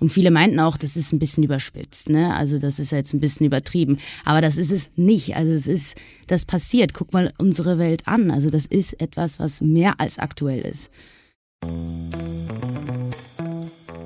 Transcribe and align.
Und 0.00 0.10
viele 0.10 0.30
meinten 0.30 0.60
auch, 0.60 0.76
das 0.76 0.96
ist 0.96 1.12
ein 1.12 1.18
bisschen 1.18 1.44
überspitzt, 1.44 2.08
ne? 2.08 2.34
Also 2.34 2.58
das 2.58 2.78
ist 2.78 2.92
jetzt 2.92 3.14
ein 3.14 3.20
bisschen 3.20 3.46
übertrieben. 3.46 3.98
Aber 4.24 4.40
das 4.40 4.56
ist 4.56 4.70
es 4.70 4.90
nicht. 4.96 5.36
Also 5.36 5.52
es 5.52 5.66
ist, 5.66 5.96
das 6.28 6.44
passiert. 6.44 6.94
Guck 6.94 7.12
mal 7.12 7.32
unsere 7.38 7.78
Welt 7.78 8.06
an. 8.06 8.30
Also 8.30 8.48
das 8.48 8.66
ist 8.66 9.00
etwas, 9.00 9.40
was 9.40 9.60
mehr 9.60 9.94
als 9.98 10.18
aktuell 10.18 10.60
ist. 10.60 10.90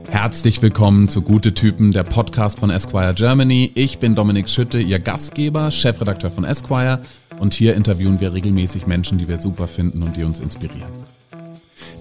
Herzlich 0.09 0.63
willkommen 0.63 1.09
zu 1.09 1.23
Gute 1.23 1.53
Typen, 1.53 1.93
der 1.93 2.05
Podcast 2.05 2.61
von 2.61 2.71
Esquire 2.71 3.15
Germany. 3.15 3.73
Ich 3.75 3.99
bin 3.99 4.15
Dominik 4.15 4.49
Schütte, 4.49 4.79
Ihr 4.79 4.99
Gastgeber, 4.99 5.71
Chefredakteur 5.71 6.31
von 6.31 6.45
Esquire 6.45 7.03
und 7.39 7.55
hier 7.55 7.75
interviewen 7.75 8.21
wir 8.21 8.33
regelmäßig 8.33 8.87
Menschen, 8.87 9.19
die 9.19 9.29
wir 9.29 9.39
super 9.39 9.67
finden 9.67 10.03
und 10.03 10.17
die 10.17 10.25
uns 10.25 10.41
inspirieren. 10.41 10.93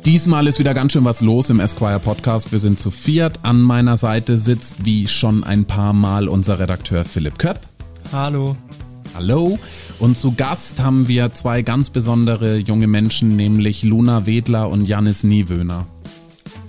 Diesmal 0.06 0.48
ist 0.48 0.58
wieder 0.58 0.74
ganz 0.74 0.94
schön 0.94 1.06
was 1.06 1.22
los 1.22 1.52
im 1.52 1.60
Esquire 1.60 2.00
Podcast. 2.00 2.52
Wir 2.52 2.58
sind 2.58 2.80
zu 2.80 2.90
viert. 2.90 3.40
An 3.44 3.62
meiner 3.62 3.98
Seite 3.98 4.40
sitzt 4.40 4.84
wie 4.84 5.08
schon 5.08 5.44
ein 5.44 5.66
paar 5.66 5.94
Mal 5.94 6.28
unser 6.28 6.58
Redakteur 6.58 7.06
Philipp 7.06 7.38
Köpp. 7.38 7.60
Hallo. 8.12 8.56
Hallo. 9.14 9.60
Und 10.00 10.18
zu 10.18 10.34
Gast 10.34 10.82
haben 10.82 11.08
wir 11.08 11.36
zwei 11.36 11.62
ganz 11.62 11.92
besondere 11.92 12.58
junge 12.58 12.88
Menschen, 12.88 13.36
nämlich 13.36 13.84
Luna 13.84 14.26
Wedler 14.26 14.70
und 14.70 14.86
Janis 14.86 15.24
Niewöhner. 15.24 15.86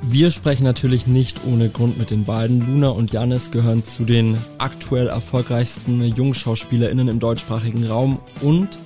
Wir 0.02 0.30
sprechen 0.30 0.64
natürlich 0.64 1.06
nicht 1.06 1.40
ohne 1.46 1.70
Grund 1.70 1.96
mit 1.96 2.10
den 2.10 2.24
beiden. 2.24 2.60
Luna 2.60 2.90
und 2.90 3.12
Janis 3.12 3.50
gehören 3.50 3.82
zu 3.82 4.04
den 4.04 4.36
aktuell 4.58 5.06
erfolgreichsten 5.06 6.02
JungschauspielerInnen 6.04 7.08
im 7.08 7.18
deutschsprachigen 7.18 7.86
Raum 7.86 8.18
und 8.42 8.78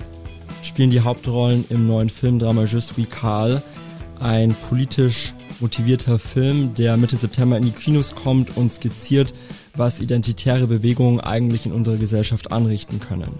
spielen 0.62 0.90
die 0.90 1.00
Hauptrollen 1.00 1.64
im 1.68 1.88
neuen 1.88 2.10
Filmdrama 2.10 2.62
Je 2.62 2.78
suis 2.78 3.08
Karl 3.08 3.60
ein 4.20 4.54
politisch 4.68 5.34
motivierter 5.60 6.18
Film, 6.18 6.74
der 6.74 6.96
Mitte 6.96 7.16
September 7.16 7.56
in 7.56 7.64
die 7.64 7.70
Kinos 7.70 8.14
kommt 8.14 8.56
und 8.56 8.72
skizziert, 8.72 9.32
was 9.74 10.00
identitäre 10.00 10.66
Bewegungen 10.66 11.20
eigentlich 11.20 11.66
in 11.66 11.72
unserer 11.72 11.96
Gesellschaft 11.96 12.52
anrichten 12.52 13.00
können. 13.00 13.38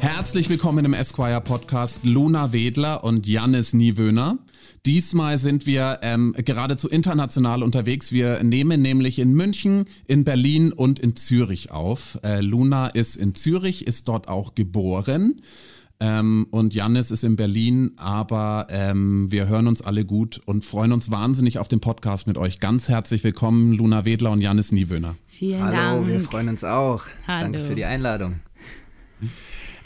Herzlich 0.00 0.48
willkommen 0.48 0.84
im 0.84 0.94
Esquire 0.94 1.40
Podcast 1.40 2.04
Luna 2.04 2.52
Wedler 2.52 3.04
und 3.04 3.26
Jannis 3.26 3.72
Niewöhner. 3.72 4.38
Diesmal 4.84 5.38
sind 5.38 5.64
wir 5.64 6.00
ähm, 6.02 6.34
geradezu 6.36 6.88
international 6.88 7.62
unterwegs. 7.62 8.10
Wir 8.10 8.42
nehmen 8.42 8.82
nämlich 8.82 9.20
in 9.20 9.32
München, 9.32 9.84
in 10.06 10.24
Berlin 10.24 10.72
und 10.72 10.98
in 10.98 11.14
Zürich 11.14 11.70
auf. 11.70 12.18
Äh, 12.24 12.40
Luna 12.40 12.88
ist 12.88 13.14
in 13.14 13.36
Zürich, 13.36 13.86
ist 13.86 14.08
dort 14.08 14.26
auch 14.26 14.56
geboren. 14.56 15.40
Ähm, 16.00 16.48
und 16.50 16.74
Jannis 16.74 17.12
ist 17.12 17.22
in 17.22 17.36
Berlin, 17.36 17.92
aber 17.96 18.66
ähm, 18.70 19.30
wir 19.30 19.46
hören 19.46 19.68
uns 19.68 19.82
alle 19.82 20.04
gut 20.04 20.40
und 20.46 20.64
freuen 20.64 20.90
uns 20.90 21.12
wahnsinnig 21.12 21.60
auf 21.60 21.68
den 21.68 21.78
Podcast 21.78 22.26
mit 22.26 22.36
euch. 22.36 22.58
Ganz 22.58 22.88
herzlich 22.88 23.22
willkommen, 23.22 23.72
Luna 23.74 24.04
Wedler 24.04 24.32
und 24.32 24.40
Jannis 24.40 24.72
Niewöhner. 24.72 25.14
Vielen 25.28 25.62
Hallo, 25.62 25.76
Dank. 25.76 25.90
Hallo, 25.90 26.06
wir 26.08 26.20
freuen 26.20 26.48
uns 26.48 26.64
auch. 26.64 27.04
Hallo. 27.28 27.42
Danke 27.42 27.60
für 27.60 27.76
die 27.76 27.84
Einladung. 27.84 28.40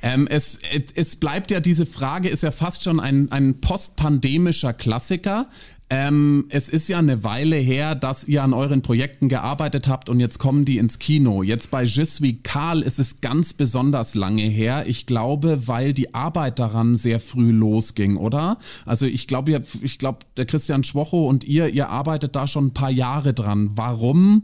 Ähm, 0.02 0.26
es, 0.28 0.60
es 0.94 1.16
bleibt 1.16 1.50
ja, 1.50 1.60
diese 1.60 1.86
Frage 1.86 2.28
ist 2.28 2.42
ja 2.42 2.50
fast 2.50 2.84
schon 2.84 3.00
ein, 3.00 3.30
ein 3.32 3.60
postpandemischer 3.60 4.72
Klassiker. 4.72 5.48
Ähm, 5.88 6.46
es 6.48 6.68
ist 6.68 6.88
ja 6.88 6.98
eine 6.98 7.22
Weile 7.22 7.54
her, 7.54 7.94
dass 7.94 8.26
ihr 8.26 8.42
an 8.42 8.52
euren 8.52 8.82
Projekten 8.82 9.28
gearbeitet 9.28 9.86
habt 9.86 10.08
und 10.08 10.18
jetzt 10.18 10.38
kommen 10.38 10.64
die 10.64 10.78
ins 10.78 10.98
Kino. 10.98 11.44
Jetzt 11.44 11.70
bei 11.70 11.84
Je 11.84 12.04
suis 12.04 12.34
Karl 12.42 12.82
ist 12.82 12.98
es 12.98 13.20
ganz 13.20 13.52
besonders 13.52 14.16
lange 14.16 14.42
her. 14.42 14.84
Ich 14.88 15.06
glaube, 15.06 15.68
weil 15.68 15.92
die 15.92 16.12
Arbeit 16.12 16.58
daran 16.58 16.96
sehr 16.96 17.20
früh 17.20 17.52
losging, 17.52 18.16
oder? 18.16 18.58
Also 18.84 19.06
ich 19.06 19.28
glaube, 19.28 19.62
ich 19.80 19.98
glaube, 19.98 20.20
der 20.36 20.46
Christian 20.46 20.82
Schwocho 20.82 21.28
und 21.28 21.44
ihr, 21.44 21.68
ihr 21.68 21.88
arbeitet 21.88 22.34
da 22.34 22.48
schon 22.48 22.66
ein 22.66 22.74
paar 22.74 22.90
Jahre 22.90 23.32
dran. 23.32 23.70
Warum 23.76 24.42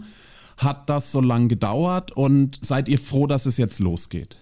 hat 0.58 0.88
das 0.88 1.10
so 1.10 1.20
lange 1.20 1.48
gedauert 1.48 2.12
und 2.12 2.60
seid 2.62 2.88
ihr 2.88 2.98
froh, 3.00 3.26
dass 3.26 3.46
es 3.46 3.56
jetzt 3.56 3.80
losgeht? 3.80 4.36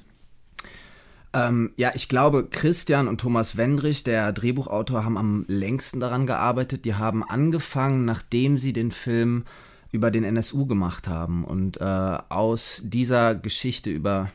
Ähm, 1.33 1.73
ja, 1.77 1.93
ich 1.95 2.09
glaube, 2.09 2.49
Christian 2.49 3.07
und 3.07 3.21
Thomas 3.21 3.57
Wendrich, 3.57 4.03
der 4.03 4.33
Drehbuchautor, 4.33 5.05
haben 5.05 5.17
am 5.17 5.45
längsten 5.47 6.01
daran 6.01 6.27
gearbeitet. 6.27 6.85
Die 6.85 6.95
haben 6.95 7.23
angefangen, 7.23 8.05
nachdem 8.05 8.59
sie 8.59 8.73
den 8.73 8.91
Film 8.91 9.45
über 9.93 10.11
den 10.11 10.25
NSU 10.25 10.67
gemacht 10.67 11.09
haben. 11.09 11.45
Und 11.45 11.81
äh, 11.81 12.19
aus 12.29 12.83
dieser 12.85 13.35
Geschichte 13.35 13.91
über 13.91 14.31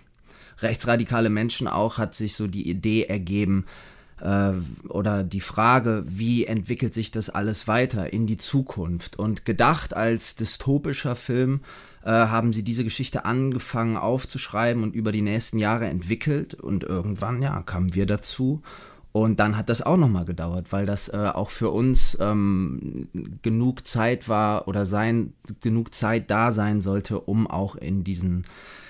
rechtsradikale 0.60 1.30
Menschen 1.30 1.68
auch 1.68 1.98
hat 1.98 2.16
sich 2.16 2.36
so 2.36 2.48
die 2.48 2.70
Idee 2.70 3.04
ergeben, 3.04 3.66
äh, 4.22 4.54
oder 4.88 5.24
die 5.24 5.42
Frage, 5.42 6.04
wie 6.06 6.46
entwickelt 6.46 6.94
sich 6.94 7.12
das 7.12 7.30
alles 7.30 7.68
weiter 7.68 8.14
in 8.14 8.28
die 8.28 8.38
Zukunft? 8.38 9.18
Und 9.18 9.46
gedacht 9.46 9.94
als 9.94 10.36
dystopischer 10.36 11.16
Film 11.16 11.62
äh, 12.06 12.12
haben 12.12 12.54
sie 12.54 12.64
diese 12.64 12.84
Geschichte 12.84 13.26
angefangen 13.26 13.98
aufzuschreiben 13.98 14.84
und 14.84 14.96
über 14.96 15.12
die 15.12 15.24
nächsten 15.24 15.58
Jahre 15.58 15.88
entwickelt 15.88 16.54
und 16.54 16.84
irgendwann, 16.84 17.42
ja, 17.42 17.62
kamen 17.64 17.96
wir 17.96 18.06
dazu. 18.06 18.62
Und 19.12 19.40
dann 19.40 19.58
hat 19.58 19.70
das 19.70 19.82
auch 19.82 19.98
nochmal 19.98 20.26
gedauert, 20.26 20.72
weil 20.72 20.86
das 20.86 21.08
äh, 21.08 21.32
auch 21.34 21.50
für 21.50 21.72
uns 21.72 22.18
ähm, 22.20 23.08
genug 23.42 23.88
Zeit 23.88 24.28
war 24.28 24.68
oder 24.68 24.86
sein, 24.86 25.34
genug 25.62 25.94
Zeit 25.94 26.30
da 26.30 26.52
sein 26.52 26.82
sollte, 26.82 27.22
um 27.22 27.48
auch 27.48 27.76
in 27.76 28.04
diesen 28.04 28.46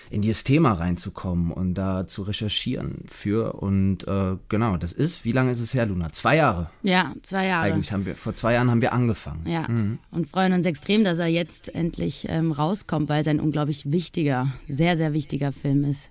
in 0.10 0.22
dieses 0.22 0.44
Thema 0.44 0.74
reinzukommen 0.74 1.52
und 1.52 1.74
da 1.74 2.08
zu 2.08 2.22
recherchieren 2.24 3.04
für. 3.08 3.54
Und 3.54 4.08
äh, 4.08 4.38
genau, 4.50 4.78
das 4.78 4.94
ist, 4.94 5.26
wie 5.26 5.32
lange 5.32 5.52
ist 5.52 5.60
es 5.60 5.74
her, 5.74 5.86
Luna? 5.86 6.12
Zwei 6.12 6.38
Jahre. 6.38 6.70
Ja, 6.84 7.14
zwei 7.22 7.48
Jahre. 7.48 7.64
Eigentlich 7.64 7.92
haben 7.92 8.06
wir, 8.06 8.16
vor 8.16 8.36
zwei 8.36 8.54
Jahren 8.54 8.70
haben 8.70 8.82
wir 8.82 8.94
angefangen. 8.94 9.48
Ja, 9.48 9.68
mhm. 9.68 10.00
und 10.12 10.28
freuen 10.28 10.54
uns 10.54 10.66
extrem, 10.66 11.04
dass 11.04 11.20
er 11.20 11.28
jetzt 11.28 11.74
endlich 11.74 12.28
ähm, 12.30 12.52
rauskommt, 12.52 13.10
weil 13.10 13.22
es 13.22 13.28
ein 13.28 13.40
unglaublich 13.40 13.92
wichtiger, 13.92 14.48
sehr, 14.68 14.98
sehr 14.98 15.14
wichtiger 15.14 15.52
Film 15.52 15.84
ist. 15.84 16.10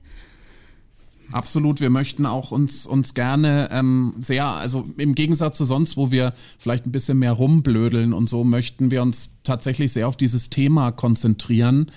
Absolut, 1.32 1.81
wir 1.81 1.91
möchten 1.91 2.26
auch 2.26 2.50
uns, 2.50 2.87
uns 2.87 3.15
gerne 3.15 3.69
ähm, 3.71 4.15
sehr, 4.21 4.47
also 4.47 4.87
im 4.99 5.15
Gegensatz 5.15 5.56
zu 5.56 5.65
sonst, 5.65 5.97
wo 5.97 6.11
wir 6.11 6.34
vielleicht 6.59 6.87
ein 6.87 6.93
bisschen 6.93 7.19
mehr 7.19 7.32
rumblödeln 7.32 8.12
und 8.12 8.28
so, 8.28 8.44
möchten 8.44 8.91
wir 8.91 9.03
uns 9.03 9.38
tatsächlich 9.43 9.93
sehr 9.93 10.06
auf 10.06 10.16
dieses 10.16 10.50
Thema 10.50 10.93
konzentrieren 10.93 11.91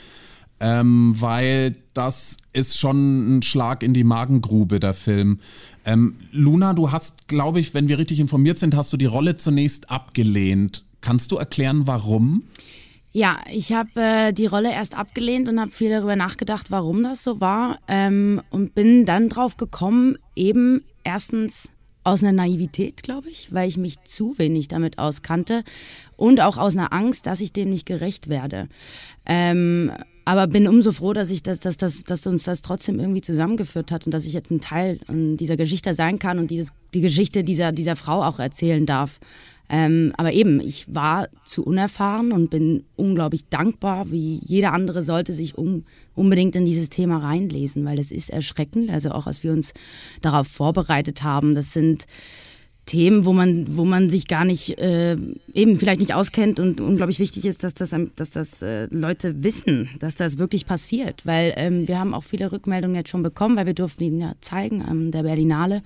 ähm, 0.59 1.15
weil 1.17 1.75
das 1.93 2.37
ist 2.53 2.77
schon 2.77 3.37
ein 3.37 3.41
Schlag 3.41 3.83
in 3.83 3.93
die 3.93 4.03
Magengrube, 4.03 4.79
der 4.79 4.93
Film. 4.93 5.39
Ähm, 5.85 6.15
Luna, 6.31 6.73
du 6.73 6.91
hast, 6.91 7.27
glaube 7.27 7.59
ich, 7.59 7.73
wenn 7.73 7.87
wir 7.87 7.97
richtig 7.97 8.19
informiert 8.19 8.59
sind, 8.59 8.75
hast 8.75 8.91
du 8.93 8.97
die 8.97 9.05
Rolle 9.05 9.35
zunächst 9.35 9.89
abgelehnt. 9.89 10.83
Kannst 11.01 11.31
du 11.31 11.37
erklären, 11.37 11.85
warum? 11.85 12.43
Ja, 13.11 13.39
ich 13.51 13.73
habe 13.73 13.89
äh, 13.95 14.33
die 14.33 14.45
Rolle 14.45 14.71
erst 14.71 14.97
abgelehnt 14.97 15.49
und 15.49 15.59
habe 15.59 15.71
viel 15.71 15.89
darüber 15.89 16.15
nachgedacht, 16.15 16.69
warum 16.69 17.03
das 17.03 17.23
so 17.23 17.39
war 17.39 17.79
ähm, 17.87 18.41
und 18.49 18.75
bin 18.75 19.05
dann 19.05 19.29
drauf 19.29 19.57
gekommen, 19.57 20.17
eben 20.35 20.83
erstens 21.03 21.71
aus 22.03 22.23
einer 22.23 22.31
Naivität, 22.31 23.03
glaube 23.03 23.29
ich, 23.29 23.53
weil 23.53 23.67
ich 23.67 23.77
mich 23.77 24.01
zu 24.03 24.37
wenig 24.37 24.67
damit 24.67 24.97
auskannte 24.97 25.63
und 26.15 26.41
auch 26.41 26.57
aus 26.57 26.77
einer 26.77 26.93
Angst, 26.93 27.27
dass 27.27 27.41
ich 27.41 27.53
dem 27.53 27.69
nicht 27.69 27.85
gerecht 27.85 28.29
werde. 28.29 28.69
Ähm, 29.25 29.91
aber 30.27 30.47
bin 30.47 30.67
umso 30.67 30.91
froh, 30.91 31.13
dass 31.13 31.29
ich 31.29 31.41
das, 31.41 31.61
dass, 31.61 31.77
dass, 31.77 32.03
dass 32.03 32.27
uns 32.27 32.43
das 32.43 32.61
trotzdem 32.61 32.99
irgendwie 32.99 33.21
zusammengeführt 33.21 33.93
hat 33.93 34.05
und 34.05 34.13
dass 34.13 34.25
ich 34.25 34.33
jetzt 34.33 34.51
ein 34.51 34.59
Teil 34.59 34.99
dieser 35.07 35.55
Geschichte 35.55 35.93
sein 35.93 36.19
kann 36.19 36.37
und 36.37 36.51
dieses, 36.51 36.73
die 36.93 36.99
Geschichte 36.99 37.45
dieser, 37.45 37.71
dieser 37.71 37.95
Frau 37.95 38.21
auch 38.23 38.37
erzählen 38.37 38.85
darf. 38.85 39.21
Ähm, 39.69 40.11
aber 40.17 40.33
eben, 40.33 40.59
ich 40.59 40.93
war 40.93 41.29
zu 41.45 41.63
unerfahren 41.63 42.33
und 42.33 42.49
bin 42.49 42.83
unglaublich 42.97 43.47
dankbar, 43.47 44.11
wie 44.11 44.41
jeder 44.43 44.73
andere 44.73 45.01
sollte 45.01 45.31
sich 45.31 45.57
um, 45.57 45.85
unbedingt 46.13 46.57
in 46.57 46.65
dieses 46.65 46.89
Thema 46.89 47.19
reinlesen, 47.19 47.85
weil 47.85 47.97
es 47.97 48.11
ist 48.11 48.29
erschreckend. 48.29 48.89
Also 48.89 49.11
auch, 49.11 49.27
als 49.27 49.43
wir 49.43 49.53
uns 49.53 49.73
darauf 50.21 50.49
vorbereitet 50.49 51.23
haben, 51.23 51.55
das 51.55 51.71
sind 51.71 52.05
Themen, 52.87 53.25
wo 53.25 53.33
man, 53.33 53.77
wo 53.77 53.85
man 53.85 54.09
sich 54.09 54.27
gar 54.27 54.45
nicht, 54.45 54.79
äh, 54.79 55.15
eben 55.53 55.75
vielleicht 55.75 55.99
nicht 55.99 56.15
auskennt 56.15 56.59
und 56.59 56.81
unglaublich 56.81 57.19
wichtig 57.19 57.45
ist, 57.45 57.63
dass 57.63 57.75
das, 57.75 57.95
dass 58.15 58.31
das 58.31 58.63
äh, 58.63 58.87
Leute 58.89 59.43
wissen, 59.43 59.89
dass 59.99 60.15
das 60.15 60.39
wirklich 60.39 60.65
passiert. 60.65 61.23
Weil 61.25 61.53
ähm, 61.57 61.87
wir 61.87 61.99
haben 61.99 62.15
auch 62.15 62.23
viele 62.23 62.51
Rückmeldungen 62.51 62.95
jetzt 62.95 63.09
schon 63.09 63.21
bekommen, 63.21 63.55
weil 63.55 63.67
wir 63.67 63.75
durften 63.75 64.03
ihn 64.03 64.19
ja 64.19 64.33
zeigen 64.41 64.81
an 64.81 65.11
der 65.11 65.23
Berlinale. 65.23 65.83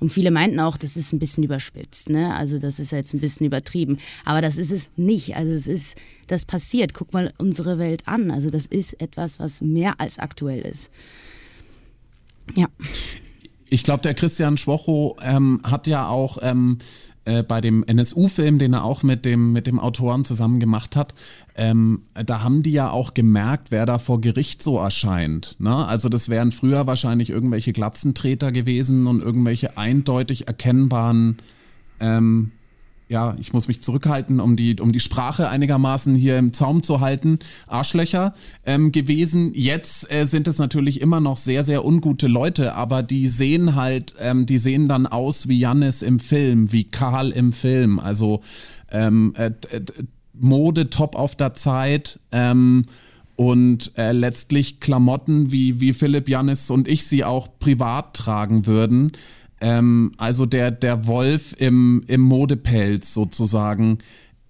Und 0.00 0.10
viele 0.10 0.30
meinten 0.30 0.60
auch, 0.60 0.76
das 0.76 0.96
ist 0.96 1.12
ein 1.12 1.18
bisschen 1.18 1.44
überspitzt, 1.44 2.08
ne? 2.08 2.34
Also 2.34 2.58
das 2.58 2.78
ist 2.78 2.90
jetzt 2.90 3.12
ein 3.14 3.20
bisschen 3.20 3.46
übertrieben. 3.46 3.98
Aber 4.24 4.40
das 4.40 4.56
ist 4.56 4.72
es 4.72 4.88
nicht. 4.96 5.36
Also 5.36 5.52
es 5.52 5.66
ist, 5.66 5.98
das 6.26 6.46
passiert. 6.46 6.94
Guck 6.94 7.12
mal 7.12 7.32
unsere 7.38 7.78
Welt 7.78 8.02
an. 8.06 8.30
Also 8.30 8.50
das 8.50 8.66
ist 8.66 9.00
etwas, 9.00 9.38
was 9.38 9.60
mehr 9.60 9.94
als 9.98 10.18
aktuell 10.18 10.62
ist. 10.62 10.90
Ja 12.56 12.66
ich 13.70 13.84
glaube, 13.84 14.02
der 14.02 14.14
Christian 14.14 14.56
Schwocho 14.56 15.16
ähm, 15.22 15.60
hat 15.64 15.86
ja 15.86 16.08
auch 16.08 16.38
ähm, 16.42 16.78
äh, 17.24 17.42
bei 17.42 17.60
dem 17.60 17.84
NSU-Film, 17.84 18.58
den 18.58 18.72
er 18.72 18.84
auch 18.84 19.02
mit 19.02 19.24
dem, 19.24 19.52
mit 19.52 19.66
dem 19.66 19.78
Autoren 19.78 20.24
zusammen 20.24 20.58
gemacht 20.58 20.96
hat, 20.96 21.14
ähm, 21.54 22.02
da 22.14 22.42
haben 22.42 22.62
die 22.62 22.72
ja 22.72 22.90
auch 22.90 23.14
gemerkt, 23.14 23.70
wer 23.70 23.86
da 23.86 23.98
vor 23.98 24.20
Gericht 24.20 24.62
so 24.62 24.78
erscheint. 24.78 25.56
Ne? 25.58 25.86
Also 25.86 26.08
das 26.08 26.28
wären 26.28 26.50
früher 26.50 26.86
wahrscheinlich 26.86 27.30
irgendwelche 27.30 27.72
Glatzentreter 27.72 28.52
gewesen 28.52 29.06
und 29.06 29.22
irgendwelche 29.22 29.76
eindeutig 29.76 30.48
erkennbaren 30.48 31.38
ähm, 32.00 32.52
ja, 33.10 33.36
ich 33.40 33.52
muss 33.52 33.66
mich 33.66 33.82
zurückhalten, 33.82 34.38
um 34.38 34.54
die, 34.54 34.76
um 34.80 34.92
die 34.92 35.00
Sprache 35.00 35.48
einigermaßen 35.48 36.14
hier 36.14 36.38
im 36.38 36.52
Zaum 36.52 36.84
zu 36.84 37.00
halten, 37.00 37.40
Arschlöcher 37.66 38.34
ähm, 38.64 38.92
gewesen. 38.92 39.50
Jetzt 39.52 40.10
äh, 40.12 40.26
sind 40.26 40.46
es 40.46 40.58
natürlich 40.58 41.00
immer 41.00 41.20
noch 41.20 41.36
sehr, 41.36 41.64
sehr 41.64 41.84
ungute 41.84 42.28
Leute, 42.28 42.76
aber 42.76 43.02
die 43.02 43.26
sehen 43.26 43.74
halt, 43.74 44.14
ähm, 44.20 44.46
die 44.46 44.58
sehen 44.58 44.88
dann 44.88 45.08
aus 45.08 45.48
wie 45.48 45.58
Jannis 45.58 46.02
im 46.02 46.20
Film, 46.20 46.70
wie 46.70 46.84
Karl 46.84 47.30
im 47.30 47.52
Film. 47.52 47.98
Also 47.98 48.42
ähm, 48.92 49.34
äh, 49.36 49.50
Mode 50.32 50.88
top 50.88 51.16
auf 51.16 51.34
der 51.34 51.54
Zeit. 51.54 52.20
Ähm, 52.30 52.86
und 53.34 53.92
äh, 53.96 54.12
letztlich 54.12 54.80
Klamotten, 54.80 55.50
wie, 55.50 55.80
wie 55.80 55.94
Philipp, 55.94 56.28
Jannis 56.28 56.70
und 56.70 56.86
ich 56.86 57.06
sie 57.06 57.24
auch 57.24 57.48
privat 57.58 58.14
tragen 58.14 58.66
würden. 58.66 59.12
Ähm, 59.60 60.12
also 60.16 60.46
der, 60.46 60.70
der 60.70 61.06
Wolf 61.06 61.54
im, 61.58 62.02
im 62.06 62.20
Modepelz 62.20 63.14
sozusagen. 63.14 63.98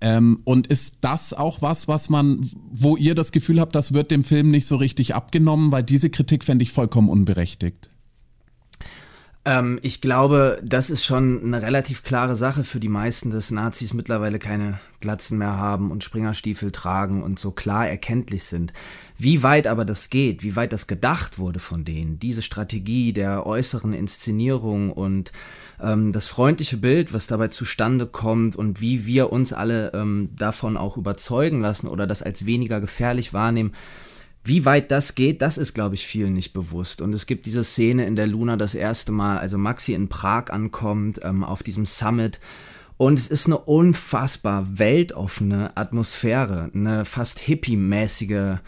Ähm, 0.00 0.40
und 0.44 0.66
ist 0.66 0.98
das 1.02 1.34
auch 1.34 1.60
was, 1.60 1.86
was 1.88 2.08
man, 2.08 2.48
wo 2.70 2.96
ihr 2.96 3.14
das 3.14 3.32
Gefühl 3.32 3.60
habt, 3.60 3.74
das 3.74 3.92
wird 3.92 4.10
dem 4.10 4.24
Film 4.24 4.50
nicht 4.50 4.66
so 4.66 4.76
richtig 4.76 5.14
abgenommen, 5.14 5.72
weil 5.72 5.82
diese 5.82 6.08
Kritik 6.08 6.44
fände 6.44 6.62
ich 6.62 6.72
vollkommen 6.72 7.10
unberechtigt. 7.10 7.90
Ähm, 9.44 9.78
ich 9.82 10.02
glaube, 10.02 10.60
das 10.62 10.90
ist 10.90 11.04
schon 11.04 11.42
eine 11.42 11.62
relativ 11.62 12.02
klare 12.02 12.36
Sache 12.36 12.62
für 12.62 12.78
die 12.78 12.90
meisten, 12.90 13.30
dass 13.30 13.50
Nazis 13.50 13.94
mittlerweile 13.94 14.38
keine 14.38 14.78
Glatzen 15.00 15.38
mehr 15.38 15.56
haben 15.56 15.90
und 15.90 16.04
Springerstiefel 16.04 16.72
tragen 16.72 17.22
und 17.22 17.38
so 17.38 17.50
klar 17.50 17.88
erkenntlich 17.88 18.44
sind. 18.44 18.74
Wie 19.16 19.42
weit 19.42 19.66
aber 19.66 19.86
das 19.86 20.10
geht, 20.10 20.42
wie 20.42 20.56
weit 20.56 20.74
das 20.74 20.86
gedacht 20.86 21.38
wurde 21.38 21.58
von 21.58 21.86
denen, 21.86 22.18
diese 22.18 22.42
Strategie 22.42 23.14
der 23.14 23.46
äußeren 23.46 23.94
Inszenierung 23.94 24.92
und 24.92 25.32
ähm, 25.80 26.12
das 26.12 26.26
freundliche 26.26 26.76
Bild, 26.76 27.14
was 27.14 27.26
dabei 27.26 27.48
zustande 27.48 28.06
kommt 28.06 28.56
und 28.56 28.82
wie 28.82 29.06
wir 29.06 29.32
uns 29.32 29.54
alle 29.54 29.92
ähm, 29.94 30.30
davon 30.36 30.76
auch 30.76 30.98
überzeugen 30.98 31.62
lassen 31.62 31.88
oder 31.88 32.06
das 32.06 32.22
als 32.22 32.44
weniger 32.44 32.82
gefährlich 32.82 33.32
wahrnehmen, 33.32 33.72
wie 34.42 34.64
weit 34.64 34.90
das 34.90 35.14
geht, 35.14 35.42
das 35.42 35.58
ist, 35.58 35.74
glaube 35.74 35.94
ich, 35.94 36.06
vielen 36.06 36.32
nicht 36.32 36.52
bewusst. 36.52 37.02
Und 37.02 37.14
es 37.14 37.26
gibt 37.26 37.46
diese 37.46 37.62
Szene, 37.62 38.06
in 38.06 38.16
der 38.16 38.26
Luna 38.26 38.56
das 38.56 38.74
erste 38.74 39.12
Mal, 39.12 39.38
also 39.38 39.58
Maxi 39.58 39.92
in 39.92 40.08
Prag 40.08 40.50
ankommt, 40.50 41.20
ähm, 41.22 41.44
auf 41.44 41.62
diesem 41.62 41.84
Summit. 41.84 42.40
Und 42.96 43.18
es 43.18 43.28
ist 43.28 43.46
eine 43.46 43.58
unfassbar 43.58 44.78
weltoffene 44.78 45.76
Atmosphäre, 45.76 46.70
eine 46.74 47.04
fast 47.04 47.38
hippie-mäßige 47.38 48.58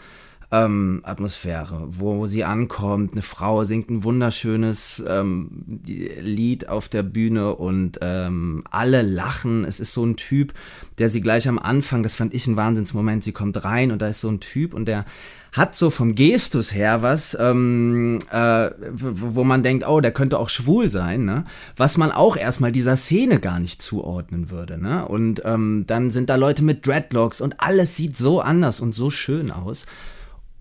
ähm, 0.53 1.01
Atmosphäre, 1.03 1.87
wo 1.89 2.27
sie 2.27 2.43
ankommt. 2.43 3.13
Eine 3.13 3.23
Frau 3.23 3.63
singt 3.63 3.89
ein 3.89 4.03
wunderschönes 4.03 5.03
ähm, 5.07 5.65
Lied 5.85 6.69
auf 6.69 6.89
der 6.89 7.01
Bühne 7.01 7.55
und 7.55 7.97
ähm, 8.01 8.63
alle 8.69 9.01
lachen. 9.01 9.65
Es 9.65 9.79
ist 9.79 9.93
so 9.93 10.05
ein 10.05 10.15
Typ, 10.15 10.53
der 10.99 11.09
sie 11.09 11.21
gleich 11.21 11.47
am 11.49 11.57
Anfang, 11.57 12.03
das 12.03 12.13
fand 12.13 12.35
ich 12.35 12.45
ein 12.45 12.55
Wahnsinnsmoment, 12.55 13.23
sie 13.23 13.31
kommt 13.31 13.63
rein 13.65 13.91
und 13.91 14.03
da 14.03 14.07
ist 14.07 14.21
so 14.21 14.29
ein 14.29 14.39
Typ 14.39 14.75
und 14.75 14.85
der 14.85 15.05
hat 15.53 15.75
so 15.75 15.89
vom 15.89 16.13
Gestus 16.13 16.73
her 16.73 17.01
was, 17.01 17.35
ähm, 17.39 18.19
äh, 18.31 18.69
wo 18.91 19.43
man 19.43 19.63
denkt, 19.63 19.87
oh, 19.87 20.01
der 20.01 20.11
könnte 20.11 20.37
auch 20.37 20.49
schwul 20.49 20.89
sein, 20.89 21.25
ne? 21.25 21.45
Was 21.77 21.97
man 21.97 22.11
auch 22.11 22.37
erstmal 22.37 22.71
dieser 22.71 22.97
Szene 22.97 23.39
gar 23.39 23.59
nicht 23.59 23.81
zuordnen 23.81 24.51
würde, 24.51 24.79
ne? 24.79 25.07
Und 25.07 25.41
ähm, 25.45 25.85
dann 25.87 26.11
sind 26.11 26.29
da 26.29 26.35
Leute 26.35 26.63
mit 26.63 26.85
Dreadlocks 26.85 27.41
und 27.41 27.59
alles 27.59 27.95
sieht 27.95 28.17
so 28.17 28.39
anders 28.39 28.79
und 28.79 28.93
so 28.93 29.09
schön 29.09 29.51
aus. 29.51 29.85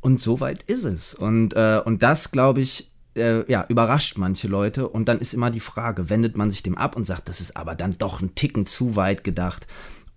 Und 0.02 0.20
so 0.20 0.40
weit 0.40 0.62
ist 0.64 0.84
es. 0.84 1.14
Und, 1.14 1.54
äh, 1.54 1.80
und 1.82 2.02
das, 2.02 2.30
glaube 2.32 2.60
ich, 2.60 2.92
äh, 3.16 3.50
ja, 3.50 3.64
überrascht 3.68 4.18
manche 4.18 4.48
Leute. 4.48 4.88
Und 4.88 5.08
dann 5.08 5.18
ist 5.18 5.32
immer 5.32 5.50
die 5.50 5.60
Frage, 5.60 6.10
wendet 6.10 6.36
man 6.36 6.50
sich 6.50 6.62
dem 6.62 6.76
ab 6.76 6.96
und 6.96 7.06
sagt, 7.06 7.28
das 7.28 7.40
ist 7.40 7.56
aber 7.56 7.74
dann 7.74 7.96
doch 7.96 8.20
ein 8.20 8.34
Ticken 8.34 8.66
zu 8.66 8.96
weit 8.96 9.24
gedacht. 9.24 9.66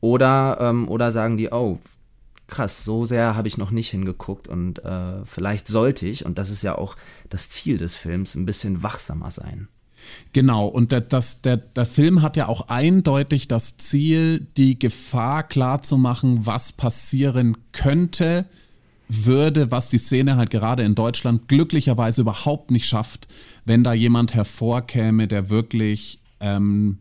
Oder, 0.02 0.58
ähm, 0.60 0.90
oder 0.90 1.12
sagen 1.12 1.38
die, 1.38 1.52
oh, 1.52 1.80
krass, 2.48 2.84
so 2.84 3.06
sehr 3.06 3.36
habe 3.36 3.48
ich 3.48 3.58
noch 3.58 3.72
nicht 3.72 3.90
hingeguckt 3.90 4.48
und 4.48 4.84
äh, 4.84 5.26
vielleicht 5.26 5.68
sollte 5.68 6.06
ich, 6.06 6.26
und 6.26 6.38
das 6.38 6.50
ist 6.50 6.62
ja 6.62 6.78
auch 6.78 6.96
das 7.30 7.50
Ziel 7.50 7.78
des 7.78 7.96
Films, 7.96 8.36
ein 8.36 8.46
bisschen 8.46 8.84
wachsamer 8.84 9.32
sein. 9.32 9.68
Genau, 10.34 10.68
und 10.68 10.92
der, 10.92 11.02
das, 11.02 11.42
der, 11.42 11.58
der 11.58 11.86
Film 11.86 12.22
hat 12.22 12.38
ja 12.38 12.48
auch 12.48 12.68
eindeutig 12.68 13.48
das 13.48 13.78
Ziel, 13.78 14.42
die 14.58 14.78
Gefahr 14.78 15.44
klarzumachen, 15.44 16.46
was 16.46 16.74
passieren 16.74 17.58
könnte, 17.72 18.46
würde, 19.08 19.72
was 19.72 19.90
die 19.90 19.98
Szene 19.98 20.36
halt 20.38 20.50
gerade 20.50 20.84
in 20.84 20.96
Deutschland 20.96 21.48
glücklicherweise 21.48 22.22
überhaupt 22.22 22.72
nicht 22.72 22.88
schafft, 22.88 23.28
wenn 23.66 23.84
da 23.84 23.94
jemand 23.94 24.34
hervorkäme, 24.34 25.28
der 25.28 25.50
wirklich 25.50 26.20
ähm, 26.40 27.00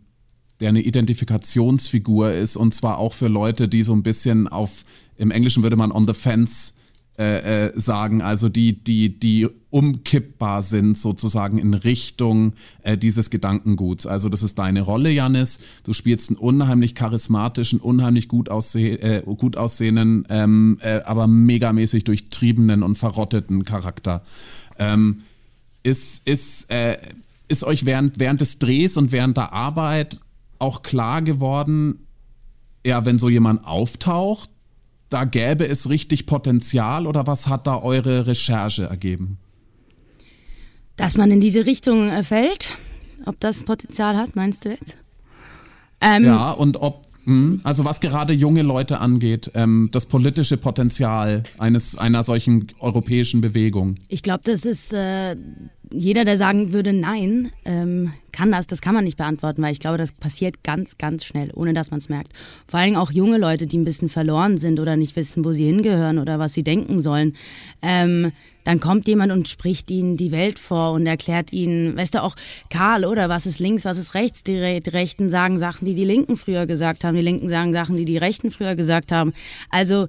der 0.61 0.69
eine 0.69 0.83
Identifikationsfigur 0.83 2.33
ist 2.33 2.57
und 2.57 2.75
zwar 2.75 2.99
auch 2.99 3.13
für 3.13 3.29
Leute, 3.29 3.69
die 3.69 3.83
so 3.83 3.95
ein 3.95 4.03
bisschen 4.03 4.49
auf, 4.49 4.85
im 5.17 5.31
Englischen 5.31 5.63
würde 5.63 5.77
man 5.77 5.93
on 5.93 6.07
the 6.07 6.15
fence 6.15 6.74
äh, 7.17 7.67
äh, 7.67 7.73
sagen, 7.79 8.23
also 8.23 8.49
die, 8.49 8.73
die, 8.83 9.21
die 9.21 9.47
umkippbar 9.71 10.63
sind 10.63 10.99
sozusagen 10.99 11.59
in 11.59 11.75
Richtung 11.75 12.55
äh, 12.83 12.99
dieses 12.99 13.31
Gedankenguts. 13.31 14.05
Also 14.05 14.29
das 14.29 14.43
ist 14.43 14.59
deine 14.59 14.81
Rolle, 14.81 15.11
Janis. 15.11 15.61
Du 15.85 15.93
spielst 15.93 16.31
einen 16.31 16.39
unheimlich 16.39 16.97
charismatischen, 16.97 17.79
unheimlich 17.79 18.27
gut, 18.27 18.49
ausseh 18.49 18.95
äh, 18.95 19.23
gut 19.23 19.57
aussehenden, 19.57 20.27
ähm, 20.29 20.79
äh, 20.81 21.03
aber 21.05 21.29
megamäßig 21.29 22.03
durchtriebenen 22.03 22.83
und 22.83 22.97
verrotteten 22.97 23.65
Charakter. 23.65 24.25
Ähm, 24.81 25.21
ist, 25.85 26.27
ist, 26.27 26.69
äh, 26.73 26.99
ist 27.47 27.63
euch 27.63 27.87
während, 27.87 28.19
während 28.19 28.41
des 28.41 28.59
Drehs 28.59 28.97
und 28.97 29.13
während 29.13 29.37
der 29.37 29.53
Arbeit 29.53 30.19
auch 30.59 30.83
klar 30.83 31.23
geworden, 31.23 32.07
ja, 32.85 33.05
wenn 33.05 33.21
so 33.21 33.29
jemand 33.29 33.65
auftaucht, 33.65 34.51
da 35.11 35.25
gäbe 35.25 35.67
es 35.67 35.89
richtig 35.89 36.27
Potenzial 36.27 37.07
oder 37.07 37.27
was 37.27 37.47
hat 37.47 37.67
da 37.67 37.81
eure 37.81 38.27
Recherche 38.27 38.85
ergeben? 38.85 39.39
Dass 40.97 41.17
man 41.17 41.31
in 41.31 41.41
diese 41.41 41.67
Richtung 41.67 42.09
äh, 42.09 42.23
fällt, 42.23 42.77
ob 43.27 43.41
das 43.41 43.63
Potenzial 43.63 44.17
hat, 44.17 44.37
meinst 44.37 44.65
du 44.65 44.71
jetzt? 44.71 44.97
Ähm, 46.01 46.25
ja, 46.25 46.51
und 46.51 46.77
ob, 46.77 47.07
hm, 47.25 47.61
also 47.65 47.85
was 47.85 48.01
gerade 48.01 48.33
junge 48.33 48.63
Leute 48.63 49.01
angeht, 49.01 49.51
ähm, 49.55 49.89
das 49.93 50.07
politische 50.07 50.57
Potenzial 50.57 51.43
eines, 51.59 51.97
einer 51.97 52.23
solchen 52.23 52.69
europäischen 52.81 53.41
Bewegung. 53.41 53.97
Ich 54.09 54.23
glaube, 54.23 54.43
das 54.45 54.65
ist 54.65 54.93
äh, 54.93 55.37
jeder, 55.93 56.25
der 56.25 56.37
sagen 56.37 56.73
würde, 56.73 56.93
nein, 56.93 57.51
ähm, 57.65 58.13
kann 58.35 58.53
das, 58.53 58.67
das 58.67 58.81
kann 58.81 58.95
man 58.95 59.05
nicht 59.05 59.17
beantworten, 59.17 59.63
weil 59.63 59.73
ich 59.73 59.81
glaube, 59.81 59.97
das 59.97 60.13
passiert 60.13 60.63
ganz, 60.65 60.99
ganz 60.99 61.25
schnell, 61.25 61.51
ohne 61.55 61.73
dass 61.73 61.91
man 61.91 61.99
es 61.99 62.09
merkt. 62.09 62.33
Vor 62.67 62.81
allem 62.81 62.97
auch 62.97 63.13
junge 63.13 63.39
Leute, 63.39 63.67
die 63.67 63.79
ein 63.79 63.85
bisschen 63.85 64.09
verloren 64.09 64.59
sind 64.59 64.81
oder 64.81 64.97
nicht 64.97 65.17
wissen, 65.17 65.45
wo 65.45 65.53
sie 65.53 65.65
hingehören 65.65 66.19
oder 66.19 66.39
was 66.39 66.53
sie 66.53 66.65
denken 66.65 67.01
sollen. 67.01 67.37
Ähm, 67.81 68.33
dann 68.65 68.81
kommt 68.81 69.07
jemand 69.07 69.31
und 69.31 69.47
spricht 69.47 69.91
ihnen 69.91 70.17
die 70.17 70.33
Welt 70.33 70.59
vor 70.59 70.93
und 70.93 71.07
erklärt 71.07 71.53
ihnen, 71.53 71.97
weißt 71.97 72.15
du 72.15 72.23
auch, 72.23 72.35
Karl, 72.71 73.05
oder 73.05 73.29
was 73.29 73.47
ist 73.47 73.61
links, 73.61 73.85
was 73.85 73.99
ist 73.99 74.15
rechts? 74.15 74.43
Die, 74.43 74.57
Re 74.57 74.81
die 74.81 74.91
Rechten 74.91 75.29
sagen 75.29 75.59
Sachen, 75.59 75.85
die 75.85 75.95
die 75.95 76.05
Linken 76.05 76.37
früher 76.37 76.67
gesagt 76.67 77.05
haben, 77.05 77.15
die 77.15 77.23
Linken 77.23 77.49
sagen 77.49 77.73
Sachen, 77.73 77.97
die 77.97 78.07
die 78.07 78.17
Rechten 78.17 78.51
früher 78.51 78.75
gesagt 78.75 79.13
haben. 79.13 79.35
Also 79.71 80.09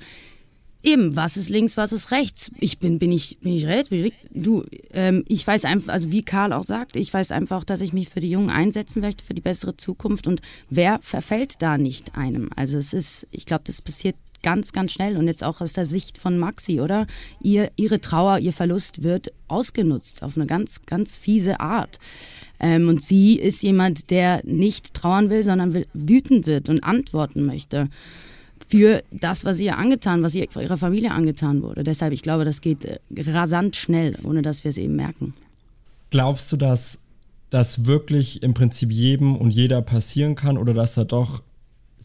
Eben, 0.86 1.16
was 1.16 1.36
ist 1.36 1.50
links, 1.50 1.78
was 1.78 1.92
ist 1.92 2.12
rechts? 2.12 2.52
Ich 2.60 2.78
bin, 2.78 3.00
bin 3.00 3.12
ich, 3.12 3.40
bin 3.40 3.54
ich 3.54 3.66
rechts? 3.66 3.90
Bin 3.90 4.06
ich, 4.06 4.14
du, 4.30 4.64
ähm, 4.94 5.26
ich 5.28 5.46
weiß 5.46 5.66
einfach, 5.66 5.92
also 5.92 6.12
wie 6.12 6.22
Karl 6.22 6.54
auch 6.54 6.62
sagt, 6.62 6.96
ich 6.96 7.12
weiß 7.12 7.32
einfach, 7.32 7.64
dass 7.64 7.82
ich 7.82 7.92
mich 7.92 8.08
für 8.10 8.20
die 8.20 8.30
Jungen 8.30 8.52
einsetzen 8.52 9.02
möchte, 9.02 9.26
für 9.26 9.34
die 9.34 9.42
bessere 9.42 9.76
Zukunft 9.76 10.28
und 10.28 10.42
wer 10.70 11.00
verfällt 11.02 11.56
da 11.60 11.80
nicht 11.80 12.16
einem? 12.16 12.52
Also 12.56 12.78
es 12.78 12.94
ist, 12.94 13.26
ich 13.32 13.48
glaube, 13.48 13.64
das 13.66 13.82
passiert 13.82 14.16
ganz, 14.44 14.74
ganz 14.74 14.92
schnell 14.92 15.18
und 15.18 15.26
jetzt 15.28 15.44
auch 15.44 15.60
aus 15.60 15.74
der 15.74 15.86
Sicht 15.86 16.20
von 16.20 16.38
Maxi, 16.38 16.80
oder? 16.80 17.08
Ihr, 17.42 17.72
ihre 17.78 18.00
Trauer, 18.00 18.38
ihr 18.38 18.54
Verlust 18.54 19.02
wird 19.02 19.34
ausgenutzt 19.48 20.22
auf 20.22 20.38
eine 20.38 20.46
ganz, 20.46 20.86
ganz 20.86 21.18
fiese 21.18 21.62
Art. 21.62 21.98
Ähm, 22.60 22.90
und 22.90 23.02
sie 23.02 23.40
ist 23.40 23.64
jemand, 23.64 24.12
der 24.12 24.42
nicht 24.46 24.94
trauern 24.94 25.32
will, 25.32 25.44
sondern 25.44 25.74
will, 25.74 25.88
wütend 25.96 26.46
wird 26.46 26.70
und 26.70 26.84
antworten 26.84 27.44
möchte 27.44 27.90
für 28.68 29.04
das, 29.12 29.46
was 29.46 29.60
ihr 29.60 29.78
angetan, 29.78 30.24
was 30.24 30.36
ihr, 30.36 30.48
ihrer 30.56 30.78
Familie 30.78 31.12
angetan 31.12 31.62
wurde. 31.62 31.84
Deshalb, 31.84 32.14
ich 32.14 32.22
glaube, 32.22 32.46
das 32.46 32.62
geht 32.62 32.86
äh, 32.86 33.00
rasant 33.28 33.76
schnell, 33.76 34.18
ohne 34.24 34.42
dass 34.42 34.64
wir 34.64 34.70
es 34.70 34.78
eben 34.78 34.96
merken. 34.96 35.34
Glaubst 36.10 36.52
du, 36.52 36.58
dass 36.58 37.00
das 37.50 37.86
wirklich 37.86 38.44
im 38.44 38.54
Prinzip 38.54 38.92
jedem 38.92 39.36
und 39.36 39.52
jeder 39.52 39.82
passieren 39.82 40.36
kann 40.36 40.58
oder 40.58 40.74
dass 40.74 40.98
er 40.98 41.06
doch 41.06 41.44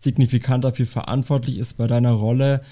signifikant 0.01 0.65
dafür 0.65 0.87
verantwortlich 0.87 1.59
ist 1.59 1.77
bei 1.77 1.87
deiner 1.87 2.13
Rolle, 2.13 2.63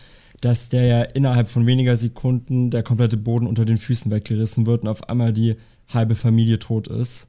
dass 0.40 0.68
der 0.68 0.84
ja 0.84 1.02
innerhalb 1.02 1.48
von 1.48 1.66
weniger 1.66 1.96
Sekunden 1.96 2.70
der 2.70 2.82
komplette 2.82 3.16
Boden 3.16 3.46
unter 3.46 3.64
den 3.64 3.76
Füßen 3.76 4.10
weggerissen 4.10 4.66
wird 4.66 4.82
und 4.82 4.88
auf 4.88 5.08
einmal 5.08 5.32
die 5.32 5.56
halbe 5.92 6.14
Familie 6.14 6.58
tot 6.58 6.88
ist? 6.88 7.26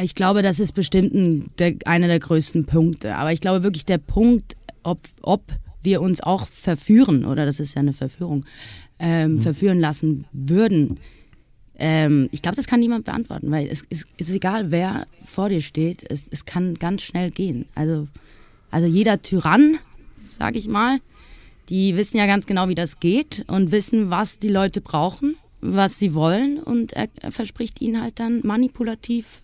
Ich 0.00 0.14
glaube, 0.14 0.42
das 0.42 0.60
ist 0.60 0.72
bestimmt 0.72 1.14
ein, 1.14 1.50
der, 1.58 1.74
einer 1.84 2.06
der 2.06 2.18
größten 2.18 2.66
Punkte. 2.66 3.16
Aber 3.16 3.32
ich 3.32 3.40
glaube 3.40 3.62
wirklich, 3.62 3.84
der 3.84 3.98
Punkt, 3.98 4.56
ob, 4.82 5.00
ob 5.22 5.42
wir 5.86 6.02
uns 6.02 6.20
auch 6.20 6.46
verführen, 6.46 7.24
oder 7.24 7.46
das 7.46 7.58
ist 7.58 7.74
ja 7.74 7.80
eine 7.80 7.94
Verführung, 7.94 8.44
ähm, 8.98 9.34
mhm. 9.34 9.40
verführen 9.40 9.80
lassen 9.80 10.26
würden, 10.32 10.98
ähm, 11.78 12.28
ich 12.32 12.42
glaube, 12.42 12.56
das 12.56 12.66
kann 12.66 12.80
niemand 12.80 13.04
beantworten, 13.04 13.50
weil 13.50 13.66
es, 13.66 13.84
es, 13.90 14.06
es, 14.16 14.28
ist 14.28 14.36
egal, 14.36 14.70
wer 14.70 15.06
vor 15.24 15.48
dir 15.48 15.60
steht, 15.60 16.10
es, 16.10 16.26
es 16.30 16.46
kann 16.46 16.74
ganz 16.74 17.02
schnell 17.02 17.30
gehen. 17.30 17.66
Also, 17.74 18.08
also 18.70 18.86
jeder 18.86 19.20
Tyrann, 19.20 19.78
sage 20.30 20.58
ich 20.58 20.68
mal, 20.68 21.00
die 21.68 21.96
wissen 21.96 22.16
ja 22.16 22.26
ganz 22.26 22.46
genau, 22.46 22.68
wie 22.68 22.74
das 22.74 23.00
geht 23.00 23.44
und 23.48 23.72
wissen, 23.72 24.08
was 24.10 24.38
die 24.38 24.48
Leute 24.48 24.80
brauchen, 24.80 25.36
was 25.60 25.98
sie 25.98 26.14
wollen 26.14 26.58
und 26.58 26.92
er, 26.92 27.08
er 27.20 27.32
verspricht 27.32 27.80
ihnen 27.80 28.00
halt 28.00 28.20
dann 28.20 28.40
manipulativ, 28.44 29.42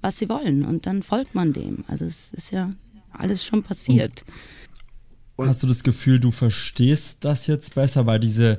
was 0.00 0.18
sie 0.18 0.28
wollen 0.28 0.64
und 0.64 0.86
dann 0.86 1.02
folgt 1.02 1.34
man 1.34 1.52
dem. 1.52 1.84
Also 1.88 2.04
es 2.04 2.32
ist 2.32 2.52
ja 2.52 2.70
alles 3.12 3.44
schon 3.44 3.62
passiert. 3.62 4.24
Und 4.26 4.32
hast 5.38 5.62
du 5.62 5.66
das 5.66 5.82
Gefühl, 5.82 6.20
du 6.20 6.30
verstehst 6.30 7.18
das 7.20 7.46
jetzt 7.46 7.74
besser, 7.74 8.06
weil 8.06 8.20
diese 8.20 8.58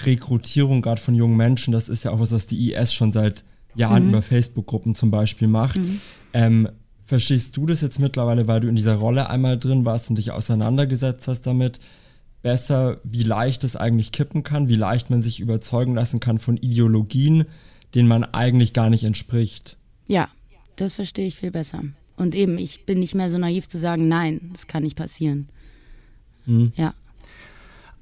Rekrutierung 0.00 0.82
gerade 0.82 1.00
von 1.00 1.14
jungen 1.14 1.36
Menschen, 1.36 1.72
das 1.72 1.88
ist 1.88 2.04
ja 2.04 2.10
auch 2.10 2.20
was, 2.20 2.32
was 2.32 2.46
die 2.46 2.72
IS 2.72 2.92
schon 2.92 3.12
seit 3.12 3.44
Jahren 3.74 4.04
mhm. 4.04 4.08
über 4.10 4.22
Facebook-Gruppen 4.22 4.94
zum 4.94 5.10
Beispiel 5.10 5.48
macht. 5.48 5.76
Mhm. 5.76 6.00
Ähm, 6.32 6.68
verstehst 7.04 7.56
du 7.56 7.66
das 7.66 7.80
jetzt 7.80 7.98
mittlerweile, 7.98 8.46
weil 8.46 8.60
du 8.60 8.68
in 8.68 8.76
dieser 8.76 8.96
Rolle 8.96 9.30
einmal 9.30 9.58
drin 9.58 9.84
warst 9.84 10.10
und 10.10 10.18
dich 10.18 10.30
auseinandergesetzt 10.30 11.26
hast 11.28 11.42
damit, 11.42 11.80
besser, 12.42 13.00
wie 13.02 13.24
leicht 13.24 13.64
es 13.64 13.76
eigentlich 13.76 14.12
kippen 14.12 14.42
kann, 14.42 14.68
wie 14.68 14.76
leicht 14.76 15.10
man 15.10 15.22
sich 15.22 15.40
überzeugen 15.40 15.94
lassen 15.94 16.20
kann 16.20 16.38
von 16.38 16.56
Ideologien, 16.56 17.44
denen 17.94 18.08
man 18.08 18.24
eigentlich 18.24 18.72
gar 18.72 18.90
nicht 18.90 19.04
entspricht? 19.04 19.76
Ja, 20.06 20.28
das 20.76 20.94
verstehe 20.94 21.26
ich 21.26 21.36
viel 21.36 21.50
besser. 21.50 21.82
Und 22.16 22.34
eben, 22.34 22.58
ich 22.58 22.84
bin 22.84 23.00
nicht 23.00 23.14
mehr 23.14 23.30
so 23.30 23.38
naiv 23.38 23.68
zu 23.68 23.78
sagen, 23.78 24.08
nein, 24.08 24.50
das 24.52 24.66
kann 24.66 24.82
nicht 24.82 24.96
passieren. 24.96 25.48
Mhm. 26.48 26.72
Ja. 26.76 26.94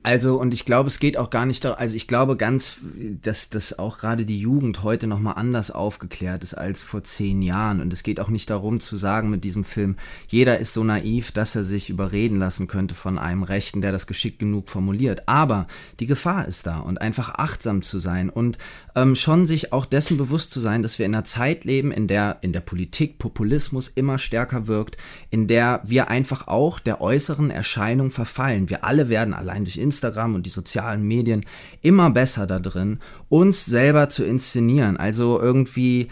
Also, 0.06 0.38
und 0.40 0.54
ich 0.54 0.64
glaube, 0.64 0.86
es 0.86 1.00
geht 1.00 1.16
auch 1.16 1.30
gar 1.30 1.46
nicht 1.46 1.64
darum, 1.64 1.80
also 1.80 1.96
ich 1.96 2.06
glaube 2.06 2.36
ganz, 2.36 2.76
dass, 3.22 3.50
dass 3.50 3.76
auch 3.76 3.98
gerade 3.98 4.24
die 4.24 4.38
Jugend 4.38 4.84
heute 4.84 5.08
nochmal 5.08 5.34
anders 5.36 5.72
aufgeklärt 5.72 6.44
ist 6.44 6.54
als 6.54 6.80
vor 6.80 7.02
zehn 7.02 7.42
Jahren. 7.42 7.80
Und 7.80 7.92
es 7.92 8.04
geht 8.04 8.20
auch 8.20 8.28
nicht 8.28 8.48
darum 8.48 8.78
zu 8.78 8.96
sagen 8.96 9.30
mit 9.30 9.42
diesem 9.42 9.64
Film, 9.64 9.96
jeder 10.28 10.60
ist 10.60 10.74
so 10.74 10.84
naiv, 10.84 11.32
dass 11.32 11.56
er 11.56 11.64
sich 11.64 11.90
überreden 11.90 12.38
lassen 12.38 12.68
könnte 12.68 12.94
von 12.94 13.18
einem 13.18 13.42
Rechten, 13.42 13.80
der 13.80 13.90
das 13.90 14.06
geschickt 14.06 14.38
genug 14.38 14.68
formuliert. 14.68 15.28
Aber 15.28 15.66
die 15.98 16.06
Gefahr 16.06 16.46
ist 16.46 16.68
da 16.68 16.78
und 16.78 17.00
einfach 17.00 17.30
achtsam 17.30 17.82
zu 17.82 17.98
sein 17.98 18.30
und 18.30 18.58
ähm, 18.94 19.16
schon 19.16 19.44
sich 19.44 19.72
auch 19.72 19.86
dessen 19.86 20.18
bewusst 20.18 20.52
zu 20.52 20.60
sein, 20.60 20.84
dass 20.84 21.00
wir 21.00 21.06
in 21.06 21.16
einer 21.16 21.24
Zeit 21.24 21.64
leben, 21.64 21.90
in 21.90 22.06
der 22.06 22.36
in 22.42 22.52
der 22.52 22.60
Politik 22.60 23.18
Populismus 23.18 23.88
immer 23.88 24.18
stärker 24.18 24.68
wirkt, 24.68 24.98
in 25.30 25.48
der 25.48 25.82
wir 25.84 26.06
einfach 26.06 26.46
auch 26.46 26.78
der 26.78 27.00
äußeren 27.00 27.50
Erscheinung 27.50 28.12
verfallen. 28.12 28.70
Wir 28.70 28.84
alle 28.84 29.08
werden 29.08 29.34
allein 29.34 29.64
durch 29.64 29.78
Instagram 29.78 29.95
Instagram 29.96 30.34
und 30.34 30.44
die 30.46 30.50
sozialen 30.50 31.02
Medien 31.02 31.44
immer 31.80 32.10
besser 32.10 32.46
da 32.46 32.58
drin, 32.58 32.98
uns 33.28 33.64
selber 33.64 34.08
zu 34.08 34.24
inszenieren. 34.24 34.96
Also 34.98 35.40
irgendwie 35.40 36.08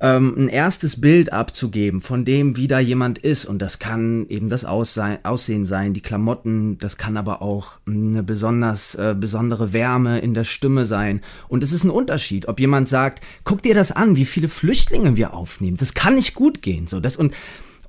ähm, 0.00 0.34
ein 0.36 0.48
erstes 0.48 1.00
Bild 1.00 1.32
abzugeben 1.32 2.00
von 2.00 2.24
dem, 2.24 2.56
wie 2.56 2.68
da 2.68 2.78
jemand 2.78 3.18
ist. 3.18 3.44
Und 3.44 3.60
das 3.60 3.80
kann 3.80 4.26
eben 4.28 4.48
das 4.48 4.64
Aussehen 4.64 5.66
sein, 5.66 5.94
die 5.94 6.00
Klamotten, 6.00 6.78
das 6.78 6.96
kann 6.96 7.16
aber 7.16 7.42
auch 7.42 7.80
eine 7.86 8.22
besonders 8.22 8.94
äh, 8.94 9.16
besondere 9.18 9.72
Wärme 9.72 10.20
in 10.20 10.34
der 10.34 10.44
Stimme 10.44 10.86
sein. 10.86 11.20
Und 11.48 11.64
es 11.64 11.72
ist 11.72 11.82
ein 11.82 11.90
Unterschied, 11.90 12.46
ob 12.46 12.60
jemand 12.60 12.88
sagt, 12.88 13.24
guck 13.42 13.62
dir 13.62 13.74
das 13.74 13.90
an, 13.90 14.14
wie 14.14 14.26
viele 14.26 14.48
Flüchtlinge 14.48 15.16
wir 15.16 15.34
aufnehmen. 15.34 15.76
Das 15.76 15.94
kann 15.94 16.14
nicht 16.14 16.34
gut 16.34 16.62
gehen. 16.62 16.86
So, 16.86 17.00
das 17.00 17.16
und 17.16 17.34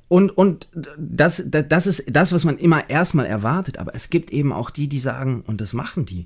und, 0.10 0.36
und 0.36 0.68
das, 0.98 1.44
das 1.48 1.88
ist 1.88 2.06
das, 2.10 2.34
was 2.34 2.44
man 2.44 2.58
immer 2.58 2.90
erstmal 2.90 3.28
erwartet. 3.28 3.78
Aber 3.78 3.94
es 3.96 4.10
gibt 4.10 4.32
eben 4.32 4.52
auch 4.52 4.72
die, 4.72 4.90
die 4.90 5.00
sagen, 5.00 5.44
und 5.46 5.62
das 5.62 5.72
machen 5.74 6.06
die, 6.06 6.26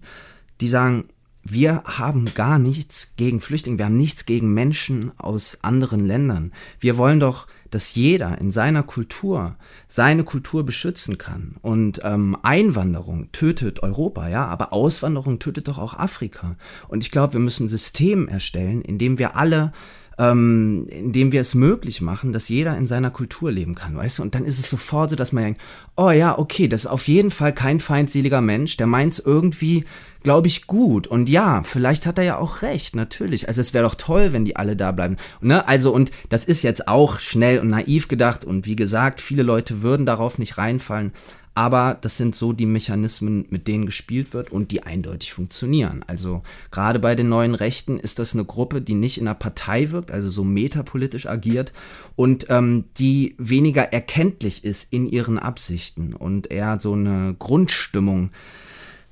die 0.61 0.69
sagen, 0.69 1.05
wir 1.45 1.83
haben 1.83 2.33
gar 2.33 2.57
nichts 2.57 3.11
gegen 3.17 3.41
Flüchtlinge, 3.41 3.77
wir 3.77 3.85
haben 3.85 3.97
nichts 3.97 4.25
gegen 4.25 4.53
Menschen 4.53 5.11
aus 5.19 5.57
anderen 5.61 6.07
Ländern. 6.07 6.53
Wir 6.79 6.95
wollen 6.95 7.19
doch, 7.19 7.47
dass 7.69 7.95
jeder 7.95 8.39
in 8.39 8.49
seiner 8.49 8.83
Kultur 8.83 9.57
seine 9.89 10.23
Kultur 10.23 10.63
beschützen 10.63 11.17
kann. 11.17 11.57
Und 11.61 11.99
ähm, 12.05 12.37
Einwanderung 12.41 13.33
tötet 13.33 13.83
Europa, 13.83 14.29
ja, 14.29 14.45
aber 14.45 14.71
Auswanderung 14.71 15.39
tötet 15.39 15.67
doch 15.67 15.77
auch 15.77 15.95
Afrika. 15.95 16.53
Und 16.87 17.03
ich 17.03 17.11
glaube, 17.11 17.33
wir 17.33 17.41
müssen 17.41 17.65
ein 17.65 17.69
System 17.69 18.29
erstellen, 18.29 18.81
in 18.81 18.97
dem 18.97 19.19
wir 19.19 19.35
alle 19.35 19.73
ähm, 20.17 20.86
indem 20.89 21.32
wir 21.32 21.41
es 21.41 21.55
möglich 21.55 22.01
machen, 22.01 22.34
dass 22.34 22.50
jeder 22.50 22.77
in 22.77 22.86
seiner 22.86 23.10
Kultur 23.10 23.51
leben 23.51 23.75
kann, 23.75 23.96
weißt 23.96 24.20
du? 24.20 24.24
Und 24.24 24.36
dann 24.36 24.46
ist 24.46 24.60
es 24.60 24.70
sofort 24.70 25.10
so, 25.10 25.15
dass 25.15 25.32
man 25.32 25.43
denkt, 25.43 25.62
oh 25.96 26.12
ja, 26.12 26.38
okay, 26.38 26.67
das 26.67 26.82
ist 26.82 26.91
auf 26.91 27.08
jeden 27.08 27.32
Fall 27.32 27.53
kein 27.53 27.79
feindseliger 27.79 28.41
Mensch, 28.41 28.77
der 28.77 28.88
meint 28.88 29.13
es 29.13 29.20
irgendwie, 29.20 29.86
glaube 30.22 30.48
ich, 30.48 30.67
gut. 30.67 31.08
Und 31.08 31.29
ja, 31.29 31.63
vielleicht 31.63 32.05
hat 32.05 32.17
er 32.17 32.24
ja 32.24 32.38
auch 32.38 32.62
recht, 32.62 32.96
natürlich. 32.96 33.48
Also 33.48 33.62
es 33.62 33.74
wäre 33.74 33.84
doch 33.84 33.96
toll, 33.96 34.34
wenn 34.34 34.46
die 34.46 34.55
alle 34.55 34.75
da 34.75 34.91
bleiben. 34.91 35.17
Ne? 35.41 35.67
Also, 35.67 35.93
und 35.93 36.12
das 36.29 36.46
ist 36.46 36.63
jetzt 36.63 36.88
auch 36.88 37.20
schnell 37.20 37.60
und 37.60 37.70
naiv 37.70 38.08
gedacht. 38.08 38.46
Und 38.46 38.65
wie 38.65 38.75
gesagt, 38.75 39.20
viele 39.20 39.43
Leute 39.43 39.82
würden 39.82 40.05
darauf 40.05 40.38
nicht 40.38 40.58
reinfallen 40.58 41.12
aber 41.55 41.98
das 42.01 42.17
sind 42.17 42.36
so 42.36 42.53
die 42.53 42.65
Mechanismen, 42.65 43.45
mit 43.50 43.67
denen 43.67 43.86
gespielt 43.86 44.33
wird 44.33 44.51
und 44.51 44.72
die 44.72 44.83
eindeutig 44.83 45.33
funktionieren. 45.33 46.03
Also 46.07 46.41
gerade 46.72 47.00
bei 47.00 47.15
den 47.15 47.29
neuen 47.29 47.55
Rechten 47.55 48.00
ist 48.00 48.19
das 48.19 48.33
eine 48.33 48.45
Gruppe, 48.45 48.81
die 48.81 48.95
nicht 48.95 49.17
in 49.17 49.27
einer 49.27 49.36
Partei 49.36 49.91
wirkt, 49.91 50.12
also 50.12 50.29
so 50.29 50.43
metapolitisch 50.43 51.27
agiert 51.27 51.74
und 52.15 52.48
ähm, 52.50 52.86
die 52.98 53.36
weniger 53.38 53.93
erkenntlich 53.93 54.63
ist 54.63 54.91
in 54.91 55.07
ihren 55.07 55.38
Absichten 55.38 56.13
und 56.13 56.51
eher 56.51 56.79
so 56.79 56.93
eine 56.93 57.36
Grundstimmung 57.38 58.31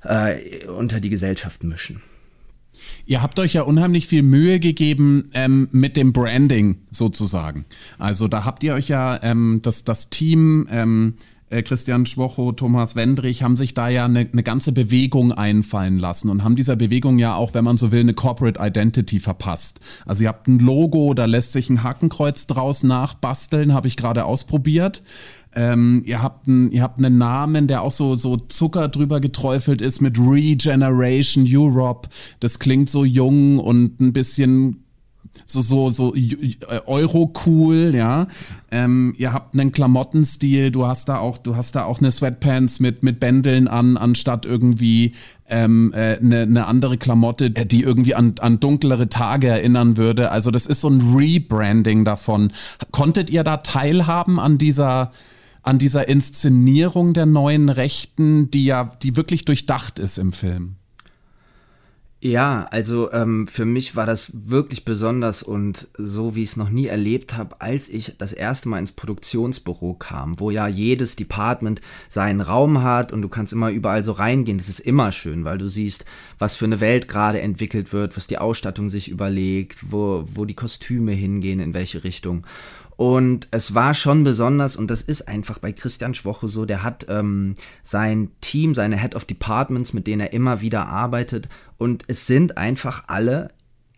äh, 0.02 0.66
unter 0.66 1.00
die 1.00 1.10
Gesellschaft 1.10 1.64
mischen. 1.64 2.02
Ihr 3.06 3.22
habt 3.22 3.38
euch 3.38 3.54
ja 3.54 3.62
unheimlich 3.62 4.06
viel 4.06 4.22
Mühe 4.22 4.58
gegeben 4.58 5.30
ähm, 5.34 5.68
mit 5.72 5.96
dem 5.96 6.12
Branding 6.12 6.78
sozusagen. 6.90 7.64
Also 7.98 8.28
da 8.28 8.44
habt 8.44 8.64
ihr 8.64 8.74
euch 8.74 8.88
ja 8.88 9.20
ähm, 9.22 9.60
das, 9.62 9.84
das 9.84 10.10
Team 10.10 10.66
ähm, 10.70 11.14
äh, 11.52 11.62
Christian 11.62 12.06
Schwocho, 12.06 12.52
Thomas 12.52 12.96
Wendrich 12.96 13.42
haben 13.42 13.56
sich 13.56 13.74
da 13.74 13.88
ja 13.88 14.06
eine, 14.06 14.28
eine 14.32 14.42
ganze 14.42 14.72
Bewegung 14.72 15.32
einfallen 15.32 15.98
lassen 15.98 16.30
und 16.30 16.42
haben 16.42 16.56
dieser 16.56 16.76
Bewegung 16.76 17.18
ja 17.18 17.34
auch, 17.34 17.54
wenn 17.54 17.64
man 17.64 17.76
so 17.76 17.92
will, 17.92 18.00
eine 18.00 18.14
Corporate 18.14 18.60
Identity 18.60 19.20
verpasst. 19.20 19.80
Also 20.06 20.24
ihr 20.24 20.28
habt 20.28 20.48
ein 20.48 20.58
Logo, 20.58 21.14
da 21.14 21.26
lässt 21.26 21.52
sich 21.52 21.70
ein 21.70 21.82
Hakenkreuz 21.82 22.46
draus 22.46 22.82
nachbasteln, 22.82 23.74
habe 23.74 23.88
ich 23.88 23.96
gerade 23.96 24.24
ausprobiert. 24.24 25.02
Ähm, 25.54 26.00
ihr 26.04 26.22
habt 26.22 26.46
ein, 26.46 26.72
ihr 26.72 26.82
habt 26.82 26.98
einen 26.98 27.18
Namen, 27.18 27.66
der 27.66 27.82
auch 27.82 27.90
so 27.90 28.16
so 28.16 28.36
Zucker 28.36 28.88
drüber 28.88 29.20
geträufelt 29.20 29.82
ist 29.82 30.00
mit 30.00 30.18
Regeneration 30.18 31.46
Europe. 31.46 32.08
Das 32.40 32.58
klingt 32.58 32.88
so 32.88 33.04
jung 33.04 33.58
und 33.58 34.00
ein 34.00 34.12
bisschen 34.14 34.84
so 35.44 35.62
so 35.62 35.90
so 35.90 36.14
äh, 36.14 36.56
Euro 36.86 37.32
cool, 37.46 37.92
ja. 37.94 38.26
Ähm, 38.70 39.14
ihr 39.18 39.32
habt 39.32 39.54
einen 39.54 39.72
Klamottenstil, 39.72 40.70
du 40.70 40.86
hast 40.86 41.08
da 41.08 41.18
auch 41.18 41.38
du 41.38 41.56
hast 41.56 41.74
da 41.74 41.84
auch 41.84 42.00
eine 42.00 42.10
Sweatpants 42.10 42.80
mit 42.80 43.02
mit 43.02 43.20
Bändeln 43.20 43.68
an 43.68 43.96
anstatt 43.96 44.46
irgendwie 44.46 45.12
ähm, 45.48 45.92
äh, 45.94 46.18
eine, 46.18 46.42
eine 46.42 46.66
andere 46.66 46.98
Klamotte, 46.98 47.50
die 47.50 47.82
irgendwie 47.82 48.14
an, 48.14 48.34
an 48.40 48.60
dunklere 48.60 49.08
Tage 49.08 49.48
erinnern 49.48 49.96
würde. 49.96 50.30
Also 50.30 50.50
das 50.50 50.66
ist 50.66 50.80
so 50.80 50.88
ein 50.88 51.14
Rebranding 51.14 52.04
davon. 52.04 52.52
Konntet 52.90 53.30
ihr 53.30 53.44
da 53.44 53.58
teilhaben 53.58 54.38
an 54.38 54.58
dieser 54.58 55.12
an 55.64 55.78
dieser 55.78 56.08
Inszenierung 56.08 57.14
der 57.14 57.26
neuen 57.26 57.68
Rechten, 57.68 58.50
die 58.50 58.64
ja 58.64 58.92
die 59.02 59.16
wirklich 59.16 59.44
durchdacht 59.44 59.98
ist 59.98 60.18
im 60.18 60.32
Film? 60.32 60.76
Ja, 62.24 62.68
also 62.70 63.10
ähm, 63.10 63.48
für 63.48 63.64
mich 63.64 63.96
war 63.96 64.06
das 64.06 64.30
wirklich 64.32 64.84
besonders 64.84 65.42
und 65.42 65.88
so 65.98 66.36
wie 66.36 66.44
ich 66.44 66.50
es 66.50 66.56
noch 66.56 66.70
nie 66.70 66.86
erlebt 66.86 67.36
habe, 67.36 67.60
als 67.60 67.88
ich 67.88 68.14
das 68.16 68.32
erste 68.32 68.68
Mal 68.68 68.78
ins 68.78 68.92
Produktionsbüro 68.92 69.94
kam, 69.94 70.38
wo 70.38 70.52
ja 70.52 70.68
jedes 70.68 71.16
Department 71.16 71.80
seinen 72.08 72.40
Raum 72.40 72.84
hat 72.84 73.12
und 73.12 73.22
du 73.22 73.28
kannst 73.28 73.52
immer 73.52 73.70
überall 73.70 74.04
so 74.04 74.12
reingehen. 74.12 74.58
Das 74.58 74.68
ist 74.68 74.78
immer 74.78 75.10
schön, 75.10 75.44
weil 75.44 75.58
du 75.58 75.66
siehst, 75.66 76.04
was 76.38 76.54
für 76.54 76.66
eine 76.66 76.78
Welt 76.78 77.08
gerade 77.08 77.40
entwickelt 77.40 77.92
wird, 77.92 78.16
was 78.16 78.28
die 78.28 78.38
Ausstattung 78.38 78.88
sich 78.88 79.08
überlegt, 79.08 79.90
wo, 79.90 80.22
wo 80.32 80.44
die 80.44 80.54
Kostüme 80.54 81.10
hingehen, 81.10 81.58
in 81.58 81.74
welche 81.74 82.04
Richtung. 82.04 82.46
Und 83.02 83.48
es 83.50 83.74
war 83.74 83.94
schon 83.94 84.22
besonders, 84.22 84.76
und 84.76 84.88
das 84.88 85.02
ist 85.02 85.26
einfach 85.26 85.58
bei 85.58 85.72
Christian 85.72 86.14
Schwoche 86.14 86.46
so, 86.46 86.66
der 86.66 86.84
hat 86.84 87.06
ähm, 87.08 87.56
sein 87.82 88.30
Team, 88.40 88.76
seine 88.76 88.96
Head 88.96 89.16
of 89.16 89.24
Departments, 89.24 89.92
mit 89.92 90.06
denen 90.06 90.20
er 90.20 90.32
immer 90.32 90.60
wieder 90.60 90.86
arbeitet. 90.86 91.48
Und 91.78 92.04
es 92.06 92.28
sind 92.28 92.58
einfach 92.58 93.02
alle 93.08 93.48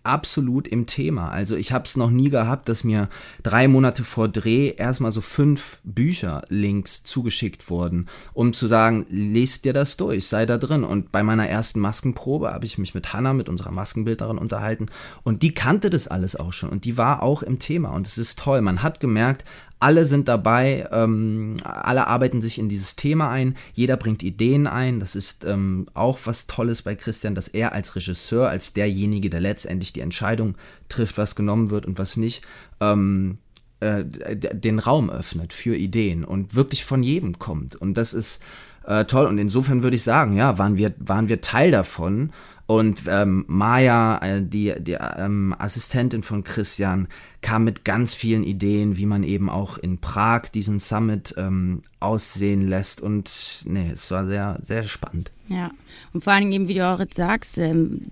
absolut 0.04 0.68
im 0.68 0.86
Thema. 0.86 1.30
Also 1.30 1.56
ich 1.56 1.72
habe 1.72 1.86
es 1.86 1.96
noch 1.96 2.10
nie 2.10 2.30
gehabt, 2.30 2.68
dass 2.68 2.84
mir 2.84 3.08
drei 3.42 3.68
Monate 3.68 4.04
vor 4.04 4.28
Dreh 4.28 4.74
erstmal 4.76 5.12
so 5.12 5.20
fünf 5.20 5.78
Bücher-Links 5.82 7.02
zugeschickt 7.04 7.68
wurden, 7.70 8.06
um 8.32 8.52
zu 8.52 8.66
sagen, 8.66 9.06
lest 9.08 9.64
dir 9.64 9.72
das 9.72 9.96
durch, 9.96 10.28
sei 10.28 10.46
da 10.46 10.58
drin. 10.58 10.84
Und 10.84 11.10
bei 11.10 11.22
meiner 11.22 11.48
ersten 11.48 11.80
Maskenprobe 11.80 12.52
habe 12.52 12.66
ich 12.66 12.78
mich 12.78 12.94
mit 12.94 13.12
Hannah, 13.12 13.34
mit 13.34 13.48
unserer 13.48 13.72
Maskenbildnerin, 13.72 14.38
unterhalten 14.38 14.86
und 15.22 15.42
die 15.42 15.54
kannte 15.54 15.90
das 15.90 16.06
alles 16.06 16.36
auch 16.36 16.52
schon 16.52 16.68
und 16.68 16.84
die 16.84 16.96
war 16.96 17.22
auch 17.22 17.42
im 17.42 17.58
Thema 17.58 17.90
und 17.90 18.06
es 18.06 18.18
ist 18.18 18.38
toll. 18.38 18.60
Man 18.60 18.82
hat 18.82 19.00
gemerkt, 19.00 19.44
alle 19.80 20.04
sind 20.04 20.28
dabei, 20.28 20.88
ähm, 20.92 21.56
alle 21.62 22.06
arbeiten 22.06 22.40
sich 22.40 22.58
in 22.58 22.68
dieses 22.68 22.96
Thema 22.96 23.30
ein, 23.30 23.56
jeder 23.74 23.96
bringt 23.96 24.22
Ideen 24.22 24.66
ein. 24.66 25.00
Das 25.00 25.14
ist 25.14 25.44
ähm, 25.44 25.86
auch 25.94 26.18
was 26.24 26.46
Tolles 26.46 26.82
bei 26.82 26.94
Christian, 26.94 27.34
dass 27.34 27.48
er 27.48 27.72
als 27.72 27.94
Regisseur, 27.94 28.48
als 28.48 28.72
derjenige, 28.72 29.30
der 29.30 29.40
letztendlich 29.40 29.92
die 29.92 30.00
Entscheidung 30.00 30.56
trifft, 30.88 31.18
was 31.18 31.36
genommen 31.36 31.70
wird 31.70 31.86
und 31.86 31.98
was 31.98 32.16
nicht, 32.16 32.42
ähm, 32.80 33.38
äh, 33.80 34.04
den 34.04 34.78
Raum 34.78 35.10
öffnet 35.10 35.52
für 35.52 35.76
Ideen 35.76 36.24
und 36.24 36.54
wirklich 36.54 36.84
von 36.84 37.02
jedem 37.02 37.38
kommt. 37.38 37.76
Und 37.76 37.94
das 37.94 38.14
ist 38.14 38.40
äh, 38.86 39.04
toll. 39.04 39.26
Und 39.26 39.38
insofern 39.38 39.82
würde 39.82 39.96
ich 39.96 40.02
sagen, 40.02 40.36
ja, 40.36 40.58
waren 40.58 40.76
wir, 40.76 40.94
waren 40.98 41.28
wir 41.28 41.40
Teil 41.40 41.70
davon. 41.70 42.30
Und 42.66 43.02
ähm, 43.08 43.44
Maya, 43.46 44.18
äh, 44.22 44.42
die, 44.42 44.72
die 44.78 44.96
ähm, 45.18 45.54
Assistentin 45.58 46.22
von 46.22 46.44
Christian, 46.44 47.08
kam 47.42 47.64
mit 47.64 47.84
ganz 47.84 48.14
vielen 48.14 48.42
Ideen, 48.42 48.96
wie 48.96 49.04
man 49.04 49.22
eben 49.22 49.50
auch 49.50 49.76
in 49.76 49.98
Prag 49.98 50.48
diesen 50.54 50.80
Summit 50.80 51.34
ähm, 51.36 51.82
aussehen 52.00 52.66
lässt. 52.66 53.02
Und 53.02 53.64
nee, 53.66 53.90
es 53.92 54.10
war 54.10 54.24
sehr, 54.26 54.58
sehr 54.62 54.84
spannend. 54.84 55.30
Ja, 55.48 55.72
und 56.14 56.24
vor 56.24 56.32
allem 56.32 56.50
eben, 56.52 56.68
wie 56.68 56.74
du 56.74 56.88
auch 56.88 57.00
jetzt 57.00 57.16
sagst, 57.16 57.58
ähm, 57.58 58.06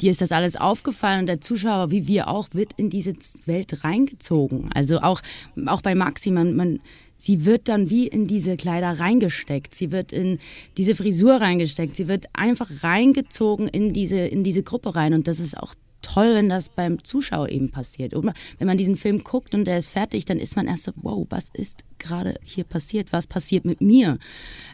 dir 0.00 0.12
ist 0.12 0.20
das 0.20 0.30
alles 0.30 0.54
aufgefallen 0.54 1.20
und 1.20 1.26
der 1.26 1.40
Zuschauer, 1.40 1.90
wie 1.90 2.06
wir 2.06 2.28
auch, 2.28 2.48
wird 2.52 2.74
in 2.76 2.90
diese 2.90 3.14
Welt 3.46 3.82
reingezogen. 3.82 4.70
Also 4.74 5.00
auch, 5.00 5.20
auch 5.66 5.82
bei 5.82 5.96
Maxi, 5.96 6.30
man, 6.30 6.54
man 6.54 6.78
sie 7.18 7.44
wird 7.44 7.68
dann 7.68 7.90
wie 7.90 8.06
in 8.06 8.26
diese 8.26 8.56
Kleider 8.56 8.98
reingesteckt. 8.98 9.74
Sie 9.74 9.92
wird 9.92 10.12
in 10.12 10.38
diese 10.78 10.94
Frisur 10.94 11.34
reingesteckt. 11.34 11.94
Sie 11.94 12.08
wird 12.08 12.26
einfach 12.32 12.70
reingezogen 12.82 13.68
in 13.68 13.92
diese, 13.92 14.18
in 14.18 14.44
diese 14.44 14.62
Gruppe 14.62 14.96
rein. 14.96 15.12
Und 15.12 15.28
das 15.28 15.40
ist 15.40 15.58
auch 15.58 15.74
toll, 16.00 16.34
wenn 16.34 16.48
das 16.48 16.68
beim 16.70 17.02
Zuschauer 17.04 17.48
eben 17.50 17.70
passiert. 17.70 18.14
Und 18.14 18.32
wenn 18.58 18.66
man 18.66 18.78
diesen 18.78 18.96
Film 18.96 19.24
guckt 19.24 19.54
und 19.54 19.66
der 19.66 19.78
ist 19.78 19.88
fertig, 19.88 20.24
dann 20.24 20.38
ist 20.38 20.56
man 20.56 20.66
erst 20.66 20.84
so, 20.84 20.92
wow, 20.96 21.26
was 21.28 21.50
ist 21.52 21.84
gerade 21.98 22.38
hier 22.44 22.64
passiert? 22.64 23.12
Was 23.12 23.26
passiert 23.26 23.64
mit 23.64 23.80
mir? 23.80 24.18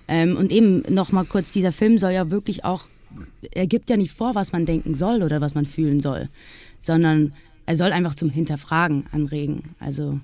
Ähm, 0.07 0.37
und 0.37 0.53
eben 0.53 0.83
nochmal 0.89 1.25
kurz, 1.25 1.51
dieser 1.51 1.73
Film 1.73 1.99
soll 1.99 2.13
ja 2.13 2.31
wirklich 2.31 2.65
auch, 2.65 2.85
er 3.53 3.67
gibt 3.67 3.91
ja 3.91 3.97
nicht 3.97 4.13
vor, 4.13 4.35
was 4.35 4.53
man 4.53 4.67
denken 4.67 4.95
soll 4.95 5.23
oder 5.23 5.41
was 5.41 5.55
man 5.55 5.65
fühlen 5.65 6.01
soll, 6.01 6.29
sondern 6.79 7.33
er 7.65 7.77
soll 7.77 7.93
einfach 7.93 8.15
zum 8.15 8.29
Hinterfragen 8.29 9.07
anregen. 9.11 9.63
Also 9.79 10.21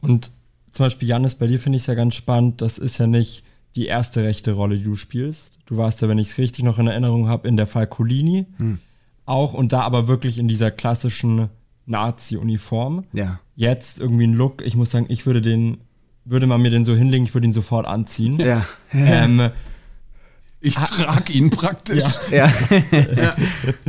Und 0.00 0.30
zum 0.72 0.84
Beispiel, 0.84 1.08
Janis, 1.08 1.34
bei 1.34 1.46
dir 1.46 1.58
finde 1.58 1.76
ich 1.76 1.82
es 1.82 1.86
ja 1.86 1.94
ganz 1.94 2.14
spannend, 2.14 2.60
das 2.60 2.78
ist 2.78 2.98
ja 2.98 3.06
nicht 3.06 3.44
die 3.76 3.86
erste 3.86 4.22
rechte 4.22 4.52
Rolle, 4.52 4.78
die 4.78 4.84
du 4.84 4.94
spielst. 4.94 5.58
Du 5.66 5.76
warst 5.76 6.00
ja, 6.00 6.08
wenn 6.08 6.18
ich 6.18 6.28
es 6.28 6.38
richtig 6.38 6.64
noch 6.64 6.78
in 6.78 6.86
Erinnerung 6.86 7.28
habe, 7.28 7.46
in 7.46 7.56
der 7.56 7.66
Falcolini. 7.66 8.46
Hm. 8.56 8.78
Auch 9.26 9.54
und 9.54 9.72
da 9.72 9.82
aber 9.82 10.08
wirklich 10.08 10.38
in 10.38 10.48
dieser 10.48 10.70
klassischen 10.70 11.48
Nazi-Uniform. 11.86 13.04
Ja. 13.12 13.40
Jetzt 13.54 14.00
irgendwie 14.00 14.26
ein 14.26 14.34
Look, 14.34 14.64
ich 14.64 14.76
muss 14.76 14.90
sagen, 14.90 15.06
ich 15.08 15.26
würde 15.26 15.42
den, 15.42 15.78
würde 16.24 16.46
man 16.46 16.62
mir 16.62 16.70
den 16.70 16.84
so 16.84 16.94
hinlegen, 16.94 17.24
ich 17.24 17.34
würde 17.34 17.46
ihn 17.46 17.52
sofort 17.52 17.86
anziehen. 17.86 18.38
Ja. 18.40 18.66
Ähm, 18.92 19.50
ich 20.60 20.74
trage 20.74 21.32
ihn 21.32 21.50
praktisch. 21.50 22.02
Ja. 22.30 22.50
ja. 22.50 23.36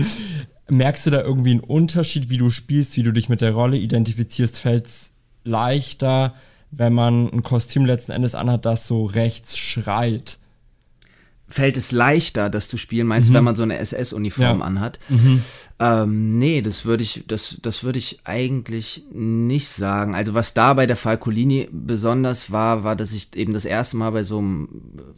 Merkst 0.69 1.05
du 1.05 1.09
da 1.09 1.21
irgendwie 1.21 1.51
einen 1.51 1.59
Unterschied, 1.61 2.29
wie 2.29 2.37
du 2.37 2.49
spielst, 2.49 2.97
wie 2.97 3.03
du 3.03 3.11
dich 3.11 3.29
mit 3.29 3.41
der 3.41 3.53
Rolle 3.53 3.77
identifizierst? 3.77 4.59
Fällt 4.59 4.87
es 4.87 5.13
leichter, 5.47 6.33
wenn 6.71 6.93
man 6.93 7.31
ein 7.31 7.43
Kostüm 7.43 7.85
letzten 7.85 8.11
Endes 8.11 8.35
anhat, 8.35 8.65
das 8.65 8.87
so 8.87 9.05
rechts 9.05 9.57
schreit. 9.57 10.37
Fällt 11.49 11.77
es 11.77 11.91
leichter, 11.91 12.49
das 12.49 12.67
zu 12.67 12.75
spielen, 12.77 13.07
meinst 13.07 13.29
du, 13.29 13.31
mhm. 13.31 13.37
wenn 13.37 13.43
man 13.45 13.55
so 13.55 13.63
eine 13.63 13.77
SS-Uniform 13.77 14.59
ja. 14.59 14.65
anhat? 14.65 14.99
Mhm. 15.07 15.41
Ähm, 15.79 16.31
nee, 16.39 16.61
das 16.61 16.85
würde 16.85 17.03
ich, 17.03 17.23
das, 17.27 17.57
das 17.61 17.83
würde 17.83 17.99
ich 17.99 18.19
eigentlich 18.23 19.03
nicht 19.11 19.69
sagen. 19.69 20.15
Also 20.15 20.33
was 20.33 20.53
da 20.53 20.73
bei 20.73 20.87
der 20.87 20.95
Falcolini 20.95 21.69
besonders 21.71 22.51
war, 22.51 22.83
war, 22.83 22.95
dass 22.95 23.13
ich 23.13 23.35
eben 23.35 23.53
das 23.53 23.63
erste 23.63 23.95
Mal 23.95 24.09
bei 24.09 24.23
so 24.23 24.39
einem 24.39 24.67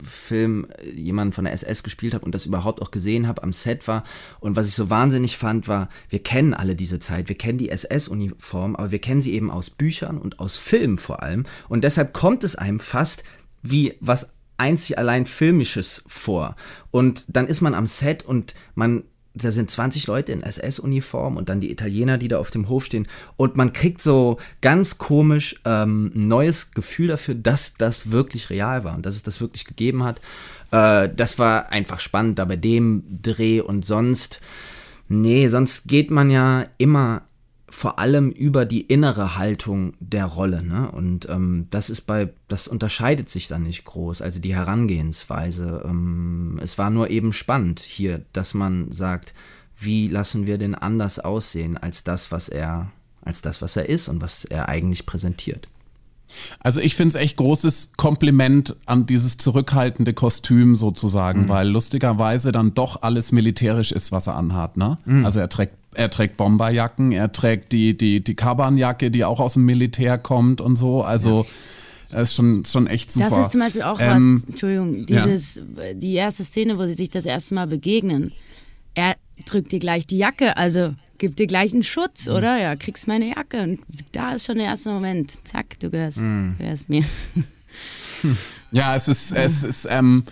Film 0.04 0.68
jemanden 0.94 1.34
von 1.34 1.46
der 1.46 1.54
SS 1.54 1.82
gespielt 1.82 2.14
habe 2.14 2.26
und 2.26 2.36
das 2.36 2.46
überhaupt 2.46 2.82
auch 2.82 2.92
gesehen 2.92 3.28
habe, 3.28 3.42
am 3.42 3.54
Set 3.54 3.88
war. 3.88 4.04
Und 4.42 4.58
was 4.58 4.68
ich 4.68 4.76
so 4.76 4.90
wahnsinnig 4.90 5.38
fand, 5.38 5.68
war, 5.68 5.88
wir 6.10 6.20
kennen 6.20 6.54
alle 6.54 6.76
diese 6.76 7.00
Zeit, 7.00 7.30
wir 7.30 7.38
kennen 7.38 7.58
die 7.58 7.70
SS-Uniform, 7.70 8.76
aber 8.76 8.92
wir 8.92 9.00
kennen 9.00 9.22
sie 9.22 9.34
eben 9.34 9.50
aus 9.50 9.70
Büchern 9.70 10.18
und 10.18 10.40
aus 10.40 10.58
Filmen 10.58 10.98
vor 10.98 11.24
allem. 11.24 11.46
Und 11.70 11.86
deshalb 11.86 12.14
kommt 12.14 12.44
es 12.44 12.56
einem 12.56 12.80
fast 12.80 13.24
wie 13.62 13.96
was 14.00 14.34
einzig 14.60 14.98
allein 14.98 15.26
Filmisches 15.26 16.04
vor. 16.08 16.56
Und 16.92 17.26
dann 17.28 17.48
ist 17.48 17.62
man 17.62 17.74
am 17.74 17.88
Set 17.88 18.24
und 18.24 18.54
man 18.76 19.04
da 19.36 19.52
sind 19.52 19.70
20 19.70 20.08
Leute 20.08 20.32
in 20.32 20.42
SS-Uniform 20.42 21.38
und 21.38 21.50
dann 21.50 21.62
die 21.62 21.72
Italiener, 21.72 22.18
die 22.18 22.28
da 22.28 22.40
auf 22.40 22.52
dem 22.52 22.68
Hof 22.68 22.86
stehen. 22.86 23.08
Und 23.38 23.58
man 23.58 23.74
kriegt 23.74 24.02
so 24.02 24.38
ganz 24.62 24.98
komisch 24.98 25.62
ähm, 25.66 26.12
ein 26.16 26.28
neues 26.28 26.72
Gefühl 26.72 27.08
dafür, 27.08 27.36
dass 27.36 27.76
das 27.76 28.12
wirklich 28.12 28.50
real 28.50 28.84
war 28.84 28.96
und 28.96 29.06
dass 29.06 29.16
es 29.16 29.24
das 29.24 29.40
wirklich 29.40 29.66
gegeben 29.66 30.04
hat. 30.04 30.20
Äh, 30.72 31.10
das 31.16 31.40
war 31.40 31.72
einfach 31.72 32.00
spannend 32.00 32.40
da 32.40 32.46
bei 32.46 32.56
dem 32.56 33.04
Dreh 33.22 33.62
und 33.62 33.86
sonst. 33.86 34.42
Nee, 35.08 35.48
sonst 35.48 35.88
geht 35.88 36.12
man 36.12 36.30
ja 36.30 36.66
immer 36.78 37.24
vor 37.80 37.98
allem 37.98 38.30
über 38.30 38.66
die 38.66 38.82
innere 38.82 39.38
Haltung 39.38 39.94
der 40.02 40.26
Rolle. 40.26 40.62
Ne? 40.62 40.92
Und 40.92 41.30
ähm, 41.30 41.68
das 41.70 41.90
ist 41.90 42.02
bei, 42.02 42.28
das 42.50 42.68
unterscheidet 42.68 43.30
sich 43.30 43.48
dann 43.48 43.64
nicht 43.64 43.86
groß, 43.86 44.22
also 44.22 44.42
die 44.42 44.54
Herangehensweise. 44.54 45.84
Ähm, 45.86 46.60
es 46.62 46.78
war 46.78 46.90
nur 46.90 47.10
eben 47.10 47.32
spannend 47.32 47.80
hier, 47.80 48.26
dass 48.34 48.54
man 48.54 48.92
sagt, 48.92 49.34
wie 49.78 50.10
lassen 50.10 50.46
wir 50.46 50.58
den 50.58 50.76
anders 50.76 51.20
aussehen 51.20 51.78
als 51.78 52.04
das, 52.04 52.34
was 52.34 52.50
er, 52.50 52.92
als 53.22 53.42
das, 53.42 53.62
was 53.62 53.78
er 53.78 53.88
ist 53.88 54.10
und 54.10 54.22
was 54.22 54.44
er 54.44 54.68
eigentlich 54.68 55.06
präsentiert. 55.06 55.70
Also 56.60 56.80
ich 56.80 56.96
finde 56.96 57.16
es 57.18 57.22
echt 57.22 57.38
großes 57.38 57.94
Kompliment 57.98 58.76
an 58.86 59.06
dieses 59.06 59.38
zurückhaltende 59.38 60.14
Kostüm 60.14 60.76
sozusagen, 60.76 61.44
mhm. 61.44 61.50
weil 61.50 61.68
lustigerweise 61.68 62.52
dann 62.52 62.74
doch 62.74 63.02
alles 63.02 63.32
militärisch 63.32 63.92
ist, 63.92 64.12
was 64.12 64.28
er 64.28 64.36
anhat. 64.36 64.78
Ne? 64.78 64.98
Mhm. 65.06 65.26
Also 65.26 65.40
er 65.40 65.50
trägt, 65.50 65.74
er 65.94 66.10
trägt 66.10 66.38
Bomberjacken, 66.38 67.12
er 67.12 67.32
trägt 67.32 67.72
die, 67.72 67.98
die, 67.98 68.24
die 68.24 68.36
Kabanjacke, 68.36 69.12
die 69.12 69.26
auch 69.26 69.40
aus 69.40 69.54
dem 69.54 69.66
Militär 69.66 70.18
kommt 70.18 70.62
und 70.62 70.76
so. 70.76 71.04
Also 71.04 71.44
ja. 71.44 71.50
Das 72.12 72.30
ist 72.30 72.36
schon, 72.36 72.66
schon 72.66 72.88
echt 72.88 73.12
super. 73.12 73.30
Das 73.30 73.38
ist 73.38 73.52
zum 73.52 73.62
Beispiel 73.62 73.84
auch 73.84 74.00
ähm, 74.00 74.40
was, 74.42 74.50
Entschuldigung, 74.50 75.06
dieses, 75.06 75.58
ja. 75.58 75.94
die 75.94 76.16
erste 76.16 76.44
Szene, 76.44 76.78
wo 76.78 76.86
sie 76.86 76.96
sich 76.96 77.10
das 77.10 77.26
erste 77.26 77.54
Mal 77.56 77.68
begegnen. 77.68 78.32
Er 78.96 79.16
drückt 79.46 79.72
dir 79.72 79.80
gleich 79.80 80.08
die 80.08 80.18
Jacke, 80.18 80.58
also 80.58 80.96
gib 81.20 81.36
dir 81.36 81.46
gleich 81.46 81.74
einen 81.74 81.84
Schutz, 81.84 82.28
mhm. 82.28 82.36
oder? 82.36 82.60
Ja, 82.60 82.76
kriegst 82.76 83.08
meine 83.08 83.30
Jacke. 83.30 83.62
Und 83.62 83.80
da 84.12 84.34
ist 84.34 84.48
schon 84.48 84.56
der 84.56 84.66
erste 84.66 84.90
Moment. 84.90 85.48
Zack, 85.48 85.80
du 85.80 85.92
gehörst, 85.92 86.18
mhm. 86.18 86.56
gehörst 86.58 86.90
mir. 86.90 87.04
Ja, 88.72 88.96
es 88.96 89.08
ist, 89.08 89.32
es 89.32 89.64
ist, 89.64 89.88
ähm, 89.90 90.24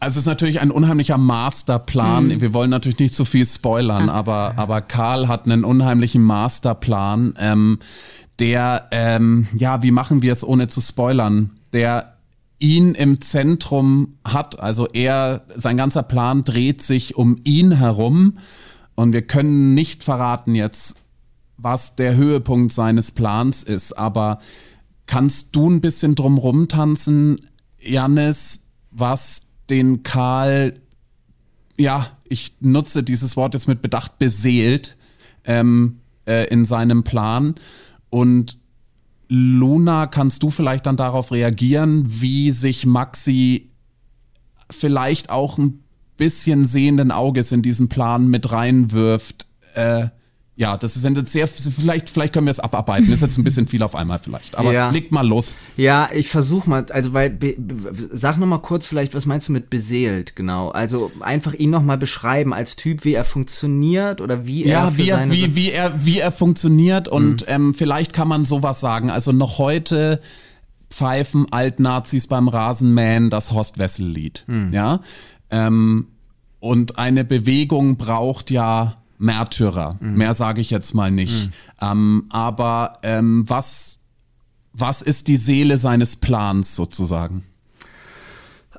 also 0.00 0.14
es 0.14 0.22
ist 0.22 0.26
natürlich 0.26 0.60
ein 0.60 0.70
unheimlicher 0.70 1.18
Masterplan. 1.18 2.28
Mhm. 2.28 2.40
Wir 2.40 2.54
wollen 2.54 2.70
natürlich 2.70 2.98
nicht 2.98 3.14
zu 3.14 3.24
viel 3.24 3.44
spoilern, 3.44 4.08
ah. 4.08 4.14
aber, 4.14 4.54
aber 4.56 4.80
Karl 4.80 5.28
hat 5.28 5.46
einen 5.46 5.64
unheimlichen 5.64 6.22
Masterplan, 6.22 7.34
ähm, 7.38 7.78
der, 8.38 8.88
ähm, 8.90 9.48
ja, 9.56 9.82
wie 9.82 9.90
machen 9.90 10.22
wir 10.22 10.32
es 10.32 10.44
ohne 10.44 10.68
zu 10.68 10.80
spoilern? 10.80 11.50
Der 11.72 12.14
ihn 12.58 12.94
im 12.94 13.20
Zentrum 13.20 14.14
hat. 14.24 14.58
Also 14.60 14.86
er, 14.88 15.42
sein 15.54 15.76
ganzer 15.76 16.02
Plan 16.02 16.44
dreht 16.44 16.82
sich 16.82 17.16
um 17.16 17.40
ihn 17.44 17.72
herum 17.72 18.38
und 18.94 19.12
wir 19.12 19.22
können 19.22 19.74
nicht 19.74 20.04
verraten 20.04 20.54
jetzt, 20.54 20.96
was 21.56 21.96
der 21.96 22.16
Höhepunkt 22.16 22.72
seines 22.72 23.12
Plans 23.12 23.62
ist, 23.62 23.92
aber 23.92 24.38
kannst 25.06 25.54
du 25.56 25.70
ein 25.70 25.80
bisschen 25.80 26.14
drumrum 26.14 26.68
tanzen, 26.68 27.40
Jannis, 27.80 28.70
was 28.90 29.48
den 29.70 30.02
Karl, 30.02 30.80
ja, 31.76 32.06
ich 32.24 32.56
nutze 32.60 33.02
dieses 33.02 33.36
Wort 33.36 33.54
jetzt 33.54 33.68
mit 33.68 33.82
Bedacht, 33.82 34.18
beseelt 34.18 34.96
ähm, 35.44 36.00
äh, 36.26 36.48
in 36.48 36.64
seinem 36.64 37.04
Plan. 37.04 37.54
Und 38.10 38.58
Luna, 39.28 40.06
kannst 40.06 40.42
du 40.42 40.50
vielleicht 40.50 40.86
dann 40.86 40.96
darauf 40.96 41.32
reagieren, 41.32 42.04
wie 42.06 42.50
sich 42.50 42.86
Maxi 42.86 43.70
vielleicht 44.70 45.30
auch 45.30 45.58
ein 45.58 45.83
bisschen 46.16 46.66
sehenden 46.66 47.10
Auges 47.10 47.52
in 47.52 47.62
diesen 47.62 47.88
Plan 47.88 48.28
mit 48.28 48.50
reinwirft, 48.52 49.46
äh, 49.74 50.08
ja, 50.56 50.76
das 50.76 50.94
ist 50.94 51.02
jetzt 51.02 51.32
sehr, 51.32 51.48
vielleicht, 51.48 52.08
vielleicht 52.08 52.32
können 52.32 52.46
wir 52.46 52.52
es 52.52 52.60
abarbeiten. 52.60 53.06
Das 53.06 53.16
ist 53.16 53.22
jetzt 53.22 53.38
ein 53.38 53.44
bisschen 53.44 53.66
viel 53.66 53.82
auf 53.82 53.96
einmal 53.96 54.20
vielleicht. 54.20 54.56
Aber 54.56 54.72
ja. 54.72 54.90
legt 54.90 55.10
mal 55.10 55.26
los. 55.26 55.56
Ja, 55.76 56.08
ich 56.14 56.28
versuche 56.28 56.70
mal, 56.70 56.86
also 56.90 57.12
weil, 57.12 57.30
be, 57.30 57.56
sag 58.12 58.38
noch 58.38 58.46
mal 58.46 58.58
kurz 58.58 58.86
vielleicht, 58.86 59.14
was 59.14 59.26
meinst 59.26 59.48
du 59.48 59.52
mit 59.52 59.68
beseelt, 59.68 60.36
genau? 60.36 60.68
Also 60.68 61.10
einfach 61.18 61.54
ihn 61.54 61.70
noch 61.70 61.82
mal 61.82 61.98
beschreiben 61.98 62.54
als 62.54 62.76
Typ, 62.76 63.04
wie 63.04 63.14
er 63.14 63.24
funktioniert 63.24 64.20
oder 64.20 64.46
wie 64.46 64.64
ja, 64.64 64.84
er 64.84 64.96
wie 64.96 65.08
er, 65.08 65.30
wie, 65.30 65.56
wie 65.56 65.70
er, 65.72 66.04
wie 66.04 66.20
er 66.20 66.30
funktioniert 66.30 67.08
und 67.08 67.42
mhm. 67.42 67.46
ähm, 67.48 67.74
vielleicht 67.74 68.12
kann 68.12 68.28
man 68.28 68.44
sowas 68.44 68.78
sagen. 68.78 69.10
Also 69.10 69.32
noch 69.32 69.58
heute 69.58 70.20
pfeifen 70.88 71.52
Altnazis 71.52 72.28
beim 72.28 72.46
Rasenmähen 72.46 73.28
das 73.28 73.50
Horst 73.50 73.78
Wessel-Lied, 73.78 74.44
mhm. 74.46 74.72
ja? 74.72 75.00
Ähm, 75.54 76.08
und 76.58 76.98
eine 76.98 77.24
Bewegung 77.24 77.96
braucht 77.96 78.50
ja 78.50 78.96
Märtyrer. 79.18 79.96
Mhm. 80.00 80.16
Mehr 80.16 80.34
sage 80.34 80.60
ich 80.60 80.70
jetzt 80.70 80.94
mal 80.94 81.12
nicht. 81.12 81.46
Mhm. 81.46 81.52
Ähm, 81.80 82.24
aber 82.30 82.98
ähm, 83.02 83.48
was, 83.48 84.00
was 84.72 85.00
ist 85.00 85.28
die 85.28 85.36
Seele 85.36 85.78
seines 85.78 86.16
Plans 86.16 86.74
sozusagen? 86.74 87.44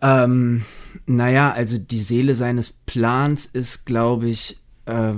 Ähm, 0.01 0.65
naja, 1.05 1.51
also 1.51 1.77
die 1.77 1.99
Seele 1.99 2.35
seines 2.35 2.73
Plans 2.73 3.45
ist, 3.45 3.85
glaube 3.85 4.27
ich, 4.27 4.59
äh, 4.85 5.13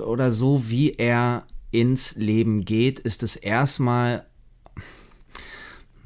oder 0.00 0.32
so 0.32 0.68
wie 0.68 0.90
er 0.90 1.44
ins 1.70 2.16
Leben 2.16 2.66
geht, 2.66 2.98
ist 2.98 3.22
es 3.22 3.36
erstmal 3.36 4.26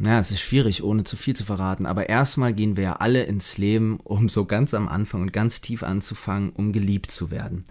ja, 0.03 0.19
es 0.19 0.31
ist 0.31 0.41
schwierig, 0.41 0.83
ohne 0.83 1.05
zu 1.05 1.17
viel 1.17 1.37
zu 1.37 1.45
verraten, 1.45 1.85
aber 1.85 2.09
erstmal 2.09 2.55
gehen 2.55 2.77
wir 2.77 2.85
ja 2.85 2.93
alle 2.95 3.25
ins 3.25 3.59
Leben, 3.59 3.99
um 4.03 4.29
so 4.29 4.47
ganz 4.47 4.73
am 4.73 4.89
Anfang 4.89 5.21
und 5.23 5.33
ganz 5.33 5.61
tief 5.61 5.83
anzufangen, 5.83 6.51
um 6.51 6.73
geliebt 6.73 7.11
zu 7.11 7.31
werden. 7.31 7.67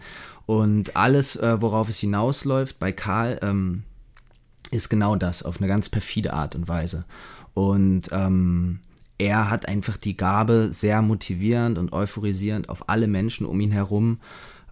Und 0.46 0.96
alles, 0.96 1.36
äh, 1.36 1.62
worauf 1.62 1.90
es 1.90 2.00
hinausläuft 2.00 2.78
bei 2.78 2.92
Karl, 2.92 3.40
ähm, 3.42 3.84
ist 4.72 4.90
genau 4.90 5.16
das, 5.16 5.42
auf 5.44 5.58
eine 5.58 5.68
ganz 5.68 5.90
perfide 5.90 6.34
Art 6.34 6.56
und 6.56 6.68
Weise. 6.68 7.06
Und 7.56 8.10
ähm, 8.12 8.80
er 9.18 9.50
hat 9.50 9.68
einfach 9.68 9.98
die 9.98 10.16
Gabe, 10.16 10.70
sehr 10.72 11.02
motivierend 11.02 11.78
und 11.78 11.94
euphorisierend 11.94 12.70
auf 12.70 12.90
alle 12.90 13.08
Menschen 13.08 13.46
um 13.46 13.60
ihn 13.60 13.72
herum 13.72 14.20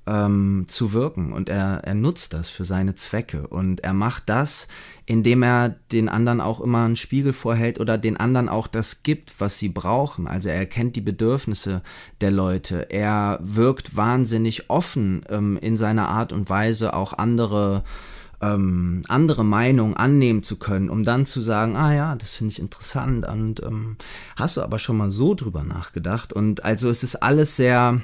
ähm, 0.08 0.65
zu 0.67 0.93
wirken. 0.93 1.34
Und 1.34 1.50
er, 1.50 1.82
er 1.84 1.93
nutzt 1.93 2.34
das 2.34 2.50
für 2.50 2.65
seine 2.65 2.96
Zwecke. 2.96 3.48
Und 3.48 3.82
er 3.82 3.93
macht 3.93 4.24
das, 4.28 4.67
indem 5.06 5.43
er 5.43 5.76
den 5.91 6.10
anderen 6.10 6.41
auch 6.41 6.62
immer 6.62 6.86
einen 6.86 6.96
Spiegel 6.96 7.34
vorhält 7.34 7.80
oder 7.80 7.98
den 7.98 8.17
anderen 8.17 8.50
auch 8.50 8.67
das 8.67 9.04
gibt, 9.04 9.39
was 9.39 9.58
sie 9.60 9.70
brauchen. 9.70 10.28
Also 10.28 10.50
er 10.50 10.56
erkennt 10.56 10.96
die 10.96 11.02
Bedürfnisse 11.02 11.84
der 12.22 12.32
Leute. 12.32 12.88
Er 12.89 13.39
wirkt 13.41 13.96
wahnsinnig 13.96 14.70
offen 14.70 15.24
ähm, 15.30 15.58
in 15.62 15.78
seiner 15.78 16.08
Art 16.08 16.32
und 16.32 16.50
Weise, 16.50 16.93
auch 16.93 17.13
andere 17.13 17.84
ähm, 18.39 19.02
andere 19.08 19.43
Meinungen 19.43 19.98
annehmen 19.98 20.43
zu 20.43 20.58
können, 20.58 20.91
um 20.91 21.04
dann 21.04 21.26
zu 21.26 21.41
sagen, 21.41 21.76
ah 21.76 21.96
ja, 21.96 22.15
das 22.15 22.34
finde 22.34 22.52
ich 22.52 22.60
interessant 22.60 23.28
und 23.28 23.63
ähm, 23.63 23.98
hast 24.36 24.58
du 24.58 24.62
aber 24.62 24.78
schon 24.78 24.96
mal 24.96 25.10
so 25.10 25.34
drüber 25.34 25.63
nachgedacht 25.63 26.34
und 26.34 26.63
also 26.63 26.88
es 26.91 27.02
ist 27.02 27.15
alles 27.15 27.56
sehr 27.56 28.00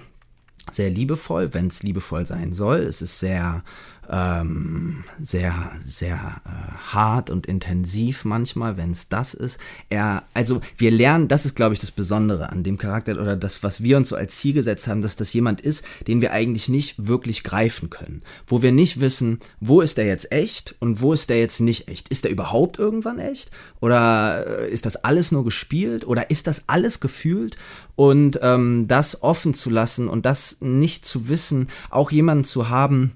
sehr 0.71 0.89
liebevoll, 0.89 1.53
wenn 1.53 1.67
es 1.67 1.83
liebevoll 1.83 2.25
sein 2.25 2.53
soll. 2.53 2.79
Es 2.79 3.01
ist 3.01 3.19
sehr 3.19 3.63
ähm, 4.09 5.03
sehr, 5.21 5.53
sehr 5.85 6.15
äh, 6.15 6.93
hart 6.93 7.29
und 7.29 7.45
intensiv 7.45 8.25
manchmal, 8.25 8.77
wenn 8.77 8.91
es 8.91 9.09
das 9.09 9.33
ist. 9.33 9.59
Er, 9.89 10.23
also 10.33 10.61
wir 10.77 10.91
lernen, 10.91 11.27
das 11.27 11.45
ist, 11.45 11.55
glaube 11.55 11.73
ich, 11.73 11.79
das 11.79 11.91
Besondere 11.91 12.49
an 12.49 12.63
dem 12.63 12.77
Charakter 12.77 13.13
oder 13.13 13.35
das, 13.35 13.63
was 13.63 13.81
wir 13.81 13.97
uns 13.97 14.09
so 14.09 14.15
als 14.15 14.37
Ziel 14.37 14.53
gesetzt 14.53 14.87
haben, 14.87 15.01
dass 15.01 15.15
das 15.15 15.33
jemand 15.33 15.61
ist, 15.61 15.85
den 16.07 16.21
wir 16.21 16.33
eigentlich 16.33 16.69
nicht 16.69 17.07
wirklich 17.07 17.43
greifen 17.43 17.89
können. 17.89 18.23
Wo 18.45 18.61
wir 18.61 18.71
nicht 18.71 18.99
wissen, 18.99 19.39
wo 19.59 19.81
ist 19.81 19.97
der 19.97 20.05
jetzt 20.05 20.31
echt 20.31 20.75
und 20.79 21.01
wo 21.01 21.13
ist 21.13 21.29
der 21.29 21.39
jetzt 21.39 21.61
nicht 21.61 21.87
echt. 21.87 22.09
Ist 22.09 22.25
der 22.25 22.31
überhaupt 22.31 22.79
irgendwann 22.79 23.19
echt? 23.19 23.51
Oder 23.79 24.45
äh, 24.61 24.69
ist 24.69 24.85
das 24.85 24.97
alles 24.97 25.31
nur 25.31 25.43
gespielt? 25.43 26.05
Oder 26.05 26.29
ist 26.29 26.47
das 26.47 26.67
alles 26.67 26.99
gefühlt? 26.99 27.57
Und 27.95 28.39
ähm, 28.41 28.85
das 28.87 29.21
offen 29.21 29.53
zu 29.53 29.69
lassen 29.69 30.07
und 30.09 30.25
das 30.25 30.57
nicht 30.59 31.05
zu 31.05 31.29
wissen, 31.29 31.67
auch 31.89 32.11
jemanden 32.11 32.43
zu 32.43 32.69
haben, 32.69 33.13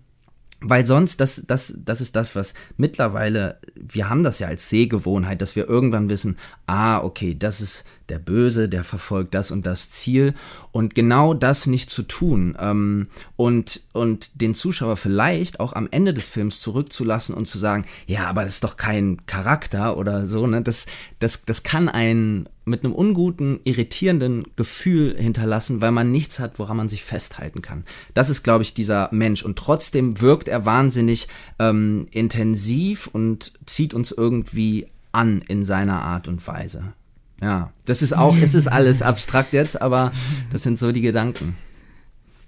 weil 0.59 0.85
sonst, 0.87 1.19
das, 1.19 1.43
das, 1.45 1.73
das 1.77 2.01
ist 2.01 2.15
das, 2.15 2.35
was 2.35 2.55
mittlerweile, 2.77 3.59
wir 3.75 4.09
haben 4.09 4.23
das 4.23 4.39
ja 4.39 4.47
als 4.47 4.69
Sehgewohnheit, 4.69 5.41
dass 5.41 5.55
wir 5.55 5.69
irgendwann 5.69 6.09
wissen, 6.09 6.37
ah, 6.65 6.99
okay, 6.99 7.35
das 7.37 7.61
ist 7.61 7.83
der 8.09 8.17
Böse, 8.17 8.67
der 8.67 8.83
verfolgt 8.83 9.35
das 9.35 9.51
und 9.51 9.67
das 9.67 9.91
Ziel. 9.91 10.33
Und 10.71 10.95
genau 10.95 11.35
das 11.35 11.67
nicht 11.67 11.91
zu 11.91 12.01
tun 12.01 12.57
ähm, 12.59 13.07
und, 13.35 13.83
und 13.93 14.41
den 14.41 14.55
Zuschauer 14.55 14.97
vielleicht 14.97 15.59
auch 15.59 15.73
am 15.73 15.87
Ende 15.91 16.13
des 16.13 16.27
Films 16.27 16.59
zurückzulassen 16.59 17.35
und 17.35 17.47
zu 17.47 17.59
sagen, 17.59 17.85
ja, 18.07 18.27
aber 18.27 18.43
das 18.43 18.55
ist 18.55 18.63
doch 18.63 18.77
kein 18.77 19.25
Charakter 19.27 19.95
oder 19.95 20.25
so, 20.25 20.47
ne? 20.47 20.63
Das, 20.63 20.87
das, 21.19 21.43
das 21.45 21.61
kann 21.61 21.87
einen 21.87 22.49
mit 22.67 22.83
einem 22.83 22.93
unguten, 22.93 23.59
irritierenden 23.63 24.43
Gefühl 24.55 25.15
hinterlassen, 25.17 25.81
weil 25.81 25.91
man 25.91 26.11
nichts 26.11 26.39
hat, 26.39 26.59
woran 26.59 26.77
man 26.77 26.89
sich 26.89 27.03
festhalten 27.03 27.61
kann. 27.61 27.85
Das 28.13 28.29
ist, 28.29 28.43
glaube 28.43 28.63
ich, 28.63 28.73
dieser 28.73 29.09
Mensch. 29.11 29.43
Und 29.43 29.57
trotzdem 29.57 30.21
wirkt 30.21 30.47
er 30.47 30.65
wahnsinnig 30.65 31.27
ähm, 31.59 32.07
intensiv 32.11 33.07
und 33.07 33.53
zieht 33.65 33.93
uns 33.93 34.11
irgendwie 34.11 34.87
an 35.11 35.41
in 35.47 35.65
seiner 35.65 36.01
Art 36.01 36.27
und 36.27 36.45
Weise. 36.45 36.93
Ja, 37.41 37.71
das 37.85 38.01
ist 38.01 38.15
auch, 38.15 38.35
es 38.35 38.53
ist 38.53 38.67
alles 38.67 39.01
abstrakt 39.01 39.53
jetzt, 39.53 39.81
aber 39.81 40.11
das 40.51 40.63
sind 40.63 40.77
so 40.77 40.91
die 40.91 41.01
Gedanken. 41.01 41.55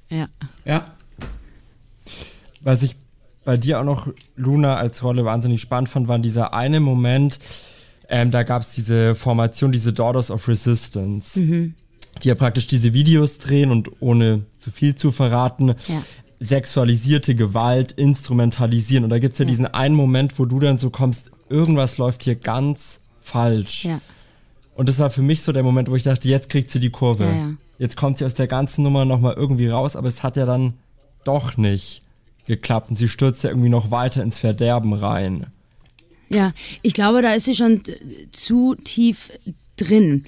Ja. 0.09 0.27
Ja. 0.65 0.95
Was 2.61 2.83
ich 2.83 2.97
bei 3.45 3.55
dir 3.55 3.79
auch 3.79 3.83
noch, 3.83 4.07
Luna, 4.35 4.75
als 4.77 5.03
Rolle 5.03 5.23
wahnsinnig 5.25 5.61
spannend 5.61 5.89
fand, 5.89 6.07
war 6.07 6.19
dieser 6.19 6.53
eine 6.53 6.79
Moment, 6.79 7.39
ähm, 8.09 8.31
da 8.31 8.43
gab 8.43 8.63
es 8.63 8.71
diese 8.71 9.15
Formation, 9.15 9.71
diese 9.71 9.93
Daughters 9.93 10.31
of 10.31 10.47
Resistance, 10.47 11.39
mhm. 11.39 11.75
die 12.23 12.27
ja 12.27 12.35
praktisch 12.35 12.67
diese 12.67 12.93
Videos 12.93 13.37
drehen 13.37 13.71
und 13.71 13.89
ohne 14.01 14.45
zu 14.57 14.71
viel 14.71 14.95
zu 14.95 15.11
verraten, 15.11 15.69
ja. 15.69 16.03
sexualisierte 16.39 17.35
Gewalt 17.35 17.91
instrumentalisieren. 17.91 19.03
Und 19.03 19.11
da 19.11 19.19
gibt's 19.19 19.37
ja, 19.37 19.45
ja 19.45 19.51
diesen 19.51 19.67
einen 19.67 19.95
Moment, 19.95 20.39
wo 20.39 20.45
du 20.45 20.59
dann 20.59 20.79
so 20.79 20.89
kommst, 20.89 21.29
irgendwas 21.49 21.99
läuft 21.99 22.23
hier 22.23 22.35
ganz 22.35 23.01
falsch. 23.21 23.85
Ja. 23.85 24.01
Und 24.73 24.89
das 24.89 24.97
war 24.97 25.11
für 25.11 25.21
mich 25.21 25.43
so 25.43 25.51
der 25.51 25.63
Moment, 25.63 25.89
wo 25.89 25.95
ich 25.95 26.03
dachte, 26.03 26.27
jetzt 26.27 26.49
kriegt 26.49 26.71
sie 26.71 26.79
die 26.79 26.89
Kurve. 26.89 27.25
Ja. 27.25 27.53
Jetzt 27.77 27.95
kommt 27.95 28.17
sie 28.17 28.25
aus 28.25 28.33
der 28.33 28.47
ganzen 28.47 28.83
Nummer 28.83 29.05
nochmal 29.05 29.35
irgendwie 29.35 29.67
raus, 29.67 29.95
aber 29.95 30.07
es 30.07 30.23
hat 30.23 30.35
ja 30.35 30.45
dann 30.45 30.73
doch 31.23 31.57
nicht 31.57 32.03
geklappt 32.45 32.89
und 32.89 32.97
sie 32.97 33.07
stürzt 33.07 33.43
ja 33.43 33.51
irgendwie 33.51 33.69
noch 33.69 33.91
weiter 33.91 34.23
ins 34.23 34.39
Verderben 34.39 34.93
rein. 34.93 35.47
Ja, 36.29 36.53
ich 36.81 36.93
glaube, 36.93 37.21
da 37.21 37.33
ist 37.33 37.45
sie 37.45 37.55
schon 37.55 37.81
zu 38.31 38.75
tief 38.75 39.31
drin. 39.77 40.23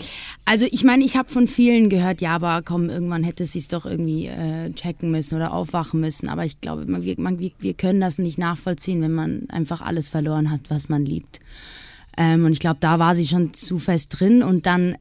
Also 0.45 0.65
ich 0.69 0.83
meine, 0.83 1.03
ich 1.03 1.17
habe 1.17 1.29
von 1.29 1.47
vielen 1.47 1.89
gehört, 1.89 2.21
ja, 2.21 2.35
aber 2.35 2.61
komm, 2.63 2.89
irgendwann 2.89 3.23
hätte 3.23 3.45
sie 3.45 3.59
es 3.59 3.67
doch 3.67 3.85
irgendwie 3.85 4.27
äh, 4.27 4.71
checken 4.73 5.11
müssen 5.11 5.35
oder 5.35 5.53
aufwachen 5.53 5.99
müssen. 5.99 6.29
Aber 6.29 6.45
ich 6.45 6.61
glaube, 6.61 6.85
man, 6.85 7.03
wir, 7.03 7.15
man, 7.19 7.39
wir 7.39 7.73
können 7.73 8.01
das 8.01 8.17
nicht 8.17 8.37
nachvollziehen, 8.37 9.01
wenn 9.01 9.13
man 9.13 9.49
einfach 9.49 9.81
alles 9.81 10.09
verloren 10.09 10.51
hat, 10.51 10.61
was 10.69 10.89
man 10.89 11.05
liebt. 11.05 11.39
Ähm, 12.17 12.45
und 12.45 12.51
ich 12.51 12.59
glaube, 12.59 12.77
da 12.79 12.99
war 12.99 13.15
sie 13.15 13.27
schon 13.27 13.53
zu 13.53 13.79
fest 13.79 14.19
drin 14.19 14.43
und 14.43 14.65
dann 14.65 14.95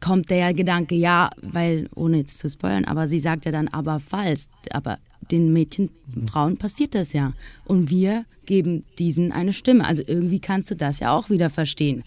kommt 0.00 0.28
der 0.28 0.52
Gedanke, 0.52 0.94
ja, 0.94 1.30
weil, 1.40 1.88
ohne 1.94 2.18
jetzt 2.18 2.38
zu 2.38 2.48
spoilern, 2.50 2.84
aber 2.84 3.08
sie 3.08 3.20
sagt 3.20 3.46
ja 3.46 3.52
dann, 3.52 3.68
aber 3.68 4.00
falls, 4.00 4.50
aber 4.70 4.98
den 5.30 5.52
Mädchen, 5.52 5.90
Frauen 6.30 6.56
passiert 6.56 6.94
das 6.94 7.12
ja. 7.12 7.32
Und 7.64 7.90
wir 7.90 8.24
geben 8.46 8.84
diesen 8.98 9.32
eine 9.32 9.52
Stimme. 9.52 9.86
Also 9.86 10.02
irgendwie 10.06 10.40
kannst 10.40 10.70
du 10.70 10.76
das 10.76 11.00
ja 11.00 11.16
auch 11.16 11.30
wieder 11.30 11.50
verstehen, 11.50 12.04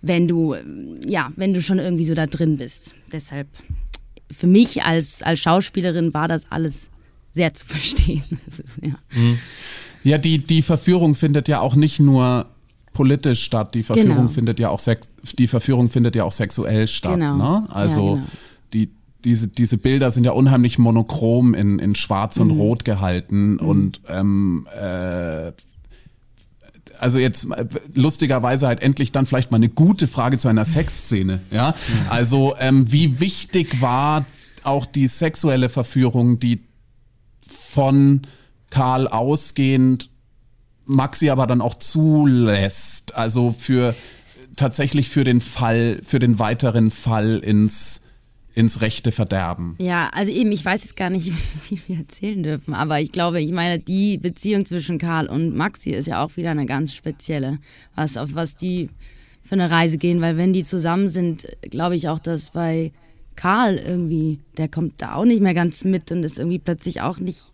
wenn 0.00 0.28
du, 0.28 0.54
ja, 1.06 1.30
wenn 1.36 1.54
du 1.54 1.62
schon 1.62 1.78
irgendwie 1.78 2.04
so 2.04 2.14
da 2.14 2.26
drin 2.26 2.56
bist. 2.56 2.94
Deshalb, 3.12 3.48
für 4.30 4.46
mich 4.46 4.82
als, 4.82 5.22
als 5.22 5.40
Schauspielerin 5.40 6.12
war 6.14 6.28
das 6.28 6.50
alles 6.50 6.90
sehr 7.32 7.54
zu 7.54 7.66
verstehen. 7.68 8.24
Ist, 8.46 8.62
ja. 8.82 8.94
Mhm. 9.14 9.38
ja, 10.02 10.18
die, 10.18 10.38
die 10.38 10.62
Verführung 10.62 11.14
findet 11.14 11.48
ja 11.48 11.60
auch 11.60 11.76
nicht 11.76 12.00
nur 12.00 12.46
politisch 12.92 13.42
statt, 13.42 13.74
die 13.74 13.82
Verführung 13.82 14.16
genau. 14.16 14.28
findet 14.28 14.60
ja 14.60 14.68
auch 14.68 14.78
sex 14.78 15.08
die 15.38 15.46
Verführung 15.46 15.88
findet 15.88 16.14
ja 16.14 16.24
auch 16.24 16.32
sexuell 16.32 16.86
statt. 16.86 17.14
Genau. 17.14 17.36
Ne? 17.36 17.66
Also 17.70 18.08
ja, 18.08 18.14
genau. 18.14 18.26
die, 18.74 18.90
diese, 19.24 19.48
diese 19.48 19.78
Bilder 19.78 20.10
sind 20.10 20.24
ja 20.24 20.32
unheimlich 20.32 20.78
monochrom 20.78 21.54
in, 21.54 21.78
in 21.78 21.94
Schwarz 21.94 22.38
und 22.38 22.48
mhm. 22.48 22.60
Rot 22.60 22.84
gehalten 22.84 23.54
mhm. 23.54 23.58
und 23.58 24.00
ähm, 24.08 24.66
äh, 24.78 25.52
also 26.98 27.18
jetzt 27.18 27.50
äh, 27.50 27.66
lustigerweise 27.94 28.66
halt 28.66 28.80
endlich 28.80 29.12
dann 29.12 29.26
vielleicht 29.26 29.50
mal 29.50 29.56
eine 29.56 29.68
gute 29.68 30.06
Frage 30.06 30.38
zu 30.38 30.48
einer 30.48 30.64
Sexszene. 30.64 31.40
Ja, 31.50 31.74
also 32.08 32.54
ähm, 32.58 32.90
wie 32.90 33.20
wichtig 33.20 33.80
war 33.80 34.24
auch 34.62 34.86
die 34.86 35.06
sexuelle 35.06 35.68
Verführung, 35.68 36.38
die 36.38 36.60
von 37.46 38.22
Karl 38.70 39.08
ausgehend 39.08 40.08
Maxi 40.84 41.30
aber 41.30 41.46
dann 41.46 41.60
auch 41.60 41.74
zulässt. 41.74 43.14
Also 43.14 43.52
für 43.52 43.94
tatsächlich 44.56 45.08
für 45.08 45.24
den 45.24 45.40
Fall, 45.40 46.00
für 46.02 46.18
den 46.18 46.38
weiteren 46.38 46.90
Fall 46.90 47.38
ins 47.38 48.02
ins 48.54 48.80
rechte 48.80 49.12
Verderben. 49.12 49.76
Ja, 49.80 50.10
also 50.12 50.30
eben, 50.30 50.52
ich 50.52 50.64
weiß 50.64 50.82
jetzt 50.82 50.96
gar 50.96 51.10
nicht, 51.10 51.32
wie 51.70 51.80
wir 51.86 51.98
erzählen 51.98 52.42
dürfen, 52.42 52.74
aber 52.74 53.00
ich 53.00 53.12
glaube, 53.12 53.40
ich 53.40 53.52
meine, 53.52 53.78
die 53.78 54.18
Beziehung 54.18 54.64
zwischen 54.64 54.98
Karl 54.98 55.28
und 55.28 55.56
Maxi 55.56 55.90
ist 55.90 56.06
ja 56.06 56.22
auch 56.24 56.36
wieder 56.36 56.50
eine 56.50 56.66
ganz 56.66 56.94
spezielle, 56.94 57.58
was 57.94 58.16
auf 58.16 58.34
was 58.34 58.56
die 58.56 58.88
für 59.42 59.54
eine 59.54 59.70
Reise 59.70 59.98
gehen, 59.98 60.20
weil 60.20 60.36
wenn 60.36 60.52
die 60.52 60.64
zusammen 60.64 61.08
sind, 61.08 61.46
glaube 61.62 61.96
ich 61.96 62.08
auch, 62.08 62.20
dass 62.20 62.50
bei 62.50 62.92
Karl 63.36 63.76
irgendwie, 63.76 64.38
der 64.56 64.68
kommt 64.68 65.00
da 65.00 65.14
auch 65.14 65.24
nicht 65.24 65.42
mehr 65.42 65.54
ganz 65.54 65.84
mit 65.84 66.12
und 66.12 66.22
ist 66.22 66.38
irgendwie 66.38 66.58
plötzlich 66.58 67.00
auch 67.00 67.18
nicht 67.18 67.51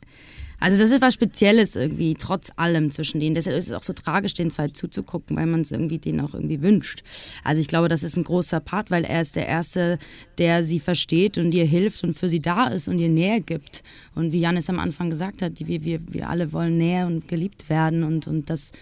also 0.61 0.79
das 0.79 0.91
ist 0.91 1.01
was 1.01 1.15
Spezielles 1.15 1.77
irgendwie, 1.77 2.15
trotz 2.15 2.51
allem 2.57 2.91
zwischen 2.91 3.21
denen. 3.21 3.35
Deshalb 3.35 3.57
ist 3.57 3.67
es 3.67 3.73
auch 3.73 3.83
so 3.83 3.93
tragisch, 3.93 4.35
den 4.35 4.51
zwei 4.51 4.69
zuzugucken, 4.69 5.37
weil 5.37 5.47
man 5.47 5.61
es 5.61 5.71
irgendwie 5.71 5.99
denen 5.99 6.21
auch 6.21 6.35
irgendwie 6.35 6.63
wünscht. 6.63 7.03
Also 7.45 7.61
ich 7.61 7.69
glaube, 7.69 7.89
das 7.89 8.03
ist 8.03 8.17
ein 8.17 8.25
großer 8.25 8.61
Part, 8.61 8.91
weil 8.91 9.05
er 9.05 9.23
ist 9.23 9.37
der 9.37 9.47
Erste, 9.47 9.99
der 10.39 10.65
sie 10.65 10.81
versteht 10.81 11.39
und 11.39 11.55
ihr 11.55 11.65
hilft 11.65 12.03
und 12.03 12.19
für 12.19 12.29
sie 12.29 12.41
da 12.41 12.67
ist 12.67 12.89
und 12.89 12.99
ihr 12.99 13.09
Nähe 13.09 13.41
gibt. 13.41 13.83
Und 14.15 14.33
wie 14.33 14.41
Janis 14.41 14.69
am 14.69 14.81
Anfang 14.81 15.11
gesagt 15.11 15.43
hat, 15.43 15.53
wir, 15.59 15.85
wir, 15.85 16.01
wir 16.09 16.29
alle 16.29 16.53
wollen 16.53 16.77
Nähe 16.77 17.07
und 17.07 17.29
geliebt 17.29 17.69
werden 17.69 18.03
und, 18.03 18.27
und 18.27 18.51
das 18.51 18.73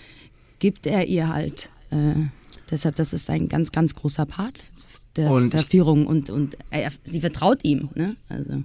gibt 0.58 0.86
er 0.86 1.06
ihr 1.06 1.28
halt. 1.28 1.70
Äh, 1.90 2.14
deshalb, 2.70 2.96
das 2.96 3.12
ist 3.12 3.28
ein 3.28 3.48
ganz, 3.48 3.70
ganz 3.70 3.94
großer 3.94 4.24
Part 4.24 4.64
der, 5.16 5.30
und 5.30 5.52
der 5.52 5.60
Führung 5.60 6.06
und, 6.06 6.30
und 6.30 6.56
er, 6.70 6.90
sie 7.04 7.20
vertraut 7.20 7.64
ihm. 7.64 7.90
Ne? 7.94 8.16
Also. 8.28 8.62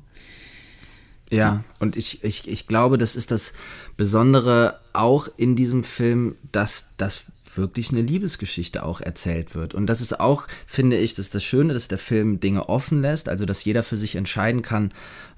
Ja, 1.32 1.64
und 1.80 1.96
ich, 1.96 2.24
ich, 2.26 2.48
ich 2.48 2.68
glaube, 2.68 2.98
das 2.98 3.16
ist 3.16 3.32
das 3.32 3.54
Besondere 3.96 4.80
auch 4.92 5.30
in 5.38 5.56
diesem 5.56 5.86
Film, 5.86 6.36
dass 6.52 6.90
das 6.98 7.24
wirklich 7.58 7.92
eine 7.92 8.02
Liebesgeschichte 8.02 8.84
auch 8.84 9.02
erzählt 9.02 9.56
wird. 9.56 9.74
Und 9.74 9.88
das 9.88 10.02
ist 10.02 10.20
auch, 10.20 10.48
finde 10.66 10.98
ich, 10.98 11.14
das 11.14 11.28
ist 11.28 11.36
das 11.36 11.44
Schöne, 11.44 11.74
dass 11.74 11.88
der 11.88 11.98
Film 11.98 12.40
Dinge 12.40 12.70
offen 12.70 13.02
lässt, 13.02 13.30
also 13.30 13.46
dass 13.46 13.64
jeder 13.64 13.84
für 13.84 13.98
sich 13.98 14.16
entscheiden 14.16 14.62
kann, 14.62 14.90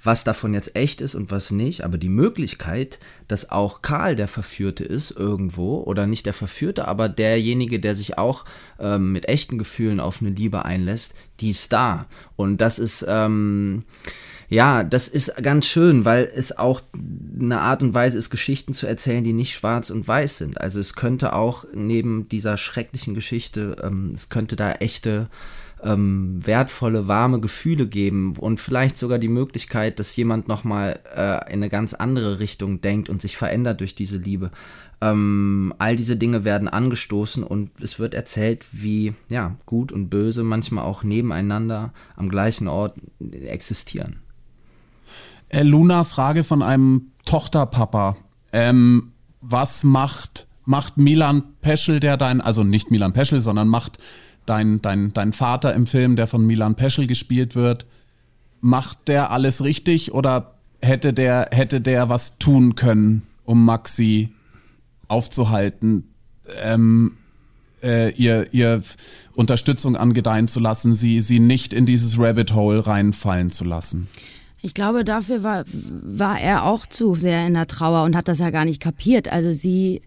was 0.03 0.23
davon 0.23 0.53
jetzt 0.53 0.75
echt 0.75 1.01
ist 1.01 1.15
und 1.15 1.31
was 1.31 1.51
nicht. 1.51 1.83
Aber 1.83 1.97
die 1.97 2.09
Möglichkeit, 2.09 2.99
dass 3.27 3.49
auch 3.49 3.81
Karl 3.81 4.15
der 4.15 4.27
Verführte 4.27 4.83
ist 4.83 5.11
irgendwo, 5.11 5.81
oder 5.83 6.07
nicht 6.07 6.25
der 6.25 6.33
Verführte, 6.33 6.87
aber 6.87 7.09
derjenige, 7.09 7.79
der 7.79 7.95
sich 7.95 8.17
auch 8.17 8.45
ähm, 8.79 9.11
mit 9.11 9.27
echten 9.27 9.57
Gefühlen 9.57 9.99
auf 9.99 10.21
eine 10.21 10.31
Liebe 10.31 10.65
einlässt, 10.65 11.13
die 11.39 11.51
ist 11.51 11.71
da. 11.73 12.07
Und 12.35 12.57
das 12.57 12.79
ist, 12.79 13.05
ähm, 13.07 13.83
ja, 14.53 14.83
das 14.83 15.07
ist 15.07 15.35
ganz 15.41 15.65
schön, 15.65 16.05
weil 16.05 16.31
es 16.31 16.55
auch 16.55 16.81
eine 17.39 17.59
Art 17.59 17.81
und 17.81 17.95
Weise 17.95 18.19
ist, 18.19 18.29
Geschichten 18.29 18.73
zu 18.73 18.85
erzählen, 18.85 19.23
die 19.23 19.33
nicht 19.33 19.55
schwarz 19.55 19.89
und 19.89 20.07
weiß 20.07 20.37
sind. 20.37 20.61
Also 20.61 20.79
es 20.79 20.93
könnte 20.93 21.33
auch 21.33 21.65
neben 21.73 22.29
dieser 22.29 22.57
schrecklichen 22.57 23.15
Geschichte, 23.15 23.77
ähm, 23.81 24.11
es 24.13 24.29
könnte 24.29 24.55
da 24.55 24.73
echte 24.73 25.27
ähm, 25.81 26.39
wertvolle, 26.45 27.07
warme 27.07 27.39
Gefühle 27.39 27.87
geben 27.87 28.35
und 28.37 28.59
vielleicht 28.59 28.95
sogar 28.95 29.17
die 29.17 29.27
Möglichkeit, 29.27 29.97
dass 29.97 30.15
jemand 30.15 30.47
nochmal 30.47 30.99
äh, 31.15 31.51
in 31.51 31.53
eine 31.57 31.69
ganz 31.69 31.95
andere 31.95 32.37
Richtung 32.37 32.79
denkt 32.79 33.09
und 33.09 33.23
sich 33.23 33.37
verändert 33.37 33.79
durch 33.79 33.95
diese 33.95 34.17
Liebe. 34.17 34.51
Ähm, 35.01 35.73
all 35.79 35.95
diese 35.95 36.15
Dinge 36.15 36.43
werden 36.43 36.67
angestoßen 36.67 37.43
und 37.43 37.71
es 37.81 37.97
wird 37.97 38.13
erzählt, 38.13 38.67
wie 38.71 39.15
ja, 39.29 39.55
gut 39.65 39.91
und 39.91 40.09
böse 40.09 40.43
manchmal 40.43 40.85
auch 40.85 41.03
nebeneinander 41.03 41.91
am 42.15 42.29
gleichen 42.29 42.67
Ort 42.67 42.97
existieren. 43.19 44.22
Äh, 45.53 45.61
Luna, 45.61 46.03
Frage 46.03 46.43
von 46.43 46.63
einem 46.63 47.11
Tochterpapa. 47.25 48.17
Ähm, 48.51 49.11
was 49.39 49.83
macht, 49.83 50.47
macht 50.65 50.97
Milan 50.97 51.43
Peschel, 51.61 51.99
der 51.99 52.17
dein, 52.17 52.41
also 52.41 52.63
nicht 52.63 52.89
Milan 52.89 53.13
Peschel, 53.13 53.39
sondern 53.39 53.67
macht 53.67 53.99
dein, 54.47 54.81
dein, 54.81 55.13
dein 55.13 55.31
Vater 55.31 55.75
im 55.75 55.85
Film, 55.85 56.15
der 56.15 56.25
von 56.25 56.43
Milan 56.43 56.73
Peschel 56.73 57.05
gespielt 57.05 57.55
wird, 57.55 57.85
macht 58.61 59.07
der 59.07 59.29
alles 59.29 59.63
richtig 59.63 60.11
oder 60.11 60.55
hätte 60.81 61.13
der, 61.13 61.49
hätte 61.51 61.81
der 61.81 62.09
was 62.09 62.39
tun 62.39 62.73
können, 62.73 63.21
um 63.45 63.63
Maxi 63.63 64.33
aufzuhalten, 65.07 66.09
ähm, 66.63 67.11
äh, 67.83 68.11
ihr, 68.13 68.51
ihr 68.53 68.81
Unterstützung 69.35 69.97
angedeihen 69.97 70.47
zu 70.47 70.59
lassen, 70.59 70.93
sie, 70.93 71.21
sie 71.21 71.39
nicht 71.39 71.73
in 71.73 71.85
dieses 71.85 72.17
Rabbit 72.17 72.55
Hole 72.55 72.87
reinfallen 72.87 73.51
zu 73.51 73.65
lassen? 73.65 74.07
Ich 74.65 74.73
glaube, 74.73 75.03
dafür 75.03 75.43
war, 75.43 75.65
war 75.67 76.39
er 76.39 76.63
auch 76.63 76.85
zu 76.85 77.15
sehr 77.15 77.45
in 77.45 77.53
der 77.53 77.67
Trauer 77.67 78.05
und 78.05 78.15
hat 78.15 78.29
das 78.29 78.39
ja 78.39 78.49
gar 78.49 78.63
nicht 78.63 78.81
kapiert. 78.81 79.27
Also 79.27 79.51
sie, 79.51 80.01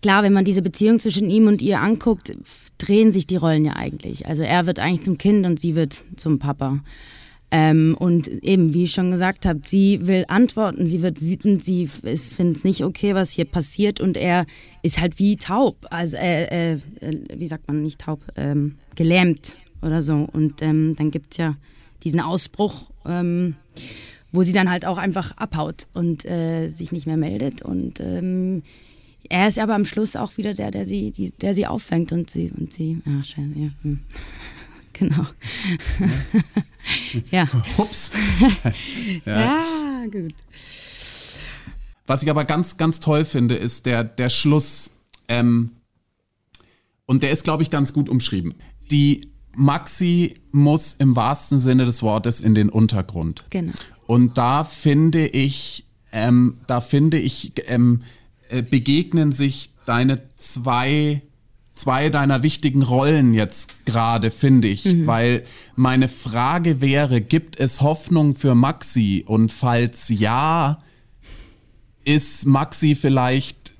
klar, 0.00 0.22
wenn 0.22 0.32
man 0.32 0.46
diese 0.46 0.62
Beziehung 0.62 0.98
zwischen 0.98 1.28
ihm 1.28 1.46
und 1.46 1.60
ihr 1.60 1.78
anguckt, 1.78 2.34
drehen 2.78 3.12
sich 3.12 3.26
die 3.26 3.36
Rollen 3.36 3.66
ja 3.66 3.76
eigentlich. 3.76 4.26
Also 4.26 4.44
er 4.44 4.64
wird 4.64 4.78
eigentlich 4.78 5.02
zum 5.02 5.18
Kind 5.18 5.44
und 5.44 5.60
sie 5.60 5.74
wird 5.74 6.04
zum 6.16 6.38
Papa. 6.38 6.80
Ähm, 7.50 7.94
und 7.98 8.28
eben, 8.28 8.72
wie 8.72 8.84
ich 8.84 8.92
schon 8.92 9.10
gesagt 9.10 9.44
habe, 9.44 9.60
sie 9.62 10.06
will 10.06 10.24
antworten, 10.28 10.86
sie 10.86 11.02
wird 11.02 11.20
wütend, 11.20 11.62
sie 11.62 11.86
findet 11.86 12.56
es 12.56 12.64
nicht 12.64 12.82
okay, 12.82 13.14
was 13.14 13.30
hier 13.30 13.44
passiert 13.44 14.00
und 14.00 14.16
er 14.16 14.46
ist 14.80 15.02
halt 15.02 15.18
wie 15.18 15.36
taub, 15.36 15.76
also 15.90 16.16
äh, 16.16 16.76
äh, 16.76 16.78
wie 17.36 17.46
sagt 17.46 17.68
man, 17.68 17.82
nicht 17.82 18.00
taub, 18.00 18.20
ähm, 18.36 18.76
gelähmt 18.96 19.54
oder 19.82 20.00
so. 20.00 20.26
Und 20.32 20.62
ähm, 20.62 20.96
dann 20.96 21.10
gibt's 21.10 21.36
ja 21.36 21.56
diesen 22.04 22.20
Ausbruch, 22.20 22.90
ähm, 23.04 23.56
wo 24.32 24.42
sie 24.42 24.52
dann 24.52 24.70
halt 24.70 24.84
auch 24.86 24.98
einfach 24.98 25.36
abhaut 25.36 25.86
und 25.92 26.24
äh, 26.24 26.68
sich 26.68 26.92
nicht 26.92 27.06
mehr 27.06 27.16
meldet. 27.16 27.62
Und 27.62 28.00
ähm, 28.00 28.62
er 29.28 29.48
ist 29.48 29.58
aber 29.58 29.74
am 29.74 29.84
Schluss 29.84 30.16
auch 30.16 30.36
wieder 30.36 30.54
der, 30.54 30.70
der 30.70 30.84
sie, 30.86 31.10
die, 31.10 31.30
der 31.32 31.54
sie 31.54 31.66
auffängt 31.66 32.12
und 32.12 32.30
sie 32.30 32.50
und 32.50 32.72
sie. 32.72 33.00
Ja, 33.04 33.22
schön, 33.24 33.62
ja. 33.62 33.70
Hm. 33.82 34.00
Genau. 34.94 35.26
ja. 37.30 37.48
Ups. 37.78 38.10
ja. 39.24 39.40
ja, 39.40 40.06
gut. 40.10 40.34
Was 42.06 42.22
ich 42.22 42.30
aber 42.30 42.44
ganz, 42.44 42.76
ganz 42.76 43.00
toll 43.00 43.24
finde, 43.24 43.56
ist 43.56 43.86
der, 43.86 44.04
der 44.04 44.28
Schluss. 44.28 44.90
Ähm, 45.28 45.70
und 47.06 47.22
der 47.22 47.30
ist, 47.30 47.44
glaube 47.44 47.62
ich, 47.62 47.70
ganz 47.70 47.94
gut 47.94 48.10
umschrieben. 48.10 48.54
Die 48.90 49.31
Maxi 49.54 50.36
muss 50.50 50.94
im 50.94 51.16
wahrsten 51.16 51.58
Sinne 51.58 51.84
des 51.84 52.02
Wortes 52.02 52.40
in 52.40 52.54
den 52.54 52.68
Untergrund. 52.68 53.44
Genau. 53.50 53.72
Und 54.06 54.38
da 54.38 54.64
finde 54.64 55.26
ich, 55.26 55.86
ähm, 56.12 56.58
da 56.66 56.80
finde 56.80 57.18
ich, 57.18 57.52
ähm, 57.68 58.02
äh, 58.48 58.62
begegnen 58.62 59.32
sich 59.32 59.70
deine 59.86 60.22
zwei, 60.36 61.22
zwei 61.74 62.10
deiner 62.10 62.42
wichtigen 62.42 62.82
Rollen 62.82 63.34
jetzt 63.34 63.84
gerade, 63.86 64.30
finde 64.30 64.68
ich. 64.68 64.84
Mhm. 64.84 65.06
Weil 65.06 65.44
meine 65.76 66.08
Frage 66.08 66.80
wäre, 66.80 67.20
gibt 67.20 67.58
es 67.58 67.80
Hoffnung 67.80 68.34
für 68.34 68.54
Maxi? 68.54 69.24
Und 69.26 69.52
falls 69.52 70.08
ja, 70.08 70.78
ist 72.04 72.46
Maxi 72.46 72.94
vielleicht 72.94 73.71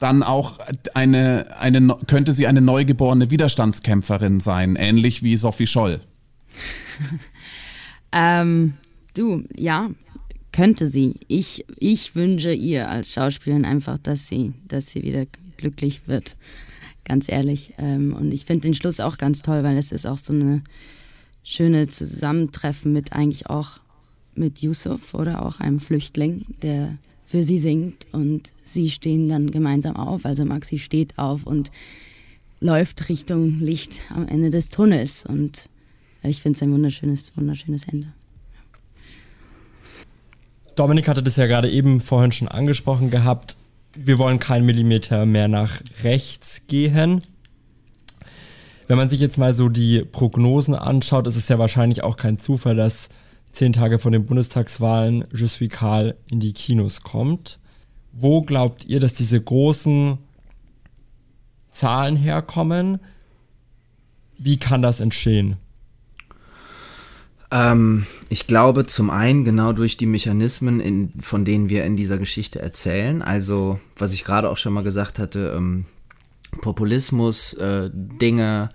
dann 0.00 0.22
auch 0.22 0.58
eine, 0.94 1.46
eine, 1.58 1.96
könnte 2.06 2.34
sie 2.34 2.46
eine 2.46 2.60
neugeborene 2.60 3.30
Widerstandskämpferin 3.30 4.40
sein, 4.40 4.76
ähnlich 4.76 5.22
wie 5.22 5.36
Sophie 5.36 5.66
Scholl. 5.66 6.00
ähm, 8.12 8.74
du, 9.14 9.44
ja, 9.56 9.90
könnte 10.52 10.86
sie. 10.86 11.14
Ich, 11.28 11.64
ich 11.78 12.14
wünsche 12.14 12.52
ihr 12.52 12.88
als 12.88 13.12
Schauspielerin 13.12 13.64
einfach, 13.64 13.98
dass 13.98 14.28
sie, 14.28 14.54
dass 14.68 14.90
sie 14.90 15.02
wieder 15.02 15.26
glücklich 15.56 16.02
wird. 16.06 16.36
Ganz 17.04 17.28
ehrlich. 17.28 17.74
Ähm, 17.78 18.14
und 18.14 18.32
ich 18.32 18.44
finde 18.44 18.62
den 18.62 18.74
Schluss 18.74 19.00
auch 19.00 19.18
ganz 19.18 19.42
toll, 19.42 19.62
weil 19.62 19.76
es 19.76 19.92
ist 19.92 20.06
auch 20.06 20.18
so 20.18 20.32
eine 20.32 20.62
schöne 21.42 21.88
Zusammentreffen 21.88 22.92
mit 22.92 23.12
eigentlich 23.12 23.50
auch 23.50 23.80
mit 24.34 24.60
Yusuf 24.60 25.14
oder 25.14 25.44
auch 25.44 25.60
einem 25.60 25.80
Flüchtling, 25.80 26.44
der 26.62 26.96
für 27.26 27.42
sie 27.42 27.58
singt 27.58 28.06
und 28.12 28.52
sie 28.64 28.90
stehen 28.90 29.28
dann 29.28 29.50
gemeinsam 29.50 29.96
auf. 29.96 30.24
Also 30.24 30.44
Maxi 30.44 30.78
steht 30.78 31.18
auf 31.18 31.46
und 31.46 31.70
läuft 32.60 33.08
Richtung 33.08 33.60
Licht 33.60 34.00
am 34.10 34.28
Ende 34.28 34.50
des 34.50 34.70
Tunnels 34.70 35.24
und 35.26 35.68
ich 36.22 36.40
finde 36.40 36.56
es 36.56 36.62
ein 36.62 36.72
wunderschönes, 36.72 37.36
wunderschönes 37.36 37.86
Ende. 37.86 38.12
Dominik 40.74 41.08
hatte 41.08 41.22
das 41.22 41.36
ja 41.36 41.46
gerade 41.46 41.70
eben 41.70 42.00
vorhin 42.00 42.32
schon 42.32 42.48
angesprochen 42.48 43.10
gehabt. 43.10 43.56
Wir 43.96 44.18
wollen 44.18 44.40
keinen 44.40 44.66
Millimeter 44.66 45.24
mehr 45.26 45.46
nach 45.46 45.82
rechts 46.02 46.62
gehen. 46.66 47.22
Wenn 48.86 48.96
man 48.96 49.08
sich 49.08 49.20
jetzt 49.20 49.38
mal 49.38 49.54
so 49.54 49.68
die 49.68 50.04
Prognosen 50.04 50.74
anschaut, 50.74 51.26
ist 51.26 51.36
es 51.36 51.48
ja 51.48 51.58
wahrscheinlich 51.58 52.02
auch 52.02 52.16
kein 52.16 52.38
Zufall, 52.38 52.76
dass 52.76 53.08
zehn 53.54 53.72
Tage 53.72 53.98
vor 53.98 54.10
den 54.10 54.26
Bundestagswahlen 54.26 55.24
Je 55.32 55.46
suis 55.46 55.70
Karl 55.70 56.16
in 56.26 56.40
die 56.40 56.52
Kinos 56.52 57.02
kommt. 57.02 57.58
Wo 58.12 58.42
glaubt 58.42 58.84
ihr, 58.84 59.00
dass 59.00 59.14
diese 59.14 59.40
großen 59.40 60.18
Zahlen 61.72 62.16
herkommen? 62.16 63.00
Wie 64.38 64.58
kann 64.58 64.82
das 64.82 65.00
entstehen? 65.00 65.56
Ähm, 67.50 68.06
ich 68.28 68.46
glaube 68.46 68.84
zum 68.84 69.10
einen 69.10 69.44
genau 69.44 69.72
durch 69.72 69.96
die 69.96 70.06
Mechanismen, 70.06 70.80
in, 70.80 71.12
von 71.20 71.44
denen 71.44 71.68
wir 71.68 71.84
in 71.84 71.96
dieser 71.96 72.18
Geschichte 72.18 72.60
erzählen. 72.60 73.22
Also, 73.22 73.78
was 73.96 74.12
ich 74.12 74.24
gerade 74.24 74.50
auch 74.50 74.56
schon 74.56 74.72
mal 74.72 74.82
gesagt 74.82 75.18
hatte, 75.18 75.54
ähm, 75.56 75.84
Populismus, 76.60 77.54
äh, 77.54 77.90
Dinge, 77.92 78.70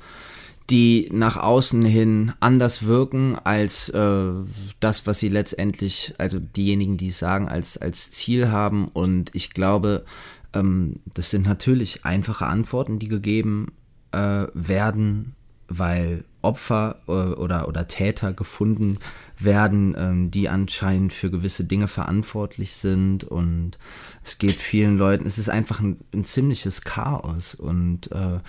die 0.69 1.10
nach 1.12 1.38
außen 1.38 1.84
hin 1.84 2.32
anders 2.39 2.86
wirken 2.86 3.38
als 3.43 3.89
äh, 3.89 4.32
das, 4.79 5.08
was 5.08 5.19
sie 5.19 5.29
letztendlich, 5.29 6.13
also 6.17 6.39
diejenigen, 6.39 6.97
die 6.97 7.08
es 7.08 7.19
sagen, 7.19 7.49
als, 7.49 7.77
als 7.77 8.12
Ziel 8.12 8.51
haben. 8.51 8.88
Und 8.88 9.32
ich 9.34 9.51
glaube, 9.51 10.05
ähm, 10.53 10.97
das 11.13 11.32
sind 11.32 11.47
natürlich 11.47 12.05
einfache 12.05 12.45
Antworten, 12.45 12.99
die 12.99 13.08
gegeben 13.08 13.71
äh, 14.12 14.45
werden, 14.53 15.36
weil 15.67 16.23
Opfer 16.41 17.01
äh, 17.08 17.12
oder, 17.12 17.67
oder 17.67 17.88
Täter 17.88 18.34
gefunden 18.34 18.99
werden, 19.39 19.95
ähm, 19.97 20.32
die 20.32 20.49
anscheinend 20.49 21.13
für 21.13 21.32
gewisse 21.32 21.63
Dinge 21.63 21.88
verantwortlich 21.88 22.73
sind. 22.73 23.23
Und 23.23 23.79
es 24.23 24.38
geht 24.38 24.55
vielen 24.55 24.99
Leuten, 24.99 25.25
es 25.25 25.39
ist 25.39 25.49
einfach 25.49 25.79
ein, 25.79 25.97
ein 26.13 26.25
ziemliches 26.25 26.84
Chaos. 26.84 27.55
Und, 27.55 28.12
äh, 28.12 28.39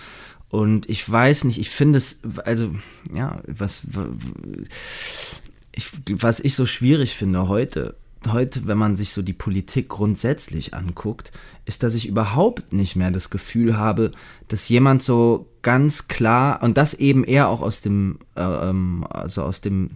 und 0.51 0.89
ich 0.89 1.09
weiß 1.09 1.45
nicht, 1.45 1.59
ich 1.59 1.69
finde 1.69 1.97
es, 1.97 2.19
also, 2.43 2.75
ja, 3.13 3.41
was, 3.47 3.87
ich, 5.73 5.89
was 6.11 6.41
ich 6.41 6.55
so 6.55 6.65
schwierig 6.65 7.15
finde 7.15 7.47
heute, 7.47 7.95
heute, 8.29 8.67
wenn 8.67 8.77
man 8.77 8.97
sich 8.97 9.11
so 9.11 9.21
die 9.21 9.31
Politik 9.31 9.87
grundsätzlich 9.87 10.73
anguckt, 10.73 11.31
ist, 11.65 11.83
dass 11.83 11.95
ich 11.95 12.05
überhaupt 12.05 12.73
nicht 12.73 12.97
mehr 12.97 13.11
das 13.11 13.29
Gefühl 13.29 13.77
habe, 13.77 14.11
dass 14.49 14.67
jemand 14.67 15.03
so 15.03 15.47
ganz 15.61 16.09
klar 16.09 16.61
und 16.61 16.77
das 16.77 16.95
eben 16.95 17.23
eher 17.23 17.47
auch 17.47 17.61
aus 17.61 17.79
dem, 17.79 18.19
äh, 18.35 18.41
ähm, 18.41 19.05
also 19.09 19.43
aus 19.43 19.61
dem 19.61 19.91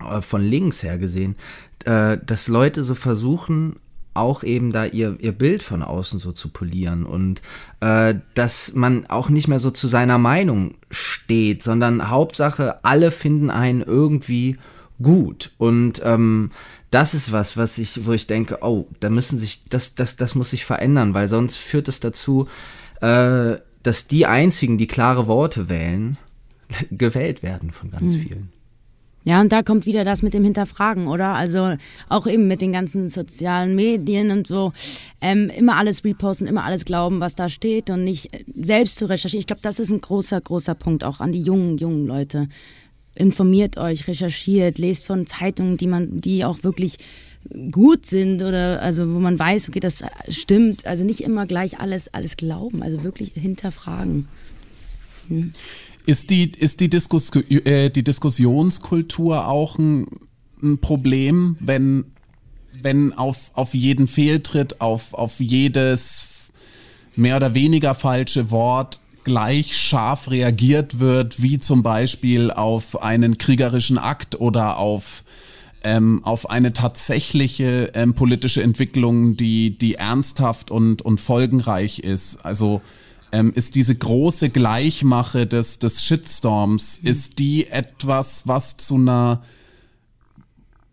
äh, 0.00 0.20
von 0.20 0.42
links 0.42 0.82
her 0.82 0.98
gesehen, 0.98 1.34
äh, 1.86 2.18
dass 2.24 2.48
Leute 2.48 2.84
so 2.84 2.94
versuchen, 2.94 3.76
auch 4.18 4.42
eben 4.42 4.72
da 4.72 4.84
ihr, 4.84 5.16
ihr 5.20 5.32
Bild 5.32 5.62
von 5.62 5.82
außen 5.82 6.18
so 6.18 6.32
zu 6.32 6.48
polieren 6.48 7.04
und 7.04 7.40
äh, 7.80 8.16
dass 8.34 8.74
man 8.74 9.06
auch 9.06 9.28
nicht 9.28 9.48
mehr 9.48 9.60
so 9.60 9.70
zu 9.70 9.88
seiner 9.88 10.18
Meinung 10.18 10.74
steht, 10.90 11.62
sondern 11.62 12.10
Hauptsache, 12.10 12.84
alle 12.84 13.10
finden 13.10 13.50
einen 13.50 13.82
irgendwie 13.82 14.56
gut 15.00 15.52
und 15.58 16.02
ähm, 16.04 16.50
das 16.90 17.14
ist 17.14 17.32
was, 17.32 17.56
was 17.56 17.78
ich, 17.78 18.06
wo 18.06 18.12
ich 18.12 18.26
denke, 18.26 18.58
oh, 18.62 18.86
da 19.00 19.10
müssen 19.10 19.38
sich, 19.38 19.64
das, 19.68 19.94
das, 19.94 20.16
das 20.16 20.34
muss 20.34 20.50
sich 20.50 20.64
verändern, 20.64 21.14
weil 21.14 21.28
sonst 21.28 21.56
führt 21.56 21.88
es 21.88 22.00
dazu, 22.00 22.48
äh, 23.00 23.56
dass 23.82 24.06
die 24.06 24.26
einzigen, 24.26 24.78
die 24.78 24.86
klare 24.86 25.26
Worte 25.26 25.68
wählen, 25.68 26.16
gewählt 26.90 27.42
werden 27.42 27.70
von 27.70 27.90
ganz 27.90 28.14
hm. 28.14 28.20
vielen. 28.20 28.52
Ja, 29.28 29.42
und 29.42 29.52
da 29.52 29.62
kommt 29.62 29.84
wieder 29.84 30.04
das 30.04 30.22
mit 30.22 30.32
dem 30.32 30.42
Hinterfragen, 30.42 31.06
oder? 31.06 31.34
Also 31.34 31.74
auch 32.08 32.26
eben 32.26 32.48
mit 32.48 32.62
den 32.62 32.72
ganzen 32.72 33.10
sozialen 33.10 33.74
Medien 33.74 34.30
und 34.30 34.46
so. 34.46 34.72
Ähm, 35.20 35.50
immer 35.50 35.76
alles 35.76 36.02
reposten, 36.02 36.46
immer 36.46 36.64
alles 36.64 36.86
glauben, 36.86 37.20
was 37.20 37.34
da 37.34 37.50
steht 37.50 37.90
und 37.90 38.04
nicht 38.04 38.30
selbst 38.54 38.96
zu 38.96 39.04
recherchieren. 39.04 39.40
Ich 39.40 39.46
glaube, 39.46 39.60
das 39.60 39.80
ist 39.80 39.90
ein 39.90 40.00
großer, 40.00 40.40
großer 40.40 40.74
Punkt 40.74 41.04
auch 41.04 41.20
an 41.20 41.32
die 41.32 41.42
jungen, 41.42 41.76
jungen 41.76 42.06
Leute. 42.06 42.48
Informiert 43.16 43.76
euch, 43.76 44.08
recherchiert, 44.08 44.78
lest 44.78 45.04
von 45.04 45.26
Zeitungen, 45.26 45.76
die 45.76 45.88
man, 45.88 46.22
die 46.22 46.46
auch 46.46 46.62
wirklich 46.62 46.96
gut 47.70 48.06
sind 48.06 48.42
oder 48.42 48.80
also 48.80 49.12
wo 49.12 49.18
man 49.18 49.38
weiß, 49.38 49.68
okay, 49.68 49.80
das 49.80 50.04
stimmt. 50.30 50.86
Also 50.86 51.04
nicht 51.04 51.20
immer 51.20 51.44
gleich 51.44 51.80
alles, 51.80 52.14
alles 52.14 52.38
glauben, 52.38 52.82
also 52.82 53.04
wirklich 53.04 53.32
hinterfragen. 53.34 54.26
Hm. 55.28 55.52
Ist 56.08 56.30
die, 56.30 56.50
ist 56.52 56.80
die, 56.80 56.88
Diskus 56.88 57.30
äh, 57.36 57.90
die 57.90 58.02
Diskussionskultur 58.02 59.46
auch 59.46 59.78
ein, 59.78 60.06
ein 60.62 60.78
Problem, 60.78 61.58
wenn, 61.60 62.06
wenn 62.72 63.12
auf, 63.12 63.50
auf 63.52 63.74
jeden 63.74 64.06
Fehltritt, 64.06 64.80
auf, 64.80 65.12
auf 65.12 65.38
jedes 65.38 66.50
mehr 67.14 67.36
oder 67.36 67.52
weniger 67.52 67.92
falsche 67.92 68.50
Wort 68.50 69.00
gleich 69.24 69.76
scharf 69.76 70.30
reagiert 70.30 70.98
wird, 70.98 71.42
wie 71.42 71.58
zum 71.58 71.82
Beispiel 71.82 72.52
auf 72.52 73.02
einen 73.02 73.36
kriegerischen 73.36 73.98
Akt 73.98 74.40
oder 74.40 74.78
auf, 74.78 75.24
ähm, 75.84 76.24
auf 76.24 76.48
eine 76.48 76.72
tatsächliche 76.72 77.90
ähm, 77.92 78.14
politische 78.14 78.62
Entwicklung, 78.62 79.36
die, 79.36 79.76
die 79.76 79.96
ernsthaft 79.96 80.70
und, 80.70 81.02
und 81.02 81.20
folgenreich 81.20 81.98
ist. 81.98 82.46
Also 82.46 82.80
ähm, 83.32 83.52
ist 83.54 83.74
diese 83.74 83.94
große 83.94 84.50
Gleichmache 84.50 85.46
des, 85.46 85.78
des 85.78 86.04
Shitstorms, 86.04 87.00
mhm. 87.02 87.08
ist 87.08 87.38
die 87.38 87.66
etwas, 87.66 88.46
was 88.46 88.76
zu 88.76 88.96
einer, 88.96 89.42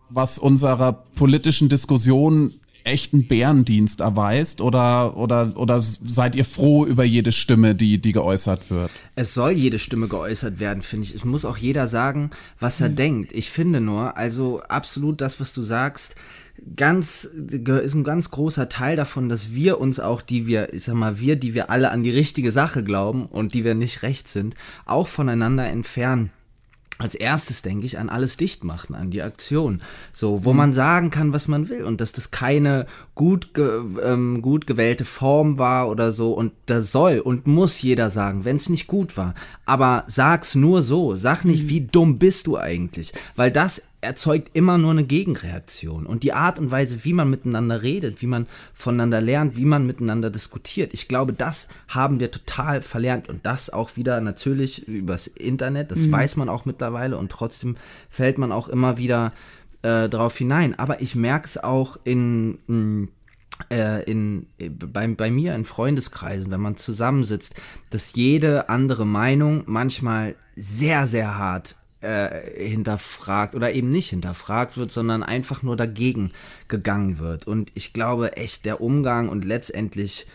was 0.10 0.40
unserer 0.40 0.94
politischen 1.16 1.70
Diskussion 1.70 2.54
echten 2.86 3.28
Bärendienst 3.28 4.00
erweist 4.00 4.62
oder, 4.62 5.18
oder, 5.18 5.58
oder 5.58 5.82
seid 5.82 6.36
ihr 6.36 6.46
froh 6.46 6.86
über 6.86 7.04
jede 7.04 7.32
Stimme, 7.32 7.74
die, 7.74 8.00
die 8.00 8.12
geäußert 8.12 8.70
wird? 8.70 8.92
Es 9.16 9.34
soll 9.34 9.52
jede 9.52 9.80
Stimme 9.80 10.08
geäußert 10.08 10.60
werden, 10.60 10.84
finde 10.84 11.08
ich. 11.08 11.16
Es 11.16 11.26
muss 11.26 11.46
auch 11.46 11.58
jeder 11.58 11.88
sagen, 11.88 12.30
was 12.60 12.82
er 12.82 12.90
mhm. 12.90 12.96
denkt. 12.96 13.32
Ich 13.34 13.50
finde 13.50 13.82
nur, 13.82 14.18
also 14.18 14.62
absolut 14.62 15.20
das, 15.20 15.40
was 15.40 15.54
du 15.54 15.64
sagst, 15.64 16.16
ganz, 16.76 17.26
ist 17.26 17.94
ein 17.94 18.04
ganz 18.04 18.32
großer 18.32 18.70
Teil 18.70 18.96
davon, 18.96 19.30
dass 19.30 19.54
wir 19.54 19.80
uns 19.80 20.00
auch, 20.00 20.22
die 20.22 20.48
wir, 20.48 20.74
ich 20.74 20.86
sag 20.86 20.96
mal, 20.96 21.20
wir, 21.20 21.36
die 21.36 21.54
wir 21.54 21.70
alle 21.70 21.92
an 21.92 22.04
die 22.04 22.12
richtige 22.12 22.52
Sache 22.52 22.84
glauben 22.84 23.26
und 23.26 23.54
die 23.54 23.64
wir 23.64 23.76
nicht 23.76 24.04
recht 24.04 24.28
sind, 24.28 24.56
auch 24.86 25.08
voneinander 25.08 25.66
entfernen. 25.66 26.32
Als 26.98 27.14
erstes 27.14 27.62
denke 27.62 27.86
ich 27.86 28.00
an 28.00 28.08
alles 28.08 28.38
dicht 28.38 28.64
machen, 28.64 28.96
an 28.96 29.12
die 29.12 29.22
Aktion, 29.22 29.82
so 30.14 30.46
wo 30.46 30.54
mhm. 30.54 30.58
man 30.58 30.74
sagen 30.74 31.10
kann, 31.10 31.34
was 31.34 31.50
man 31.50 31.68
will 31.68 31.84
und 31.84 32.00
dass 32.00 32.14
das 32.14 32.32
keine 32.32 32.86
gut 33.16 33.54
ge, 33.54 33.82
ähm, 34.02 34.42
gut 34.42 34.66
gewählte 34.66 35.04
Form 35.04 35.58
war 35.58 35.90
oder 35.90 36.14
so. 36.14 36.32
Und 36.32 36.54
da 36.68 36.80
soll 36.82 37.20
und 37.20 37.48
muss 37.48 37.82
jeder 37.82 38.12
sagen, 38.12 38.46
wenn 38.46 38.56
es 38.56 38.70
nicht 38.70 38.88
gut 38.88 39.18
war, 39.18 39.34
aber 39.66 40.06
sag's 40.08 40.56
nur 40.56 40.82
so, 40.84 41.16
sag 41.16 41.44
nicht, 41.44 41.66
mhm. 41.66 41.70
wie 41.70 41.82
dumm 41.82 42.18
bist 42.18 42.48
du 42.48 42.58
eigentlich, 42.58 43.12
weil 43.36 43.52
das 43.52 43.82
erzeugt 44.06 44.52
immer 44.54 44.78
nur 44.78 44.92
eine 44.92 45.04
Gegenreaktion. 45.04 46.06
Und 46.06 46.24
die 46.24 46.34
Art 46.34 46.60
und 46.60 46.72
Weise, 46.72 47.04
wie 47.04 47.14
man 47.14 47.30
miteinander 47.30 47.82
redet, 47.82 48.22
wie 48.22 48.28
man 48.28 48.48
voneinander 48.74 49.22
lernt, 49.22 49.58
wie 49.58 49.66
man 49.66 49.86
miteinander 49.86 50.30
diskutiert, 50.30 50.94
ich 50.94 51.08
glaube, 51.08 51.34
das 51.34 51.68
haben 51.88 52.20
wir 52.20 52.32
total 52.32 52.82
verlernt. 52.82 53.30
Und 53.30 53.46
das 53.46 53.70
auch 53.70 53.96
wieder 53.96 54.22
natürlich 54.22 54.88
übers 54.88 55.28
Internet, 55.28 55.92
das 55.92 56.08
mhm. 56.08 56.12
weiß 56.14 56.36
man 56.38 56.50
auch 56.50 56.66
mittlerweile 56.66 57.18
und 57.18 57.32
trotzdem 57.32 57.76
fällt 58.10 58.38
man 58.38 58.52
auch 58.52 58.68
immer 58.68 58.98
wieder 58.98 59.34
äh, 59.82 60.08
drauf 60.10 60.38
hinein. 60.38 60.78
Aber 60.78 61.02
ich 61.02 61.16
merke 61.16 61.46
es 61.46 61.58
auch 61.58 61.98
in. 62.04 62.60
Mh, 62.68 62.76
mm, 62.76 63.10
äh, 63.70 64.04
in, 64.04 64.48
bei, 64.58 65.08
bei 65.08 65.32
mir 65.32 65.56
in 65.56 65.64
Freundeskreisen, 65.64 66.52
wenn 66.52 66.60
man 66.60 66.76
zusammensitzt, 66.76 67.56
dass 67.90 68.14
jede 68.14 68.68
andere 68.68 69.06
Meinung 69.06 69.64
manchmal 69.66 70.36
sehr, 70.58 71.08
sehr 71.08 71.38
hart 71.38 71.78
äh, 72.06 72.68
hinterfragt 72.70 73.56
oder 73.56 73.74
eben 73.74 73.90
nicht 73.90 74.10
hinterfragt 74.10 74.78
wird, 74.78 74.92
sondern 74.92 75.24
einfach 75.24 75.64
nur 75.64 75.76
dagegen 75.76 76.32
gegangen 76.68 77.20
wird. 77.20 77.48
Und 77.48 77.72
ich 77.74 77.94
glaube 77.94 78.38
echt, 78.38 78.66
der 78.66 78.82
Umgang 78.82 79.30
und 79.30 79.44
letztendlich 79.44 80.28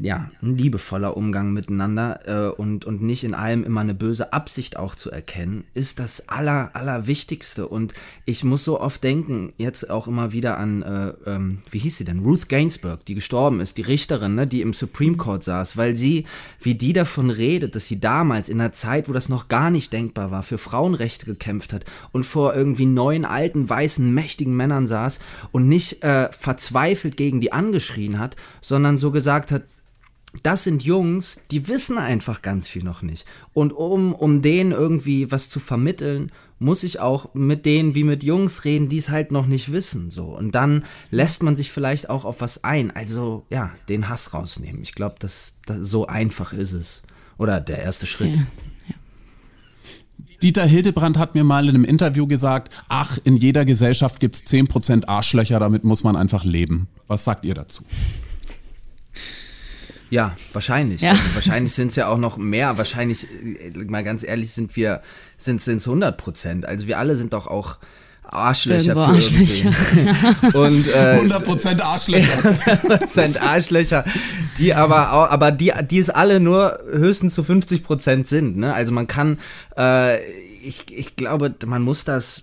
ja, 0.00 0.28
ein 0.42 0.56
liebevoller 0.56 1.16
Umgang 1.16 1.52
miteinander 1.52 2.20
äh, 2.26 2.50
und, 2.50 2.84
und 2.84 3.02
nicht 3.02 3.24
in 3.24 3.34
allem 3.34 3.64
immer 3.64 3.80
eine 3.80 3.94
böse 3.94 4.32
Absicht 4.32 4.76
auch 4.76 4.94
zu 4.94 5.10
erkennen, 5.10 5.64
ist 5.74 6.00
das 6.00 6.28
Aller, 6.28 6.70
Allerwichtigste. 6.74 7.68
Und 7.68 7.94
ich 8.24 8.44
muss 8.44 8.64
so 8.64 8.80
oft 8.80 9.02
denken, 9.04 9.52
jetzt 9.56 9.88
auch 9.88 10.08
immer 10.08 10.32
wieder 10.32 10.58
an, 10.58 10.82
äh, 10.82 11.30
ähm, 11.30 11.58
wie 11.70 11.78
hieß 11.78 11.98
sie 11.98 12.04
denn? 12.04 12.20
Ruth 12.20 12.48
Gainsburg, 12.48 13.04
die 13.04 13.14
gestorben 13.14 13.60
ist, 13.60 13.76
die 13.78 13.82
Richterin, 13.82 14.34
ne, 14.34 14.46
die 14.46 14.62
im 14.62 14.72
Supreme 14.72 15.16
Court 15.16 15.44
saß, 15.44 15.76
weil 15.76 15.94
sie, 15.94 16.24
wie 16.60 16.74
die 16.74 16.92
davon 16.92 17.30
redet, 17.30 17.74
dass 17.74 17.86
sie 17.86 18.00
damals 18.00 18.48
in 18.48 18.60
einer 18.60 18.72
Zeit, 18.72 19.08
wo 19.08 19.12
das 19.12 19.28
noch 19.28 19.48
gar 19.48 19.70
nicht 19.70 19.92
denkbar 19.92 20.30
war, 20.30 20.42
für 20.42 20.58
Frauenrechte 20.58 21.26
gekämpft 21.26 21.72
hat 21.72 21.84
und 22.12 22.24
vor 22.24 22.54
irgendwie 22.54 22.86
neun 22.86 23.24
alten, 23.24 23.68
weißen, 23.68 24.12
mächtigen 24.12 24.56
Männern 24.56 24.86
saß 24.86 25.20
und 25.52 25.68
nicht 25.68 26.02
äh, 26.02 26.30
verzweifelt 26.32 27.16
gegen 27.16 27.40
die 27.40 27.52
angeschrien 27.52 28.18
hat, 28.18 28.36
sondern 28.60 28.98
so 28.98 29.12
gesagt 29.12 29.52
hat, 29.52 29.62
das 30.42 30.64
sind 30.64 30.82
Jungs, 30.82 31.40
die 31.50 31.68
wissen 31.68 31.98
einfach 31.98 32.42
ganz 32.42 32.68
viel 32.68 32.84
noch 32.84 33.02
nicht. 33.02 33.24
Und 33.54 33.72
um, 33.72 34.14
um 34.14 34.42
denen 34.42 34.72
irgendwie 34.72 35.30
was 35.30 35.48
zu 35.48 35.58
vermitteln, 35.58 36.30
muss 36.58 36.82
ich 36.82 37.00
auch 37.00 37.34
mit 37.34 37.64
denen 37.64 37.94
wie 37.94 38.04
mit 38.04 38.22
Jungs 38.22 38.64
reden, 38.64 38.88
die 38.88 38.98
es 38.98 39.08
halt 39.08 39.32
noch 39.32 39.46
nicht 39.46 39.72
wissen. 39.72 40.10
So. 40.10 40.26
Und 40.26 40.54
dann 40.54 40.84
lässt 41.10 41.42
man 41.42 41.56
sich 41.56 41.70
vielleicht 41.70 42.10
auch 42.10 42.24
auf 42.24 42.40
was 42.40 42.64
ein. 42.64 42.90
Also, 42.90 43.44
ja, 43.48 43.72
den 43.88 44.08
Hass 44.08 44.34
rausnehmen. 44.34 44.82
Ich 44.82 44.94
glaube, 44.94 45.16
das, 45.18 45.54
das, 45.66 45.88
so 45.88 46.06
einfach 46.06 46.52
ist 46.52 46.72
es. 46.72 47.02
Oder 47.38 47.60
der 47.60 47.78
erste 47.78 48.06
Schritt. 48.06 48.36
Ja. 48.36 48.42
Dieter 50.42 50.66
Hildebrand 50.66 51.18
hat 51.18 51.34
mir 51.34 51.42
mal 51.42 51.68
in 51.68 51.74
einem 51.74 51.84
Interview 51.84 52.28
gesagt, 52.28 52.72
ach, 52.88 53.18
in 53.24 53.36
jeder 53.36 53.64
Gesellschaft 53.64 54.20
gibt 54.20 54.36
es 54.36 54.46
10% 54.46 55.08
Arschlöcher, 55.08 55.58
damit 55.58 55.82
muss 55.82 56.04
man 56.04 56.14
einfach 56.14 56.44
leben. 56.44 56.86
Was 57.08 57.24
sagt 57.24 57.44
ihr 57.44 57.54
dazu? 57.54 57.82
Ja, 60.10 60.36
wahrscheinlich. 60.52 61.02
Ja. 61.02 61.10
Also 61.10 61.22
wahrscheinlich 61.34 61.74
sind 61.74 61.88
es 61.88 61.96
ja 61.96 62.08
auch 62.08 62.18
noch 62.18 62.38
mehr. 62.38 62.78
Wahrscheinlich, 62.78 63.26
äh, 63.26 63.70
mal 63.88 64.04
ganz 64.04 64.22
ehrlich, 64.22 64.50
sind 64.50 64.74
wir, 64.76 65.02
sind 65.36 65.60
es 65.66 65.68
100 65.68 66.16
Prozent. 66.16 66.66
Also 66.66 66.86
wir 66.86 66.98
alle 66.98 67.16
sind 67.16 67.32
doch 67.32 67.46
auch 67.46 67.78
Arschlöcher 68.30 68.94
Irgendwo 68.94 69.04
für 69.04 69.16
Arschlöcher. 69.16 69.68
Und 70.58 70.88
äh, 70.88 71.18
100% 71.22 71.80
Arschlöcher. 71.80 72.42
100% 72.42 73.40
Arschlöcher, 73.40 74.04
die 74.58 74.74
aber 74.74 75.12
auch, 75.12 75.30
aber 75.30 75.50
die, 75.50 75.72
die 75.90 75.98
es 75.98 76.10
alle 76.10 76.38
nur 76.38 76.78
höchstens 76.90 77.34
zu 77.34 77.42
50 77.42 77.82
Prozent 77.82 78.28
sind. 78.28 78.58
Ne? 78.58 78.74
Also 78.74 78.92
man 78.92 79.06
kann, 79.06 79.38
äh, 79.78 80.20
ich, 80.62 80.84
ich 80.90 81.16
glaube, 81.16 81.54
man 81.64 81.82
muss 81.82 82.04
das 82.04 82.42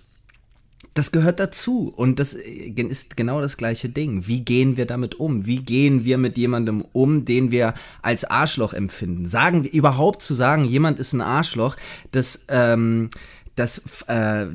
das 0.96 1.12
gehört 1.12 1.40
dazu 1.40 1.92
und 1.94 2.18
das 2.18 2.32
ist 2.32 3.16
genau 3.18 3.42
das 3.42 3.58
gleiche 3.58 3.90
Ding. 3.90 4.26
Wie 4.26 4.40
gehen 4.40 4.78
wir 4.78 4.86
damit 4.86 5.16
um? 5.16 5.44
Wie 5.44 5.58
gehen 5.58 6.06
wir 6.06 6.16
mit 6.16 6.38
jemandem 6.38 6.84
um, 6.92 7.26
den 7.26 7.50
wir 7.50 7.74
als 8.00 8.24
Arschloch 8.24 8.72
empfinden? 8.72 9.28
Sagen 9.28 9.62
wir 9.62 9.72
überhaupt 9.72 10.22
zu 10.22 10.34
sagen, 10.34 10.64
jemand 10.64 10.98
ist 10.98 11.12
ein 11.12 11.20
Arschloch, 11.20 11.76
das 12.12 12.44
ähm, 12.48 13.10
das 13.56 13.78
äh, 14.06 14.46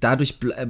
dadurch 0.00 0.36
äh, 0.54 0.66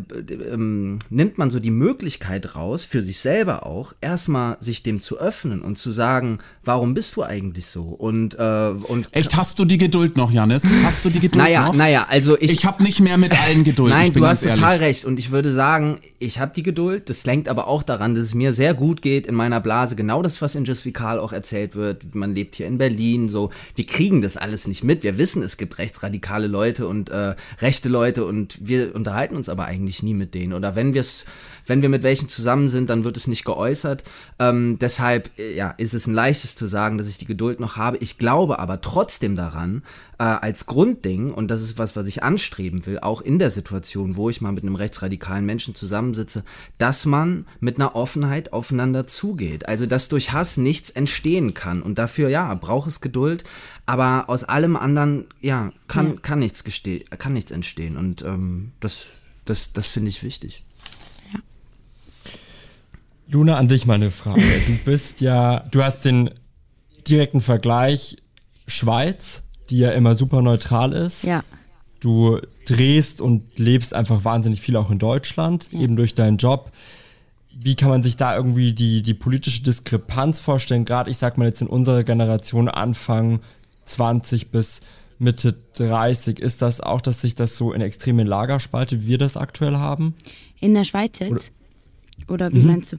ähm, 0.53 1.01
nimmt 1.11 1.38
man 1.38 1.51
so 1.51 1.59
die 1.59 1.72
Möglichkeit 1.72 2.55
raus, 2.55 2.84
für 2.84 3.03
sich 3.03 3.18
selber 3.18 3.66
auch, 3.66 3.95
erstmal 4.01 4.57
sich 4.61 4.84
dem 4.84 5.01
zu 5.01 5.18
öffnen 5.18 5.61
und 5.61 5.76
zu 5.76 5.91
sagen, 5.91 6.38
warum 6.64 6.95
bist 6.95 7.16
du 7.16 7.24
eigentlich 7.24 7.66
so? 7.66 7.82
Und, 7.82 8.38
äh, 8.38 8.70
und 8.70 9.09
Echt, 9.12 9.36
hast 9.36 9.59
du 9.59 9.64
die 9.64 9.76
Geduld 9.76 10.16
noch, 10.16 10.30
Janis? 10.30 10.62
Hast 10.84 11.05
du 11.05 11.11
die 11.11 11.18
Geduld 11.18 11.43
naja, 11.43 11.66
noch? 11.66 11.74
Naja, 11.74 12.07
also 12.09 12.38
ich. 12.38 12.53
Ich 12.53 12.64
habe 12.64 12.82
nicht 12.82 13.01
mehr 13.01 13.18
mit 13.18 13.38
allen 13.41 13.64
Geduld. 13.64 13.93
Nein, 13.93 14.12
du 14.12 14.24
hast 14.24 14.45
total 14.45 14.74
ehrlich. 14.74 14.88
recht. 14.88 15.05
Und 15.05 15.18
ich 15.18 15.32
würde 15.32 15.51
sagen, 15.51 15.99
ich 16.20 16.38
habe 16.38 16.53
die 16.55 16.62
Geduld. 16.62 17.11
Das 17.11 17.24
lenkt 17.24 17.49
aber 17.49 17.66
auch 17.66 17.82
daran, 17.82 18.14
dass 18.14 18.22
es 18.22 18.34
mir 18.34 18.53
sehr 18.53 18.74
gut 18.74 19.03
geht 19.03 19.26
in 19.26 19.34
meiner 19.34 19.61
Blase. 19.61 19.97
Genau 19.97 20.22
das, 20.22 20.41
was 20.41 20.55
in 20.55 20.64
Just 20.64 20.86
Karl 20.95 21.18
auch 21.18 21.32
erzählt 21.32 21.74
wird. 21.74 22.14
Man 22.14 22.34
lebt 22.34 22.55
hier 22.55 22.66
in 22.66 22.78
Berlin. 22.78 23.28
So, 23.28 23.51
wir 23.74 23.86
kriegen 23.86 24.20
das 24.20 24.36
alles 24.36 24.68
nicht 24.68 24.84
mit. 24.84 25.03
Wir 25.03 25.18
wissen, 25.18 25.43
es 25.43 25.57
gibt 25.57 25.78
rechtsradikale 25.78 26.47
Leute 26.47 26.86
und 26.86 27.11
äh, 27.11 27.34
rechte 27.81 27.89
Leute 27.89 28.26
und 28.26 28.59
wir 28.61 28.95
unterhalten 28.95 29.37
uns 29.37 29.49
aber 29.49 29.64
eigentlich 29.64 30.03
nie 30.03 30.12
mit 30.12 30.35
denen. 30.35 30.53
Oder 30.53 30.76
wenn 30.76 30.93
wir 30.93 31.01
es 31.01 31.24
wenn 31.71 31.83
wir 31.83 31.89
mit 31.89 32.03
welchen 32.03 32.29
zusammen 32.29 32.68
sind, 32.68 32.91
dann 32.91 33.05
wird 33.05 33.16
es 33.16 33.29
nicht 33.29 33.45
geäußert. 33.45 34.03
Ähm, 34.41 34.77
deshalb 34.81 35.31
äh, 35.39 35.55
ja, 35.55 35.71
ist 35.71 35.95
es 35.95 36.07
ein 36.09 36.14
leichtes 36.14 36.57
zu 36.57 36.66
sagen, 36.66 36.99
dass 36.99 37.07
ich 37.07 37.16
die 37.16 37.27
Geduld 37.27 37.61
noch 37.61 37.77
habe. 37.77 37.97
Ich 37.99 38.18
glaube 38.18 38.59
aber 38.59 38.81
trotzdem 38.81 39.37
daran, 39.37 39.83
äh, 40.18 40.25
als 40.25 40.66
Grundding, 40.66 41.33
und 41.33 41.49
das 41.49 41.62
ist 41.62 41.79
was, 41.79 41.95
was 41.95 42.09
ich 42.09 42.23
anstreben 42.25 42.85
will, 42.87 42.99
auch 42.99 43.21
in 43.23 43.39
der 43.39 43.51
Situation, 43.51 44.16
wo 44.16 44.29
ich 44.29 44.41
mal 44.41 44.51
mit 44.53 44.64
einem 44.64 44.75
rechtsradikalen 44.75 45.47
Menschen 45.47 45.77
zusammensitze, 45.77 46.43
dass 46.77 47.07
man 47.07 47.47
mit 47.61 47.77
einer 47.77 47.95
Offenheit 47.95 48.53
aufeinander 48.53 49.07
zugeht. 49.07 49.68
Also, 49.68 49.87
dass 49.87 50.09
durch 50.09 50.33
Hass 50.33 50.57
nichts 50.57 50.91
entstehen 50.91 51.55
kann. 51.55 51.83
Und 51.83 51.99
dafür, 51.99 52.29
ja, 52.29 52.53
braucht 52.55 52.89
es 52.89 53.01
Geduld. 53.01 53.45
Aber 53.87 54.25
aus 54.29 54.43
allem 54.43 54.75
anderen, 54.75 55.27
ja, 55.41 55.73
kann, 55.87 56.14
Ja. 56.14 56.21
kann, 56.21 56.41
nichts, 56.41 56.64
kann 57.18 57.33
nichts 57.33 57.53
entstehen. 57.53 57.97
Und 57.97 58.23
ähm, 58.23 58.73
das, 58.81 59.07
das, 59.45 59.73
das 59.73 59.87
finde 59.87 60.09
ich 60.09 60.25
wichtig. 60.25 60.64
Luna, 63.31 63.57
an 63.57 63.68
dich 63.68 63.87
meine 63.87 64.11
Frage. 64.11 64.43
Du 64.66 64.76
bist 64.85 65.20
ja, 65.20 65.61
du 65.70 65.83
hast 65.83 66.05
den 66.05 66.31
direkten 67.09 67.41
Vergleich 67.41 68.16
Schweiz, 68.66 69.43
die 69.70 69.78
ja 69.78 69.91
immer 69.91 70.14
super 70.14 70.43
neutral 70.43 70.93
ist. 70.93 71.24
Ja. 71.24 71.43
Du 72.01 72.39
drehst 72.66 73.20
und 73.20 73.59
lebst 73.59 73.95
einfach 73.95 74.24
wahnsinnig 74.24 74.61
viel 74.61 74.76
auch 74.76 74.91
in 74.91 74.99
Deutschland, 74.99 75.68
Ja. 75.72 75.81
eben 75.81 75.97
durch 75.97 76.14
deinen 76.14 76.39
Job. 76.39 76.72
Wie 77.53 77.74
kann 77.74 77.91
man 77.91 78.03
sich 78.03 78.16
da 78.16 78.35
irgendwie 78.37 78.72
die, 78.72 79.03
die 79.03 79.12
politische 79.14 79.62
Diskrepanz 79.62 80.39
vorstellen? 80.41 80.85
Gerade, 80.85 81.11
ich 81.11 81.18
sag 81.18 81.37
mal 81.37 81.47
jetzt 81.47 81.61
in 81.61 81.66
unserer 81.66 82.05
Generation, 82.05 82.68
Anfang 82.68 83.41
20 83.85 84.51
bis 84.51 84.81
Mitte 85.18 85.55
30, 85.74 86.39
ist 86.39 86.62
das 86.62 86.81
auch, 86.81 87.03
dass 87.03 87.20
sich 87.20 87.35
das 87.35 87.57
so 87.59 87.72
in 87.72 87.83
extreme 87.83 88.24
Lager 88.24 88.61
spaltet, 88.61 89.03
wie 89.03 89.09
wir 89.09 89.18
das 89.18 89.37
aktuell 89.37 89.76
haben? 89.76 90.14
In 90.61 90.72
der 90.74 90.85
Schweiz 90.85 91.18
jetzt? 91.18 91.53
Oder, 92.29 92.53
wie 92.53 92.61
meinst 92.61 92.93
du? 92.93 92.97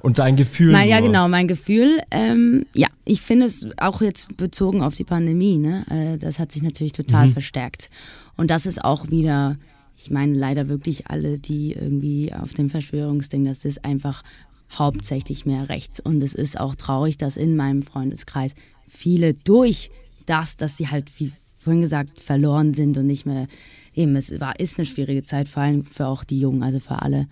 Und 0.00 0.18
dein 0.18 0.36
Gefühl? 0.36 0.72
Mein, 0.72 0.88
ja, 0.88 1.00
nur. 1.00 1.08
genau, 1.08 1.28
mein 1.28 1.48
Gefühl. 1.48 1.98
Ähm, 2.10 2.66
ja, 2.74 2.88
ich 3.04 3.20
finde 3.20 3.46
es 3.46 3.66
auch 3.78 4.00
jetzt 4.00 4.36
bezogen 4.36 4.82
auf 4.82 4.94
die 4.94 5.04
Pandemie, 5.04 5.58
ne? 5.58 5.84
Äh, 5.90 6.18
das 6.18 6.38
hat 6.38 6.52
sich 6.52 6.62
natürlich 6.62 6.92
total 6.92 7.28
verstärkt. 7.28 7.90
Und 8.36 8.50
das 8.50 8.66
ist 8.66 8.84
auch 8.84 9.10
wieder, 9.10 9.56
ich 9.96 10.10
meine 10.10 10.36
leider 10.36 10.68
wirklich 10.68 11.08
alle, 11.08 11.38
die 11.38 11.72
irgendwie 11.72 12.32
auf 12.32 12.54
dem 12.54 12.70
Verschwörungsding, 12.70 13.44
das 13.44 13.64
ist 13.64 13.84
einfach 13.84 14.22
hauptsächlich 14.70 15.46
mehr 15.46 15.68
rechts. 15.68 16.00
Und 16.00 16.22
es 16.22 16.34
ist 16.34 16.58
auch 16.58 16.74
traurig, 16.74 17.18
dass 17.18 17.36
in 17.36 17.56
meinem 17.56 17.82
Freundeskreis 17.82 18.54
viele 18.88 19.34
durch 19.34 19.90
das, 20.26 20.56
dass 20.56 20.76
sie 20.76 20.88
halt, 20.88 21.10
wie 21.18 21.32
vorhin 21.58 21.80
gesagt, 21.80 22.20
verloren 22.20 22.74
sind 22.74 22.96
und 22.98 23.06
nicht 23.06 23.24
mehr, 23.24 23.46
eben, 23.94 24.16
es 24.16 24.38
war, 24.40 24.58
ist 24.58 24.78
eine 24.78 24.86
schwierige 24.86 25.22
Zeit, 25.22 25.48
vor 25.48 25.62
allem 25.62 25.84
für 25.84 26.06
auch 26.06 26.24
die 26.24 26.40
Jungen, 26.40 26.62
also 26.62 26.80
für 26.80 27.02
alle, 27.02 27.28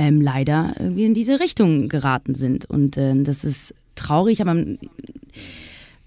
ähm, 0.00 0.22
leider 0.22 0.72
irgendwie 0.78 1.04
in 1.04 1.12
diese 1.12 1.40
Richtung 1.40 1.90
geraten 1.90 2.34
sind. 2.34 2.64
Und 2.64 2.96
ähm, 2.96 3.24
das 3.24 3.44
ist 3.44 3.74
traurig, 3.96 4.40
aber 4.40 4.56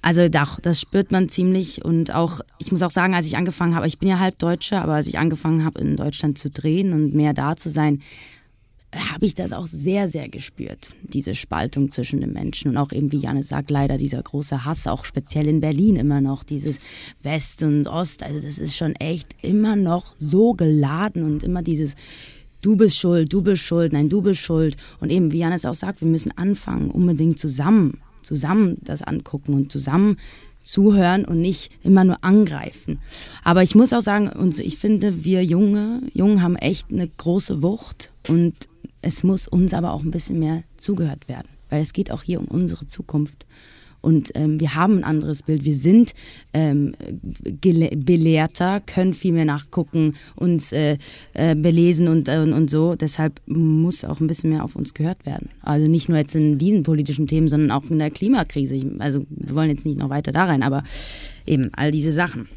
also 0.02 0.28
doch, 0.30 0.60
das 0.60 0.82
spürt 0.82 1.12
man 1.12 1.30
ziemlich. 1.30 1.86
Und 1.86 2.12
auch, 2.12 2.42
ich 2.58 2.72
muss 2.72 2.82
auch 2.82 2.90
sagen, 2.90 3.14
als 3.14 3.28
ich 3.28 3.38
angefangen 3.38 3.76
habe, 3.76 3.86
ich 3.86 4.00
bin 4.00 4.10
ja 4.10 4.18
halb 4.18 4.40
Deutsche, 4.40 4.82
aber 4.82 4.94
als 4.94 5.06
ich 5.06 5.20
angefangen 5.20 5.64
habe, 5.64 5.80
in 5.80 5.96
Deutschland 5.96 6.40
zu 6.40 6.50
drehen 6.50 6.92
und 6.92 7.14
mehr 7.14 7.36
da 7.36 7.56
zu 7.56 7.70
sein, 7.70 8.02
habe 9.12 9.28
ich 9.28 9.36
das 9.36 9.54
auch 9.54 9.68
sehr, 9.68 10.10
sehr 10.10 10.28
gespürt, 10.28 10.96
diese 11.04 11.36
Spaltung 11.36 11.92
zwischen 11.92 12.22
den 12.22 12.34
Menschen. 12.34 12.72
Und 12.72 12.78
auch 12.78 12.92
eben, 12.92 13.12
wie 13.12 13.18
Janis 13.18 13.50
sagt, 13.50 13.70
leider 13.70 14.00
dieser 14.00 14.24
große 14.24 14.66
Hass, 14.66 14.88
auch 14.88 15.06
speziell 15.06 15.48
in 15.48 15.62
Berlin 15.62 15.98
immer 15.98 16.20
noch, 16.20 16.44
dieses 16.44 16.80
West 17.22 17.62
und 17.62 17.88
Ost. 17.88 18.24
Also 18.24 18.40
das 18.40 18.58
ist 18.58 18.76
schon 18.76 18.96
echt 18.96 19.36
immer 19.44 19.76
noch 19.76 20.16
so 20.18 20.54
geladen 20.54 21.24
und 21.24 21.44
immer 21.44 21.62
dieses 21.62 21.94
Du 22.64 22.78
bist 22.78 22.98
schuld, 22.98 23.34
du 23.34 23.42
bist 23.42 23.62
schuld, 23.62 23.92
nein, 23.92 24.08
du 24.08 24.22
bist 24.22 24.40
schuld. 24.40 24.78
Und 25.02 25.10
eben, 25.10 25.34
wie 25.34 25.40
Janis 25.40 25.66
auch 25.66 25.74
sagt, 25.74 26.00
wir 26.00 26.08
müssen 26.08 26.32
anfangen, 26.38 26.92
unbedingt 26.92 27.38
zusammen, 27.38 28.00
zusammen 28.22 28.78
das 28.82 29.02
angucken 29.02 29.54
und 29.54 29.70
zusammen 29.70 30.16
zuhören 30.62 31.26
und 31.26 31.42
nicht 31.42 31.78
immer 31.84 32.06
nur 32.06 32.24
angreifen. 32.24 33.00
Aber 33.44 33.64
ich 33.64 33.76
muss 33.76 33.92
auch 33.92 34.02
sagen, 34.02 34.30
uns, 34.30 34.60
ich 34.60 34.78
finde, 34.78 35.26
wir 35.26 35.44
Junge, 35.44 36.04
Jungen 36.14 36.42
haben 36.42 36.56
echt 36.56 36.90
eine 36.90 37.06
große 37.06 37.62
Wucht 37.62 38.14
und 38.30 38.56
es 39.02 39.26
muss 39.26 39.50
uns 39.50 39.74
aber 39.74 39.92
auch 39.92 40.04
ein 40.04 40.12
bisschen 40.12 40.40
mehr 40.40 40.64
zugehört 40.78 41.28
werden, 41.28 41.50
weil 41.70 41.82
es 41.82 41.92
geht 41.92 42.12
auch 42.12 42.24
hier 42.24 42.40
um 42.40 42.46
unsere 42.46 42.86
Zukunft. 42.86 43.46
Und 44.04 44.32
ähm, 44.36 44.60
wir 44.60 44.76
haben 44.76 44.98
ein 44.98 45.04
anderes 45.06 45.44
Bild. 45.44 45.64
Wir 45.64 45.76
sind 45.76 46.14
ähm, 46.54 46.94
belehrter, 47.96 48.82
können 48.82 49.14
viel 49.14 49.32
mehr 49.32 49.46
nachgucken, 49.46 50.16
uns 50.36 50.74
äh, 50.74 50.98
äh, 51.34 51.56
belesen 51.56 52.10
und, 52.10 52.28
äh, 52.28 52.40
und 52.40 52.70
so. 52.70 52.96
Deshalb 52.96 53.40
muss 53.48 54.04
auch 54.04 54.20
ein 54.20 54.28
bisschen 54.28 54.50
mehr 54.50 54.66
auf 54.66 54.76
uns 54.76 54.94
gehört 54.94 55.26
werden. 55.26 55.50
Also 55.62 55.88
nicht 55.88 56.10
nur 56.10 56.18
jetzt 56.18 56.36
in 56.36 56.58
diesen 56.58 56.84
politischen 56.84 57.28
Themen, 57.28 57.48
sondern 57.48 57.72
auch 57.72 57.90
in 57.90 58.00
der 58.00 58.12
Klimakrise. 58.12 58.76
Ich, 58.76 58.86
also 59.00 59.26
wir 59.30 59.56
wollen 59.56 59.70
jetzt 59.70 59.86
nicht 59.86 59.98
noch 59.98 60.10
weiter 60.10 60.34
da 60.34 60.46
rein, 60.46 60.64
aber 60.64 60.84
eben 61.46 61.70
all 61.74 61.92
diese 61.92 62.12
Sachen. 62.12 62.50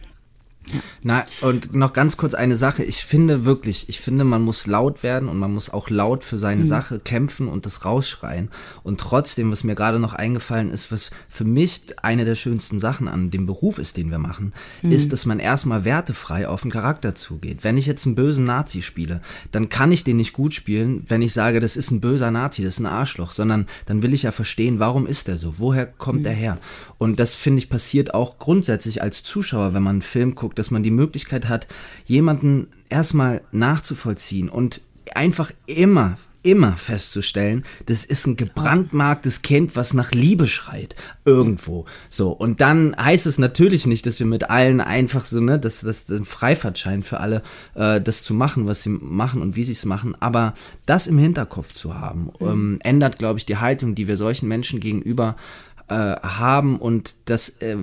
Na, 1.02 1.24
und 1.42 1.74
noch 1.74 1.92
ganz 1.92 2.16
kurz 2.16 2.34
eine 2.34 2.56
Sache. 2.56 2.82
Ich 2.82 3.04
finde 3.04 3.44
wirklich, 3.44 3.88
ich 3.88 4.00
finde, 4.00 4.24
man 4.24 4.42
muss 4.42 4.66
laut 4.66 5.02
werden 5.02 5.28
und 5.28 5.38
man 5.38 5.52
muss 5.52 5.70
auch 5.70 5.90
laut 5.90 6.24
für 6.24 6.38
seine 6.38 6.66
Sache 6.66 6.98
kämpfen 6.98 7.48
und 7.48 7.66
das 7.66 7.84
rausschreien. 7.84 8.50
Und 8.82 9.00
trotzdem, 9.00 9.52
was 9.52 9.64
mir 9.64 9.74
gerade 9.74 9.98
noch 9.98 10.14
eingefallen 10.14 10.70
ist, 10.70 10.90
was 10.90 11.10
für 11.28 11.44
mich 11.44 11.82
eine 12.02 12.24
der 12.24 12.34
schönsten 12.34 12.78
Sachen 12.78 13.08
an 13.08 13.30
dem 13.30 13.46
Beruf 13.46 13.78
ist, 13.78 13.96
den 13.96 14.10
wir 14.10 14.18
machen, 14.18 14.52
ist, 14.82 15.12
dass 15.12 15.26
man 15.26 15.38
erstmal 15.38 15.84
wertefrei 15.84 16.48
auf 16.48 16.62
den 16.62 16.70
Charakter 16.70 17.14
zugeht. 17.14 17.62
Wenn 17.62 17.76
ich 17.76 17.86
jetzt 17.86 18.06
einen 18.06 18.14
bösen 18.14 18.44
Nazi 18.44 18.82
spiele, 18.82 19.20
dann 19.52 19.68
kann 19.68 19.92
ich 19.92 20.04
den 20.04 20.16
nicht 20.16 20.32
gut 20.32 20.54
spielen, 20.54 21.04
wenn 21.06 21.22
ich 21.22 21.32
sage, 21.32 21.60
das 21.60 21.76
ist 21.76 21.90
ein 21.90 22.00
böser 22.00 22.30
Nazi, 22.30 22.62
das 22.62 22.74
ist 22.74 22.80
ein 22.80 22.86
Arschloch, 22.86 23.32
sondern 23.32 23.66
dann 23.86 24.02
will 24.02 24.14
ich 24.14 24.24
ja 24.24 24.32
verstehen, 24.32 24.80
warum 24.80 25.06
ist 25.06 25.28
er 25.28 25.38
so? 25.38 25.58
Woher 25.58 25.86
kommt 25.86 26.26
er 26.26 26.32
her? 26.32 26.58
Und 26.98 27.20
das 27.20 27.34
finde 27.34 27.58
ich 27.58 27.68
passiert 27.68 28.14
auch 28.14 28.38
grundsätzlich 28.38 29.02
als 29.02 29.22
Zuschauer, 29.22 29.74
wenn 29.74 29.82
man 29.82 29.96
einen 29.96 30.02
Film 30.02 30.34
guckt, 30.34 30.55
dass 30.58 30.70
man 30.70 30.82
die 30.82 30.90
Möglichkeit 30.90 31.48
hat, 31.48 31.66
jemanden 32.04 32.68
erstmal 32.88 33.42
nachzuvollziehen 33.52 34.48
und 34.48 34.80
einfach 35.14 35.52
immer 35.66 36.16
immer 36.46 36.76
festzustellen, 36.76 37.64
das 37.86 38.04
ist 38.04 38.26
ein 38.26 38.36
gebrandmarktes 38.36 39.42
Kind, 39.42 39.74
was 39.74 39.94
nach 39.94 40.12
Liebe 40.12 40.46
schreit. 40.46 40.94
Irgendwo. 41.24 41.86
So. 42.08 42.30
Und 42.30 42.60
dann 42.60 42.94
heißt 42.96 43.26
es 43.26 43.36
natürlich 43.36 43.84
nicht, 43.86 44.06
dass 44.06 44.20
wir 44.20 44.26
mit 44.26 44.48
allen 44.48 44.80
einfach 44.80 45.26
so, 45.26 45.40
ne, 45.40 45.58
dass 45.58 45.80
das 45.80 46.08
ein 46.08 46.24
Freifahrtschein 46.24 47.02
für 47.02 47.18
alle, 47.18 47.42
äh, 47.74 48.00
das 48.00 48.22
zu 48.22 48.32
machen, 48.32 48.68
was 48.68 48.82
sie 48.82 48.90
machen 48.90 49.42
und 49.42 49.56
wie 49.56 49.64
sie 49.64 49.72
es 49.72 49.84
machen. 49.84 50.14
Aber 50.20 50.54
das 50.86 51.08
im 51.08 51.18
Hinterkopf 51.18 51.74
zu 51.74 51.98
haben, 51.98 52.30
ähm, 52.40 52.78
ändert, 52.84 53.18
glaube 53.18 53.40
ich, 53.40 53.46
die 53.46 53.56
Haltung, 53.56 53.96
die 53.96 54.06
wir 54.06 54.16
solchen 54.16 54.46
Menschen 54.46 54.78
gegenüber 54.78 55.34
äh, 55.88 55.94
haben 55.94 56.78
und 56.78 57.14
das 57.26 57.50
äh, 57.60 57.76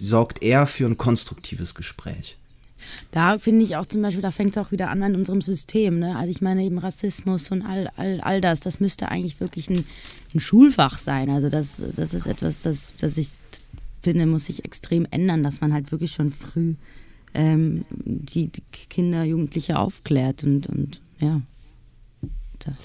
sorgt 0.00 0.42
eher 0.42 0.66
für 0.66 0.86
ein 0.86 0.98
konstruktives 0.98 1.74
Gespräch. 1.74 2.36
Da 3.10 3.38
finde 3.38 3.64
ich 3.64 3.76
auch 3.76 3.86
zum 3.86 4.02
Beispiel, 4.02 4.22
da 4.22 4.30
fängt 4.30 4.52
es 4.52 4.58
auch 4.58 4.70
wieder 4.70 4.90
an 4.90 5.02
in 5.02 5.14
unserem 5.14 5.40
System. 5.40 5.98
Ne? 5.98 6.16
Also 6.16 6.30
ich 6.30 6.40
meine 6.40 6.62
eben 6.62 6.78
Rassismus 6.78 7.50
und 7.50 7.62
all, 7.62 7.90
all, 7.96 8.20
all 8.20 8.40
das, 8.40 8.60
das 8.60 8.80
müsste 8.80 9.08
eigentlich 9.08 9.40
wirklich 9.40 9.68
ein, 9.70 9.84
ein 10.34 10.40
Schulfach 10.40 10.98
sein. 10.98 11.30
Also 11.30 11.48
das, 11.48 11.82
das 11.96 12.14
ist 12.14 12.26
etwas, 12.26 12.62
das, 12.62 12.94
das 12.98 13.16
ich 13.16 13.30
finde, 14.02 14.26
muss 14.26 14.46
sich 14.46 14.64
extrem 14.64 15.06
ändern, 15.10 15.42
dass 15.42 15.60
man 15.60 15.72
halt 15.72 15.90
wirklich 15.92 16.12
schon 16.12 16.30
früh 16.30 16.74
ähm, 17.34 17.84
die, 17.90 18.48
die 18.48 18.62
Kinder, 18.88 19.24
Jugendliche 19.24 19.78
aufklärt 19.78 20.44
und, 20.44 20.66
und 20.68 21.00
ja. 21.18 21.40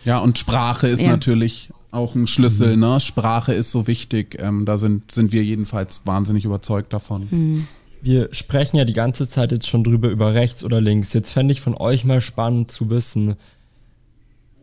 Ja, 0.05 0.19
und 0.19 0.37
Sprache 0.37 0.87
ist 0.87 1.01
ja. 1.01 1.09
natürlich 1.09 1.69
auch 1.93 2.15
ein 2.15 2.27
Schlüssel, 2.27 2.75
mhm. 2.75 2.81
ne? 2.81 2.99
Sprache 2.99 3.53
ist 3.53 3.71
so 3.71 3.87
wichtig. 3.87 4.37
Ähm, 4.39 4.65
da 4.65 4.77
sind, 4.77 5.11
sind 5.11 5.31
wir 5.31 5.43
jedenfalls 5.43 6.05
wahnsinnig 6.05 6.45
überzeugt 6.45 6.91
davon. 6.93 7.27
Mhm. 7.29 7.67
Wir 8.01 8.29
sprechen 8.33 8.77
ja 8.77 8.85
die 8.85 8.93
ganze 8.93 9.29
Zeit 9.29 9.51
jetzt 9.51 9.67
schon 9.67 9.83
drüber 9.83 10.09
über 10.09 10.33
rechts 10.33 10.63
oder 10.63 10.81
links. 10.81 11.13
Jetzt 11.13 11.31
fände 11.31 11.53
ich 11.53 11.61
von 11.61 11.75
euch 11.75 12.03
mal 12.03 12.19
spannend 12.19 12.71
zu 12.71 12.89
wissen, 12.89 13.35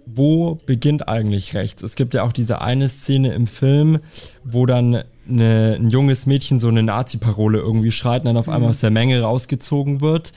wo 0.05 0.57
beginnt 0.67 1.09
eigentlich 1.09 1.55
rechts? 1.55 1.83
Es 1.83 1.95
gibt 1.95 2.15
ja 2.15 2.25
auch 2.25 2.33
diese 2.33 2.61
eine 2.61 2.89
Szene 2.89 3.33
im 3.33 3.47
Film, 3.47 4.01
wo 4.45 4.67
dann 4.67 5.05
eine, 5.29 5.77
ein 5.79 5.89
junges 5.89 6.27
Mädchen 6.27 6.59
so 6.59 6.69
eine 6.69 6.83
Nazi-Parole 6.83 7.59
irgendwie 7.59 7.93
schreit 7.93 8.23
und 8.23 8.27
dann 8.27 8.37
auf 8.37 8.49
einmal 8.49 8.69
mhm. 8.69 8.71
aus 8.71 8.79
der 8.79 8.91
Menge 8.91 9.23
rausgezogen 9.23 10.01
wird 10.01 10.33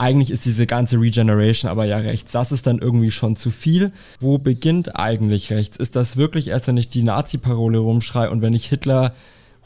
eigentlich 0.00 0.30
ist 0.30 0.46
diese 0.46 0.66
ganze 0.66 0.98
Regeneration 0.98 1.70
aber 1.70 1.84
ja 1.84 1.98
rechts. 1.98 2.32
Das 2.32 2.52
ist 2.52 2.66
dann 2.66 2.78
irgendwie 2.78 3.10
schon 3.10 3.36
zu 3.36 3.50
viel. 3.50 3.92
Wo 4.18 4.38
beginnt 4.38 4.96
eigentlich 4.96 5.52
rechts? 5.52 5.76
Ist 5.76 5.94
das 5.94 6.16
wirklich 6.16 6.48
erst, 6.48 6.68
wenn 6.68 6.76
ich 6.78 6.88
die 6.88 7.02
Nazi-Parole 7.02 7.78
rumschreie 7.78 8.30
und 8.30 8.40
wenn 8.40 8.54
ich 8.54 8.66
Hitler 8.66 9.14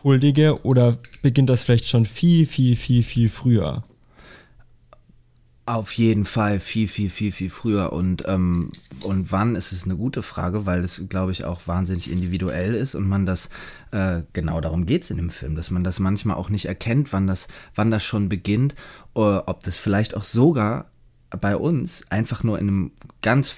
huldige 0.02 0.64
oder 0.64 0.98
beginnt 1.22 1.50
das 1.50 1.62
vielleicht 1.62 1.88
schon 1.88 2.04
viel, 2.04 2.46
viel, 2.46 2.76
viel, 2.76 3.02
viel 3.02 3.28
früher? 3.28 3.84
Auf 5.66 5.92
jeden 5.92 6.26
Fall 6.26 6.60
viel, 6.60 6.88
viel, 6.88 7.08
viel, 7.08 7.32
viel 7.32 7.48
früher. 7.48 7.94
Und, 7.94 8.24
ähm, 8.26 8.70
und 9.02 9.32
wann 9.32 9.56
ist 9.56 9.72
es 9.72 9.84
eine 9.84 9.96
gute 9.96 10.22
Frage, 10.22 10.66
weil 10.66 10.84
es, 10.84 11.04
glaube 11.08 11.32
ich, 11.32 11.44
auch 11.44 11.66
wahnsinnig 11.66 12.10
individuell 12.10 12.74
ist 12.74 12.94
und 12.94 13.08
man 13.08 13.24
das, 13.24 13.48
äh, 13.90 14.22
genau 14.34 14.60
darum 14.60 14.84
geht 14.84 15.04
es 15.04 15.10
in 15.10 15.16
dem 15.16 15.30
Film, 15.30 15.56
dass 15.56 15.70
man 15.70 15.82
das 15.82 16.00
manchmal 16.00 16.36
auch 16.36 16.50
nicht 16.50 16.66
erkennt, 16.66 17.14
wann 17.14 17.26
das, 17.26 17.48
wann 17.74 17.90
das 17.90 18.04
schon 18.04 18.28
beginnt, 18.28 18.74
äh, 19.16 19.20
ob 19.20 19.62
das 19.62 19.78
vielleicht 19.78 20.14
auch 20.14 20.24
sogar 20.24 20.90
bei 21.40 21.56
uns 21.56 22.04
einfach 22.10 22.42
nur 22.42 22.58
in 22.58 22.68
einem 22.68 22.90
ganz 23.22 23.56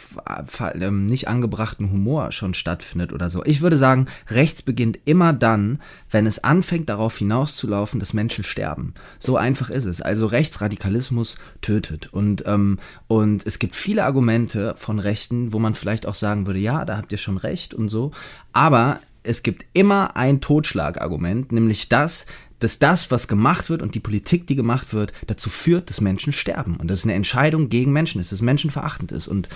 ähm, 0.75 1.07
nicht 1.07 1.29
angebrachten 1.29 1.91
Humor 1.91 2.31
schon 2.31 2.55
stattfindet 2.55 3.13
oder 3.13 3.29
so. 3.31 3.45
Ich 3.45 3.61
würde 3.61 3.77
sagen, 3.77 4.07
rechts 4.29 4.63
beginnt 4.63 4.99
immer 5.05 5.33
dann, 5.33 5.81
wenn 6.11 6.27
es 6.27 6.45
anfängt 6.45 6.89
darauf 6.89 7.19
hinauszulaufen, 7.19 7.99
dass 7.99 8.15
Menschen 8.15 8.45
sterben. 8.45 8.95
So 9.19 9.37
einfach 9.37 9.69
ist 9.71 9.87
es. 9.87 10.01
Also 10.01 10.27
Rechtsradikalismus 10.27 11.37
tötet. 11.63 12.13
Und, 12.13 12.45
ähm, 12.47 12.79
und 13.09 13.45
es 13.47 13.59
gibt 13.59 13.75
viele 13.75 14.05
Argumente 14.05 14.75
von 14.77 15.01
Rechten, 15.01 15.53
wo 15.53 15.59
man 15.59 15.75
vielleicht 15.75 16.07
auch 16.07 16.15
sagen 16.15 16.47
würde, 16.47 16.61
ja, 16.61 16.85
da 16.85 16.97
habt 16.97 17.11
ihr 17.11 17.19
schon 17.19 17.37
recht 17.37 17.75
und 17.75 17.89
so. 17.89 18.13
Aber 18.53 19.01
es 19.27 19.43
gibt 19.43 19.67
immer 19.73 20.17
ein 20.17 20.41
Totschlagargument, 20.41 21.51
nämlich 21.53 21.89
das, 21.89 22.27
dass 22.67 22.81
das, 22.81 23.13
was 23.13 23.29
gemacht 23.29 23.71
wird 23.71 23.81
und 23.81 23.95
die 23.95 24.01
Politik, 24.01 24.49
die 24.49 24.57
gemacht 24.57 24.93
wird, 24.93 25.13
dazu 25.29 25.49
führt, 25.49 25.89
dass 25.89 26.01
Menschen 26.01 26.33
sterben. 26.33 26.77
Und 26.77 26.89
das 26.89 26.99
ist 26.99 27.05
eine 27.05 27.15
Entscheidung 27.15 27.69
gegen 27.69 27.93
Menschen 27.93 28.21
ist, 28.21 28.33
dass 28.33 28.43
menschenverachtend 28.43 29.13
ist. 29.13 29.29
Und 29.29 29.49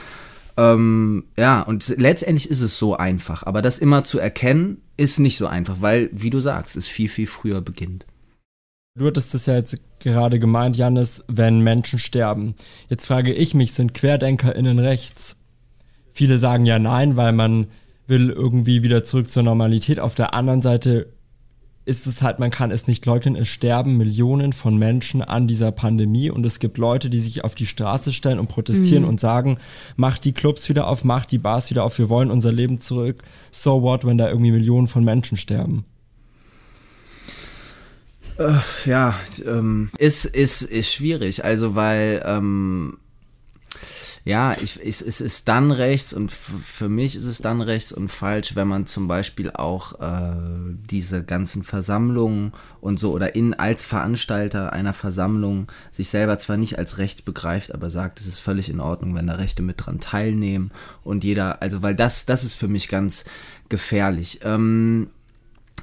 ähm, 0.56 1.24
ja, 1.36 1.60
und 1.60 1.88
letztendlich 1.98 2.48
ist 2.48 2.60
es 2.60 2.78
so 2.78 2.96
einfach. 2.96 3.42
Aber 3.42 3.62
das 3.62 3.78
immer 3.78 4.04
zu 4.04 4.20
erkennen, 4.20 4.80
ist 4.96 5.18
nicht 5.18 5.38
so 5.38 5.48
einfach, 5.48 5.80
weil, 5.80 6.08
wie 6.12 6.30
du 6.30 6.38
sagst, 6.38 6.76
es 6.76 6.86
viel, 6.86 7.08
viel 7.08 7.26
früher 7.26 7.60
beginnt. 7.60 8.06
Du 8.96 9.06
hattest 9.06 9.34
das 9.34 9.46
ja 9.46 9.54
jetzt 9.54 9.76
gerade 9.98 10.38
gemeint, 10.38 10.76
Janis, 10.76 11.24
wenn 11.26 11.60
Menschen 11.60 11.98
sterben. 11.98 12.54
Jetzt 12.88 13.06
frage 13.06 13.32
ich 13.32 13.54
mich, 13.54 13.72
sind 13.72 13.92
QuerdenkerInnen 13.92 14.78
rechts? 14.78 15.36
Viele 16.12 16.38
sagen 16.38 16.64
ja 16.64 16.78
nein, 16.78 17.16
weil 17.16 17.32
man 17.32 17.66
will 18.06 18.30
irgendwie 18.30 18.84
wieder 18.84 19.02
zurück 19.02 19.32
zur 19.32 19.42
Normalität. 19.42 19.98
Auf 19.98 20.14
der 20.14 20.32
anderen 20.32 20.62
Seite 20.62 21.08
ist 21.84 22.06
es 22.06 22.22
halt, 22.22 22.38
man 22.38 22.50
kann 22.50 22.70
es 22.70 22.86
nicht 22.86 23.06
leugnen, 23.06 23.36
es 23.36 23.48
sterben 23.48 23.96
Millionen 23.96 24.52
von 24.52 24.76
Menschen 24.76 25.22
an 25.22 25.46
dieser 25.46 25.72
Pandemie 25.72 26.30
und 26.30 26.44
es 26.44 26.58
gibt 26.58 26.78
Leute, 26.78 27.08
die 27.08 27.20
sich 27.20 27.42
auf 27.42 27.54
die 27.54 27.66
Straße 27.66 28.12
stellen 28.12 28.38
und 28.38 28.48
protestieren 28.48 29.04
mhm. 29.04 29.08
und 29.08 29.20
sagen, 29.20 29.58
macht 29.96 30.24
die 30.24 30.32
Clubs 30.32 30.68
wieder 30.68 30.86
auf, 30.86 31.04
macht 31.04 31.32
die 31.32 31.38
Bars 31.38 31.70
wieder 31.70 31.84
auf, 31.84 31.98
wir 31.98 32.08
wollen 32.08 32.30
unser 32.30 32.52
Leben 32.52 32.80
zurück. 32.80 33.22
So 33.50 33.82
what, 33.82 34.04
wenn 34.04 34.18
da 34.18 34.28
irgendwie 34.28 34.52
Millionen 34.52 34.88
von 34.88 35.04
Menschen 35.04 35.36
sterben? 35.36 35.84
Äh, 38.38 38.58
ja, 38.84 39.14
ähm, 39.46 39.90
ist, 39.98 40.26
ist, 40.26 40.62
ist 40.62 40.92
schwierig, 40.92 41.44
also 41.44 41.74
weil 41.74 42.22
ähm, 42.26 42.98
ja, 44.24 44.54
ich, 44.60 44.78
es, 44.84 45.00
es 45.00 45.20
ist 45.20 45.48
dann 45.48 45.70
rechts 45.70 46.12
und 46.12 46.30
für 46.30 46.88
mich 46.88 47.16
ist 47.16 47.24
es 47.24 47.38
dann 47.38 47.62
rechts 47.62 47.90
und 47.90 48.08
falsch, 48.08 48.54
wenn 48.54 48.68
man 48.68 48.84
zum 48.86 49.08
Beispiel 49.08 49.50
auch 49.50 49.98
äh, 50.00 50.36
diese 50.90 51.24
ganzen 51.24 51.62
Versammlungen 51.62 52.52
und 52.82 52.98
so 52.98 53.12
oder 53.12 53.34
in 53.34 53.54
als 53.54 53.84
Veranstalter 53.84 54.72
einer 54.74 54.92
Versammlung 54.92 55.68
sich 55.90 56.10
selber 56.10 56.38
zwar 56.38 56.58
nicht 56.58 56.78
als 56.78 56.98
rechts 56.98 57.22
begreift, 57.22 57.72
aber 57.72 57.88
sagt, 57.88 58.20
es 58.20 58.26
ist 58.26 58.40
völlig 58.40 58.68
in 58.68 58.80
Ordnung, 58.80 59.14
wenn 59.14 59.26
da 59.26 59.34
Rechte 59.34 59.62
mit 59.62 59.86
dran 59.86 60.00
teilnehmen 60.00 60.70
und 61.02 61.24
jeder, 61.24 61.62
also 61.62 61.82
weil 61.82 61.94
das, 61.94 62.26
das 62.26 62.44
ist 62.44 62.54
für 62.54 62.68
mich 62.68 62.88
ganz 62.88 63.24
gefährlich. 63.70 64.40
Ähm, 64.44 65.08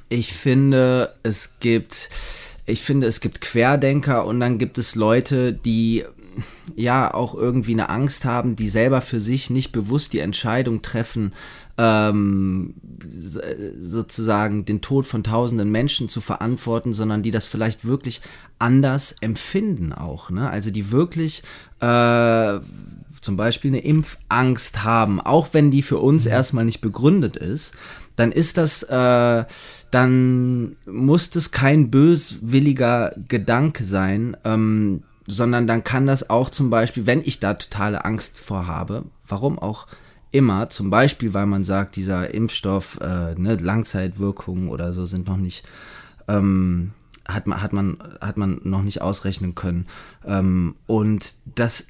ich 0.08 0.32
finde, 0.32 1.14
es 1.24 1.58
gibt 1.58 2.08
ich 2.66 2.82
finde, 2.82 3.06
es 3.06 3.20
gibt 3.20 3.40
Querdenker 3.40 4.26
und 4.26 4.40
dann 4.40 4.58
gibt 4.58 4.76
es 4.76 4.94
Leute, 4.94 5.54
die 5.54 6.04
ja 6.76 7.12
auch 7.12 7.34
irgendwie 7.34 7.72
eine 7.72 7.90
Angst 7.90 8.24
haben, 8.24 8.56
die 8.56 8.68
selber 8.68 9.00
für 9.02 9.20
sich 9.20 9.50
nicht 9.50 9.72
bewusst 9.72 10.12
die 10.12 10.20
Entscheidung 10.20 10.82
treffen, 10.82 11.32
ähm, 11.78 12.74
sozusagen 13.80 14.64
den 14.64 14.80
Tod 14.80 15.06
von 15.06 15.22
tausenden 15.22 15.70
Menschen 15.70 16.08
zu 16.08 16.20
verantworten, 16.20 16.92
sondern 16.92 17.22
die 17.22 17.30
das 17.30 17.46
vielleicht 17.46 17.84
wirklich 17.84 18.20
anders 18.58 19.14
empfinden 19.20 19.92
auch. 19.92 20.30
Ne? 20.30 20.50
Also 20.50 20.70
die 20.70 20.90
wirklich 20.90 21.42
äh, 21.80 22.58
zum 23.20 23.36
Beispiel 23.36 23.70
eine 23.70 23.80
Impfangst 23.80 24.84
haben, 24.84 25.20
auch 25.20 25.48
wenn 25.52 25.70
die 25.70 25.82
für 25.82 25.98
uns 25.98 26.24
mhm. 26.24 26.32
erstmal 26.32 26.64
nicht 26.64 26.80
begründet 26.80 27.36
ist, 27.36 27.74
dann 28.16 28.32
ist 28.32 28.56
das, 28.56 28.82
äh, 28.82 29.44
dann 29.90 30.76
muss 30.86 31.30
das 31.30 31.52
kein 31.52 31.90
böswilliger 31.90 33.14
Gedanke 33.28 33.84
sein, 33.84 34.36
ähm, 34.44 35.04
sondern 35.28 35.66
dann 35.66 35.84
kann 35.84 36.06
das 36.06 36.30
auch 36.30 36.48
zum 36.48 36.70
Beispiel, 36.70 37.06
wenn 37.06 37.20
ich 37.20 37.38
da 37.38 37.54
totale 37.54 38.04
Angst 38.04 38.38
vor 38.38 38.66
habe, 38.66 39.04
warum 39.26 39.58
auch 39.58 39.86
immer, 40.30 40.70
zum 40.70 40.90
Beispiel, 40.90 41.34
weil 41.34 41.46
man 41.46 41.64
sagt, 41.64 41.96
dieser 41.96 42.32
Impfstoff, 42.32 42.98
äh, 43.00 43.34
ne, 43.34 43.56
Langzeitwirkungen 43.56 44.68
oder 44.68 44.92
so 44.92 45.04
sind 45.04 45.28
noch 45.28 45.36
nicht, 45.36 45.64
ähm, 46.28 46.92
hat 47.26 47.46
man, 47.46 47.60
hat 47.60 47.72
man, 47.74 47.98
hat 48.22 48.38
man 48.38 48.60
noch 48.64 48.82
nicht 48.82 49.02
ausrechnen 49.02 49.54
können. 49.54 49.86
Ähm, 50.24 50.76
und 50.86 51.34
das, 51.44 51.88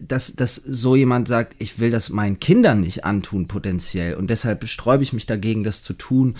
dass, 0.00 0.34
dass 0.34 0.56
so 0.56 0.96
jemand 0.96 1.28
sagt, 1.28 1.54
ich 1.58 1.78
will 1.78 1.92
das 1.92 2.10
meinen 2.10 2.40
Kindern 2.40 2.80
nicht 2.80 3.04
antun, 3.04 3.46
potenziell, 3.46 4.16
und 4.16 4.30
deshalb 4.30 4.66
sträube 4.66 5.04
ich 5.04 5.12
mich 5.12 5.26
dagegen, 5.26 5.62
das 5.62 5.84
zu 5.84 5.92
tun 5.94 6.34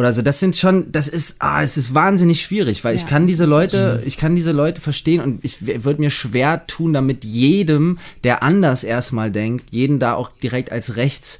oder 0.00 0.12
so. 0.12 0.22
Das 0.22 0.40
sind 0.40 0.56
schon, 0.56 0.90
das 0.90 1.08
ist, 1.08 1.36
ah, 1.38 1.62
es 1.62 1.76
ist 1.76 1.94
wahnsinnig 1.94 2.40
schwierig, 2.40 2.82
weil 2.82 2.96
ja, 2.96 3.00
ich 3.00 3.06
kann 3.06 3.26
diese 3.26 3.44
Leute, 3.44 4.02
ich 4.04 4.16
kann 4.16 4.34
diese 4.34 4.52
Leute 4.52 4.80
verstehen 4.80 5.20
und 5.20 5.44
ich 5.44 5.84
würde 5.84 6.00
mir 6.00 6.10
schwer 6.10 6.66
tun, 6.66 6.94
damit 6.94 7.24
jedem, 7.24 7.98
der 8.24 8.42
anders 8.42 8.82
erstmal 8.82 9.30
denkt, 9.30 9.72
jeden 9.72 9.98
da 9.98 10.14
auch 10.14 10.30
direkt 10.42 10.72
als 10.72 10.96
rechts 10.96 11.38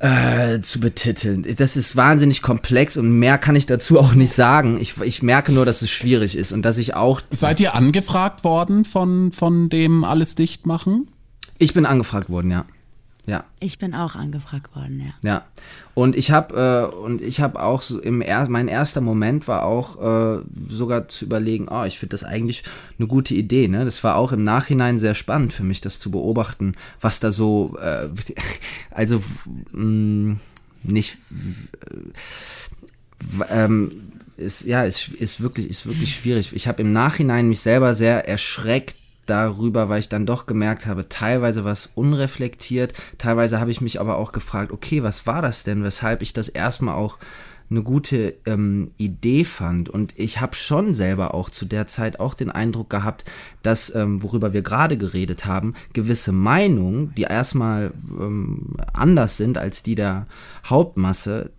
äh, 0.00 0.60
zu 0.60 0.78
betiteln. 0.80 1.44
Das 1.56 1.76
ist 1.76 1.96
wahnsinnig 1.96 2.42
komplex 2.42 2.96
und 2.96 3.18
mehr 3.18 3.38
kann 3.38 3.56
ich 3.56 3.66
dazu 3.66 3.98
auch 3.98 4.14
nicht 4.14 4.32
sagen. 4.32 4.78
Ich, 4.80 5.00
ich 5.00 5.22
merke 5.22 5.52
nur, 5.52 5.66
dass 5.66 5.82
es 5.82 5.90
schwierig 5.90 6.36
ist 6.36 6.52
und 6.52 6.62
dass 6.62 6.78
ich 6.78 6.94
auch. 6.94 7.20
Seid 7.30 7.58
ihr 7.58 7.74
angefragt 7.74 8.44
worden 8.44 8.84
von, 8.84 9.32
von 9.32 9.68
dem 9.68 10.04
alles 10.04 10.36
dicht 10.36 10.64
machen? 10.64 11.08
Ich 11.58 11.74
bin 11.74 11.86
angefragt 11.86 12.30
worden, 12.30 12.52
ja. 12.52 12.64
Ja. 13.26 13.44
Ich 13.60 13.78
bin 13.78 13.94
auch 13.94 14.16
angefragt 14.16 14.74
worden, 14.74 15.00
ja. 15.00 15.28
Ja. 15.28 15.44
Und 15.94 16.16
ich 16.16 16.30
habe 16.30 16.90
äh, 16.90 16.96
und 16.96 17.20
ich 17.20 17.40
habe 17.40 17.62
auch 17.62 17.82
so 17.82 18.00
im 18.00 18.22
er 18.22 18.48
mein 18.48 18.68
erster 18.68 19.00
Moment 19.02 19.46
war 19.46 19.64
auch 19.64 20.38
äh, 20.38 20.42
sogar 20.68 21.08
zu 21.08 21.26
überlegen, 21.26 21.68
oh, 21.70 21.84
ich 21.84 21.98
finde 21.98 22.12
das 22.12 22.24
eigentlich 22.24 22.62
eine 22.98 23.06
gute 23.06 23.34
Idee. 23.34 23.68
Ne, 23.68 23.84
das 23.84 24.02
war 24.02 24.16
auch 24.16 24.32
im 24.32 24.42
Nachhinein 24.42 24.98
sehr 24.98 25.14
spannend 25.14 25.52
für 25.52 25.64
mich, 25.64 25.80
das 25.82 25.98
zu 25.98 26.10
beobachten, 26.10 26.72
was 27.00 27.20
da 27.20 27.30
so, 27.30 27.76
äh, 27.78 28.08
also 28.90 29.22
mh, 29.72 29.82
mm, 29.82 30.40
nicht. 30.84 31.18
Äh, 33.50 33.64
ähm, 33.64 33.90
ist, 34.38 34.64
ja, 34.64 34.84
ist, 34.84 35.08
ist 35.08 35.40
wirklich, 35.40 35.68
ist 35.68 35.86
wirklich 35.86 36.14
schwierig. 36.14 36.52
Ich 36.54 36.66
habe 36.66 36.82
im 36.82 36.90
Nachhinein 36.90 37.48
mich 37.48 37.60
selber 37.60 37.94
sehr 37.94 38.26
erschreckt 38.26 38.96
darüber, 39.26 39.88
weil 39.88 40.00
ich 40.00 40.08
dann 40.08 40.26
doch 40.26 40.46
gemerkt 40.46 40.86
habe, 40.86 41.08
teilweise 41.08 41.64
war 41.64 41.72
es 41.72 41.90
unreflektiert, 41.94 42.94
teilweise 43.18 43.60
habe 43.60 43.70
ich 43.70 43.80
mich 43.80 44.00
aber 44.00 44.16
auch 44.16 44.32
gefragt, 44.32 44.72
okay, 44.72 45.02
was 45.02 45.26
war 45.26 45.42
das 45.42 45.62
denn, 45.62 45.84
weshalb 45.84 46.22
ich 46.22 46.32
das 46.32 46.48
erstmal 46.48 46.96
auch 46.96 47.18
eine 47.72 47.82
gute 47.82 48.34
ähm, 48.46 48.90
Idee 48.96 49.44
fand. 49.44 49.88
Und 49.88 50.14
ich 50.16 50.40
habe 50.40 50.54
schon 50.54 50.94
selber 50.94 51.34
auch 51.34 51.50
zu 51.50 51.64
der 51.64 51.86
Zeit 51.86 52.20
auch 52.20 52.34
den 52.34 52.50
Eindruck 52.50 52.90
gehabt, 52.90 53.24
dass, 53.62 53.94
ähm, 53.94 54.22
worüber 54.22 54.52
wir 54.52 54.62
gerade 54.62 54.96
geredet 54.96 55.46
haben, 55.46 55.74
gewisse 55.92 56.32
Meinungen, 56.32 57.14
die 57.16 57.22
erstmal 57.22 57.92
ähm, 58.10 58.76
anders 58.92 59.36
sind 59.36 59.58
als 59.58 59.82
die 59.82 59.94
der 59.94 60.26
Hauptmasse, 60.64 61.50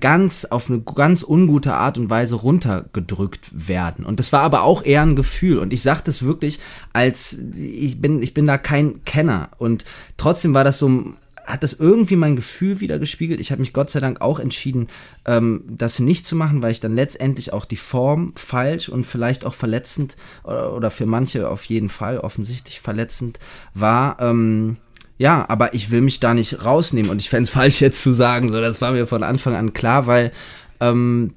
ganz 0.00 0.44
auf 0.44 0.70
eine 0.70 0.80
ganz 0.80 1.24
ungute 1.26 1.74
Art 1.74 1.98
und 1.98 2.10
Weise 2.10 2.36
runtergedrückt 2.36 3.68
werden. 3.68 4.04
Und 4.04 4.20
das 4.20 4.32
war 4.32 4.42
aber 4.42 4.62
auch 4.62 4.84
eher 4.84 5.02
ein 5.02 5.16
Gefühl. 5.16 5.58
Und 5.58 5.72
ich 5.72 5.82
sage 5.82 6.02
das 6.04 6.22
wirklich 6.22 6.60
als, 6.92 7.38
ich 7.54 8.00
bin, 8.00 8.22
ich 8.22 8.34
bin 8.34 8.46
da 8.46 8.58
kein 8.58 9.04
Kenner. 9.04 9.48
Und 9.58 9.84
trotzdem 10.16 10.54
war 10.54 10.64
das 10.64 10.78
so 10.78 11.14
hat 11.44 11.62
das 11.62 11.74
irgendwie 11.74 12.16
mein 12.16 12.36
Gefühl 12.36 12.80
wieder 12.80 12.98
gespiegelt. 12.98 13.40
Ich 13.40 13.50
habe 13.50 13.60
mich 13.60 13.72
Gott 13.72 13.90
sei 13.90 14.00
Dank 14.00 14.20
auch 14.20 14.38
entschieden, 14.38 14.88
ähm, 15.26 15.62
das 15.68 15.98
nicht 15.98 16.26
zu 16.26 16.36
machen, 16.36 16.62
weil 16.62 16.72
ich 16.72 16.80
dann 16.80 16.96
letztendlich 16.96 17.52
auch 17.52 17.64
die 17.64 17.76
Form 17.76 18.32
falsch 18.34 18.88
und 18.88 19.04
vielleicht 19.04 19.44
auch 19.44 19.54
verletzend 19.54 20.16
oder, 20.42 20.74
oder 20.74 20.90
für 20.90 21.06
manche 21.06 21.48
auf 21.48 21.64
jeden 21.64 21.88
Fall 21.88 22.18
offensichtlich 22.18 22.80
verletzend 22.80 23.38
war. 23.74 24.20
Ähm, 24.20 24.78
ja, 25.18 25.44
aber 25.48 25.74
ich 25.74 25.90
will 25.90 26.00
mich 26.00 26.18
da 26.20 26.34
nicht 26.34 26.64
rausnehmen 26.64 27.10
und 27.10 27.20
ich 27.20 27.28
fände 27.28 27.44
es 27.44 27.50
falsch 27.54 27.80
jetzt 27.80 28.02
zu 28.02 28.12
sagen, 28.12 28.48
so 28.48 28.60
das 28.60 28.80
war 28.80 28.92
mir 28.92 29.06
von 29.06 29.22
Anfang 29.22 29.54
an 29.54 29.72
klar, 29.72 30.06
weil 30.06 30.32
ähm, 30.80 31.32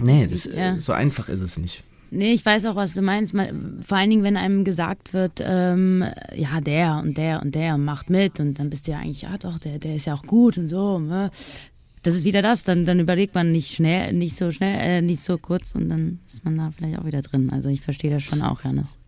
nee, 0.00 0.26
das, 0.26 0.44
ja. 0.44 0.78
so 0.80 0.92
einfach 0.92 1.28
ist 1.28 1.40
es 1.40 1.56
nicht. 1.56 1.82
Nee, 2.16 2.32
ich 2.32 2.44
weiß 2.46 2.64
auch, 2.64 2.76
was 2.76 2.94
du 2.94 3.02
meinst. 3.02 3.32
Vor 3.32 3.96
allen 3.96 4.10
Dingen, 4.10 4.22
wenn 4.22 4.36
einem 4.36 4.64
gesagt 4.64 5.12
wird, 5.12 5.42
ähm, 5.44 6.02
ja, 6.34 6.60
der 6.60 7.02
und 7.04 7.18
der 7.18 7.42
und 7.42 7.54
der 7.54 7.76
macht 7.76 8.08
mit 8.08 8.40
und 8.40 8.58
dann 8.58 8.70
bist 8.70 8.86
du 8.86 8.92
ja 8.92 8.98
eigentlich, 8.98 9.22
ja 9.22 9.36
doch, 9.38 9.58
der, 9.58 9.78
der 9.78 9.96
ist 9.96 10.06
ja 10.06 10.14
auch 10.14 10.22
gut 10.22 10.56
und 10.56 10.68
so. 10.68 10.98
Ne? 10.98 11.30
Das 12.02 12.14
ist 12.14 12.24
wieder 12.24 12.40
das, 12.40 12.64
dann, 12.64 12.86
dann 12.86 13.00
überlegt 13.00 13.34
man 13.34 13.52
nicht 13.52 13.74
schnell, 13.74 14.12
nicht 14.12 14.36
so 14.36 14.50
schnell, 14.50 14.78
äh, 14.80 15.02
nicht 15.02 15.22
so 15.22 15.36
kurz 15.36 15.74
und 15.74 15.88
dann 15.88 16.20
ist 16.26 16.44
man 16.44 16.56
da 16.56 16.70
vielleicht 16.70 16.98
auch 16.98 17.04
wieder 17.04 17.20
drin. 17.20 17.50
Also 17.52 17.68
ich 17.68 17.82
verstehe 17.82 18.10
das 18.10 18.22
schon 18.22 18.42
auch, 18.42 18.64
Janis. 18.64 18.98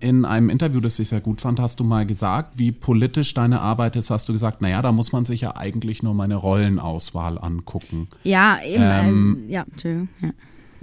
In 0.00 0.24
einem 0.24 0.50
Interview, 0.50 0.80
das 0.80 0.98
ich 0.98 1.08
sehr 1.08 1.20
gut 1.20 1.40
fand, 1.40 1.60
hast 1.60 1.80
du 1.80 1.84
mal 1.84 2.04
gesagt, 2.04 2.58
wie 2.58 2.72
politisch 2.72 3.32
deine 3.32 3.60
Arbeit 3.60 3.96
ist, 3.96 4.10
hast 4.10 4.28
du 4.28 4.32
gesagt, 4.32 4.60
naja, 4.60 4.82
da 4.82 4.92
muss 4.92 5.12
man 5.12 5.24
sich 5.24 5.42
ja 5.42 5.56
eigentlich 5.56 6.02
nur 6.02 6.14
meine 6.14 6.34
Rollenauswahl 6.34 7.38
angucken. 7.38 8.08
Ja, 8.22 8.58
eben, 8.64 8.82
ähm, 8.82 9.44
äh, 9.48 9.52
ja, 9.52 9.62
Entschuldigung, 9.62 10.08
ja. 10.20 10.30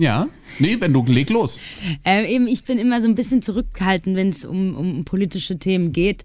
Ja, 0.02 0.30
nee, 0.58 0.78
wenn 0.80 0.94
du 0.94 1.06
leg 1.06 1.30
los. 1.30 1.60
Äh, 2.04 2.34
eben, 2.34 2.48
ich 2.48 2.64
bin 2.64 2.80
immer 2.80 3.04
so 3.04 3.08
ein 3.08 3.14
bisschen 3.14 3.44
zurückgehalten, 3.44 4.16
wenn 4.16 4.30
es 4.30 4.46
um, 4.46 4.76
um 4.76 5.06
politische 5.06 5.60
Themen 5.60 5.92
geht, 5.92 6.24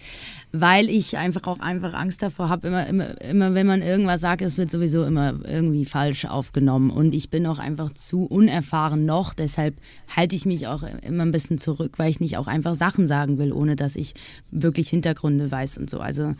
weil 0.50 0.88
ich 0.88 1.18
einfach 1.18 1.46
auch 1.46 1.60
einfach 1.60 1.92
Angst 1.92 2.22
davor 2.22 2.48
habe, 2.48 2.68
immer, 2.68 2.86
immer, 2.86 3.20
immer 3.20 3.52
wenn 3.52 3.66
man 3.66 3.82
irgendwas 3.82 4.22
sagt, 4.22 4.40
es 4.40 4.56
wird 4.56 4.70
sowieso 4.70 5.04
immer 5.04 5.34
irgendwie 5.44 5.84
falsch 5.84 6.24
aufgenommen. 6.24 6.88
Und 6.88 7.12
ich 7.12 7.28
bin 7.28 7.46
auch 7.46 7.58
einfach 7.58 7.90
zu 7.90 8.24
unerfahren 8.24 9.04
noch, 9.04 9.34
deshalb 9.34 9.74
halte 10.16 10.36
ich 10.36 10.46
mich 10.46 10.66
auch 10.68 10.82
immer 11.06 11.26
ein 11.26 11.30
bisschen 11.30 11.58
zurück, 11.58 11.98
weil 11.98 12.08
ich 12.08 12.18
nicht 12.18 12.38
auch 12.38 12.46
einfach 12.46 12.76
Sachen 12.76 13.06
sagen 13.06 13.36
will, 13.36 13.52
ohne 13.52 13.76
dass 13.76 13.94
ich 13.94 14.14
wirklich 14.50 14.88
Hintergründe 14.88 15.50
weiß 15.50 15.76
und 15.76 15.90
so. 15.90 15.98
Also 16.00 16.34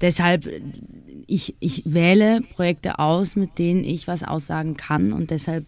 deshalb, 0.00 0.50
ich, 1.28 1.54
ich 1.60 1.84
wähle 1.84 2.40
Projekte 2.40 2.98
aus, 2.98 3.36
mit 3.36 3.60
denen 3.60 3.84
ich 3.84 4.08
was 4.08 4.24
aussagen 4.24 4.76
kann 4.76 5.12
und 5.12 5.30
deshalb 5.30 5.64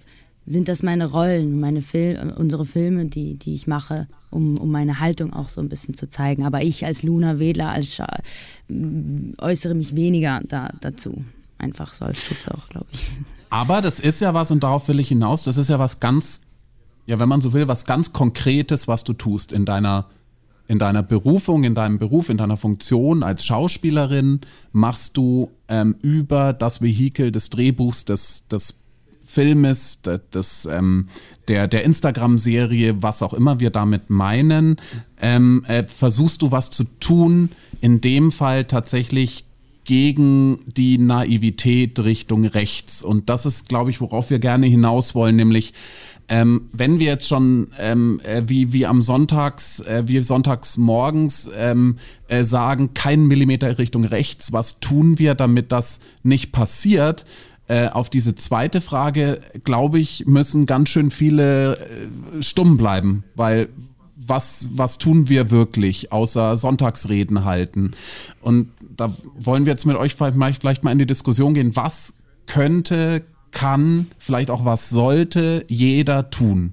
sind 0.46 0.68
das 0.68 0.82
meine 0.82 1.10
Rollen, 1.10 1.58
meine 1.58 1.82
Fil 1.82 2.32
unsere 2.36 2.64
Filme, 2.64 3.06
die, 3.06 3.34
die 3.34 3.54
ich 3.54 3.66
mache, 3.66 4.06
um, 4.30 4.58
um 4.58 4.70
meine 4.70 5.00
Haltung 5.00 5.32
auch 5.32 5.48
so 5.48 5.60
ein 5.60 5.68
bisschen 5.68 5.94
zu 5.94 6.08
zeigen. 6.08 6.44
Aber 6.44 6.62
ich 6.62 6.86
als 6.86 7.02
Luna 7.02 7.38
Wedler 7.38 7.70
als 7.70 8.00
äußere 9.38 9.74
mich 9.74 9.96
weniger 9.96 10.40
da, 10.46 10.70
dazu. 10.80 11.24
Einfach 11.58 11.94
so 11.94 12.04
als 12.04 12.20
Schutz 12.20 12.48
auch, 12.48 12.68
glaube 12.68 12.86
ich. 12.92 13.08
Aber 13.50 13.82
das 13.82 13.98
ist 14.00 14.20
ja 14.20 14.34
was, 14.34 14.50
und 14.50 14.62
darauf 14.62 14.86
will 14.88 15.00
ich 15.00 15.08
hinaus, 15.08 15.44
das 15.44 15.56
ist 15.56 15.68
ja 15.68 15.78
was 15.78 16.00
ganz, 16.00 16.42
ja, 17.06 17.18
wenn 17.18 17.28
man 17.28 17.40
so 17.40 17.52
will, 17.52 17.68
was 17.68 17.84
ganz 17.86 18.12
Konkretes, 18.12 18.88
was 18.88 19.04
du 19.04 19.14
tust 19.14 19.52
in 19.52 19.64
deiner, 19.64 20.06
in 20.68 20.78
deiner 20.78 21.02
Berufung, 21.02 21.64
in 21.64 21.74
deinem 21.74 21.98
Beruf, 21.98 22.28
in 22.28 22.36
deiner 22.36 22.56
Funktion 22.56 23.22
als 23.22 23.44
Schauspielerin, 23.44 24.40
machst 24.72 25.16
du 25.16 25.50
ähm, 25.68 25.96
über 26.02 26.52
das 26.52 26.82
Vehikel 26.82 27.32
des 27.32 27.50
Drehbuchs, 27.50 28.04
des, 28.04 28.46
des 28.48 28.74
Filmes, 29.26 30.00
des, 30.32 30.66
ähm, 30.66 31.06
der, 31.48 31.68
der 31.68 31.84
Instagram-Serie, 31.84 33.02
was 33.02 33.22
auch 33.22 33.34
immer 33.34 33.60
wir 33.60 33.70
damit 33.70 34.08
meinen, 34.08 34.76
ähm, 35.20 35.64
äh, 35.66 35.82
versuchst 35.82 36.42
du 36.42 36.50
was 36.50 36.70
zu 36.70 36.84
tun, 37.00 37.50
in 37.80 38.00
dem 38.00 38.32
Fall 38.32 38.64
tatsächlich 38.64 39.44
gegen 39.84 40.58
die 40.66 40.98
Naivität 40.98 41.98
Richtung 42.00 42.44
rechts. 42.44 43.02
Und 43.02 43.28
das 43.28 43.46
ist, 43.46 43.68
glaube 43.68 43.90
ich, 43.90 44.00
worauf 44.00 44.30
wir 44.30 44.40
gerne 44.40 44.66
hinaus 44.66 45.14
wollen, 45.14 45.36
nämlich 45.36 45.74
ähm, 46.28 46.68
wenn 46.72 46.98
wir 46.98 47.06
jetzt 47.06 47.28
schon 47.28 47.68
ähm, 47.78 48.20
äh, 48.24 48.42
wie, 48.46 48.72
wie 48.72 48.86
am 48.86 49.00
Sonntags, 49.00 49.80
äh, 49.80 50.02
wie 50.06 50.20
sonntags 50.22 50.76
morgens 50.76 51.48
ähm, 51.56 51.98
äh, 52.26 52.42
sagen, 52.42 52.94
kein 52.94 53.26
Millimeter 53.26 53.78
Richtung 53.78 54.04
rechts, 54.04 54.52
was 54.52 54.80
tun 54.80 55.18
wir, 55.18 55.34
damit 55.34 55.70
das 55.70 56.00
nicht 56.24 56.50
passiert? 56.50 57.24
Äh, 57.68 57.88
auf 57.88 58.10
diese 58.10 58.36
zweite 58.36 58.80
Frage, 58.80 59.40
glaube 59.64 59.98
ich, 59.98 60.24
müssen 60.26 60.66
ganz 60.66 60.88
schön 60.88 61.10
viele 61.10 61.76
äh, 61.76 62.42
stumm 62.42 62.76
bleiben, 62.76 63.24
weil 63.34 63.68
was, 64.14 64.68
was 64.72 64.98
tun 64.98 65.28
wir 65.28 65.50
wirklich, 65.50 66.12
außer 66.12 66.56
Sonntagsreden 66.56 67.44
halten? 67.44 67.92
Und 68.40 68.70
da 68.96 69.14
wollen 69.38 69.66
wir 69.66 69.72
jetzt 69.72 69.84
mit 69.84 69.96
euch 69.96 70.14
vielleicht, 70.14 70.60
vielleicht 70.60 70.84
mal 70.84 70.92
in 70.92 70.98
die 70.98 71.06
Diskussion 71.06 71.54
gehen, 71.54 71.74
was 71.76 72.14
könnte, 72.46 73.22
kann, 73.50 74.08
vielleicht 74.18 74.50
auch 74.50 74.64
was 74.64 74.88
sollte 74.88 75.64
jeder 75.68 76.30
tun? 76.30 76.72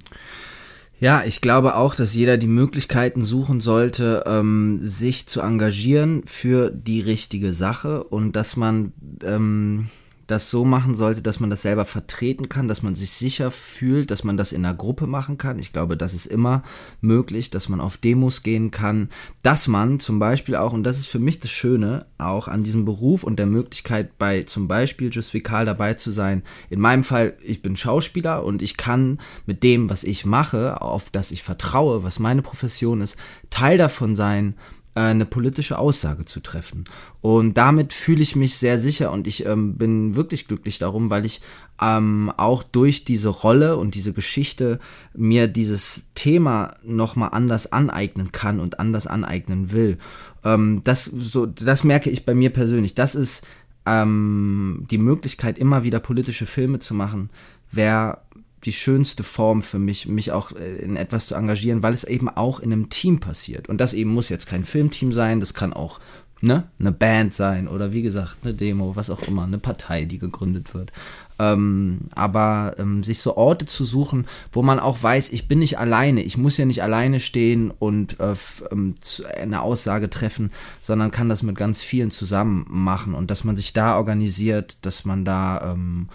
Ja, 0.99 1.23
ich 1.25 1.41
glaube 1.41 1.75
auch, 1.75 1.95
dass 1.95 2.13
jeder 2.13 2.37
die 2.37 2.47
Möglichkeiten 2.47 3.23
suchen 3.23 3.61
sollte, 3.61 4.23
ähm, 4.25 4.79
sich 4.81 5.27
zu 5.27 5.41
engagieren 5.41 6.23
für 6.25 6.69
die 6.69 7.01
richtige 7.01 7.51
Sache 7.51 8.03
und 8.03 8.35
dass 8.35 8.55
man 8.55 8.93
ähm, 9.23 9.89
das 10.27 10.49
so 10.49 10.65
machen 10.65 10.95
sollte, 10.95 11.21
dass 11.21 11.39
man 11.39 11.49
das 11.49 11.61
selber 11.61 11.85
vertreten 11.85 12.49
kann, 12.49 12.67
dass 12.67 12.81
man 12.81 12.95
sich 12.95 13.11
sicher 13.11 13.51
fühlt, 13.51 14.11
dass 14.11 14.23
man 14.23 14.37
das 14.37 14.51
in 14.51 14.65
einer 14.65 14.75
Gruppe 14.75 15.07
machen 15.07 15.37
kann. 15.37 15.59
Ich 15.59 15.73
glaube, 15.73 15.97
das 15.97 16.13
ist 16.13 16.25
immer 16.25 16.63
möglich, 17.01 17.49
dass 17.49 17.69
man 17.69 17.81
auf 17.81 17.97
Demos 17.97 18.43
gehen 18.43 18.71
kann, 18.71 19.09
dass 19.41 19.67
man 19.67 19.99
zum 19.99 20.19
Beispiel 20.19 20.55
auch, 20.55 20.73
und 20.73 20.83
das 20.83 20.99
ist 20.99 21.07
für 21.07 21.19
mich 21.19 21.39
das 21.39 21.51
Schöne, 21.51 22.05
auch 22.17 22.47
an 22.47 22.63
diesem 22.63 22.85
Beruf 22.85 23.23
und 23.23 23.37
der 23.37 23.45
Möglichkeit 23.45 24.17
bei 24.17 24.43
zum 24.43 24.67
Beispiel 24.67 25.09
Just 25.11 25.33
Vikal 25.33 25.65
dabei 25.65 25.93
zu 25.95 26.11
sein. 26.11 26.43
In 26.69 26.79
meinem 26.79 27.03
Fall, 27.03 27.35
ich 27.41 27.61
bin 27.61 27.75
Schauspieler 27.75 28.43
und 28.43 28.61
ich 28.61 28.77
kann 28.77 29.19
mit 29.45 29.63
dem, 29.63 29.89
was 29.89 30.03
ich 30.03 30.25
mache, 30.25 30.81
auf 30.81 31.09
das 31.09 31.31
ich 31.31 31.43
vertraue, 31.43 32.03
was 32.03 32.19
meine 32.19 32.41
Profession 32.41 33.01
ist, 33.01 33.17
Teil 33.49 33.77
davon 33.77 34.15
sein, 34.15 34.55
eine 34.95 35.25
politische 35.25 35.79
Aussage 35.79 36.25
zu 36.25 36.39
treffen. 36.39 36.85
Und 37.21 37.57
damit 37.57 37.93
fühle 37.93 38.21
ich 38.21 38.35
mich 38.35 38.57
sehr 38.57 38.79
sicher 38.79 39.11
und 39.11 39.27
ich 39.27 39.45
ähm, 39.45 39.75
bin 39.75 40.15
wirklich 40.15 40.47
glücklich 40.47 40.77
darum, 40.77 41.09
weil 41.09 41.25
ich 41.25 41.41
ähm, 41.81 42.31
auch 42.37 42.61
durch 42.61 43.03
diese 43.03 43.29
Rolle 43.29 43.77
und 43.77 43.95
diese 43.95 44.13
Geschichte 44.13 44.79
mir 45.15 45.47
dieses 45.47 46.05
Thema 46.13 46.75
nochmal 46.83 47.29
anders 47.31 47.71
aneignen 47.71 48.31
kann 48.31 48.59
und 48.59 48.79
anders 48.79 49.07
aneignen 49.07 49.71
will. 49.71 49.97
Ähm, 50.43 50.81
das, 50.83 51.05
so, 51.05 51.47
das 51.47 51.83
merke 51.83 52.09
ich 52.09 52.25
bei 52.25 52.35
mir 52.35 52.51
persönlich. 52.51 52.93
Das 52.93 53.15
ist 53.15 53.43
ähm, 53.85 54.85
die 54.91 54.99
Möglichkeit, 54.99 55.57
immer 55.57 55.83
wieder 55.83 55.99
politische 55.99 56.45
Filme 56.45 56.79
zu 56.79 56.93
machen, 56.93 57.29
wäre 57.71 58.19
die 58.65 58.71
schönste 58.71 59.23
Form 59.23 59.61
für 59.61 59.79
mich, 59.79 60.07
mich 60.07 60.31
auch 60.31 60.51
äh, 60.51 60.75
in 60.77 60.95
etwas 60.95 61.27
zu 61.27 61.35
engagieren, 61.35 61.83
weil 61.83 61.93
es 61.93 62.03
eben 62.03 62.29
auch 62.29 62.59
in 62.59 62.71
einem 62.71 62.89
Team 62.89 63.19
passiert. 63.19 63.69
Und 63.69 63.79
das 63.79 63.93
eben 63.93 64.13
muss 64.13 64.29
jetzt 64.29 64.47
kein 64.47 64.65
Filmteam 64.65 65.11
sein, 65.11 65.39
das 65.39 65.53
kann 65.53 65.73
auch 65.73 65.99
ne, 66.43 66.65
eine 66.77 66.91
Band 66.91 67.33
sein 67.33 67.67
oder 67.67 67.93
wie 67.93 68.01
gesagt, 68.01 68.39
eine 68.43 68.53
Demo, 68.53 68.95
was 68.95 69.09
auch 69.09 69.23
immer, 69.23 69.43
eine 69.43 69.59
Partei, 69.59 70.03
die 70.03 70.17
gegründet 70.17 70.73
wird. 70.73 70.91
Ähm, 71.39 72.01
aber 72.13 72.75
ähm, 72.77 73.03
sich 73.03 73.19
so 73.19 73.37
Orte 73.37 73.65
zu 73.65 73.85
suchen, 73.85 74.25
wo 74.51 74.61
man 74.61 74.79
auch 74.79 75.01
weiß, 75.01 75.29
ich 75.29 75.47
bin 75.47 75.59
nicht 75.59 75.79
alleine, 75.79 76.21
ich 76.21 76.37
muss 76.37 76.57
ja 76.57 76.65
nicht 76.65 76.83
alleine 76.83 77.21
stehen 77.21 77.71
und 77.71 78.19
äh, 78.19 78.35
ähm, 78.71 78.93
eine 79.41 79.61
Aussage 79.61 80.09
treffen, 80.09 80.51
sondern 80.81 81.11
kann 81.11 81.29
das 81.29 81.43
mit 81.43 81.55
ganz 81.55 81.81
vielen 81.81 82.11
zusammen 82.11 82.65
machen 82.69 83.13
und 83.13 83.31
dass 83.31 83.45
man 83.45 83.55
sich 83.55 83.73
da 83.73 83.95
organisiert, 83.95 84.77
dass 84.81 85.05
man 85.05 85.23
da 85.25 85.73
ähm, 85.73 86.09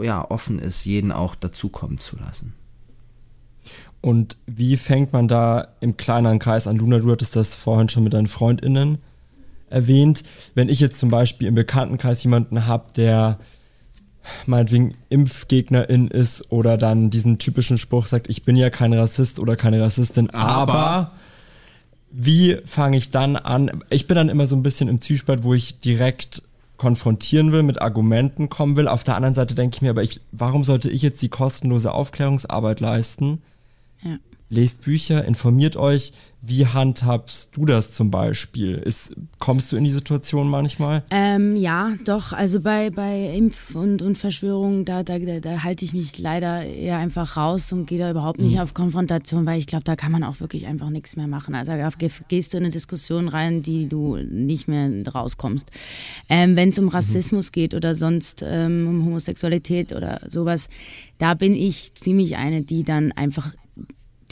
ja, 0.00 0.28
offen 0.30 0.58
ist, 0.58 0.84
jeden 0.84 1.12
auch 1.12 1.34
dazukommen 1.34 1.98
zu 1.98 2.16
lassen. 2.16 2.54
Und 4.00 4.36
wie 4.46 4.76
fängt 4.76 5.12
man 5.12 5.28
da 5.28 5.68
im 5.80 5.96
kleineren 5.96 6.40
Kreis 6.40 6.66
an? 6.66 6.76
Luna, 6.76 6.98
du 6.98 7.10
hattest 7.12 7.36
das 7.36 7.54
vorhin 7.54 7.88
schon 7.88 8.02
mit 8.02 8.14
deinen 8.14 8.26
FreundInnen 8.26 8.98
erwähnt. 9.70 10.24
Wenn 10.54 10.68
ich 10.68 10.80
jetzt 10.80 10.98
zum 10.98 11.10
Beispiel 11.10 11.48
im 11.48 11.54
Bekanntenkreis 11.54 12.22
jemanden 12.24 12.66
habe, 12.66 12.86
der 12.96 13.38
meinetwegen 14.46 14.94
Impfgegnerin 15.08 16.08
ist 16.08 16.50
oder 16.50 16.78
dann 16.78 17.10
diesen 17.10 17.38
typischen 17.38 17.78
Spruch 17.78 18.06
sagt, 18.06 18.28
ich 18.28 18.44
bin 18.44 18.56
ja 18.56 18.70
kein 18.70 18.92
Rassist 18.92 19.38
oder 19.40 19.56
keine 19.56 19.80
Rassistin, 19.80 20.30
aber, 20.30 20.72
aber 20.72 21.12
wie 22.10 22.58
fange 22.64 22.96
ich 22.96 23.10
dann 23.10 23.36
an? 23.36 23.82
Ich 23.90 24.06
bin 24.06 24.16
dann 24.16 24.28
immer 24.28 24.46
so 24.46 24.54
ein 24.54 24.62
bisschen 24.62 24.88
im 24.88 25.00
Zwiespalt, 25.00 25.44
wo 25.44 25.54
ich 25.54 25.80
direkt 25.80 26.42
konfrontieren 26.82 27.52
will, 27.52 27.62
mit 27.62 27.80
Argumenten 27.80 28.48
kommen 28.48 28.74
will. 28.74 28.88
Auf 28.88 29.04
der 29.04 29.14
anderen 29.14 29.36
Seite 29.36 29.54
denke 29.54 29.76
ich 29.76 29.82
mir, 29.82 29.90
aber 29.90 30.02
ich, 30.02 30.20
warum 30.32 30.64
sollte 30.64 30.90
ich 30.90 31.00
jetzt 31.00 31.22
die 31.22 31.28
kostenlose 31.28 31.92
Aufklärungsarbeit 31.92 32.80
leisten? 32.80 33.40
Ja 34.02 34.18
lest 34.52 34.82
Bücher, 34.82 35.24
informiert 35.24 35.76
euch. 35.76 36.12
Wie 36.44 36.66
handhabst 36.66 37.50
du 37.52 37.64
das 37.66 37.92
zum 37.92 38.10
Beispiel? 38.10 38.74
Ist, 38.74 39.14
kommst 39.38 39.70
du 39.70 39.76
in 39.76 39.84
die 39.84 39.90
Situation 39.90 40.48
manchmal? 40.48 41.04
Ähm, 41.10 41.56
ja, 41.56 41.94
doch. 42.04 42.32
Also 42.32 42.60
bei, 42.60 42.90
bei 42.90 43.32
Impf- 43.32 43.76
und, 43.76 44.02
und 44.02 44.18
Verschwörungen, 44.18 44.84
da, 44.84 45.04
da, 45.04 45.20
da, 45.20 45.38
da 45.38 45.62
halte 45.62 45.84
ich 45.84 45.94
mich 45.94 46.18
leider 46.18 46.64
eher 46.64 46.98
einfach 46.98 47.36
raus 47.36 47.72
und 47.72 47.86
gehe 47.86 47.98
da 47.98 48.10
überhaupt 48.10 48.40
nicht 48.40 48.56
mhm. 48.56 48.60
auf 48.60 48.74
Konfrontation, 48.74 49.46
weil 49.46 49.58
ich 49.58 49.68
glaube, 49.68 49.84
da 49.84 49.94
kann 49.94 50.10
man 50.10 50.24
auch 50.24 50.40
wirklich 50.40 50.66
einfach 50.66 50.90
nichts 50.90 51.14
mehr 51.14 51.28
machen. 51.28 51.54
Also 51.54 51.72
da 51.72 51.88
gehst 52.26 52.52
du 52.52 52.58
in 52.58 52.64
eine 52.64 52.72
Diskussion 52.72 53.28
rein, 53.28 53.62
die 53.62 53.88
du 53.88 54.16
nicht 54.16 54.66
mehr 54.66 54.90
rauskommst. 55.06 55.70
Ähm, 56.28 56.56
Wenn 56.56 56.70
es 56.70 56.78
um 56.78 56.86
mhm. 56.86 56.90
Rassismus 56.90 57.46
mhm. 57.46 57.52
geht 57.52 57.74
oder 57.74 57.94
sonst 57.94 58.44
ähm, 58.44 58.88
um 58.88 59.06
Homosexualität 59.06 59.92
oder 59.92 60.20
sowas, 60.28 60.68
da 61.18 61.34
bin 61.34 61.54
ich 61.54 61.94
ziemlich 61.94 62.36
eine, 62.36 62.62
die 62.62 62.82
dann 62.82 63.12
einfach 63.12 63.52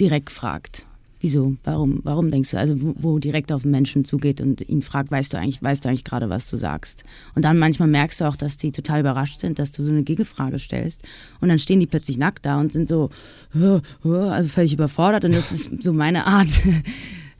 direkt 0.01 0.31
fragt. 0.31 0.87
Wieso? 1.21 1.55
Warum? 1.65 2.01
Warum 2.03 2.31
denkst 2.31 2.53
du? 2.53 2.59
Also 2.59 2.77
wo, 2.79 3.19
direkt 3.19 3.53
auf 3.53 3.63
den 3.63 3.71
Menschen 3.71 4.07
zugeht 4.07 4.41
und 4.41 4.67
ihn 4.67 4.81
fragt, 4.81 5.11
weißt 5.11 5.35
du 5.35 5.37
eigentlich, 5.37 5.63
weißt 5.63 5.85
du 5.85 5.91
eigentlich 5.91 6.05
gerade, 6.05 6.31
was 6.31 6.49
du 6.49 6.57
sagst? 6.57 7.05
Und 7.35 7.45
dann 7.45 7.59
manchmal 7.59 7.89
merkst 7.89 8.23
du 8.23 8.25
auch, 8.25 8.37
dass 8.37 8.57
die 8.57 8.73
total 8.73 9.01
überrascht 9.01 9.39
sind, 9.39 9.59
dass 9.59 9.73
du 9.73 9.85
so 9.85 9.93
eine 9.93 10.03
Gegenfrage 10.03 10.59
stellst. 10.59 11.03
Und 11.41 11.51
dann 11.51 11.59
stehen 11.59 11.79
die 11.79 11.87
plötzlich 11.87 12.17
nackt 12.17 12.47
da 12.47 12.59
und 12.59 12.73
sind 12.73 12.89
so, 12.89 13.11
also 13.53 14.49
völlig 14.49 14.73
überfordert. 14.73 15.27
Und 15.27 15.35
das 15.35 15.53
ist 15.53 15.83
so 15.83 15.93
meine 15.93 16.27
Art. 16.27 16.49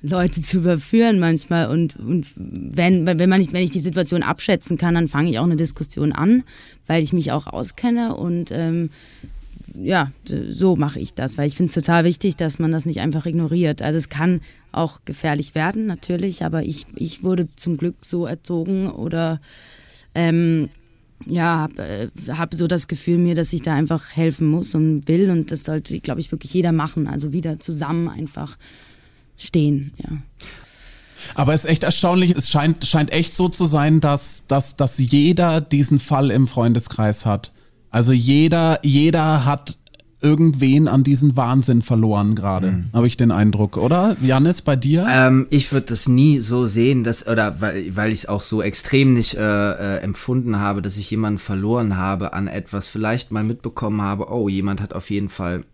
Leute 0.03 0.41
zu 0.41 0.59
überführen 0.59 1.19
manchmal 1.19 1.69
und, 1.69 1.97
und 1.97 2.27
wenn, 2.35 3.05
wenn 3.05 3.29
man 3.29 3.39
nicht, 3.39 3.53
wenn 3.53 3.63
ich 3.63 3.71
die 3.71 3.81
Situation 3.81 4.23
abschätzen 4.23 4.79
kann, 4.79 4.95
dann 4.95 5.09
fange 5.09 5.29
ich 5.29 5.39
auch 5.39 5.45
eine 5.45 5.57
Diskussion 5.57 6.13
an, 6.13 6.43
weil 6.87 7.03
ich 7.03 7.13
mich 7.13 7.33
auch 7.33 7.47
auskenne 7.47 8.17
und 8.17 8.51
ähm, 8.51 8.89
ja, 9.75 10.11
so 10.25 10.77
mache 10.77 11.01
ich 11.01 11.15
das, 11.15 11.39
weil 11.39 11.47
ich 11.47 11.57
finde 11.57 11.69
es 11.69 11.75
total 11.75 12.05
wichtig, 12.05 12.37
dass 12.37 12.59
man 12.59 12.73
das 12.73 12.87
nicht 12.87 13.01
einfach 13.01 13.27
ignoriert. 13.27 13.83
Also 13.83 13.99
es 13.99 14.09
kann 14.09 14.41
auch 14.73 15.01
gefährlich 15.05 15.55
werden, 15.55 15.87
natürlich, 15.87 16.45
aber 16.45 16.63
ich, 16.63 16.87
ich 16.97 17.23
wurde 17.23 17.49
zum 17.57 17.77
Glück 17.77 17.97
so 18.03 18.27
erzogen 18.27 18.91
oder 18.91 19.41
ähm, 20.15 20.69
ja, 21.27 21.45
habe 21.45 21.83
äh, 21.83 22.09
hab 22.29 22.55
so 22.55 22.67
das 22.67 22.89
Gefühl 22.89 23.19
mir, 23.19 23.35
dass 23.35 23.53
ich 23.53 23.63
da 23.63 23.75
einfach 23.75 24.17
helfen 24.17 24.49
muss 24.49 24.75
und 24.75 25.07
will 25.07 25.31
und 25.31 25.51
das 25.51 25.65
sollte, 25.65 25.99
glaube 26.01 26.21
ich, 26.21 26.33
wirklich 26.33 26.55
jeder 26.55 26.73
machen. 26.73 27.07
Also 27.07 27.33
wieder 27.33 27.61
zusammen 27.61 28.09
einfach 28.09 28.57
stehen, 29.37 29.93
ja. 29.99 30.19
Aber 31.35 31.53
es 31.53 31.65
ist 31.65 31.71
echt 31.71 31.83
erstaunlich, 31.83 32.31
es 32.31 32.49
scheint, 32.49 32.87
scheint 32.87 33.13
echt 33.13 33.35
so 33.35 33.49
zu 33.49 33.67
sein, 33.67 34.01
dass, 34.01 34.47
dass, 34.47 34.77
dass 34.77 34.97
jeder 34.99 35.61
diesen 35.61 35.99
Fall 36.01 36.31
im 36.31 36.47
Freundeskreis 36.47 37.27
hat. 37.27 37.53
Also 37.91 38.13
jeder, 38.13 38.79
jeder 38.83 39.45
hat 39.45 39.77
irgendwen 40.23 40.87
an 40.87 41.03
diesen 41.03 41.37
Wahnsinn 41.37 41.83
verloren 41.83 42.35
gerade, 42.35 42.73
mhm. 42.73 42.85
habe 42.93 43.07
ich 43.07 43.17
den 43.17 43.31
Eindruck, 43.31 43.77
oder? 43.77 44.17
Janis, 44.21 44.63
bei 44.63 44.77
dir? 44.77 45.07
Ähm, 45.11 45.47
ich 45.51 45.73
würde 45.73 45.87
das 45.87 46.09
nie 46.09 46.41
so 46.41 46.67
sehen, 46.67 47.05
dass, 47.05 47.27
oder 47.27 47.61
weil, 47.61 47.97
weil 47.97 48.13
ich 48.13 48.21
es 48.21 48.27
auch 48.27 48.43
so 48.43 48.61
extrem 48.63 49.15
nicht 49.15 49.35
äh, 49.35 49.41
äh, 49.41 49.99
empfunden 50.03 50.59
habe, 50.59 50.83
dass 50.83 50.99
ich 50.99 51.11
jemanden 51.11 51.39
verloren 51.39 51.97
habe 51.97 52.33
an 52.35 52.49
etwas, 52.49 52.87
vielleicht 52.87 53.33
mal 53.33 53.45
mitbekommen 53.45 54.03
habe, 54.03 54.31
oh, 54.31 54.49
jemand 54.49 54.83
hat 54.83 54.95
auf 54.95 55.11
jeden 55.11 55.31
Fall 55.31 55.65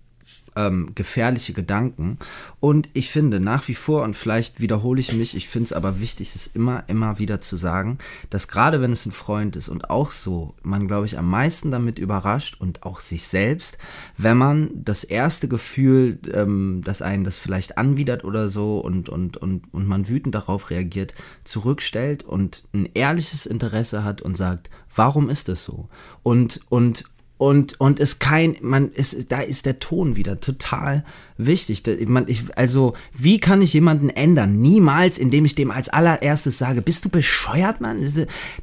ähm, 0.56 0.92
gefährliche 0.94 1.52
Gedanken. 1.52 2.18
Und 2.60 2.88
ich 2.94 3.10
finde 3.10 3.40
nach 3.40 3.68
wie 3.68 3.74
vor, 3.74 4.02
und 4.02 4.16
vielleicht 4.16 4.60
wiederhole 4.60 5.00
ich 5.00 5.12
mich, 5.12 5.36
ich 5.36 5.48
finde 5.48 5.66
es 5.66 5.72
aber 5.72 6.00
wichtig, 6.00 6.34
es 6.34 6.46
immer, 6.48 6.84
immer 6.88 7.18
wieder 7.18 7.40
zu 7.40 7.56
sagen, 7.56 7.98
dass 8.30 8.48
gerade 8.48 8.80
wenn 8.80 8.92
es 8.92 9.06
ein 9.06 9.12
Freund 9.12 9.56
ist 9.56 9.68
und 9.68 9.90
auch 9.90 10.10
so, 10.10 10.54
man, 10.62 10.88
glaube 10.88 11.06
ich, 11.06 11.18
am 11.18 11.28
meisten 11.30 11.70
damit 11.70 11.98
überrascht 11.98 12.56
und 12.60 12.82
auch 12.82 13.00
sich 13.00 13.28
selbst, 13.28 13.78
wenn 14.16 14.36
man 14.36 14.70
das 14.74 15.04
erste 15.04 15.48
Gefühl, 15.48 16.18
ähm, 16.32 16.80
dass 16.84 17.02
einen 17.02 17.24
das 17.24 17.38
vielleicht 17.38 17.78
anwidert 17.78 18.24
oder 18.24 18.48
so 18.48 18.80
und, 18.80 19.08
und, 19.08 19.36
und, 19.36 19.72
und 19.72 19.86
man 19.86 20.08
wütend 20.08 20.34
darauf 20.34 20.70
reagiert, 20.70 21.14
zurückstellt 21.44 22.24
und 22.24 22.64
ein 22.72 22.88
ehrliches 22.94 23.46
Interesse 23.46 24.04
hat 24.04 24.22
und 24.22 24.36
sagt, 24.36 24.70
warum 24.94 25.28
ist 25.28 25.48
es 25.48 25.64
so? 25.64 25.88
Und, 26.22 26.60
und, 26.68 27.04
und 27.38 27.78
und 27.80 28.00
es 28.00 28.18
kein 28.18 28.56
man 28.62 28.90
ist 28.92 29.30
da 29.30 29.40
ist 29.40 29.66
der 29.66 29.78
Ton 29.78 30.16
wieder 30.16 30.40
total 30.40 31.04
wichtig. 31.36 31.82
Man 32.08 32.28
ich 32.28 32.44
also 32.56 32.94
wie 33.12 33.38
kann 33.38 33.62
ich 33.62 33.72
jemanden 33.72 34.08
ändern? 34.08 34.60
Niemals 34.60 35.18
indem 35.18 35.44
ich 35.44 35.54
dem 35.54 35.70
als 35.70 35.88
allererstes 35.88 36.58
sage 36.58 36.82
bist 36.82 37.04
du 37.04 37.08
bescheuert 37.08 37.80
Mann? 37.80 38.08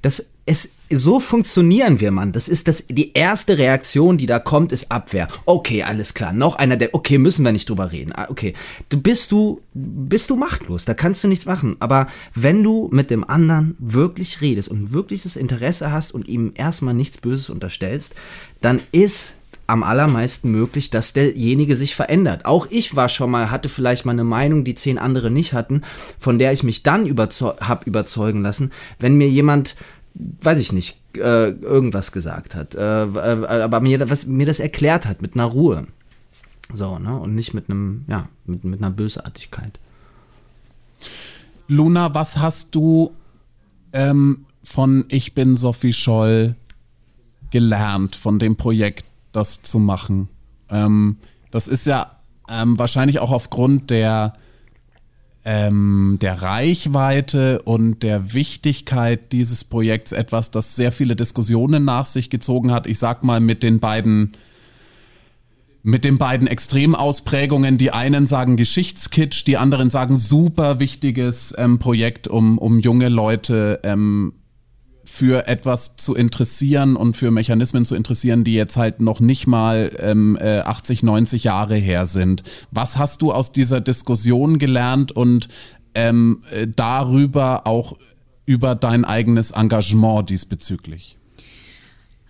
Das 0.01 0.32
es 0.45 0.69
so 0.95 1.19
funktionieren 1.19 1.99
wir, 1.99 2.11
Mann. 2.11 2.31
Das 2.31 2.47
ist 2.47 2.67
das, 2.67 2.83
die 2.87 3.13
erste 3.13 3.57
Reaktion, 3.57 4.17
die 4.17 4.25
da 4.25 4.39
kommt, 4.39 4.71
ist 4.71 4.91
Abwehr. 4.91 5.27
Okay, 5.45 5.83
alles 5.83 6.13
klar. 6.13 6.33
Noch 6.33 6.55
einer, 6.55 6.77
der, 6.77 6.93
okay, 6.93 7.17
müssen 7.17 7.43
wir 7.43 7.51
nicht 7.51 7.69
drüber 7.69 7.91
reden. 7.91 8.11
Ah, 8.15 8.27
okay. 8.29 8.53
Du 8.89 9.01
bist 9.01 9.31
du, 9.31 9.61
bist 9.73 10.29
du 10.29 10.35
machtlos. 10.35 10.85
Da 10.85 10.93
kannst 10.93 11.23
du 11.23 11.27
nichts 11.27 11.45
machen. 11.45 11.77
Aber 11.79 12.07
wenn 12.35 12.63
du 12.63 12.89
mit 12.91 13.09
dem 13.09 13.27
anderen 13.27 13.75
wirklich 13.79 14.41
redest 14.41 14.69
und 14.69 14.93
wirkliches 14.93 15.35
Interesse 15.35 15.91
hast 15.91 16.13
und 16.13 16.27
ihm 16.27 16.51
erstmal 16.55 16.93
nichts 16.93 17.17
Böses 17.17 17.49
unterstellst, 17.49 18.13
dann 18.61 18.81
ist 18.91 19.35
am 19.65 19.81
allermeisten 19.81 20.51
möglich, 20.51 20.89
dass 20.89 21.13
derjenige 21.13 21.75
sich 21.75 21.95
verändert. 21.95 22.45
Auch 22.45 22.67
ich 22.69 22.95
war 22.95 23.07
schon 23.09 23.31
mal, 23.31 23.49
hatte 23.49 23.69
vielleicht 23.69 24.05
mal 24.05 24.11
eine 24.11 24.25
Meinung, 24.25 24.65
die 24.65 24.75
zehn 24.75 24.97
andere 24.97 25.31
nicht 25.31 25.53
hatten, 25.53 25.81
von 26.19 26.37
der 26.37 26.51
ich 26.51 26.63
mich 26.63 26.83
dann 26.83 27.05
überzeug 27.05 27.55
hab 27.61 27.87
überzeugen 27.87 28.41
lassen. 28.41 28.71
Wenn 28.99 29.15
mir 29.15 29.29
jemand 29.29 29.75
weiß 30.16 30.59
ich 30.59 30.72
nicht, 30.72 30.97
äh, 31.18 31.49
irgendwas 31.49 32.11
gesagt 32.11 32.55
hat, 32.55 32.76
äh, 32.76 33.05
äh, 33.05 33.45
aber 33.45 33.80
mir, 33.80 34.09
was, 34.09 34.26
mir 34.26 34.45
das 34.45 34.59
erklärt 34.59 35.05
hat 35.05 35.22
mit 35.22 35.36
einer 35.36 35.45
Ruhe. 35.45 35.88
So, 36.72 36.99
ne? 36.99 37.18
Und 37.18 37.36
nicht 37.36 37.53
mit 37.53 37.70
einem, 37.70 38.03
ja, 38.07 38.28
mit, 38.45 38.64
mit 38.64 38.80
einer 38.80 38.91
Bösartigkeit. 38.91 39.80
Luna, 41.68 42.14
was 42.14 42.38
hast 42.38 42.76
du 42.76 43.11
ähm, 43.91 44.45
von 44.64 45.05
Ich 45.09 45.34
bin 45.34 45.55
Sophie 45.55 45.93
Scholl 45.93 46.55
gelernt, 47.51 48.16
von 48.16 48.39
dem 48.39 48.55
Projekt, 48.55 49.05
das 49.32 49.61
zu 49.61 49.80
machen? 49.80 50.30
Ähm, 50.70 51.18
das 51.51 51.68
ist 51.68 51.86
ja 51.86 52.18
ähm, 52.49 52.78
wahrscheinlich 52.78 53.20
auch 53.20 53.32
aufgrund 53.32 53.89
der 53.89 54.34
ähm, 55.45 56.17
der 56.21 56.41
Reichweite 56.41 57.61
und 57.63 58.01
der 58.01 58.33
Wichtigkeit 58.33 59.31
dieses 59.31 59.63
Projekts 59.63 60.11
etwas, 60.11 60.51
das 60.51 60.75
sehr 60.75 60.91
viele 60.91 61.15
Diskussionen 61.15 61.83
nach 61.83 62.05
sich 62.05 62.29
gezogen 62.29 62.71
hat. 62.71 62.87
Ich 62.87 62.99
sag 62.99 63.23
mal 63.23 63.39
mit 63.39 63.63
den 63.63 63.79
beiden 63.79 64.33
mit 65.85 66.05
den 66.05 66.17
beiden 66.17 66.47
Extremausprägungen. 66.47 67.77
Die 67.77 67.91
einen 67.91 68.25
sagen 68.25 68.55
Geschichtskitsch, 68.55 69.45
die 69.45 69.57
anderen 69.57 69.89
sagen 69.89 70.15
super 70.15 70.79
wichtiges 70.79 71.53
ähm, 71.57 71.77
Projekt, 71.77 72.29
um, 72.29 72.57
um 72.57 72.79
junge 72.79 73.09
Leute 73.09 73.81
ähm, 73.83 74.33
für 75.03 75.47
etwas 75.47 75.97
zu 75.97 76.15
interessieren 76.15 76.95
und 76.95 77.15
für 77.15 77.31
Mechanismen 77.31 77.85
zu 77.85 77.95
interessieren, 77.95 78.43
die 78.43 78.53
jetzt 78.53 78.77
halt 78.77 79.01
noch 79.01 79.19
nicht 79.19 79.47
mal 79.47 79.91
ähm, 79.99 80.37
80, 80.41 81.03
äh, 81.03 81.05
90 81.05 81.43
Jahre 81.43 81.75
her 81.75 82.05
sind. 82.05 82.43
Was 82.71 82.97
hast 82.97 83.21
du 83.21 83.31
aus 83.31 83.51
dieser 83.51 83.81
Diskussion 83.81 84.59
gelernt 84.59 85.11
und 85.11 85.49
ähm, 85.93 86.41
äh, 86.51 86.67
darüber 86.67 87.67
auch 87.67 87.97
über 88.45 88.75
dein 88.75 89.05
eigenes 89.05 89.51
Engagement 89.51 90.29
diesbezüglich? 90.29 91.17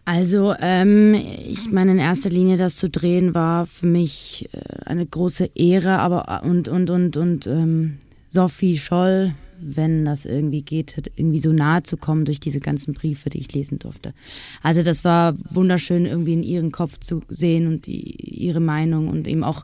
Also, 0.05 0.53
ähm, 0.59 1.13
ich 1.13 1.71
meine, 1.71 1.91
in 1.91 1.99
erster 1.99 2.29
Linie 2.29 2.57
das 2.57 2.75
zu 2.75 2.89
drehen 2.89 3.33
war 3.33 3.65
für 3.65 3.85
mich 3.85 4.49
äh, 4.51 4.85
eine 4.85 5.05
große 5.05 5.51
Ehre, 5.55 5.99
aber 5.99 6.43
und 6.43 6.67
und 6.67 6.89
und 6.89 7.15
und 7.15 7.47
ähm, 7.47 7.99
Sophie 8.27 8.77
Scholl, 8.77 9.33
wenn 9.65 10.05
das 10.05 10.25
irgendwie 10.25 10.61
geht, 10.61 11.11
irgendwie 11.15 11.39
so 11.39 11.51
nahe 11.51 11.83
zu 11.83 11.97
kommen 11.97 12.25
durch 12.25 12.39
diese 12.39 12.59
ganzen 12.59 12.93
Briefe, 12.93 13.29
die 13.29 13.39
ich 13.39 13.53
lesen 13.53 13.79
durfte. 13.79 14.13
Also 14.61 14.83
das 14.83 15.03
war 15.03 15.35
wunderschön, 15.49 16.05
irgendwie 16.05 16.33
in 16.33 16.43
ihren 16.43 16.71
Kopf 16.71 16.99
zu 16.99 17.21
sehen 17.29 17.67
und 17.67 17.85
die, 17.85 18.01
ihre 18.43 18.59
Meinung 18.59 19.07
und 19.07 19.27
eben 19.27 19.43
auch 19.43 19.63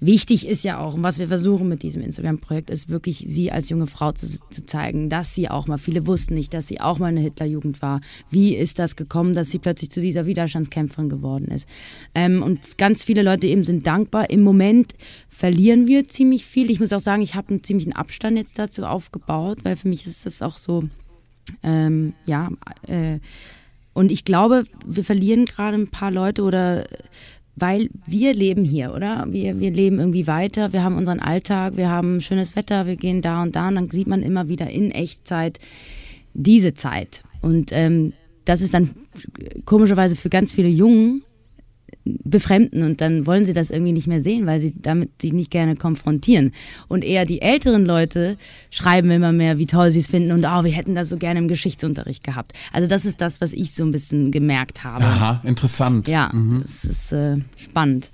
wichtig 0.00 0.46
ist 0.46 0.64
ja 0.64 0.78
auch, 0.78 0.94
und 0.94 1.02
was 1.02 1.18
wir 1.18 1.28
versuchen 1.28 1.68
mit 1.68 1.82
diesem 1.82 2.02
Instagram-Projekt, 2.02 2.70
ist 2.70 2.88
wirklich 2.88 3.18
sie 3.18 3.50
als 3.50 3.68
junge 3.68 3.86
Frau 3.86 4.12
zu, 4.12 4.26
zu 4.26 4.66
zeigen, 4.66 5.08
dass 5.08 5.34
sie 5.34 5.48
auch 5.48 5.66
mal, 5.66 5.78
viele 5.78 6.06
wussten 6.06 6.34
nicht, 6.34 6.54
dass 6.54 6.68
sie 6.68 6.80
auch 6.80 6.98
mal 6.98 7.06
eine 7.06 7.20
Hitlerjugend 7.20 7.82
war. 7.82 8.00
Wie 8.30 8.54
ist 8.54 8.78
das 8.78 8.96
gekommen, 8.96 9.34
dass 9.34 9.50
sie 9.50 9.58
plötzlich 9.58 9.90
zu 9.90 10.00
dieser 10.00 10.26
Widerstandskämpferin 10.26 11.08
geworden 11.08 11.48
ist? 11.48 11.68
Ähm, 12.14 12.42
und 12.42 12.78
ganz 12.78 13.02
viele 13.02 13.22
Leute 13.22 13.46
eben 13.46 13.64
sind 13.64 13.86
dankbar. 13.86 14.30
Im 14.30 14.42
Moment 14.42 14.92
verlieren 15.28 15.86
wir 15.86 16.06
ziemlich 16.08 16.44
viel. 16.44 16.70
Ich 16.70 16.80
muss 16.80 16.92
auch 16.92 17.00
sagen, 17.00 17.22
ich 17.22 17.34
habe 17.34 17.50
einen 17.50 17.64
ziemlichen 17.64 17.92
Abstand 17.92 18.36
jetzt 18.36 18.58
dazu 18.58 18.84
aufgebaut, 18.84 19.28
weil 19.64 19.76
für 19.76 19.88
mich 19.88 20.06
ist 20.06 20.26
das 20.26 20.42
auch 20.42 20.58
so, 20.58 20.84
ähm, 21.62 22.14
ja, 22.26 22.48
äh, 22.86 23.18
und 23.94 24.12
ich 24.12 24.24
glaube, 24.24 24.64
wir 24.86 25.04
verlieren 25.04 25.44
gerade 25.44 25.76
ein 25.76 25.88
paar 25.88 26.10
Leute 26.10 26.42
oder 26.42 26.84
weil 27.56 27.90
wir 28.06 28.34
leben 28.34 28.64
hier, 28.64 28.94
oder? 28.94 29.26
Wir, 29.28 29.58
wir 29.58 29.72
leben 29.72 29.98
irgendwie 29.98 30.26
weiter, 30.26 30.72
wir 30.72 30.84
haben 30.84 30.96
unseren 30.96 31.18
Alltag, 31.18 31.76
wir 31.76 31.88
haben 31.88 32.20
schönes 32.20 32.54
Wetter, 32.54 32.86
wir 32.86 32.96
gehen 32.96 33.22
da 33.22 33.42
und 33.42 33.56
da 33.56 33.68
und 33.68 33.74
dann 33.74 33.90
sieht 33.90 34.06
man 34.06 34.22
immer 34.22 34.48
wieder 34.48 34.70
in 34.70 34.92
Echtzeit 34.92 35.58
diese 36.34 36.74
Zeit. 36.74 37.24
Und 37.40 37.70
ähm, 37.72 38.12
das 38.44 38.60
ist 38.60 38.74
dann 38.74 38.90
komischerweise 39.64 40.16
für 40.16 40.30
ganz 40.30 40.52
viele 40.52 40.68
Jungen 40.68 41.22
befremden 42.04 42.82
und 42.82 43.00
dann 43.00 43.26
wollen 43.26 43.44
sie 43.44 43.52
das 43.52 43.70
irgendwie 43.70 43.92
nicht 43.92 44.06
mehr 44.06 44.20
sehen, 44.20 44.46
weil 44.46 44.60
sie 44.60 44.74
damit 44.76 45.20
sich 45.20 45.32
nicht 45.32 45.50
gerne 45.50 45.76
konfrontieren. 45.76 46.52
Und 46.88 47.04
eher 47.04 47.24
die 47.24 47.42
älteren 47.42 47.84
Leute 47.84 48.36
schreiben 48.70 49.10
immer 49.10 49.32
mehr, 49.32 49.58
wie 49.58 49.66
toll 49.66 49.90
sie 49.90 49.98
es 49.98 50.06
finden 50.06 50.32
und 50.32 50.44
oh, 50.44 50.64
wir 50.64 50.72
hätten 50.72 50.94
das 50.94 51.10
so 51.10 51.16
gerne 51.16 51.40
im 51.40 51.48
Geschichtsunterricht 51.48 52.24
gehabt. 52.24 52.52
Also 52.72 52.88
das 52.88 53.04
ist 53.04 53.20
das, 53.20 53.40
was 53.40 53.52
ich 53.52 53.74
so 53.74 53.84
ein 53.84 53.92
bisschen 53.92 54.30
gemerkt 54.30 54.84
habe. 54.84 55.04
Aha, 55.04 55.40
interessant. 55.44 56.08
Ja, 56.08 56.30
mhm. 56.32 56.60
das 56.62 56.84
ist 56.84 57.12
äh, 57.12 57.36
spannend. 57.56 58.10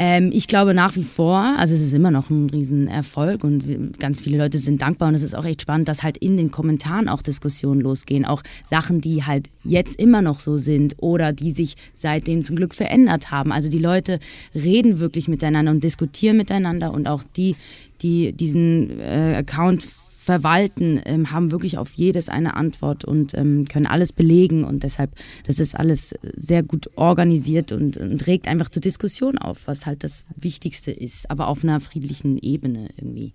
Ähm, 0.00 0.30
ich 0.32 0.46
glaube 0.46 0.74
nach 0.74 0.94
wie 0.94 1.02
vor, 1.02 1.56
also 1.58 1.74
es 1.74 1.80
ist 1.80 1.92
immer 1.92 2.12
noch 2.12 2.30
ein 2.30 2.48
Riesenerfolg 2.50 3.42
und 3.42 3.98
ganz 3.98 4.20
viele 4.20 4.38
Leute 4.38 4.58
sind 4.58 4.80
dankbar 4.80 5.08
und 5.08 5.14
es 5.14 5.24
ist 5.24 5.34
auch 5.34 5.44
echt 5.44 5.62
spannend, 5.62 5.88
dass 5.88 6.04
halt 6.04 6.16
in 6.18 6.36
den 6.36 6.52
Kommentaren 6.52 7.08
auch 7.08 7.20
Diskussionen 7.20 7.80
losgehen, 7.80 8.24
auch 8.24 8.42
Sachen, 8.64 9.00
die 9.00 9.24
halt 9.24 9.48
jetzt 9.64 9.98
immer 10.00 10.22
noch 10.22 10.38
so 10.38 10.56
sind 10.56 10.94
oder 10.98 11.32
die 11.32 11.50
sich 11.50 11.74
seitdem 11.94 12.44
zum 12.44 12.54
Glück 12.54 12.74
verändert 12.74 13.32
haben. 13.32 13.50
Also 13.50 13.70
die 13.70 13.78
Leute 13.78 14.20
reden 14.54 15.00
wirklich 15.00 15.26
miteinander 15.26 15.72
und 15.72 15.82
diskutieren 15.82 16.36
miteinander 16.36 16.92
und 16.94 17.08
auch 17.08 17.24
die, 17.36 17.56
die 18.00 18.32
diesen 18.32 19.00
äh, 19.00 19.34
Account 19.36 19.84
verwalten, 20.28 21.00
ähm, 21.06 21.30
haben 21.30 21.52
wirklich 21.52 21.78
auf 21.78 21.94
jedes 21.94 22.28
eine 22.28 22.54
Antwort 22.54 23.02
und 23.02 23.32
ähm, 23.32 23.64
können 23.64 23.86
alles 23.86 24.12
belegen 24.12 24.62
und 24.62 24.82
deshalb, 24.82 25.10
das 25.46 25.58
ist 25.58 25.74
alles 25.74 26.14
sehr 26.36 26.62
gut 26.62 26.90
organisiert 26.96 27.72
und, 27.72 27.96
und 27.96 28.26
regt 28.26 28.46
einfach 28.46 28.68
zur 28.68 28.82
Diskussion 28.82 29.38
auf, 29.38 29.66
was 29.66 29.86
halt 29.86 30.04
das 30.04 30.24
Wichtigste 30.36 30.90
ist, 30.90 31.30
aber 31.30 31.48
auf 31.48 31.64
einer 31.64 31.80
friedlichen 31.80 32.36
Ebene 32.36 32.90
irgendwie. 32.98 33.32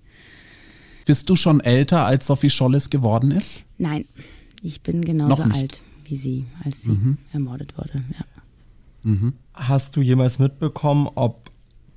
Bist 1.08 1.28
du 1.32 1.36
schon 1.36 1.62
älter, 1.62 2.06
als 2.06 2.28
Sophie 2.28 2.52
Scholles 2.52 2.92
geworden 2.92 3.32
ist? 3.32 3.64
Nein, 3.80 4.06
ich 4.62 4.82
bin 4.82 5.04
genauso 5.04 5.42
alt 5.42 5.82
wie 6.06 6.16
sie, 6.16 6.46
als 6.64 6.84
sie 6.84 6.92
mhm. 6.92 7.18
ermordet 7.32 7.76
wurde. 7.76 8.04
Ja. 8.20 9.10
Mhm. 9.10 9.34
Hast 9.56 9.96
du 9.96 10.02
jemals 10.02 10.38
mitbekommen, 10.38 11.10
ob 11.16 11.43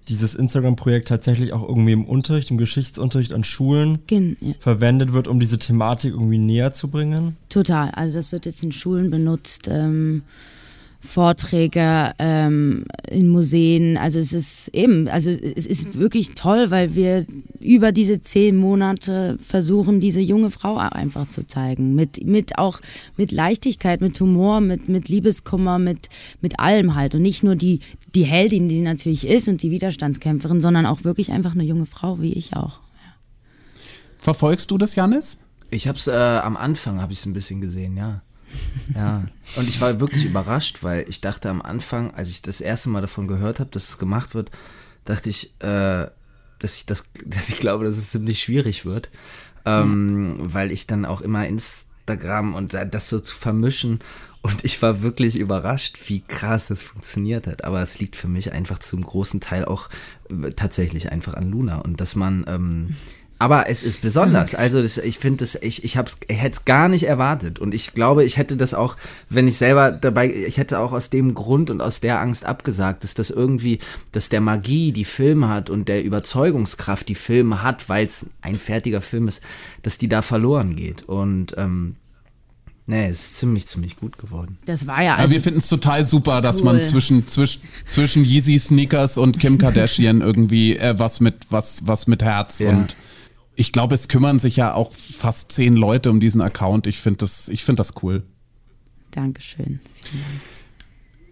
dieses 0.09 0.35
Instagram-Projekt 0.35 1.09
tatsächlich 1.09 1.53
auch 1.53 1.69
irgendwie 1.69 1.93
im 1.93 2.05
Unterricht, 2.05 2.51
im 2.51 2.59
Geschichtsunterricht 2.59 3.33
an 3.33 3.45
Schulen 3.45 3.99
Gen, 4.07 4.37
ja. 4.41 4.55
verwendet 4.59 5.13
wird, 5.13 5.29
um 5.29 5.41
diese 5.41 5.59
Thematik 5.59 6.13
irgendwie 6.13 6.39
näher 6.39 6.73
zu 6.73 6.89
bringen? 6.89 7.37
Total. 7.49 7.91
Also 7.91 8.19
das 8.19 8.33
wird 8.33 8.47
jetzt 8.47 8.63
in 8.63 8.73
Schulen 8.73 9.11
benutzt. 9.11 9.69
Ähm, 9.69 10.23
Vorträge 11.07 12.13
ähm, 12.19 12.85
in 13.09 13.29
Museen. 13.29 13.97
Also 13.97 14.19
es 14.19 14.33
ist 14.33 14.69
eben, 14.69 15.09
also 15.09 15.31
es 15.31 15.67
ist 15.67 15.99
wirklich 15.99 16.35
toll, 16.35 16.71
weil 16.71 16.95
wir 16.95 17.25
über 17.61 17.93
diese 17.93 18.21
zehn 18.21 18.57
Monate 18.57 19.39
versuchen, 19.39 20.01
diese 20.01 20.21
junge 20.21 20.51
Frau 20.51 20.77
einfach 20.77 21.29
zu 21.29 21.47
zeigen. 21.47 21.95
Mit, 21.95 22.27
mit 22.27 22.59
auch 22.59 22.81
mit 23.17 23.33
Leichtigkeit, 23.33 24.01
mit 24.01 24.21
Humor, 24.21 24.61
mit, 24.61 24.89
mit 24.89 25.09
Liebeskummer, 25.09 25.79
mit, 25.79 26.09
mit 26.41 26.61
allem 26.61 26.95
halt. 26.95 27.15
Und 27.15 27.23
nicht 27.23 27.43
nur 27.43 27.57
die, 27.57 27.81
die 28.15 28.25
Heldin, 28.25 28.69
die 28.69 28.81
natürlich 28.81 29.27
ist 29.27 29.49
und 29.49 29.63
die 29.63 29.71
Widerstandskämpferin, 29.71 30.61
sondern 30.61 30.87
auch 30.87 31.05
wirklich 31.05 31.33
einfach 31.33 31.55
eine 31.55 31.65
junge 31.65 31.87
Frau, 31.87 32.21
wie 32.21 32.33
ich 32.33 32.55
auch. 32.55 32.81
Ja. 33.05 33.15
Verfolgst 34.19 34.71
du 34.71 34.79
das, 34.79 34.95
Janis? 34.95 35.39
Ich 35.71 35.89
habe 35.89 35.99
es 35.99 36.07
äh, 36.07 36.13
am 36.13 36.57
Anfang 36.57 37.01
habe 37.01 37.13
ich 37.13 37.21
es 37.21 37.27
ein 37.27 37.33
bisschen 37.33 37.61
gesehen, 37.61 37.97
ja. 37.97 38.23
Ja, 38.95 39.25
und 39.57 39.69
ich 39.69 39.81
war 39.81 40.01
wirklich 40.01 40.25
überrascht, 40.25 40.83
weil 40.83 41.05
ich 41.09 41.21
dachte 41.21 41.51
am 41.51 41.61
Anfang, 41.63 42.13
als 42.13 42.31
ich 42.31 42.43
das 42.43 42.61
erste 42.61 42.89
Mal 42.89 43.01
davon 43.01 43.27
gehört 43.27 43.59
habe, 43.61 43.71
dass 43.71 43.89
es 43.89 43.99
gemacht 43.99 44.35
wird, 44.35 44.51
dachte 45.05 45.29
ich, 45.29 45.55
äh, 45.61 46.07
dass 46.59 46.77
ich 46.77 46.87
das, 46.87 47.11
dass 47.27 47.49
ich 47.49 47.59
glaube, 47.59 47.85
dass 47.85 47.97
es 47.97 48.11
ziemlich 48.11 48.41
schwierig 48.41 48.85
wird, 48.85 49.11
ähm, 49.65 50.37
mhm. 50.39 50.55
weil 50.55 50.73
ich 50.73 50.87
dann 50.87 51.05
auch 51.05 51.21
immer 51.21 51.47
Instagram 51.47 52.55
und 52.55 52.75
das 52.75 53.09
so 53.09 53.21
zu 53.21 53.35
vermischen 53.35 53.99
und 54.47 54.65
ich 54.65 54.81
war 54.81 55.03
wirklich 55.03 55.37
überrascht, 55.37 55.99
wie 56.07 56.21
krass 56.21 56.69
das 56.69 56.81
funktioniert 56.81 57.49
hat. 57.49 57.65
Aber 57.65 57.83
es 57.83 57.99
liegt 57.99 58.15
für 58.15 58.29
mich 58.29 58.53
einfach 58.53 58.79
zum 58.79 59.03
großen 59.03 59.41
Teil 59.41 59.65
auch 59.65 59.89
äh, 60.31 60.53
tatsächlich 60.53 61.11
einfach 61.11 61.35
an 61.35 61.51
Luna 61.51 61.79
und 61.79 62.01
dass 62.01 62.15
man 62.15 62.45
ähm, 62.47 62.95
aber 63.39 63.68
es 63.68 63.82
ist 63.82 64.01
besonders. 64.01 64.55
Also 64.55 64.80
das, 64.80 64.97
ich 64.97 65.18
finde 65.18 65.39
das, 65.39 65.57
ich, 65.57 65.84
ich, 65.84 65.97
hab's, 65.97 66.18
ich 66.26 66.41
hätte 66.41 66.57
es 66.57 66.64
gar 66.64 66.89
nicht 66.89 67.05
erwartet. 67.05 67.59
Und 67.59 67.74
ich 67.74 67.93
glaube, 67.93 68.24
ich 68.24 68.39
hätte 68.39 68.57
das 68.57 68.72
auch, 68.72 68.97
wenn 69.28 69.47
ich 69.47 69.57
selber 69.57 69.93
dabei, 69.93 70.32
ich 70.32 70.57
hätte 70.57 70.78
auch 70.78 70.93
aus 70.93 71.11
dem 71.11 71.34
Grund 71.34 71.68
und 71.68 71.82
aus 71.82 72.01
der 72.01 72.20
Angst 72.20 72.47
abgesagt, 72.47 73.05
dass 73.05 73.14
das 73.14 73.30
irgendwie, 73.30 73.78
dass 74.12 74.30
der 74.30 74.41
Magie, 74.41 74.93
die 74.93 75.05
Film 75.05 75.49
hat 75.49 75.68
und 75.68 75.89
der 75.89 76.03
Überzeugungskraft, 76.03 77.09
die 77.09 77.14
Filme 77.14 77.62
hat, 77.62 77.89
weil 77.89 78.07
es 78.07 78.26
ein 78.41 78.57
fertiger 78.57 79.03
Film 79.03 79.28
ist, 79.28 79.43
dass 79.82 79.99
die 79.99 80.09
da 80.09 80.22
verloren 80.22 80.74
geht. 80.74 81.03
Und 81.03 81.55
ähm, 81.59 81.97
Nee, 82.89 83.09
es 83.09 83.22
ist 83.22 83.37
ziemlich, 83.39 83.66
ziemlich 83.66 83.97
gut 83.97 84.16
geworden. 84.16 84.59
Das 84.64 84.87
war 84.87 85.03
ja 85.03 85.16
also. 85.16 85.26
Ja, 85.26 85.32
wir 85.32 85.41
finden 85.41 85.59
es 85.59 85.68
total 85.68 86.05
super, 86.05 86.41
dass 86.41 86.62
man 86.62 86.84
zwischen, 86.84 87.26
zwischen, 87.26 87.62
zwischen 87.84 88.24
Yeezy 88.24 88.61
Sneakers 88.61 89.18
und 89.18 89.41
Kim 89.41 89.59
Kardashian 89.59 90.20
irgendwie 90.20 90.76
äh, 90.76 90.97
was 90.97 91.18
mit, 91.18 91.34
was, 91.51 91.84
was 91.89 92.07
mit 92.07 92.22
Herz 92.22 92.61
ja. 92.61 92.70
und 92.70 92.95
ich 93.57 93.73
glaube, 93.73 93.95
es 93.95 94.09
kümmern 94.09 94.39
sich 94.39 94.57
ja 94.57 94.75
auch 94.75 94.93
fast 94.93 95.51
zehn 95.51 95.75
Leute 95.77 96.11
um 96.11 96.21
diesen 96.21 96.43
Account. 96.43 96.87
Ich 96.87 96.99
finde 96.99 97.19
das, 97.19 97.49
ich 97.49 97.65
finde 97.65 97.81
das 97.81 97.95
cool. 98.03 98.23
Dankeschön. 99.11 99.81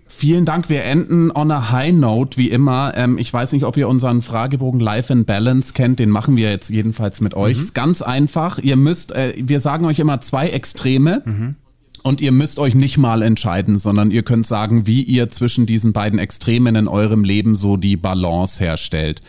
Vielen 0.07 0.45
Dank. 0.45 0.71
Wir 0.71 0.85
enden 0.85 1.31
on 1.31 1.51
a 1.51 1.71
high 1.71 1.93
note, 1.93 2.39
wie 2.39 2.49
immer. 2.49 2.93
Ähm, 2.97 3.19
ich 3.19 3.33
weiß 3.33 3.53
nicht, 3.53 3.65
ob 3.65 3.77
ihr 3.77 3.89
unseren 3.89 4.23
Fragebogen 4.23 4.81
Life 4.81 5.13
and 5.13 5.27
Balance 5.27 5.75
kennt. 5.75 5.99
Den 5.99 6.09
machen 6.09 6.37
wir 6.37 6.51
jetzt 6.51 6.71
jedenfalls 6.71 7.21
mit 7.21 7.35
euch. 7.35 7.57
Mhm. 7.57 7.63
Ist 7.63 7.75
ganz 7.75 8.01
einfach. 8.01 8.59
Ihr 8.59 8.77
müsst, 8.77 9.13
äh, 9.13 9.35
wir 9.37 9.61
sagen 9.61 9.85
euch 9.85 9.99
immer 9.99 10.21
zwei 10.21 10.49
Extreme. 10.49 11.23
Mhm. 11.25 11.57
Und 12.07 12.21
ihr 12.21 12.33
müsst 12.33 12.59
euch 12.59 12.75
nicht 12.75 12.99
mal 12.99 13.23
entscheiden, 13.23 13.79
sondern 13.79 14.11
ihr 14.11 14.25
könnt 14.25 14.47
sagen, 14.47 14.87
wie 14.87 15.03
ihr 15.03 15.31
zwischen 15.31 15.65
diesen 15.65 15.95
beiden 15.95 16.19
Extremen 16.19 16.77
in 16.77 16.87
eurem 16.87 17.25
Leben 17.25 17.57
so 17.57 17.79
die 17.79 17.97
Balance 17.97 18.63
herstellt. 18.63 19.23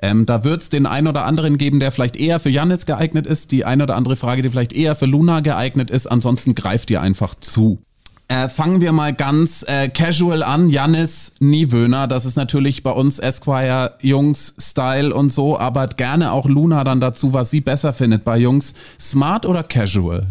Ähm, 0.00 0.24
da 0.24 0.42
wird 0.42 0.62
es 0.62 0.70
den 0.70 0.86
einen 0.86 1.08
oder 1.08 1.26
anderen 1.26 1.58
geben, 1.58 1.78
der 1.78 1.92
vielleicht 1.92 2.16
eher 2.16 2.40
für 2.40 2.48
Janis 2.48 2.86
geeignet 2.86 3.26
ist, 3.26 3.52
die 3.52 3.66
eine 3.66 3.82
oder 3.82 3.96
andere 3.96 4.16
Frage, 4.16 4.40
die 4.40 4.48
vielleicht 4.48 4.72
eher 4.72 4.96
für 4.96 5.04
Luna 5.04 5.40
geeignet 5.40 5.90
ist. 5.90 6.06
Ansonsten 6.06 6.54
greift 6.54 6.90
ihr 6.90 7.02
einfach 7.02 7.34
zu. 7.34 7.82
Äh, 8.28 8.48
fangen 8.48 8.80
wir 8.80 8.92
mal 8.92 9.12
ganz 9.12 9.62
äh, 9.68 9.90
casual 9.90 10.42
an. 10.42 10.70
Janis 10.70 11.34
Niewöhner, 11.40 12.08
das 12.08 12.24
ist 12.24 12.36
natürlich 12.36 12.82
bei 12.82 12.92
uns 12.92 13.18
Esquire 13.18 13.98
Jungs 14.00 14.54
Style 14.58 15.12
und 15.14 15.34
so, 15.34 15.58
aber 15.58 15.86
gerne 15.88 16.32
auch 16.32 16.46
Luna 16.46 16.82
dann 16.82 16.98
dazu, 16.98 17.34
was 17.34 17.50
sie 17.50 17.60
besser 17.60 17.92
findet 17.92 18.24
bei 18.24 18.38
Jungs. 18.38 18.72
Smart 18.98 19.44
oder 19.44 19.62
casual? 19.62 20.28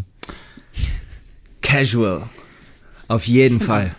Casual. 1.71 2.23
Auf 3.07 3.27
jeden 3.27 3.59
Fall. 3.61 3.91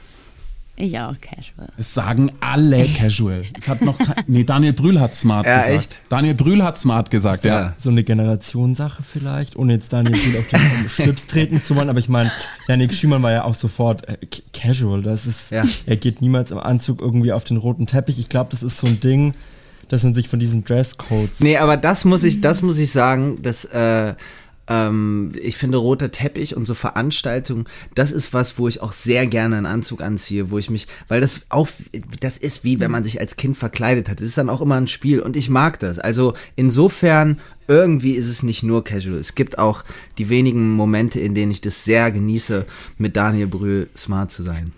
Ich 0.77 0.99
auch 0.99 1.15
casual. 1.21 1.69
Es 1.77 1.93
sagen 1.93 2.33
alle 2.41 2.87
casual. 2.87 3.45
Es 3.59 3.69
hat 3.69 3.83
noch 3.83 3.99
nee, 4.27 4.43
Daniel 4.43 4.73
Brühl 4.73 5.01
hat 5.01 5.15
smart 5.15 5.47
ja, 5.47 5.59
gesagt. 5.59 5.75
Echt? 5.75 5.99
Daniel 6.09 6.35
Brühl 6.35 6.65
hat 6.65 6.79
smart 6.79 7.11
gesagt, 7.11 7.45
ja. 7.45 7.75
So 7.79 7.91
eine 7.91 8.03
Generationssache 8.05 9.03
vielleicht, 9.03 9.57
ohne 9.57 9.75
jetzt 9.75 9.93
Daniel 9.93 10.13
Brühl 10.19 10.39
auf 10.39 10.49
den 10.49 10.89
Schlips 10.89 11.27
treten 11.27 11.63
zu 11.63 11.77
wollen, 11.77 11.91
aber 11.91 11.99
ich 11.99 12.09
meine, 12.09 12.33
Janik 12.69 12.95
Schiemann 12.95 13.23
war 13.23 13.33
ja 13.33 13.45
auch 13.45 13.55
sofort 13.55 14.09
äh, 14.09 14.17
casual. 14.53 15.03
Das 15.03 15.27
ist, 15.27 15.51
ja. 15.51 15.65
er 15.87 15.97
geht 15.97 16.21
niemals 16.21 16.51
im 16.51 16.59
Anzug 16.59 17.01
irgendwie 17.01 17.33
auf 17.33 17.45
den 17.45 17.59
roten 17.59 17.87
Teppich. 17.87 18.19
Ich 18.19 18.29
glaube, 18.29 18.51
das 18.51 18.63
ist 18.63 18.79
so 18.79 18.87
ein 18.87 18.99
Ding, 18.99 19.35
dass 19.89 20.03
man 20.03 20.15
sich 20.15 20.29
von 20.29 20.41
diesen 20.41 20.65
Dresscodes. 20.65 21.41
Nee, 21.41 21.59
aber 21.59 21.77
das 21.77 22.05
muss 22.07 22.25
ich, 22.25 22.41
das 22.41 22.63
muss 22.63 22.79
ich 22.79 22.91
sagen, 22.91 23.43
dass, 23.43 23.67
äh, 23.67 24.15
ähm, 24.69 25.33
ich 25.41 25.57
finde 25.57 25.79
roter 25.79 26.11
Teppich 26.11 26.57
und 26.57 26.67
so 26.67 26.75
Veranstaltungen, 26.75 27.67
das 27.95 28.13
ist 28.13 28.33
was, 28.33 28.59
wo 28.59 28.69
ich 28.69 28.81
auch 28.81 28.93
sehr 28.93 29.27
gerne 29.27 29.57
einen 29.57 29.67
Anzug 29.67 30.03
anziehe, 30.03 30.51
wo 30.51 30.59
ich 30.59 30.71
mich, 30.71 30.87
weil 31.09 31.21
das 31.21 31.43
auch, 31.49 31.69
das 32.21 32.39
ist 32.39 32.65
wie 32.65 32.81
wenn 32.81 32.91
man 32.91 33.05
sich 33.05 33.21
als 33.21 33.37
Kind 33.37 33.57
verkleidet 33.57 34.09
hat. 34.09 34.21
Das 34.21 34.29
ist 34.29 34.39
dann 34.39 34.51
auch 34.51 34.61
immer 34.61 34.77
ein 34.77 34.89
Spiel 34.89 35.21
und 35.21 35.37
ich 35.37 35.51
mag 35.51 35.79
das. 35.81 35.99
Also 35.99 36.35
insofern 36.57 37.41
irgendwie 37.69 38.13
ist 38.13 38.29
es 38.29 38.43
nicht 38.43 38.63
nur 38.63 38.85
casual. 38.85 39.19
Es 39.19 39.35
gibt 39.35 39.59
auch 39.59 39.85
die 40.19 40.29
wenigen 40.29 40.73
Momente, 40.73 41.21
in 41.21 41.35
denen 41.35 41.53
ich 41.53 41.61
das 41.61 41.85
sehr 41.85 42.11
genieße, 42.11 42.67
mit 42.99 43.17
Daniel 43.17 43.47
Brühl 43.47 43.89
smart 43.97 44.31
zu 44.31 44.43
sein. 44.43 44.73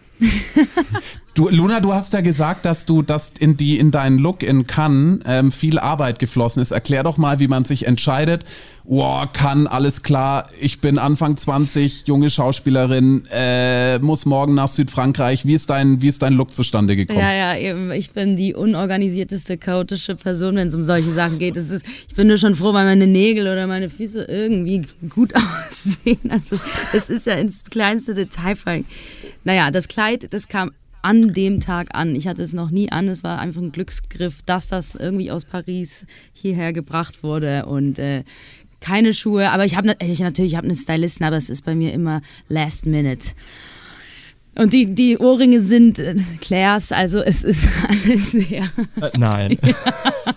Du, 1.34 1.48
Luna, 1.48 1.80
du 1.80 1.92
hast 1.92 2.12
ja 2.12 2.20
gesagt, 2.20 2.64
dass 2.64 2.86
du, 2.86 3.02
dass 3.02 3.32
in 3.40 3.56
die, 3.56 3.76
in 3.80 3.90
deinen 3.90 4.18
Look 4.18 4.44
in 4.44 4.68
Cannes 4.68 5.18
ähm, 5.26 5.50
viel 5.50 5.80
Arbeit 5.80 6.20
geflossen 6.20 6.62
ist. 6.62 6.70
Erklär 6.70 7.02
doch 7.02 7.16
mal, 7.16 7.40
wie 7.40 7.48
man 7.48 7.64
sich 7.64 7.88
entscheidet. 7.88 8.44
Wow, 8.84 9.26
Cannes, 9.32 9.66
alles 9.66 10.04
klar. 10.04 10.48
Ich 10.60 10.80
bin 10.80 10.96
Anfang 10.96 11.36
20, 11.36 12.06
junge 12.06 12.30
Schauspielerin, 12.30 13.26
äh, 13.32 13.98
muss 13.98 14.26
morgen 14.26 14.54
nach 14.54 14.68
Südfrankreich. 14.68 15.44
Wie 15.44 15.54
ist 15.54 15.70
dein, 15.70 16.00
wie 16.00 16.06
ist 16.06 16.22
dein 16.22 16.34
Look 16.34 16.54
zustande 16.54 16.94
gekommen? 16.94 17.18
Ja, 17.18 17.32
ja, 17.32 17.56
eben. 17.56 17.90
Ich 17.90 18.12
bin 18.12 18.36
die 18.36 18.54
unorganisierteste, 18.54 19.58
chaotische 19.58 20.14
Person, 20.14 20.54
wenn 20.54 20.68
es 20.68 20.76
um 20.76 20.84
solche 20.84 21.10
Sachen 21.10 21.40
geht. 21.40 21.56
Es 21.56 21.70
ist, 21.70 21.84
ich 22.08 22.14
bin 22.14 22.28
nur 22.28 22.36
schon 22.36 22.54
froh, 22.54 22.72
weil 22.74 22.84
meine 22.84 23.08
Nägel 23.08 23.48
oder 23.48 23.66
meine 23.66 23.88
Füße 23.88 24.26
irgendwie 24.28 24.82
gut 25.08 25.32
aussehen. 25.66 26.30
Also, 26.30 26.60
das 26.92 27.10
ist 27.10 27.26
ja 27.26 27.34
ins 27.34 27.64
kleinste 27.64 28.14
Detail 28.14 28.54
fallen. 28.54 28.84
Naja, 29.45 29.70
das 29.70 29.88
Kleid, 29.88 30.32
das 30.32 30.49
kam 30.49 30.72
an 31.03 31.34
dem 31.34 31.61
Tag 31.61 31.88
an. 31.92 32.16
Ich 32.16 32.26
hatte 32.26 32.42
es 32.42 32.55
noch 32.55 32.70
nie 32.70 32.90
an. 32.90 33.09
Es 33.09 33.22
war 33.22 33.38
einfach 33.38 33.61
ein 33.61 33.72
Glücksgriff, 33.72 34.42
dass 34.42 34.68
das 34.68 34.95
irgendwie 34.95 35.30
aus 35.30 35.45
Paris 35.45 36.07
hierher 36.32 36.72
gebracht 36.72 37.22
wurde 37.22 37.66
und 37.66 37.99
äh, 37.99 38.24
keine 38.80 39.14
Schuhe, 39.14 39.51
aber 39.51 39.64
ich 39.64 39.76
habe 39.76 39.97
ich, 40.01 40.20
natürlich, 40.20 40.53
ich 40.53 40.57
habe 40.57 40.66
eine 40.66 40.76
Stylistin, 40.76 41.26
aber 41.26 41.36
es 41.36 41.49
ist 41.49 41.64
bei 41.64 41.74
mir 41.74 41.92
immer 41.92 42.20
Last 42.49 42.84
Minute. 42.84 43.30
Und 44.57 44.72
die, 44.72 44.95
die 44.95 45.18
Ohrringe 45.18 45.62
sind 45.62 45.99
äh, 45.99 46.14
Claire's, 46.40 46.92
also 46.92 47.20
es 47.20 47.42
ist 47.42 47.66
alles 47.88 48.32
sehr. 48.32 48.64
Äh, 49.01 49.11
nein. 49.18 49.59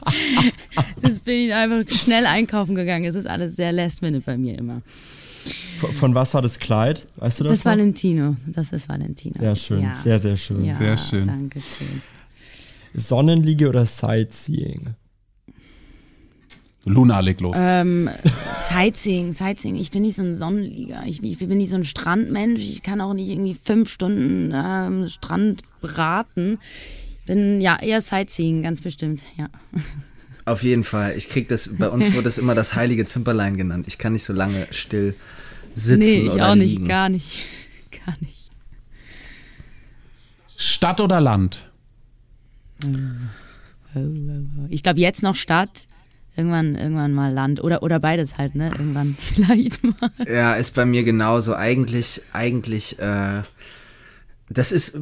das 1.01 1.20
bin 1.20 1.47
ich 1.47 1.53
einfach 1.53 1.84
schnell 1.93 2.26
einkaufen 2.26 2.74
gegangen. 2.74 3.05
Es 3.05 3.16
ist 3.16 3.28
alles 3.28 3.55
sehr 3.55 3.72
last 3.72 4.01
minute 4.01 4.26
bei 4.26 4.38
mir 4.38 4.58
immer. 4.58 4.82
Von, 5.80 5.93
von 5.93 6.16
was 6.16 6.34
war 6.34 6.41
das 6.41 6.60
Kleid? 6.60 7.06
Weißt 7.18 7.39
du 7.39 7.43
das? 7.45 7.54
Das 7.54 7.66
noch? 7.66 7.72
Valentino. 7.72 8.36
Das 8.48 8.72
ist 8.72 8.89
Valentino. 8.89 9.36
Sehr 9.39 9.56
schön, 9.56 9.84
ja. 9.84 9.93
sehr, 9.93 10.20
sehr 10.20 10.38
schön. 10.38 10.66
Ja, 10.66 10.76
sehr 10.76 10.98
schön. 10.98 11.26
Danke 11.26 11.60
schön. 11.60 12.02
Sonnenliege 12.93 13.70
oder 13.70 13.86
Sightseeing? 13.86 14.95
Luna, 16.86 17.20
leg 17.20 17.41
los. 17.41 17.58
Ähm, 17.60 18.10
Sightseeing, 18.70 19.34
Sightseeing. 19.34 19.76
Ich 19.76 19.91
bin 19.91 20.04
nicht 20.04 20.16
so 20.16 20.24
ein 20.24 20.38
Sonnenlieger. 20.38 21.04
Ich, 21.06 21.22
ich, 21.22 21.38
bin 21.38 21.58
nicht 21.58 21.70
so 21.70 21.76
ein 21.76 21.84
Strandmensch. 21.84 22.62
Ich 22.62 22.82
kann 22.82 23.02
auch 23.02 23.14
nicht 23.14 23.30
irgendwie 23.30 23.54
fünf 23.54 23.91
Stunden 23.91 24.54
am 24.54 25.04
ähm, 25.04 25.10
Strand 25.10 25.64
braten. 25.82 26.58
Ich 27.20 27.26
bin 27.26 27.60
ja 27.60 27.78
eher 27.82 28.00
Sightseeing, 28.00 28.62
ganz 28.62 28.82
bestimmt, 28.82 29.22
ja. 29.38 29.50
Auf 30.48 30.64
jeden 30.64 30.86
Fall. 30.86 31.18
Ich 31.18 31.28
krieg 31.28 31.50
das, 31.50 31.78
bei 31.78 31.89
uns 31.89 32.14
wurde 32.14 32.24
das 32.24 32.38
immer 32.38 32.56
das 32.56 32.74
heilige 32.74 33.06
Zimperlein 33.06 33.58
genannt. 33.58 33.86
Ich 33.89 33.98
kann 33.98 34.14
nicht 34.14 34.24
so 34.24 34.32
lange 34.32 34.66
still 34.72 35.14
sitzen 35.76 36.00
nee, 36.00 36.22
ich 36.22 36.32
oder 36.32 36.52
auch 36.52 36.56
nicht, 36.56 36.86
gar 36.88 37.10
nicht. 37.10 37.45
Gar 38.06 38.16
nicht. 38.22 38.50
Stadt 40.56 41.02
oder 41.02 41.20
Land? 41.20 41.70
Ich 44.70 44.84
glaube 44.84 45.02
jetzt 45.02 45.22
noch 45.22 45.36
Stadt. 45.36 45.84
Irgendwann, 46.38 46.76
irgendwann 46.76 47.14
mal 47.14 47.34
Land 47.34 47.62
oder, 47.62 47.84
oder 47.84 48.00
beides 48.00 48.38
halt, 48.38 48.56
ne? 48.56 48.68
Irgendwann 48.68 49.18
vielleicht 49.20 49.84
mal. 49.84 50.12
Ja, 50.26 50.54
ist 50.54 50.76
bei 50.76 50.86
mir 50.86 51.04
genauso. 51.04 51.56
Eigentlich, 51.56 52.22
eigentlich, 52.32 53.00
äh, 53.00 53.41
das 54.50 54.72
ist, 54.72 54.98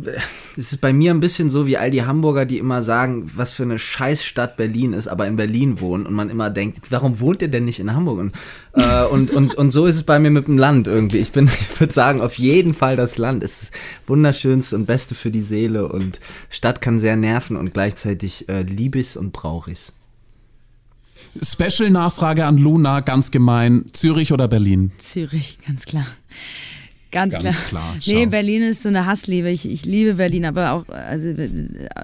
das 0.55 0.71
ist 0.71 0.81
bei 0.81 0.91
mir 0.91 1.13
ein 1.13 1.19
bisschen 1.19 1.51
so 1.51 1.67
wie 1.67 1.77
all 1.77 1.91
die 1.91 2.03
Hamburger, 2.03 2.45
die 2.45 2.57
immer 2.57 2.81
sagen, 2.81 3.29
was 3.35 3.53
für 3.53 3.61
eine 3.61 3.77
Scheißstadt 3.77 4.57
Berlin 4.57 4.93
ist, 4.93 5.07
aber 5.07 5.27
in 5.27 5.35
Berlin 5.35 5.79
wohnen 5.79 6.07
und 6.07 6.15
man 6.15 6.31
immer 6.31 6.49
denkt, 6.49 6.79
warum 6.89 7.19
wohnt 7.19 7.43
ihr 7.43 7.47
denn 7.47 7.65
nicht 7.65 7.79
in 7.79 7.93
Hamburg? 7.93 8.19
Und, 8.19 8.33
äh, 8.73 9.03
und, 9.05 9.29
und, 9.29 9.53
und 9.53 9.71
so 9.71 9.85
ist 9.85 9.97
es 9.97 10.03
bei 10.03 10.17
mir 10.17 10.31
mit 10.31 10.47
dem 10.47 10.57
Land 10.57 10.87
irgendwie. 10.87 11.17
Ich 11.17 11.31
bin, 11.31 11.45
ich 11.71 11.79
würde 11.79 11.93
sagen, 11.93 12.21
auf 12.21 12.39
jeden 12.39 12.73
Fall 12.73 12.95
das 12.95 13.19
Land 13.19 13.43
ist 13.43 13.61
das 13.61 13.71
wunderschönste 14.07 14.75
und 14.75 14.87
beste 14.87 15.13
für 15.13 15.29
die 15.29 15.41
Seele 15.41 15.89
und 15.89 16.19
Stadt 16.49 16.81
kann 16.81 16.99
sehr 16.99 17.15
nerven 17.15 17.55
und 17.55 17.71
gleichzeitig 17.71 18.49
äh, 18.49 18.63
liebe 18.63 18.97
ich 18.97 19.09
es 19.09 19.15
und 19.15 19.31
brauche 19.31 19.71
ich 19.71 19.77
es. 19.77 19.93
Special-Nachfrage 21.41 22.45
an 22.45 22.57
Luna, 22.57 23.01
ganz 23.01 23.29
gemein. 23.29 23.85
Zürich 23.93 24.31
oder 24.31 24.47
Berlin? 24.47 24.91
Zürich, 24.97 25.59
ganz 25.67 25.85
klar. 25.85 26.07
Ganz, 27.15 27.31
ganz 27.31 27.63
klar. 27.67 27.95
klar 28.01 28.13
nee, 28.13 28.25
Berlin 28.25 28.61
ist 28.61 28.83
so 28.83 28.89
eine 28.89 29.05
Hassliebe. 29.05 29.49
Ich, 29.49 29.65
ich 29.65 29.85
liebe 29.85 30.15
Berlin, 30.15 30.43
aber 30.43 30.73
auch 30.73 30.89
also, 30.89 31.33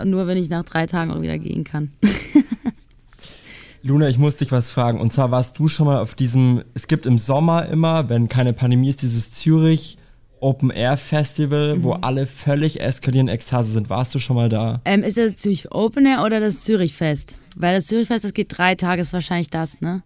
nur, 0.06 0.26
wenn 0.26 0.38
ich 0.38 0.50
nach 0.50 0.64
drei 0.64 0.88
Tagen 0.88 1.12
auch 1.12 1.22
wieder 1.22 1.38
gehen 1.38 1.66
kann. 1.66 1.92
Luna, 3.84 4.08
ich 4.08 4.18
muss 4.18 4.38
dich 4.38 4.54
was 4.54 4.70
fragen. 4.70 5.02
Und 5.02 5.12
zwar 5.12 5.30
warst 5.30 5.60
du 5.60 5.68
schon 5.68 5.88
mal 5.88 6.00
auf 6.00 6.16
diesem, 6.16 6.64
es 6.76 6.88
gibt 6.88 7.06
im 7.06 7.18
Sommer 7.18 7.66
immer, 7.66 8.08
wenn 8.08 8.30
keine 8.30 8.54
Pandemie 8.54 8.88
ist, 8.88 9.02
dieses 9.02 9.34
Zürich 9.34 9.98
Open 10.40 10.70
Air 10.70 10.96
Festival, 10.96 11.76
mhm. 11.76 11.84
wo 11.84 11.92
alle 11.92 12.26
völlig 12.26 12.80
eskalieren 12.80 13.28
Ekstase 13.28 13.74
sind. 13.74 13.90
Warst 13.90 14.16
du 14.16 14.20
schon 14.20 14.38
mal 14.38 14.48
da? 14.48 14.80
Ähm, 14.86 15.04
ist 15.04 15.18
das 15.18 15.36
Zürich 15.36 15.74
Open 15.74 16.06
Air 16.06 16.24
oder 16.24 16.40
das 16.40 16.62
Zürich 16.62 16.94
Fest? 16.94 17.38
Weil 17.58 17.76
das 17.76 17.88
Zürich 17.88 18.08
Fest, 18.08 18.24
das 18.24 18.34
geht 18.34 18.58
drei 18.58 18.76
Tage, 18.76 19.02
ist 19.02 19.12
wahrscheinlich 19.12 19.50
das, 19.50 19.82
ne? 19.82 20.04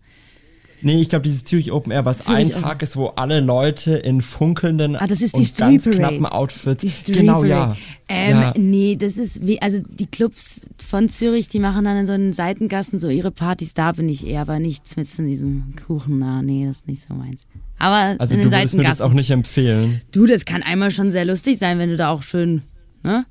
Nee, 0.86 1.02
ich 1.02 1.10
glaube, 1.10 1.24
dieses 1.24 1.44
Zürich 1.44 1.72
Open 1.72 1.92
Air, 1.92 2.06
was 2.06 2.20
Zürich 2.20 2.56
ein 2.56 2.62
Tag 2.62 2.84
ist, 2.84 2.96
wo 2.96 3.08
alle 3.08 3.40
Leute 3.40 3.96
in 3.98 4.22
funkelnden 4.22 4.96
ah, 4.96 5.08
das 5.08 5.24
ist 5.24 5.36
die 5.36 5.40
und 5.40 5.48
Street 5.48 5.84
ganz 5.84 5.96
knappen 5.96 6.28
Outfits. 6.28 6.80
Die 6.80 6.92
Street 6.92 7.18
genau, 7.18 7.42
Parade. 7.42 7.50
ja. 7.50 7.76
Ähm, 8.08 8.30
ja. 8.30 8.54
Nee, 8.56 8.96
das 8.96 9.18
ist 9.18 9.48
wie, 9.48 9.60
also 9.64 9.80
die 9.84 10.06
Clubs 10.06 10.62
von 10.78 11.10
Zürich, 11.10 11.48
die 11.48 11.58
machen 11.58 11.86
dann 11.86 11.98
in 11.98 12.06
so 12.06 12.14
einen 12.14 12.34
Seitengassen 12.34 13.00
so 13.00 13.10
ihre 13.10 13.32
Partys, 13.32 13.74
da 13.74 13.94
bin 13.94 14.08
ich 14.08 14.28
eher, 14.28 14.42
aber 14.42 14.60
nichts 14.60 14.96
mit 14.96 15.08
in 15.18 15.26
diesem 15.26 15.74
Kuchen 15.88 16.20
nah. 16.20 16.44
Nee, 16.44 16.68
das 16.68 16.78
ist 16.78 16.88
nicht 16.88 17.02
so 17.02 17.16
meins. 17.16 17.42
Aber 17.80 18.16
also 18.20 18.36
in 18.36 18.42
den 18.42 18.52
du 18.52 18.56
würdest 18.56 18.76
mir 18.76 18.84
das 18.84 19.02
auch 19.02 19.14
nicht 19.14 19.32
empfehlen. 19.32 20.02
Du, 20.12 20.28
das 20.28 20.46
kann 20.46 20.62
einmal 20.62 20.92
schon 20.92 21.12
sehr 21.12 21.26
lustig 21.26 21.58
sein, 21.58 21.80
wenn 21.80 21.90
du 21.90 21.96
da 21.96 22.12
auch 22.12 22.22
schön, 22.22 22.62
ne? 23.02 23.26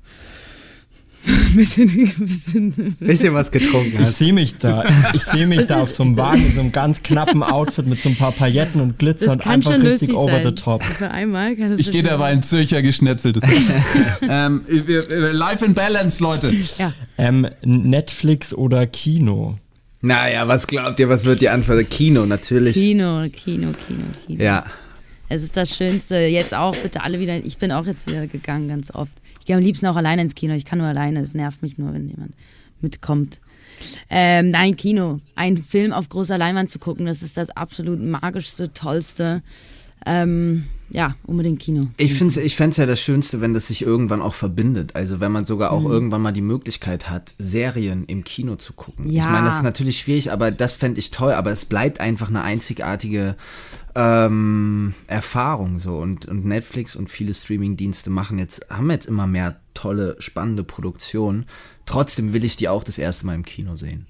Bisschen, 1.55 2.13
bisschen, 2.19 2.95
bisschen 2.99 3.33
was 3.33 3.51
getrunken 3.51 3.99
hast. 3.99 4.11
Ich 4.11 4.15
sehe 4.15 4.33
mich 4.33 4.57
da. 4.57 4.83
Ich 5.13 5.23
sehe 5.23 5.47
mich 5.47 5.59
das 5.59 5.67
da 5.67 5.81
auf 5.81 5.91
so 5.91 6.03
einem 6.03 6.17
Wagen, 6.17 6.45
in 6.45 6.53
so 6.53 6.59
einem 6.61 6.71
ganz 6.71 7.01
knappen 7.03 7.43
Outfit 7.43 7.87
mit 7.87 8.01
so 8.01 8.09
ein 8.09 8.15
paar 8.15 8.31
Pailletten 8.31 8.81
und 8.81 8.99
Glitzer 8.99 9.31
und 9.31 9.45
einfach 9.47 9.79
richtig 9.81 10.13
over 10.13 10.31
sein. 10.31 10.45
the 10.45 10.55
top. 10.55 10.83
Für 10.83 11.11
einmal 11.11 11.55
kann 11.55 11.71
das 11.71 11.79
Ich 11.79 11.91
gehe 11.91 12.03
derweil 12.03 12.33
ein 12.33 12.43
Zürcher 12.43 12.81
geschnetzeltes. 12.81 13.43
ähm, 14.29 14.61
life 14.67 15.65
in 15.65 15.73
Balance, 15.73 16.21
Leute. 16.23 16.51
Ja. 16.77 16.93
Ähm, 17.17 17.47
Netflix 17.63 18.53
oder 18.53 18.85
Kino? 18.87 19.57
Naja, 20.01 20.47
was 20.47 20.67
glaubt 20.67 20.99
ihr, 20.99 21.09
was 21.09 21.25
wird 21.25 21.41
die 21.41 21.49
Antwort? 21.49 21.89
Kino, 21.89 22.25
natürlich. 22.25 22.75
Kino, 22.75 23.27
Kino, 23.31 23.73
Kino, 23.87 24.03
Kino. 24.27 24.43
Ja. 24.43 24.65
Es 25.27 25.41
ist 25.41 25.57
das 25.57 25.75
Schönste. 25.75 26.17
Jetzt 26.17 26.53
auch 26.53 26.75
bitte 26.75 27.01
alle 27.01 27.19
wieder. 27.19 27.43
Ich 27.43 27.57
bin 27.57 27.71
auch 27.71 27.85
jetzt 27.87 28.07
wieder 28.07 28.27
gegangen, 28.27 28.67
ganz 28.67 28.91
oft. 28.93 29.13
Ich 29.45 29.47
gehe 29.47 29.57
am 29.57 29.61
liebsten 29.61 29.85
auch 29.85 29.95
alleine 29.95 30.23
ins 30.23 30.33
Kino. 30.33 30.55
Ich 30.55 30.65
kann 30.65 30.79
nur 30.79 30.87
alleine. 30.87 31.19
Es 31.19 31.35
nervt 31.35 31.61
mich 31.61 31.77
nur, 31.77 31.93
wenn 31.93 32.09
jemand 32.09 32.33
mitkommt. 32.81 33.39
Ähm, 34.09 34.49
nein, 34.49 34.75
Kino. 34.75 35.19
Einen 35.35 35.57
Film 35.57 35.93
auf 35.93 36.09
großer 36.09 36.35
Leinwand 36.35 36.71
zu 36.71 36.79
gucken, 36.79 37.05
das 37.05 37.21
ist 37.21 37.37
das 37.37 37.51
absolut 37.51 38.01
magischste, 38.01 38.73
tollste. 38.73 39.43
Ähm, 40.05 40.65
ja, 40.89 41.15
unbedingt 41.23 41.59
Kino. 41.59 41.87
Ich 41.97 42.13
finde 42.13 42.39
ich 42.41 42.55
fände 42.55 42.71
es 42.71 42.77
ja 42.77 42.85
das 42.85 43.01
Schönste, 43.01 43.41
wenn 43.41 43.53
das 43.53 43.67
sich 43.67 43.81
irgendwann 43.81 44.21
auch 44.21 44.35
verbindet. 44.35 44.95
Also 44.95 45.19
wenn 45.19 45.31
man 45.31 45.45
sogar 45.45 45.71
auch 45.71 45.81
mhm. 45.81 45.91
irgendwann 45.91 46.21
mal 46.21 46.31
die 46.31 46.41
Möglichkeit 46.41 47.09
hat, 47.09 47.33
Serien 47.39 48.05
im 48.05 48.23
Kino 48.23 48.55
zu 48.55 48.73
gucken. 48.73 49.09
Ja. 49.09 49.23
Ich 49.23 49.29
meine, 49.29 49.45
das 49.45 49.57
ist 49.57 49.63
natürlich 49.63 49.97
schwierig, 49.97 50.31
aber 50.31 50.51
das 50.51 50.73
fände 50.73 50.99
ich 50.99 51.11
toll, 51.11 51.33
aber 51.33 51.51
es 51.51 51.65
bleibt 51.65 51.99
einfach 51.99 52.29
eine 52.29 52.43
einzigartige 52.43 53.35
ähm, 53.95 54.93
Erfahrung 55.07 55.79
so 55.79 55.97
und, 55.97 56.27
und 56.27 56.45
Netflix 56.45 56.95
und 56.95 57.09
viele 57.09 57.33
Streaming-Dienste 57.33 58.09
machen 58.09 58.37
jetzt, 58.37 58.67
haben 58.69 58.91
jetzt 58.91 59.07
immer 59.07 59.25
mehr 59.25 59.59
tolle, 59.73 60.15
spannende 60.19 60.63
Produktionen. 60.63 61.45
Trotzdem 61.85 62.33
will 62.33 62.43
ich 62.43 62.57
die 62.57 62.69
auch 62.69 62.83
das 62.83 62.97
erste 62.97 63.25
Mal 63.25 63.35
im 63.35 63.45
Kino 63.45 63.75
sehen. 63.75 64.05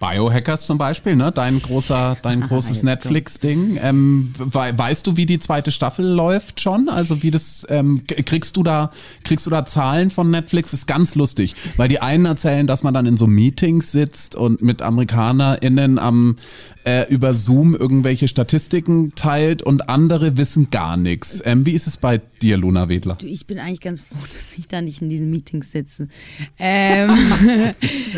Biohackers 0.00 0.64
zum 0.64 0.78
Beispiel, 0.78 1.14
ne? 1.14 1.30
Dein 1.30 1.60
großer, 1.60 2.16
dein 2.22 2.40
großes 2.40 2.82
Netflix-Ding. 2.82 3.78
Ähm, 3.82 4.32
we 4.38 4.72
weißt 4.76 5.06
du, 5.06 5.18
wie 5.18 5.26
die 5.26 5.38
zweite 5.38 5.70
Staffel 5.70 6.06
läuft 6.06 6.60
schon? 6.60 6.88
Also 6.88 7.22
wie 7.22 7.30
das 7.30 7.66
ähm, 7.68 8.04
kriegst 8.06 8.56
du 8.56 8.62
da, 8.62 8.90
kriegst 9.24 9.44
du 9.44 9.50
da 9.50 9.66
Zahlen 9.66 10.10
von 10.10 10.30
Netflix? 10.30 10.70
Das 10.70 10.80
ist 10.80 10.86
ganz 10.86 11.14
lustig, 11.14 11.54
weil 11.76 11.88
die 11.88 12.00
einen 12.00 12.24
erzählen, 12.24 12.66
dass 12.66 12.82
man 12.82 12.94
dann 12.94 13.04
in 13.04 13.18
so 13.18 13.26
Meetings 13.26 13.92
sitzt 13.92 14.36
und 14.36 14.62
mit 14.62 14.80
AmerikanerInnen 14.80 15.98
am 15.98 16.36
äh, 16.84 17.12
über 17.12 17.34
Zoom 17.34 17.74
irgendwelche 17.74 18.28
Statistiken 18.28 19.14
teilt 19.14 19.62
und 19.62 19.88
andere 19.88 20.36
wissen 20.36 20.70
gar 20.70 20.96
nichts. 20.96 21.42
Ähm, 21.44 21.66
wie 21.66 21.72
ist 21.72 21.86
es 21.86 21.96
bei 21.96 22.18
dir, 22.40 22.56
Luna 22.56 22.88
Wedler? 22.88 23.16
Du, 23.16 23.26
ich 23.26 23.46
bin 23.46 23.58
eigentlich 23.58 23.80
ganz 23.80 24.00
froh, 24.00 24.16
dass 24.34 24.56
ich 24.56 24.66
da 24.66 24.80
nicht 24.80 25.02
in 25.02 25.08
diesen 25.08 25.30
Meetings 25.30 25.72
sitze. 25.72 26.08
Ähm, 26.58 27.10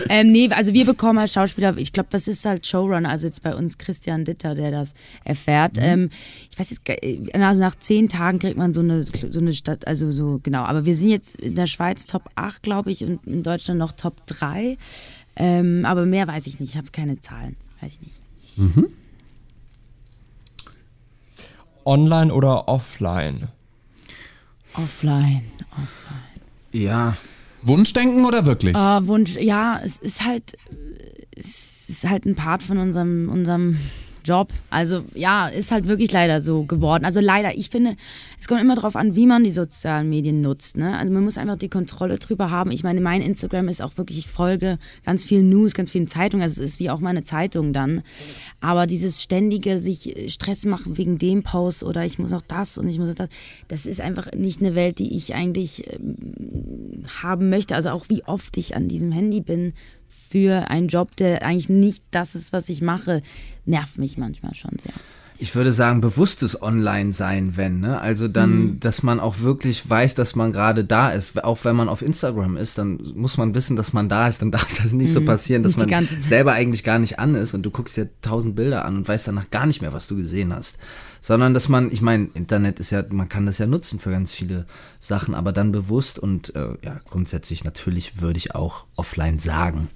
ähm, 0.09 0.31
nee, 0.31 0.49
also 0.51 0.73
wir 0.73 0.85
bekommen 0.85 1.19
als 1.19 1.33
Schauspieler, 1.33 1.77
ich 1.77 1.93
glaube, 1.93 2.09
das 2.13 2.29
ist 2.29 2.45
halt 2.45 2.67
Showrunner, 2.67 3.09
also 3.09 3.27
jetzt 3.27 3.43
bei 3.43 3.55
uns 3.55 3.79
Christian 3.79 4.25
Ditter, 4.25 4.55
der 4.55 4.71
das 4.71 4.95
erfährt. 5.25 5.77
Mhm. 5.77 5.83
Ähm, 5.83 6.11
ich 6.51 6.59
weiß 6.59 6.71
jetzt, 6.71 7.35
also 7.35 7.61
nach 7.61 7.75
zehn 7.77 8.09
Tagen 8.09 8.39
kriegt 8.39 8.57
man 8.57 8.73
so 8.75 8.81
eine, 8.81 9.05
so 9.05 9.41
eine 9.41 9.55
Stadt, 9.55 9.87
also 9.87 10.13
so, 10.13 10.41
genau. 10.43 10.63
Aber 10.63 10.85
wir 10.85 10.95
sind 10.95 11.09
jetzt 11.09 11.37
in 11.41 11.55
der 11.55 11.67
Schweiz 11.67 12.07
Top 12.07 12.31
8, 12.37 12.63
glaube 12.63 12.93
ich, 12.93 13.05
und 13.05 13.27
in 13.27 13.43
Deutschland 13.43 13.79
noch 13.81 13.93
Top 13.93 14.27
3. 14.27 14.77
Ähm, 15.35 15.85
aber 15.85 16.07
mehr 16.07 16.29
weiß 16.29 16.47
ich 16.47 16.61
nicht, 16.61 16.71
ich 16.71 16.77
habe 16.77 16.89
keine 16.93 17.19
Zahlen, 17.19 17.57
weiß 17.81 17.95
ich 17.95 18.01
nicht. 18.03 18.22
Mhm. 18.57 18.89
Online 21.85 22.33
oder 22.33 22.69
offline? 22.69 23.49
Offline, 24.75 25.43
offline. 25.71 26.23
Ja. 26.73 27.17
Wunschdenken 27.63 28.25
oder 28.25 28.47
wirklich? 28.47 28.75
Uh, 28.75 29.07
Wunsch, 29.07 29.37
ja, 29.37 29.81
es 29.83 29.99
ist 29.99 30.25
halt, 30.25 30.57
es 31.37 31.89
ist 31.89 32.09
halt 32.09 32.25
ein 32.25 32.35
Part 32.35 32.63
von 32.63 32.79
unserem, 32.79 33.29
unserem 33.29 33.79
Job. 34.25 34.53
Also 34.71 35.05
ja, 35.15 35.49
ist 35.49 35.71
halt 35.71 35.87
wirklich 35.87 36.13
leider 36.13 36.41
so 36.41 36.65
geworden. 36.65 37.05
Also 37.05 37.21
leider, 37.21 37.57
ich 37.57 37.71
finde, 37.71 37.97
es 38.39 38.49
kommt 38.49 38.61
immer 38.61 38.75
darauf 38.75 38.97
an, 38.97 39.17
wie 39.17 39.27
man 39.27 39.45
die 39.45 39.51
sozialen 39.51 40.09
Medien 40.09 40.41
nutzt. 40.41 40.77
Ne? 40.77 40.97
Also 40.97 41.13
man 41.13 41.25
muss 41.25 41.39
einfach 41.39 41.57
die 41.57 41.69
Kontrolle 41.69 42.19
drüber 42.19 42.51
haben. 42.51 42.71
Ich 42.71 42.85
meine, 42.85 43.01
mein 43.01 43.23
Instagram 43.23 43.69
ist 43.69 43.83
auch 43.83 43.97
wirklich, 43.97 44.19
ich 44.19 44.29
folge 44.29 44.79
ganz 45.05 45.25
vielen 45.25 45.49
News, 45.49 45.75
ganz 45.75 45.91
vielen 45.91 46.09
Zeitungen. 46.09 46.43
Also 46.43 46.63
es 46.63 46.73
ist 46.73 46.81
wie 46.81 46.91
auch 46.91 47.01
meine 47.01 47.23
Zeitung 47.23 47.73
dann. 47.73 48.03
Aber 48.61 48.87
dieses 48.87 49.23
ständige 49.23 49.79
sich 49.79 50.15
Stress 50.29 50.65
machen 50.65 50.99
wegen 50.99 51.19
dem 51.19 51.43
Post 51.43 51.83
oder 51.83 52.05
ich 52.05 52.19
muss 52.19 52.31
noch 52.31 52.43
das 52.43 52.79
und 52.79 52.89
ich 52.89 52.99
muss 52.99 53.15
das, 53.15 53.29
das 53.69 53.87
ist 53.87 54.01
einfach 54.01 54.33
nicht 54.33 54.61
eine 54.61 54.75
Welt, 54.75 54.99
die 54.99 55.17
ich 55.17 55.35
eigentlich 55.35 55.85
ähm, 55.93 57.05
haben 57.23 57.51
möchte. 57.51 57.75
Also 57.75 57.91
auch 57.91 58.09
wie 58.09 58.25
oft 58.25 58.57
ich 58.57 58.77
an 58.77 58.89
diesem 58.89 59.13
Handy 59.13 59.41
bin 59.41 59.73
für 60.31 60.71
einen 60.71 60.89
Job, 60.89 61.15
der 61.17 61.43
eigentlich 61.43 61.69
nicht 61.69 62.03
das 62.11 62.35
ist, 62.35 62.53
was 62.53 62.69
ich 62.69 62.83
mache, 62.83 63.23
nervt 63.65 63.99
mich 63.99 64.19
manchmal 64.19 64.55
schon 64.55 64.79
sehr 64.79 64.95
ich 65.43 65.57
würde 65.57 65.73
sagen, 65.73 66.01
bewusstes 66.01 66.63
Online-Sein, 66.63 67.57
wenn, 67.57 67.81
ne? 67.81 68.01
Also 68.01 68.29
dann, 68.29 68.51
mhm. 68.51 68.81
dass 68.81 69.03
man 69.03 69.19
auch 69.19 69.41
wirklich 69.41 69.91
weiß, 69.91 70.15
dass 70.15 70.37
man 70.37 70.53
gerade 70.53 70.85
da 70.85 71.11
ist. 71.11 71.43
Auch 71.43 71.65
wenn 71.65 71.75
man 71.75 71.89
auf 71.89 72.01
Instagram 72.01 72.57
ist, 72.57 72.79
dann 72.79 73.01
muss 73.17 73.39
man 73.39 73.53
wissen, 73.53 73.75
dass 73.75 73.93
man 73.93 74.09
da 74.09 74.29
ist. 74.29 74.41
Dann 74.41 74.51
darf 74.53 74.69
das 74.81 74.93
nicht 74.93 75.09
mhm. 75.09 75.15
so 75.15 75.21
passieren, 75.23 75.65
dass 75.65 75.77
man 75.77 76.07
selber 76.21 76.53
eigentlich 76.53 76.85
gar 76.85 77.01
nicht 77.01 77.19
an 77.19 77.35
ist 77.35 77.55
und 77.55 77.63
du 77.65 77.73
guckst 77.73 77.97
dir 77.97 78.09
tausend 78.21 78.55
Bilder 78.55 78.85
an 78.85 78.99
und 78.99 79.09
weißt 79.09 79.27
danach 79.27 79.51
gar 79.51 79.67
nicht 79.67 79.83
mehr, 79.83 79.93
was 79.93 80.07
du 80.07 80.15
gesehen 80.15 80.55
hast. 80.55 80.79
Sondern, 81.21 81.55
dass 81.55 81.69
man, 81.69 81.91
ich 81.91 82.03
meine, 82.03 82.29
Internet 82.35 82.79
ist 82.79 82.91
ja, 82.91 83.03
man 83.11 83.29
kann 83.29 83.45
das 83.45 83.59
ja 83.59 83.67
nutzen 83.67 83.99
für 83.99 84.13
ganz 84.13 84.31
viele 84.31 84.65
Sachen, 85.01 85.35
aber 85.35 85.53
dann 85.53 85.73
bewusst 85.73 86.21
und 86.21 86.55
äh, 86.55 86.75
ja, 86.85 87.01
grundsätzlich 87.11 87.65
natürlich 87.65 88.21
würde 88.21 88.39
ich 88.39 88.55
auch 88.55 88.85
offline 88.95 89.41
sagen. 89.41 89.89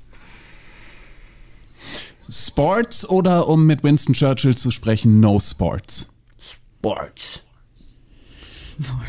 Sports 2.29 3.09
oder 3.09 3.49
um 3.49 3.67
mit 3.67 3.83
Winston 3.85 4.15
Churchill 4.15 4.57
zu 4.57 4.71
sprechen, 4.71 5.21
no 5.21 5.39
Sports? 5.39 6.09
Sports. 6.39 7.43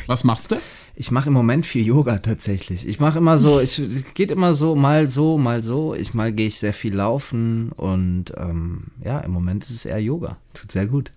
Was 0.05 0.23
machst 0.23 0.51
du? 0.51 0.57
Ich 0.99 1.11
mache 1.11 1.27
im 1.27 1.33
Moment 1.33 1.65
viel 1.65 1.85
Yoga 1.85 2.17
tatsächlich. 2.17 2.87
Ich 2.87 2.99
mache 2.99 3.19
immer 3.19 3.37
so, 3.37 3.59
es 3.59 3.79
geht 4.15 4.31
immer 4.31 4.55
so, 4.55 4.75
mal 4.75 5.07
so, 5.07 5.37
mal 5.37 5.61
so. 5.61 5.93
Ich 5.93 6.15
mal 6.15 6.31
gehe 6.31 6.47
ich 6.47 6.57
sehr 6.57 6.73
viel 6.73 6.95
laufen 6.95 7.71
und 7.73 8.33
ähm, 8.35 8.85
ja, 9.03 9.19
im 9.19 9.31
Moment 9.31 9.63
ist 9.63 9.71
es 9.71 9.85
eher 9.85 9.99
Yoga. 9.99 10.37
Tut 10.53 10.71
sehr 10.71 10.87
gut. 10.87 11.11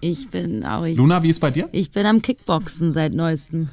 Ich 0.00 0.28
bin 0.28 0.64
auch. 0.64 0.84
Ich, 0.84 0.96
Luna, 0.96 1.22
wie 1.22 1.30
ist 1.30 1.38
bei 1.38 1.50
dir? 1.50 1.68
Ich 1.70 1.92
bin 1.92 2.04
am 2.06 2.20
Kickboxen 2.20 2.90
seit 2.90 3.12
neuestem. 3.12 3.68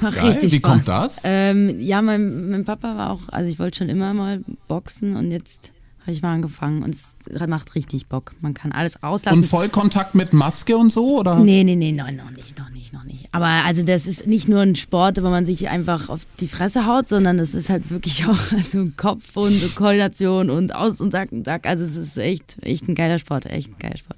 Geil. 0.00 0.12
richtig 0.26 0.52
Wie 0.52 0.56
Spaß. 0.56 0.70
kommt 0.70 0.88
das? 0.88 1.20
Ähm, 1.24 1.78
ja, 1.80 2.02
mein, 2.02 2.50
mein 2.50 2.64
Papa 2.64 2.96
war 2.96 3.10
auch, 3.10 3.20
also 3.28 3.50
ich 3.50 3.58
wollte 3.58 3.78
schon 3.78 3.88
immer 3.88 4.14
mal 4.14 4.42
boxen 4.68 5.16
und 5.16 5.30
jetzt 5.30 5.72
habe 6.08 6.12
ich 6.12 6.22
mal 6.22 6.32
angefangen 6.32 6.82
und 6.82 6.94
es 6.94 7.16
macht 7.48 7.74
richtig 7.74 8.06
Bock. 8.06 8.32
Man 8.40 8.54
kann 8.54 8.72
alles 8.72 9.02
rauslassen. 9.02 9.40
Und 9.40 9.44
Vollkontakt 9.46 10.14
mit 10.14 10.32
Maske 10.32 10.76
und 10.78 10.90
so, 10.90 11.18
oder? 11.18 11.38
Nee, 11.38 11.64
nee, 11.64 11.76
nee, 11.76 11.92
nein, 11.92 12.16
noch 12.16 12.30
nicht, 12.30 12.58
noch 12.58 12.70
nicht, 12.70 12.94
noch 12.94 13.04
nicht. 13.04 13.28
Aber 13.32 13.44
also 13.46 13.82
das 13.82 14.06
ist 14.06 14.26
nicht 14.26 14.48
nur 14.48 14.62
ein 14.62 14.74
Sport, 14.74 15.22
wo 15.22 15.28
man 15.28 15.44
sich 15.44 15.68
einfach 15.68 16.08
auf 16.08 16.22
die 16.40 16.48
Fresse 16.48 16.86
haut, 16.86 17.06
sondern 17.06 17.36
das 17.36 17.52
ist 17.52 17.68
halt 17.68 17.90
wirklich 17.90 18.24
auch 18.28 18.52
also 18.52 18.88
Kopf 18.96 19.36
und 19.36 19.74
Koordination 19.74 20.48
und 20.48 20.74
Aus- 20.74 21.02
und 21.02 21.10
Sack 21.10 21.30
und 21.30 21.44
Sack. 21.44 21.66
Also 21.66 21.84
es 21.84 21.96
ist 21.96 22.16
echt, 22.16 22.56
echt 22.62 22.88
ein 22.88 22.94
geiler 22.94 23.18
Sport, 23.18 23.44
echt 23.44 23.68
ein 23.68 23.78
geiler 23.78 23.98
Sport. 23.98 24.16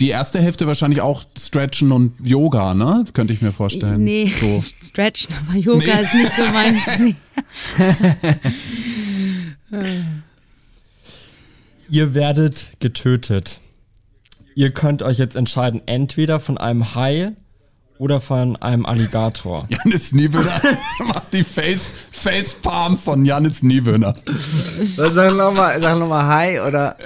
Die 0.00 0.08
erste 0.10 0.40
Hälfte 0.40 0.66
wahrscheinlich 0.66 1.00
auch 1.00 1.24
Stretchen 1.36 1.90
und 1.90 2.14
Yoga, 2.22 2.74
ne? 2.74 3.04
Könnte 3.14 3.32
ich 3.32 3.42
mir 3.42 3.52
vorstellen. 3.52 4.04
Nee, 4.04 4.32
so. 4.40 4.62
Stretchen, 4.82 5.34
aber 5.48 5.58
Yoga 5.58 5.96
nee. 5.96 6.02
ist 6.02 6.14
nicht 6.14 6.32
so 6.32 6.42
meins. 6.46 6.82
Ihr 11.90 12.14
werdet 12.14 12.72
getötet. 12.80 13.60
Ihr 14.54 14.72
könnt 14.72 15.02
euch 15.02 15.18
jetzt 15.18 15.36
entscheiden, 15.36 15.82
entweder 15.86 16.38
von 16.38 16.58
einem 16.58 16.94
Hai 16.94 17.32
oder 17.98 18.20
von 18.20 18.56
einem 18.56 18.86
Alligator. 18.86 19.66
Janis 19.84 20.12
Niewöhner 20.12 20.60
macht 21.06 21.32
die 21.32 21.44
Face, 21.44 21.92
Facepalm 22.12 22.96
von 22.98 23.24
Janis 23.24 23.62
Niewöhner. 23.62 24.14
Sag 24.80 25.34
nochmal 25.34 25.80
noch 25.80 26.10
Hai 26.10 26.62
oder 26.62 26.96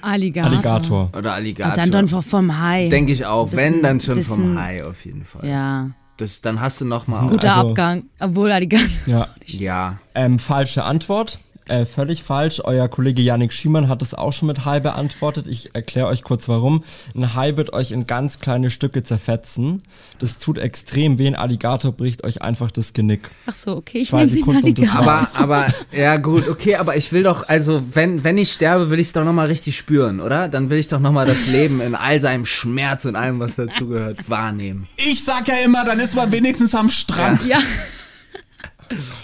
Alligator. 0.00 0.52
Alligator. 0.52 1.10
Oder 1.16 1.32
Alligator. 1.34 1.84
Und 1.84 1.94
dann 1.94 2.08
doch 2.08 2.22
vom 2.22 2.60
Hai. 2.60 2.88
Denke 2.88 3.12
ich 3.12 3.26
auch. 3.26 3.50
Bisschen, 3.50 3.74
Wenn, 3.74 3.82
dann 3.82 4.00
schon 4.00 4.16
bisschen, 4.16 4.36
vom 4.36 4.58
Hai 4.58 4.84
auf 4.84 5.04
jeden 5.04 5.24
Fall. 5.24 5.46
Ja. 5.46 5.90
Das, 6.16 6.40
dann 6.40 6.60
hast 6.60 6.80
du 6.80 6.84
nochmal. 6.84 7.28
Guter 7.28 7.54
also, 7.54 7.70
Abgang. 7.70 8.04
Obwohl 8.18 8.50
Alligator. 8.50 8.88
Ja. 9.06 9.28
ja. 9.44 9.98
Ähm, 10.14 10.38
falsche 10.38 10.84
Antwort. 10.84 11.38
Äh, 11.68 11.84
völlig 11.84 12.22
falsch. 12.22 12.60
Euer 12.62 12.86
Kollege 12.88 13.22
Yannick 13.22 13.52
Schiemann 13.52 13.88
hat 13.88 14.00
es 14.00 14.14
auch 14.14 14.32
schon 14.32 14.46
mit 14.46 14.64
Hai 14.64 14.78
beantwortet. 14.78 15.48
Ich 15.48 15.74
erkläre 15.74 16.06
euch 16.06 16.22
kurz 16.22 16.48
warum. 16.48 16.84
Ein 17.14 17.34
Hai 17.34 17.56
wird 17.56 17.72
euch 17.72 17.90
in 17.90 18.06
ganz 18.06 18.38
kleine 18.38 18.70
Stücke 18.70 19.02
zerfetzen. 19.02 19.82
Das 20.20 20.38
tut 20.38 20.58
extrem 20.58 21.18
weh. 21.18 21.26
Ein 21.26 21.34
Alligator 21.34 21.90
bricht 21.90 22.22
euch 22.22 22.40
einfach 22.40 22.70
das 22.70 22.92
Genick. 22.92 23.30
Ach 23.46 23.54
so, 23.54 23.76
okay, 23.76 23.98
ich 23.98 24.12
nehme 24.12 24.28
den 24.28 24.48
Alligator. 24.48 24.96
Aber, 24.96 25.28
aber, 25.34 25.66
ja 25.90 26.18
gut, 26.18 26.48
okay, 26.48 26.76
aber 26.76 26.96
ich 26.96 27.10
will 27.10 27.24
doch, 27.24 27.48
also 27.48 27.82
wenn, 27.92 28.22
wenn 28.22 28.38
ich 28.38 28.52
sterbe, 28.52 28.90
will 28.90 29.00
ich 29.00 29.08
es 29.08 29.12
doch 29.12 29.24
nochmal 29.24 29.48
richtig 29.48 29.76
spüren, 29.76 30.20
oder? 30.20 30.48
Dann 30.48 30.70
will 30.70 30.78
ich 30.78 30.86
doch 30.86 31.00
nochmal 31.00 31.26
das 31.26 31.48
Leben 31.48 31.80
in 31.80 31.96
all 31.96 32.20
seinem 32.20 32.44
Schmerz 32.44 33.04
und 33.06 33.16
allem, 33.16 33.40
was 33.40 33.56
dazugehört, 33.56 34.30
wahrnehmen. 34.30 34.86
Ich 34.96 35.24
sag 35.24 35.48
ja 35.48 35.56
immer, 35.56 35.84
dann 35.84 35.98
ist 35.98 36.14
man 36.14 36.30
wenigstens 36.30 36.76
am 36.76 36.90
Strand. 36.90 37.44
Ja. 37.44 37.58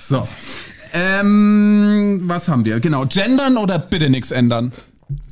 So. 0.01 0.27
Ähm, 0.93 2.23
was 2.25 2.49
haben 2.49 2.65
wir? 2.65 2.79
Genau, 2.81 3.07
gendern 3.07 3.57
oder 3.57 3.79
bitte 3.79 4.11
nichts 4.11 4.31
ändern? 4.31 4.73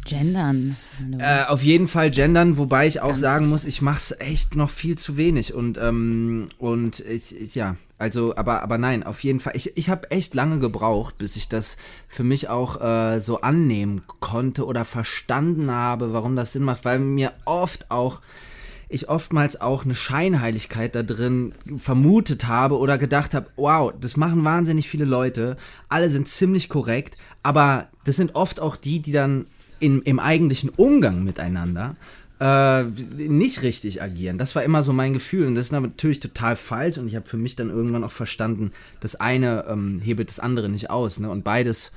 Gendern. 0.04 0.76
Äh, 1.18 1.44
auf 1.46 1.62
jeden 1.62 1.86
Fall 1.86 2.10
gendern, 2.10 2.56
wobei 2.56 2.86
ich 2.86 3.00
auch 3.00 3.08
Ganz 3.08 3.20
sagen 3.20 3.48
muss, 3.48 3.64
ich 3.64 3.82
mache 3.82 3.98
es 3.98 4.20
echt 4.20 4.56
noch 4.56 4.70
viel 4.70 4.96
zu 4.96 5.16
wenig 5.16 5.54
und 5.54 5.78
ähm, 5.78 6.48
und 6.58 7.00
ich, 7.00 7.38
ich, 7.38 7.54
ja, 7.54 7.76
also 7.98 8.34
aber 8.36 8.62
aber 8.62 8.78
nein, 8.78 9.02
auf 9.02 9.22
jeden 9.22 9.40
Fall. 9.40 9.52
Ich, 9.54 9.76
ich 9.76 9.90
habe 9.90 10.10
echt 10.10 10.34
lange 10.34 10.58
gebraucht, 10.58 11.18
bis 11.18 11.36
ich 11.36 11.48
das 11.48 11.76
für 12.08 12.24
mich 12.24 12.48
auch 12.48 12.80
äh, 12.80 13.20
so 13.20 13.42
annehmen 13.42 14.02
konnte 14.20 14.64
oder 14.64 14.84
verstanden 14.84 15.70
habe, 15.70 16.12
warum 16.12 16.34
das 16.34 16.52
Sinn 16.52 16.64
macht, 16.64 16.84
weil 16.84 16.98
mir 16.98 17.32
oft 17.44 17.90
auch 17.90 18.20
ich 18.90 19.08
oftmals 19.08 19.60
auch 19.60 19.84
eine 19.84 19.94
Scheinheiligkeit 19.94 20.94
da 20.94 21.04
drin 21.04 21.54
vermutet 21.78 22.48
habe 22.48 22.76
oder 22.76 22.98
gedacht 22.98 23.34
habe, 23.34 23.46
wow, 23.56 23.92
das 23.98 24.16
machen 24.16 24.44
wahnsinnig 24.44 24.88
viele 24.88 25.04
Leute, 25.04 25.56
alle 25.88 26.10
sind 26.10 26.28
ziemlich 26.28 26.68
korrekt, 26.68 27.16
aber 27.44 27.88
das 28.04 28.16
sind 28.16 28.34
oft 28.34 28.58
auch 28.58 28.76
die, 28.76 29.00
die 29.00 29.12
dann 29.12 29.46
in, 29.78 30.02
im 30.02 30.18
eigentlichen 30.18 30.70
Umgang 30.70 31.22
miteinander 31.22 31.94
äh, 32.40 32.82
nicht 32.82 33.62
richtig 33.62 34.02
agieren. 34.02 34.38
Das 34.38 34.56
war 34.56 34.64
immer 34.64 34.82
so 34.82 34.92
mein 34.92 35.12
Gefühl 35.12 35.46
und 35.46 35.54
das 35.54 35.66
ist 35.66 35.72
natürlich 35.72 36.20
total 36.20 36.56
falsch 36.56 36.98
und 36.98 37.06
ich 37.06 37.14
habe 37.14 37.28
für 37.28 37.36
mich 37.36 37.54
dann 37.54 37.70
irgendwann 37.70 38.02
auch 38.02 38.10
verstanden, 38.10 38.72
das 38.98 39.14
eine 39.14 39.66
ähm, 39.68 40.00
hebelt 40.02 40.28
das 40.28 40.40
andere 40.40 40.68
nicht 40.68 40.90
aus 40.90 41.20
ne? 41.20 41.30
und 41.30 41.44
beides 41.44 41.92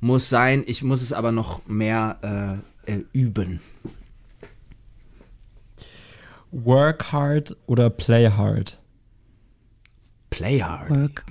muss 0.00 0.30
sein, 0.30 0.64
ich 0.66 0.82
muss 0.82 1.02
es 1.02 1.12
aber 1.12 1.32
noch 1.32 1.66
mehr 1.68 2.62
äh, 2.86 3.00
üben. 3.12 3.60
Work 6.52 7.12
hard 7.12 7.56
oder 7.66 7.90
play 7.90 8.28
hard? 8.28 8.78
Play 10.30 10.60
hard. 10.60 10.90
Work. 10.90 11.24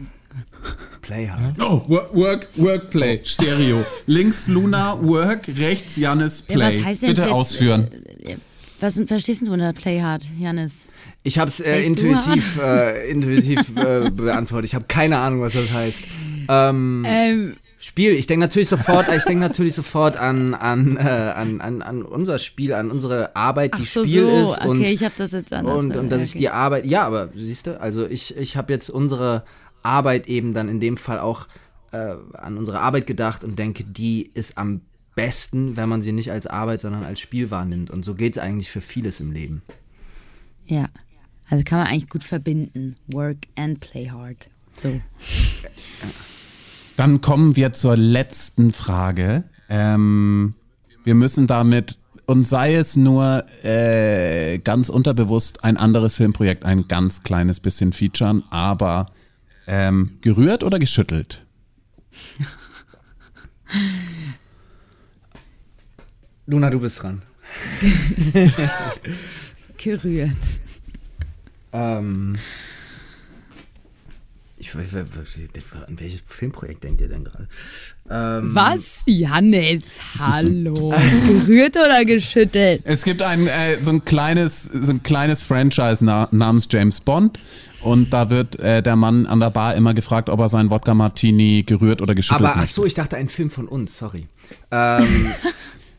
Play 1.02 1.28
hard. 1.28 1.56
Oh, 1.60 1.84
work, 1.88 2.14
work, 2.14 2.48
work, 2.56 2.90
play. 2.90 3.22
Stereo. 3.24 3.84
Links 4.06 4.48
Luna, 4.48 4.98
work, 5.02 5.48
rechts 5.58 5.98
Janis, 5.98 6.42
play. 6.42 6.58
Ja, 6.58 6.68
was 6.68 6.86
heißt 6.86 7.02
denn 7.02 7.10
Bitte 7.10 7.22
jetzt, 7.24 7.32
ausführen. 7.32 7.88
Äh, 8.24 8.36
was 8.80 9.02
verstehst 9.08 9.46
du 9.46 9.52
unter 9.52 9.74
play 9.74 10.00
hard, 10.00 10.24
Janis? 10.40 10.88
Ich 11.24 11.38
habe 11.38 11.50
es 11.50 11.60
äh, 11.60 11.82
intuitiv, 11.82 12.60
äh, 12.62 13.10
intuitiv 13.10 13.76
äh, 13.76 14.10
beantwortet. 14.10 14.70
Ich 14.70 14.76
habe 14.76 14.86
keine 14.88 15.18
Ahnung, 15.18 15.42
was 15.42 15.54
das 15.54 15.72
heißt. 15.72 16.04
Ähm, 16.48 17.04
ähm 17.06 17.56
Spiel. 17.82 18.12
Ich 18.12 18.28
denke 18.28 18.42
natürlich 18.42 18.68
sofort, 18.68 19.08
ich 19.08 19.24
denke 19.24 19.40
natürlich 19.40 19.74
sofort 19.74 20.18
an, 20.18 20.54
an, 20.54 20.98
äh, 20.98 21.00
an, 21.00 21.62
an, 21.62 21.82
an 21.82 22.02
unser 22.02 22.38
Spiel, 22.38 22.74
an 22.74 22.92
unsere 22.92 23.34
Arbeit, 23.38 23.78
die 23.78 23.84
Ach 23.84 23.88
so, 23.88 24.04
Spiel 24.04 24.28
so. 24.28 24.42
ist. 24.42 24.58
Okay, 24.58 24.68
und, 24.68 24.84
ich 24.84 25.04
habe 25.06 25.14
das 25.18 25.32
jetzt 25.32 25.54
anders. 25.54 25.78
Und, 25.78 25.96
und 25.96 26.10
dass 26.10 26.20
okay. 26.20 26.26
ich 26.26 26.34
die 26.34 26.50
Arbeit, 26.50 26.86
ja, 26.86 27.04
aber 27.04 27.30
siehst 27.34 27.68
du, 27.68 27.80
also 27.80 28.06
ich, 28.06 28.36
ich 28.36 28.58
habe 28.58 28.74
jetzt 28.74 28.90
unsere 28.90 29.46
Arbeit 29.82 30.28
eben 30.28 30.54
dann 30.54 30.68
in 30.68 30.82
dem 30.82 30.98
Fall 30.98 31.20
auch 31.20 31.48
äh, 31.94 32.16
an 32.34 32.58
unsere 32.58 32.82
Arbeit 32.82 33.08
gedacht 33.08 33.46
und 33.46 33.58
denke, 33.58 33.86
die 33.86 34.30
ist 34.34 34.58
am 34.58 34.82
besten, 35.16 35.78
wenn 35.78 35.88
man 35.88 36.02
sie 36.02 36.12
nicht 36.12 36.34
als 36.34 36.48
Arbeit, 36.48 36.82
sondern 36.82 37.06
als 37.06 37.22
Spiel 37.22 37.50
wahrnimmt. 37.50 37.92
Und 37.92 38.04
so 38.04 38.14
geht 38.14 38.36
es 38.36 38.44
eigentlich 38.44 38.70
für 38.70 38.82
vieles 38.82 39.22
im 39.22 39.32
Leben. 39.32 39.62
Ja, 40.66 40.90
also 41.50 41.64
kann 41.64 41.80
man 41.80 41.88
eigentlich 41.88 42.10
gut 42.10 42.26
verbinden. 42.26 42.98
Work 43.08 43.48
and 43.56 43.80
play 43.80 44.10
hard. 44.10 44.50
So. 44.74 45.00
Dann 47.00 47.22
kommen 47.22 47.56
wir 47.56 47.72
zur 47.72 47.95
letzten 47.95 48.74
Frage. 48.74 49.45
Ähm, 49.70 50.56
wir 51.06 51.16
müssen 51.16 51.47
damit, 51.47 51.97
und 52.26 52.45
sei 52.45 52.76
es 52.76 52.97
nur 52.97 53.45
äh, 53.64 54.58
ganz 54.58 54.89
unterbewusst, 54.89 55.64
ein 55.64 55.78
anderes 55.78 56.18
Filmprojekt 56.18 56.66
ein 56.66 56.89
ganz 56.89 57.24
kleines 57.24 57.62
bisschen 57.62 57.93
featuren, 57.93 58.43
aber 58.50 59.14
ähm, 59.66 60.18
gerührt 60.20 60.62
oder 60.62 60.78
geschüttelt? 60.78 61.45
Luna, 66.47 66.70
du 66.70 66.82
bist 66.82 67.02
dran. 67.02 67.22
gerührt. 69.78 70.36
Ähm. 71.72 72.38
Ich, 74.62 74.76
an 74.76 75.99
welches 75.99 76.22
Filmprojekt 76.26 76.84
denkt 76.84 76.99
ihr 76.99 77.07
denn 77.07 77.24
gerade? 77.24 77.47
Ähm, 78.10 78.53
Was? 78.53 79.03
Jannis, 79.05 79.84
hallo. 80.20 80.93
Gerührt 81.47 81.78
oder 81.78 82.03
geschüttelt? 82.03 82.82
Es 82.84 83.03
gibt 83.03 83.22
ein, 83.22 83.47
äh, 83.47 83.78
so, 83.82 83.91
ein 83.91 84.03
kleines, 84.03 84.64
so 84.64 84.91
ein 84.91 85.01
kleines 85.01 85.43
Franchise 85.43 86.03
na, 86.03 86.28
namens 86.32 86.68
James 86.70 86.99
Bond. 86.99 87.39
Und 87.82 88.12
da 88.12 88.30
wird 88.30 88.60
äh, 88.60 88.84
der 88.84 88.97
Mann 88.97 89.26
an 89.26 89.39
der 89.39 89.49
Bar 89.49 89.76
immer 89.76 89.93
gefragt, 89.93 90.30
ob 90.30 90.41
er 90.41 90.49
seinen 90.49 90.70
Wodka 90.70 90.93
Martini 90.93 91.64
gerührt 91.66 92.01
oder 92.01 92.14
geschüttelt 92.14 92.49
Aber 92.49 92.60
ach 92.60 92.66
so, 92.66 92.86
ich 92.86 92.93
dachte 92.93 93.16
ein 93.16 93.30
Film 93.30 93.49
von 93.49 93.70
uns, 93.70 93.98
sorry. 93.98 94.27
Ähm, 94.72 95.31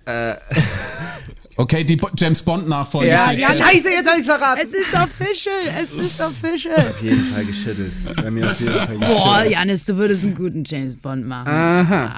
Okay, 1.57 1.85
die 1.85 1.97
Bo 1.97 2.09
James 2.17 2.43
Bond 2.43 2.69
Nachfolge 2.69 3.09
ja, 3.11 3.33
ja, 3.33 3.49
scheiße, 3.49 3.91
jetzt 3.91 4.09
hab 4.09 4.17
ich's 4.17 4.27
verraten. 4.27 4.61
Es 4.63 4.73
ist 4.73 4.95
official, 4.95 5.53
es 5.83 5.93
ist 5.93 6.21
official. 6.21 6.75
Auf 6.89 7.03
jeden 7.03 7.23
Fall 7.25 7.45
geschüttelt. 7.45 7.93
Bei 8.17 8.31
mir 8.31 8.47
auf 8.51 8.59
jeden 8.61 8.73
Fall 8.73 8.97
Boah, 8.97 9.25
geschüttelt. 9.35 9.51
Janis, 9.53 9.85
du 9.85 9.97
würdest 9.97 10.25
einen 10.25 10.35
guten 10.37 10.65
James 10.65 10.97
Bond 10.97 11.27
machen. 11.27 11.51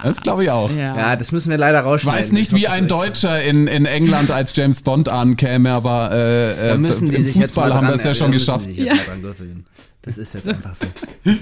Das 0.04 0.20
glaube 0.20 0.44
ich 0.44 0.50
auch. 0.50 0.70
Ja. 0.70 0.96
Ja, 0.96 1.16
das 1.16 1.32
müssen 1.32 1.50
wir 1.50 1.58
leider 1.58 1.80
Ich 1.80 1.84
rausschneiden. 1.86 2.20
weiß 2.20 2.32
nicht, 2.32 2.52
hoffe, 2.52 2.60
wie 2.60 2.68
ein 2.68 2.86
Deutscher 2.86 3.42
in, 3.42 3.66
in 3.66 3.86
England 3.86 4.30
als 4.30 4.54
James 4.54 4.82
Bond 4.82 5.08
ankäme, 5.08 5.70
aber 5.70 6.12
äh, 6.12 6.68
Da 6.68 6.74
äh, 6.74 6.78
müssen 6.78 7.10
die 7.10 7.16
im 7.16 7.22
sich 7.24 7.34
jetzt 7.34 7.46
Fußball 7.54 7.70
dran, 7.70 7.78
haben 7.78 7.88
wir 7.88 7.94
es 7.96 8.02
ja 8.04 8.10
da 8.10 8.14
schon 8.14 8.30
müssen 8.30 8.44
geschafft. 8.46 8.66
die 8.68 8.72
sich 8.74 8.78
jetzt 8.84 9.08
mal 9.08 9.14
dran 9.20 9.22
gewöhnen. 9.22 9.66
Das 10.02 10.18
ist 10.18 10.34
jetzt 10.34 10.48
einfach 10.48 10.74
so. 10.76 10.86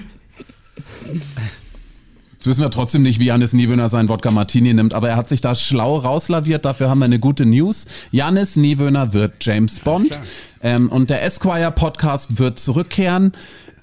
Jetzt 2.41 2.47
wissen 2.47 2.63
wir 2.63 2.71
trotzdem 2.71 3.03
nicht, 3.03 3.19
wie 3.19 3.25
Janis 3.25 3.53
Niewöhner 3.53 3.87
seinen 3.87 4.09
Wodka 4.09 4.31
Martini 4.31 4.73
nimmt, 4.73 4.95
aber 4.95 5.09
er 5.09 5.15
hat 5.15 5.29
sich 5.29 5.41
da 5.41 5.53
schlau 5.53 5.97
rauslaviert. 5.97 6.65
Dafür 6.65 6.89
haben 6.89 6.97
wir 6.97 7.05
eine 7.05 7.19
gute 7.19 7.45
News. 7.45 7.85
Janis 8.09 8.55
Niewöhner 8.55 9.13
wird 9.13 9.33
James 9.41 9.79
Bond 9.79 10.09
ähm, 10.63 10.89
und 10.89 11.11
der 11.11 11.23
Esquire 11.23 11.71
Podcast 11.71 12.39
wird 12.39 12.57
zurückkehren. 12.57 13.33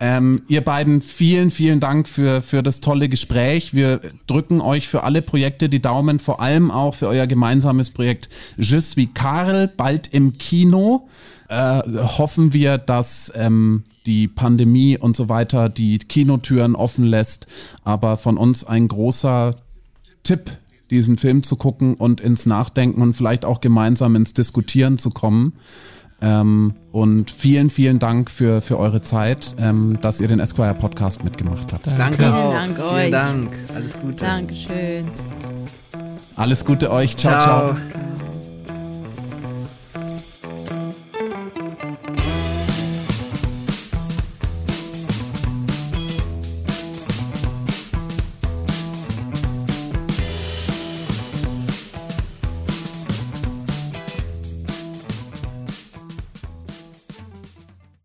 Ähm, 0.01 0.43
ihr 0.49 0.65
beiden, 0.65 1.03
vielen, 1.03 1.53
vielen 1.53 1.79
Dank 1.79 2.09
für, 2.09 2.43
für 2.43 2.65
das 2.65 2.81
tolle 2.81 3.09
Gespräch. 3.09 3.75
Wir 3.75 4.01
drücken 4.27 4.61
euch 4.61 4.89
für 4.89 5.05
alle 5.05 5.23
Projekte 5.23 5.69
die 5.69 5.81
Daumen, 5.81 6.19
vor 6.19 6.41
allem 6.41 6.73
auch 6.73 6.97
für 6.97 7.07
euer 7.07 7.29
gemeinsames 7.29 7.93
Projekt 7.93 8.29
Je 8.57 8.81
suis 8.81 9.07
Karl, 9.15 9.69
bald 9.69 10.09
im 10.13 10.37
Kino. 10.37 11.07
Äh, 11.49 11.81
hoffen 12.19 12.53
wir, 12.53 12.77
dass 12.77 13.33
ähm, 13.37 13.85
die 14.09 14.27
Pandemie 14.27 14.97
und 14.97 15.17
so 15.17 15.29
weiter 15.29 15.69
die 15.69 15.99
Kinotüren 15.99 16.75
offen 16.75 17.05
lässt. 17.05 17.47
Aber 17.85 18.17
von 18.17 18.39
uns 18.39 18.65
ein 18.65 18.89
großer 18.89 19.55
Tipp, 20.23 20.51
diesen 20.91 21.19
Film 21.19 21.43
zu 21.43 21.57
gucken 21.57 21.95
und 21.95 22.21
ins 22.21 22.47
Nachdenken 22.47 23.03
und 23.03 23.15
vielleicht 23.15 23.45
auch 23.45 23.61
gemeinsam 23.61 24.17
ins 24.17 24.33
Diskutieren 24.33 24.97
zu 24.99 25.11
kommen. 25.11 25.53
Ähm, 26.21 26.75
und 26.91 27.31
vielen, 27.31 27.69
vielen 27.69 27.99
Dank 28.01 28.31
für, 28.31 28.61
für 28.61 28.79
eure 28.79 29.03
Zeit, 29.03 29.55
ähm, 29.59 29.99
dass 30.01 30.21
ihr 30.21 30.27
den 30.27 30.41
Esquire 30.41 30.75
Podcast 30.75 31.23
mitgemacht 31.23 31.73
habt. 31.73 31.87
Danke 31.87 32.35
auch. 32.35 32.53
Dank 32.53 32.79
euch. 32.81 33.01
Vielen 33.01 33.13
Dank. 33.13 33.49
Alles 33.75 33.93
Gute. 34.01 34.25
Dankeschön. 34.25 35.07
Alles 36.35 36.65
Gute 36.65 36.91
euch. 36.91 37.17
ciao. 37.17 37.41
ciao. 37.41 37.67
ciao. 37.75 38.38